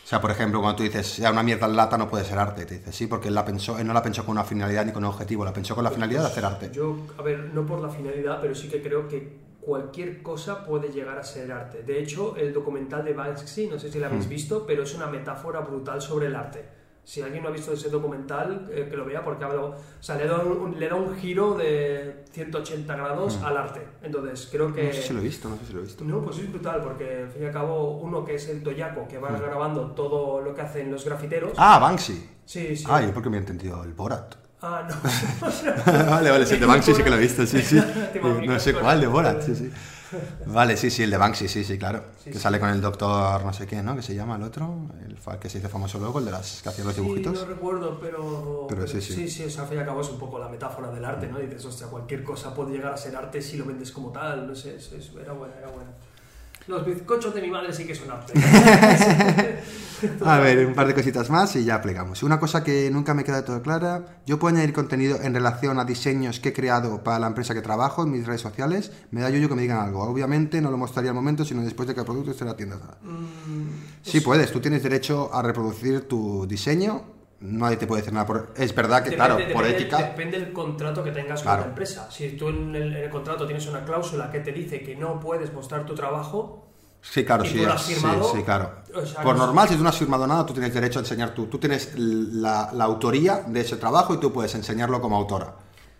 O 0.05 0.07
sea, 0.12 0.20
por 0.20 0.30
ejemplo, 0.30 0.61
cuando 0.61 0.76
tú 0.76 0.82
dices, 0.82 1.16
ya 1.16 1.30
una 1.30 1.42
mierda 1.42 1.66
en 1.66 1.74
lata 1.76 1.96
no 1.96 2.09
puede 2.09 2.24
ser 2.24 2.38
arte, 2.38 2.66
te 2.66 2.74
dices, 2.78 2.94
sí, 2.94 3.07
porque 3.07 3.28
él, 3.28 3.34
la 3.34 3.44
pensó, 3.46 3.78
él 3.78 3.86
no 3.86 3.94
la 3.94 4.03
pensó 4.03 4.24
con 4.26 4.32
una 4.32 4.44
finalidad 4.44 4.84
ni 4.84 4.92
con 4.92 5.05
un 5.05 5.11
objetivo, 5.11 5.42
la 5.44 5.53
pensó 5.55 5.74
con 5.74 5.84
la 5.84 5.90
finalidad 5.90 6.20
de 6.22 6.26
hacer 6.26 6.44
arte. 6.44 6.70
Yo, 6.72 6.96
a 7.18 7.22
ver, 7.22 7.50
no 7.55 7.64
por 7.64 7.80
la 7.80 7.88
finalidad, 7.88 8.38
pero 8.42 8.55
sí 8.55 8.68
que 8.68 8.82
creo 8.82 9.09
que 9.09 9.40
cualquier 9.62 10.22
cosa 10.22 10.64
puede 10.66 10.88
llegar 10.92 11.18
a 11.18 11.22
ser 11.22 11.50
arte. 11.53 11.82
De 11.84 11.98
hecho, 12.03 12.36
el 12.36 12.53
documental 12.53 13.05
de 13.05 13.14
Banksy, 13.14 13.68
no 13.68 13.78
sé 13.78 13.90
si 13.90 13.98
lo 14.00 14.07
habéis 14.07 14.26
Mm. 14.26 14.30
visto, 14.30 14.66
pero 14.66 14.82
es 14.82 14.92
una 14.94 15.07
metáfora 15.07 15.61
brutal 15.61 16.03
sobre 16.03 16.26
el 16.26 16.34
arte. 16.36 16.64
Si 17.05 17.20
alguien 17.20 17.42
no 17.42 17.48
ha 17.48 17.53
visto 17.53 17.72
ese 17.72 17.90
documental, 17.90 18.68
eh, 18.70 18.86
que 18.88 18.96
lo 18.96 19.05
vea 19.05 19.24
porque 19.24 19.44
habla, 19.44 19.62
o 19.62 19.76
sea, 20.00 20.16
le 20.16 20.26
da 20.26 20.38
un, 20.38 20.78
le 20.78 20.88
da 20.88 20.94
un 20.94 21.16
giro 21.16 21.55
de 21.55 22.24
180 22.30 22.94
grados 22.96 23.40
al 23.42 23.57
arte. 23.57 23.80
Entonces, 24.03 24.48
creo 24.50 24.72
que... 24.72 24.84
Mm. 24.84 24.86
No 24.86 24.92
sé 24.92 25.03
si 25.03 25.12
lo 25.12 25.18
he 25.18 25.22
visto, 25.22 25.48
no 25.48 25.57
sé 25.57 25.66
si 25.66 25.72
lo 25.72 25.80
he 25.80 25.82
visto. 25.82 26.05
No, 26.05 26.22
pues 26.22 26.38
es 26.38 26.48
brutal, 26.50 26.80
porque 26.80 27.22
al 27.24 27.30
fin 27.30 27.42
y 27.42 27.46
al 27.46 27.53
cabo, 27.53 27.98
uno 27.98 28.24
que 28.24 28.36
es 28.36 28.48
el 28.48 28.62
Toyaco, 28.62 29.09
que 29.09 29.18
va 29.18 29.30
grabando 29.30 29.90
todo 29.92 30.40
lo 30.40 30.55
que 30.55 30.61
hacen 30.61 30.92
los 30.92 31.05
grafiteros. 31.05 31.53
Mm. 31.53 31.57
Ah, 31.59 31.78
Banksy. 31.80 32.30
Sí, 32.44 32.76
sí. 32.76 32.84
Ah, 32.88 33.03
yo 33.03 33.12
porque 33.12 33.30
me 33.30 33.36
he 33.36 33.40
entendido 33.40 33.82
el 33.82 33.94
Borat. 33.94 34.36
Ah, 34.62 34.86
no. 34.88 36.10
vale, 36.10 36.30
vale, 36.30 36.46
sí, 36.46 36.54
el 36.54 36.60
de 36.60 36.66
Banksy 36.66 36.94
sí 36.94 37.02
que 37.02 37.10
lo 37.10 37.16
he 37.16 37.20
visto, 37.20 37.44
sí, 37.46 37.60
sí. 37.62 37.80
Te 38.12 38.20
No 38.20 38.58
sé 38.60 38.74
cuál, 38.74 39.00
de 39.00 39.06
Borat, 39.08 39.42
sí, 39.42 39.54
sí. 39.56 39.70
Vale, 40.46 40.76
sí, 40.76 40.90
sí, 40.90 41.02
el 41.04 41.10
de 41.10 41.16
Banksy, 41.16 41.48
sí, 41.48 41.64
sí, 41.64 41.78
claro. 41.78 42.04
Sí, 42.22 42.30
que 42.30 42.36
sí. 42.36 42.42
sale 42.42 42.60
con 42.60 42.68
el 42.68 42.82
doctor, 42.82 43.42
no 43.44 43.52
sé 43.54 43.66
qué, 43.66 43.82
¿no? 43.82 43.96
Que 43.96 44.02
se 44.02 44.14
llama 44.14 44.36
el 44.36 44.42
otro, 44.42 44.88
el 45.06 45.16
que 45.38 45.48
se 45.48 45.56
hizo 45.58 45.70
famoso 45.70 45.98
luego, 45.98 46.18
el 46.18 46.26
de 46.26 46.32
las 46.32 46.60
que 46.62 46.68
hacía 46.68 46.84
los 46.84 46.94
Sí, 46.94 47.00
dibujitos. 47.00 47.32
no 47.32 47.44
recuerdo, 47.46 47.98
pero... 47.98 48.66
Pero 48.68 48.86
sí, 48.86 49.00
sí. 49.00 49.14
Sí, 49.14 49.30
sí, 49.30 49.44
o 49.44 49.50
sea, 49.50 49.62
al 49.62 49.68
fin 49.68 49.78
y 49.78 49.80
al 49.80 49.86
cabo 49.86 50.02
es 50.02 50.10
un 50.10 50.18
poco 50.18 50.38
la 50.38 50.48
metáfora 50.50 50.90
del 50.90 51.02
arte, 51.04 51.28
¿no? 51.28 51.40
Y 51.40 51.46
dices, 51.46 51.64
hostia, 51.64 51.86
cualquier 51.86 52.22
cosa 52.22 52.54
puede 52.54 52.72
llegar 52.72 52.92
a 52.92 52.96
ser 52.98 53.16
arte 53.16 53.40
si 53.40 53.56
lo 53.56 53.64
vendes 53.64 53.90
como 53.90 54.10
tal, 54.12 54.46
no 54.46 54.54
sé, 54.54 54.76
eso, 54.76 54.94
eso 54.96 55.18
era 55.18 55.32
buena, 55.32 55.54
era 55.56 55.68
buena. 55.68 55.90
Los 56.66 56.86
bizcochos 56.86 57.34
de 57.34 57.42
mi 57.42 57.50
madre 57.50 57.72
sí 57.72 57.84
que 57.86 57.94
son 57.94 58.10
arte. 58.10 58.32
A 60.24 60.38
ver, 60.38 60.66
un 60.66 60.74
par 60.74 60.86
de 60.86 60.94
cositas 60.94 61.30
más 61.30 61.54
y 61.56 61.64
ya 61.64 61.80
plegamos. 61.80 62.22
Una 62.22 62.40
cosa 62.40 62.64
que 62.64 62.90
nunca 62.90 63.14
me 63.14 63.22
queda 63.24 63.36
de 63.36 63.42
todo 63.42 63.62
clara, 63.62 64.20
yo 64.26 64.38
puedo 64.38 64.54
añadir 64.54 64.72
contenido 64.74 65.18
en 65.22 65.32
relación 65.34 65.78
a 65.78 65.84
diseños 65.84 66.40
que 66.40 66.48
he 66.50 66.52
creado 66.52 67.04
para 67.04 67.18
la 67.20 67.28
empresa 67.28 67.54
que 67.54 67.62
trabajo 67.62 68.02
en 68.02 68.10
mis 68.10 68.26
redes 68.26 68.40
sociales. 68.40 68.90
Me 69.10 69.20
da 69.20 69.30
yo 69.30 69.48
que 69.48 69.54
me 69.54 69.62
digan 69.62 69.78
algo. 69.78 70.02
Obviamente 70.02 70.60
no 70.60 70.70
lo 70.70 70.76
mostraría 70.76 71.10
al 71.10 71.14
momento, 71.14 71.44
sino 71.44 71.62
después 71.62 71.86
de 71.86 71.94
que 71.94 72.00
el 72.00 72.06
producto 72.06 72.32
esté 72.32 72.42
en 72.44 72.48
la 72.48 72.56
tienda. 72.56 72.76
Mm, 73.02 73.68
Sí 74.02 74.20
puedes, 74.20 74.50
tú 74.50 74.60
tienes 74.60 74.82
derecho 74.82 75.32
a 75.32 75.42
reproducir 75.42 76.08
tu 76.08 76.46
diseño. 76.46 77.11
Nadie 77.43 77.76
te 77.76 77.86
puede 77.86 78.03
decir 78.03 78.14
nada 78.14 78.24
por... 78.26 78.53
Es 78.57 78.74
verdad 78.74 79.03
que, 79.03 79.11
Depende- 79.11 79.16
claro, 79.16 79.34
depende, 79.36 79.55
por 79.55 79.66
ética... 79.66 79.97
Depende 79.99 80.38
del 80.40 80.53
contrato 80.53 81.03
que 81.03 81.11
tengas 81.11 81.43
Claro. 81.43 81.59
con 81.59 81.66
la 81.66 81.68
empresa. 81.70 82.09
Si 82.11 82.30
tú 82.36 82.49
en 82.49 82.74
el, 82.74 82.97
en 82.97 83.03
el 83.05 83.11
contrato 83.11 83.47
tienes 83.47 83.66
una 83.66 83.84
cláusula 83.84 84.30
que 84.30 84.40
te 84.40 84.53
dice 84.53 84.82
que 84.82 84.95
no 84.97 85.18
puedes 85.18 85.53
mostrar 85.53 85.84
tu 85.84 85.95
trabajo, 85.95 86.68
Sí, 87.05 87.24
claro, 87.24 87.45
¿Y 87.45 87.49
sí, 87.49 87.59
tú 87.59 87.64
lo 87.66 87.72
has 87.72 87.82
sí, 87.82 87.95
firmado? 87.95 88.32
sí, 88.32 88.43
claro. 88.45 88.70
O 88.95 89.05
sea, 89.05 89.22
Por 89.24 89.34
no- 89.36 89.47
normal, 89.47 89.68
si 89.68 89.74
tú 89.74 89.82
no 89.82 89.88
has 89.88 89.99
firmado 89.99 90.24
nada, 90.24 90.47
tú 90.47 90.53
tienes 90.53 90.72
derecho 90.72 91.01
a 91.01 91.03
enseñar 91.03 91.34
tú. 91.34 91.47
Tú 91.49 91.59
tienes 91.59 91.95
la, 91.97 92.70
la 92.72 92.84
autoría 92.84 93.43
de 93.45 93.61
ese 93.61 93.76
trabajo 93.76 94.14
y 94.14 94.18
tú 94.20 94.32
puedes 94.32 94.55
enseñarlo 94.55 95.01
como 95.01 95.16
autora. 95.16 95.53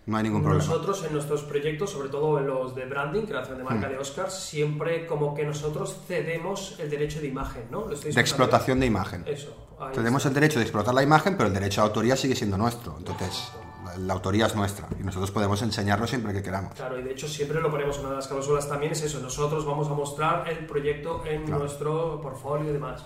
No 0.05 0.17
hay 0.17 0.23
ningún 0.23 0.41
problema. 0.43 0.65
Nosotros 0.65 1.03
en 1.05 1.13
nuestros 1.13 1.43
proyectos, 1.43 1.91
sobre 1.91 2.09
todo 2.09 2.37
en 2.37 2.47
los 2.47 2.75
de 2.75 2.85
branding, 2.85 3.21
creación 3.21 3.57
de 3.57 3.63
Hmm. 3.63 3.67
marca 3.67 3.87
de 3.89 3.97
Oscar, 3.97 4.29
siempre 4.29 5.05
como 5.07 5.33
que 5.33 5.45
nosotros 5.45 5.95
cedemos 6.07 6.77
el 6.79 6.89
derecho 6.89 7.21
de 7.21 7.27
imagen, 7.27 7.63
¿no? 7.71 7.87
Lo 7.87 7.95
De 7.97 8.19
explotación 8.19 8.79
de 8.79 8.85
imagen. 8.85 9.23
Eso. 9.25 9.55
está. 9.91 10.27
el 10.27 10.33
derecho 10.33 10.59
de 10.59 10.63
explotar 10.65 10.93
la 10.93 11.03
imagen, 11.03 11.35
pero 11.37 11.47
el 11.47 11.53
derecho 11.53 11.81
a 11.81 11.85
autoría 11.85 12.15
sigue 12.17 12.35
siendo 12.35 12.57
nuestro. 12.57 12.95
Entonces, 12.97 13.49
la, 13.85 13.97
la 13.97 14.13
autoría 14.13 14.45
es 14.47 14.55
nuestra 14.55 14.87
y 14.99 15.03
nosotros 15.03 15.31
podemos 15.31 15.61
enseñarlo 15.61 16.05
siempre 16.07 16.33
que 16.33 16.41
queramos. 16.43 16.73
Claro, 16.73 16.99
y 16.99 17.03
de 17.03 17.11
hecho 17.11 17.27
siempre 17.27 17.59
lo 17.61 17.69
ponemos, 17.71 17.97
una 17.99 18.09
de 18.09 18.15
las 18.15 18.27
cláusulas 18.27 18.67
también 18.67 18.91
es 18.93 19.01
eso, 19.03 19.19
nosotros 19.19 19.65
vamos 19.65 19.87
a 19.89 19.93
mostrar 19.93 20.49
el 20.49 20.65
proyecto 20.65 21.23
en 21.25 21.43
Claro. 21.45 21.59
nuestro 21.59 22.21
portfolio 22.21 22.69
y 22.69 22.73
demás. 22.73 23.03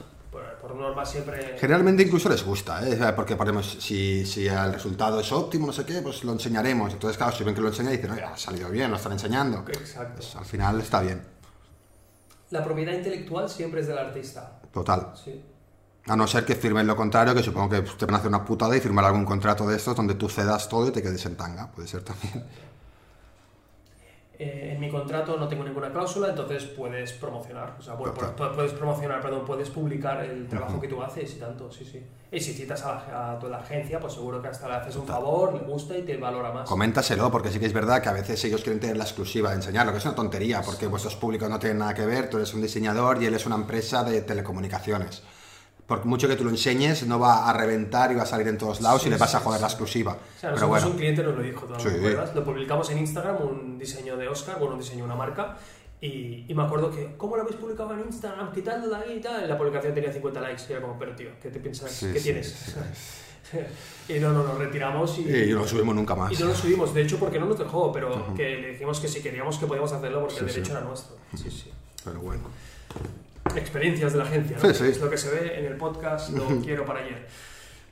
Por, 0.62 0.76
norma 0.76 1.06
siempre... 1.06 1.58
Generalmente 1.60 2.04
incluso 2.04 2.30
les 2.30 2.44
gusta, 2.44 2.88
¿eh? 2.88 3.14
porque 3.16 3.36
ponemos, 3.36 3.78
si, 3.80 4.26
si 4.26 4.48
el 4.48 4.74
resultado 4.74 5.20
es 5.20 5.32
óptimo, 5.32 5.68
no 5.68 5.74
sé 5.74 5.86
qué, 5.86 6.02
pues 6.02 6.24
lo 6.24 6.34
enseñaremos. 6.34 6.94
Entonces, 6.94 7.18
claro, 7.18 7.36
si 7.36 7.44
ven 7.44 7.56
que 7.56 7.62
lo 7.62 7.70
enseña, 7.70 7.92
dicen, 7.92 8.12
oye, 8.12 8.24
ha 8.24 8.38
salido 8.38 8.70
bien, 8.70 8.90
lo 8.92 8.98
están 8.98 9.14
enseñando. 9.14 9.64
Exacto. 9.68 10.14
Pues, 10.16 10.36
al 10.36 10.46
final 10.46 10.80
está 10.82 11.02
bien, 11.02 11.22
La 12.50 12.64
propiedad 12.64 12.94
intelectual 12.94 13.50
siempre 13.50 13.82
es 13.82 13.88
del 13.88 13.98
artista. 13.98 14.60
total. 14.72 15.14
Sí. 15.24 15.42
A 16.10 16.16
no 16.16 16.26
ser 16.26 16.46
que 16.46 16.56
firmen 16.56 16.88
lo 16.88 16.96
contrario, 16.96 17.36
que 17.36 17.44
supongo 17.44 17.70
que 17.70 17.82
te 17.82 18.06
van 18.06 18.16
a 18.16 18.18
hacer 18.20 18.30
una 18.30 18.46
putada 18.46 18.78
y 18.78 18.80
firmar 18.80 19.04
algún 19.04 19.26
contrato 19.26 19.68
de 19.68 19.76
estos 19.76 19.94
donde 19.94 20.16
tú 20.16 20.30
cedas 20.30 20.70
todo 20.70 20.88
y 20.88 20.92
te 20.92 21.02
quedes 21.02 21.26
en 21.26 21.36
tanga. 21.36 21.70
Puede 21.72 21.88
ser 21.88 22.02
también. 22.04 22.46
Eh, 24.40 24.74
en 24.76 24.80
mi 24.80 24.88
contrato 24.90 25.36
no 25.36 25.48
tengo 25.48 25.64
ninguna 25.64 25.92
cláusula, 25.92 26.30
entonces 26.30 26.64
puedes 26.66 27.12
promocionar, 27.14 27.76
o 27.80 27.82
sea, 27.82 27.98
pu- 27.98 28.54
puedes 28.56 28.72
promocionar, 28.74 29.20
perdón, 29.20 29.44
puedes 29.46 29.70
publicar 29.72 30.24
el 30.24 30.48
trabajo 30.48 30.80
que 30.80 30.88
tú 30.88 31.02
haces 31.02 31.36
y 31.36 31.40
tanto, 31.40 31.72
sí, 31.72 31.84
sí. 31.84 32.06
Y 32.32 32.40
si 32.40 32.54
citas 32.54 32.84
a 32.86 32.94
la, 33.10 33.32
a 33.32 33.40
toda 33.40 33.54
la 33.54 33.58
agencia, 33.64 34.00
pues 34.00 34.14
seguro 34.14 34.40
que 34.40 34.50
hasta 34.50 34.68
le 34.68 34.76
haces 34.76 34.96
un 34.96 35.08
favor, 35.08 35.54
le 35.54 35.62
gusta 35.62 35.98
y 35.98 36.04
te 36.04 36.18
valora 36.18 36.52
más. 36.52 36.70
Coméntaselo, 36.70 37.32
porque 37.32 37.50
sí 37.50 37.60
que 37.60 37.66
es 37.66 37.74
verdad 37.74 38.00
que 38.04 38.10
a 38.10 38.14
veces 38.14 38.44
ellos 38.46 38.62
quieren 38.62 38.80
tener 38.80 38.96
la 38.98 39.06
exclusiva 39.06 39.50
de 39.50 39.56
enseñarlo, 39.56 39.92
que 39.92 39.98
es 39.98 40.06
una 40.06 40.14
tontería, 40.14 40.62
porque 40.62 40.86
vuestros 40.86 41.16
públicos 41.16 41.50
no 41.50 41.58
tienen 41.58 41.80
nada 41.80 41.96
que 41.96 42.06
ver, 42.06 42.30
tú 42.30 42.38
eres 42.38 42.54
un 42.54 42.62
diseñador 42.62 43.22
y 43.24 43.26
él 43.26 43.34
es 43.34 43.46
una 43.48 43.56
empresa 43.56 44.04
de 44.04 44.22
telecomunicaciones. 44.22 45.24
Por 45.88 46.04
mucho 46.06 46.28
que 46.28 46.36
tú 46.36 46.44
lo 46.44 46.50
enseñes, 46.50 47.08
no 47.08 47.18
va 47.18 47.50
a 47.50 47.54
reventar 47.54 48.12
y 48.12 48.16
va 48.16 48.24
a 48.24 48.26
salir 48.26 48.48
en 48.50 48.58
todos 48.58 48.82
lados 48.82 49.02
Sí, 49.04 49.08
y 49.08 49.12
le 49.12 49.18
vas 49.18 49.34
a 49.36 49.40
joder 49.40 49.58
sí. 49.60 49.62
la 49.62 49.68
exclusiva. 49.70 50.12
O 50.14 50.40
sea, 50.40 50.54
Pero 50.54 50.68
bueno, 50.68 50.88
un 50.88 50.98
cliente 50.98 51.24
nos 51.24 51.36
lo 51.36 51.42
dijo, 51.42 51.66
¿tú 51.66 51.74
no 51.74 51.80
Sí. 51.80 51.88
te 51.90 51.96
acuerdas? 51.96 52.36
Lo 52.36 52.44
publicamos 52.44 52.90
en 52.92 52.98
Instagram, 53.00 53.38
un 53.42 53.80
diseño 53.80 54.18
de 54.18 54.28
Oscar, 54.28 54.60
bueno, 54.60 54.74
un 54.76 54.82
diseño 54.82 55.00
de 55.00 55.04
una 55.06 55.16
marca, 55.16 55.58
y, 56.02 56.46
y 56.48 56.54
me 56.54 56.64
acuerdo 56.64 56.92
que, 56.92 57.16
¿cómo 57.18 57.38
lo 57.38 57.44
habéis 57.44 57.56
publicado 57.58 57.94
en 57.94 58.02
Instagram? 58.02 58.52
Quitando 58.52 58.94
ahí 58.96 59.14
y 59.18 59.22
tal. 59.22 59.48
La 59.48 59.58
publicación 59.58 59.94
tenía 59.94 60.12
50 60.12 60.42
likes, 60.42 60.64
y 60.68 60.72
era 60.74 60.82
como, 60.82 61.00
pero 61.00 61.16
tío, 61.16 61.30
¿qué 61.42 61.50
te 61.50 61.60
piensas? 61.60 61.90
Sí, 61.90 62.08
¿Qué 62.12 62.20
sí, 62.20 62.24
tienes? 62.26 62.76
sí, 63.50 63.58
y 64.14 64.20
no, 64.20 64.34
no, 64.34 64.44
nos 64.44 64.58
retiramos 64.58 65.18
y... 65.20 65.22
y 65.22 65.54
no 65.54 65.60
lo 65.60 65.68
subimos 65.68 65.96
nunca 65.96 66.16
más. 66.16 66.34
Y 66.34 66.36
no 66.44 66.48
lo 66.50 66.54
subimos, 66.56 66.94
de 66.94 67.02
hecho, 67.04 67.18
porque 67.18 67.40
no 67.40 67.46
nos 67.46 67.58
dejó, 67.58 67.94
pero 67.94 68.36
que 68.36 68.44
le 68.58 68.68
dijimos 68.72 69.00
que 69.00 69.08
si 69.08 69.22
queríamos 69.22 69.58
que 69.58 69.66
podíamos 69.68 69.94
hacerlo 69.94 70.20
porque 70.20 70.40
el 70.42 70.48
derecho 70.48 70.72
era 70.74 70.82
nuestro. 70.82 71.16
Sí, 71.34 71.50
sí. 71.50 71.72
Pero 72.04 72.20
bueno. 72.20 72.44
Experiencias 73.56 74.14
de 74.14 74.20
la 74.20 74.26
agencia, 74.26 74.58
¿no? 74.62 74.70
Sí, 74.70 74.74
sí. 74.76 74.86
Es 74.92 75.00
lo 75.02 75.10
que 75.10 75.18
se 75.18 75.30
ve 75.32 75.60
en 75.60 75.66
el 75.66 75.78
podcast, 75.78 76.30
lo 76.32 76.46
quiero 76.62 76.86
para 76.86 77.00
ayer. 77.00 77.28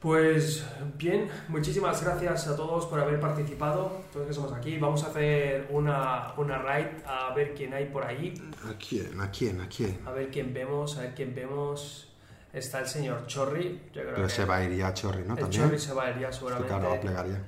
Pues 0.01 0.64
bien, 0.97 1.30
muchísimas 1.47 2.03
gracias 2.03 2.47
a 2.47 2.56
todos 2.56 2.86
por 2.86 2.99
haber 2.99 3.20
participado, 3.20 4.01
todos 4.14 4.28
que 4.28 4.34
somos 4.34 4.53
aquí. 4.53 4.78
Vamos 4.78 5.03
a 5.03 5.08
hacer 5.08 5.66
una, 5.72 6.34
una 6.38 6.60
raid 6.60 6.86
a 7.08 7.34
ver 7.34 7.56
quién 7.56 7.74
hay 7.74 7.86
por 7.86 8.03
ahí, 8.06 8.34
¿A 8.70 8.78
quién? 8.78 9.20
¿A 9.20 9.32
quién? 9.32 9.62
¿A 9.62 9.68
quién? 9.68 9.99
a 10.06 10.12
ver 10.12 10.30
quién 10.30 10.53
vemos, 10.53 10.97
a 10.97 11.01
ver 11.01 11.16
quién 11.16 11.34
vemos. 11.34 12.12
Está 12.53 12.80
el 12.82 12.88
señor 12.88 13.26
Chorri, 13.26 13.82
yo 13.93 14.01
creo 14.03 14.14
Pero 14.16 14.28
que 14.28 14.34
se 14.34 14.45
va 14.45 14.58
a 14.58 14.64
ir 14.64 14.78
ya 14.78 14.93
Chorri, 14.93 15.24
¿no? 15.26 15.34
el 15.34 15.39
También. 15.41 15.64
Chorri 15.64 15.80
se 15.80 15.93
va 15.93 16.06
a 16.06 16.10
ir 16.12 16.20
ya 16.20 16.28
Que 16.30 16.34
seguramente. 16.34 16.68
claro, 16.70 16.89
va 16.89 16.95
a 16.95 17.01
plegar 17.01 17.28
ya. 17.28 17.39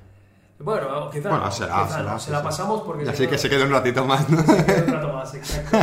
Bueno, 0.58 1.10
quizá 1.10 1.28
Bueno, 1.30 1.44
no, 1.44 1.50
será, 1.52 1.74
quizá 1.84 1.96
será, 1.98 2.10
no. 2.12 2.18
sí, 2.18 2.24
se 2.26 2.32
la 2.32 2.42
pasamos 2.42 2.82
porque... 2.82 3.04
Y 3.04 3.08
así 3.08 3.24
no- 3.24 3.30
que 3.30 3.38
se 3.38 3.48
quede 3.48 3.64
un 3.64 3.70
ratito 3.70 4.04
más, 4.04 4.28
¿no? 4.28 4.44
Queda 4.44 4.82
un 4.86 4.92
rato 4.92 5.12
más, 5.12 5.34
exacto. 5.34 5.78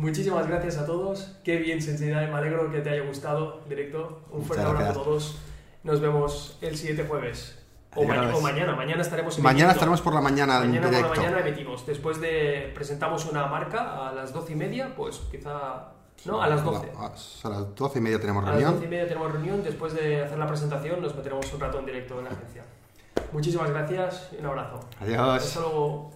Muchísimas 0.00 0.46
gracias 0.46 0.78
a 0.78 0.86
todos. 0.86 1.36
Qué 1.44 1.56
bien, 1.56 1.80
Sensidad. 1.82 2.26
Me 2.28 2.34
alegro 2.34 2.70
que 2.70 2.80
te 2.80 2.90
haya 2.90 3.02
gustado 3.06 3.60
el 3.64 3.68
directo. 3.68 4.22
Un 4.30 4.44
fuerte 4.44 4.64
abrazo 4.64 4.90
a 5.00 5.04
todos. 5.04 5.38
Nos 5.82 6.00
vemos 6.00 6.58
el 6.62 6.76
siguiente 6.76 7.04
jueves. 7.04 7.56
O, 7.96 8.04
ma- 8.04 8.34
o 8.34 8.40
mañana. 8.40 8.74
Mañana 8.76 9.02
estaremos 9.02 9.36
Mañana 9.38 9.50
emitiendo. 9.50 9.72
estaremos 9.72 10.00
por 10.00 10.14
la 10.14 10.20
mañana 10.20 10.62
en 10.62 10.68
Mañana 10.70 10.82
por 10.86 10.90
directo. 10.96 11.14
la 11.14 11.20
mañana 11.30 11.46
emitimos. 11.46 11.86
Después 11.86 12.20
de 12.20 12.70
presentamos 12.74 13.26
una 13.26 13.46
marca 13.46 14.08
a 14.08 14.12
las 14.12 14.32
doce 14.32 14.52
y 14.52 14.56
media, 14.56 14.94
pues 14.96 15.18
quizá. 15.30 15.92
No, 16.24 16.40
a 16.42 16.48
las 16.48 16.62
12. 16.64 16.92
A 16.98 17.48
las 17.48 17.74
doce 17.74 17.98
y 17.98 18.02
media 18.02 18.20
tenemos 18.20 18.44
A 18.44 18.52
las 18.52 18.54
doce 18.56 18.66
y 18.68 18.70
reunión. 18.72 18.90
media 18.90 19.08
tenemos 19.08 19.32
reunión. 19.32 19.62
Después 19.64 19.94
de 19.94 20.22
hacer 20.22 20.38
la 20.38 20.46
presentación, 20.46 21.00
nos 21.02 21.14
meteremos 21.16 21.52
un 21.52 21.60
rato 21.60 21.78
en 21.78 21.86
directo 21.86 22.18
en 22.18 22.24
la 22.26 22.30
agencia. 22.30 22.62
Muchísimas 23.32 23.70
gracias 23.70 24.28
y 24.32 24.36
un 24.40 24.46
abrazo. 24.46 24.80
Adiós. 25.00 25.42
Hasta 25.44 25.60
luego. 25.60 26.10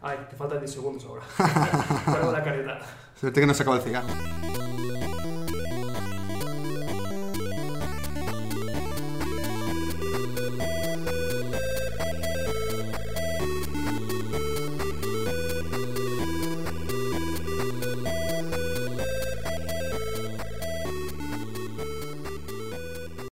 Ay, 0.00 0.18
te 0.30 0.36
faltan 0.36 0.58
10 0.60 0.72
segundos 0.72 1.04
ahora. 1.04 1.22
Salgo 2.04 2.32
la 2.32 2.42
careta. 2.42 2.78
Suerte 3.18 3.40
que 3.40 3.46
no 3.46 3.54
se 3.54 3.62
acaba 3.62 3.76
el 3.76 3.82
cigarro. 3.82 4.08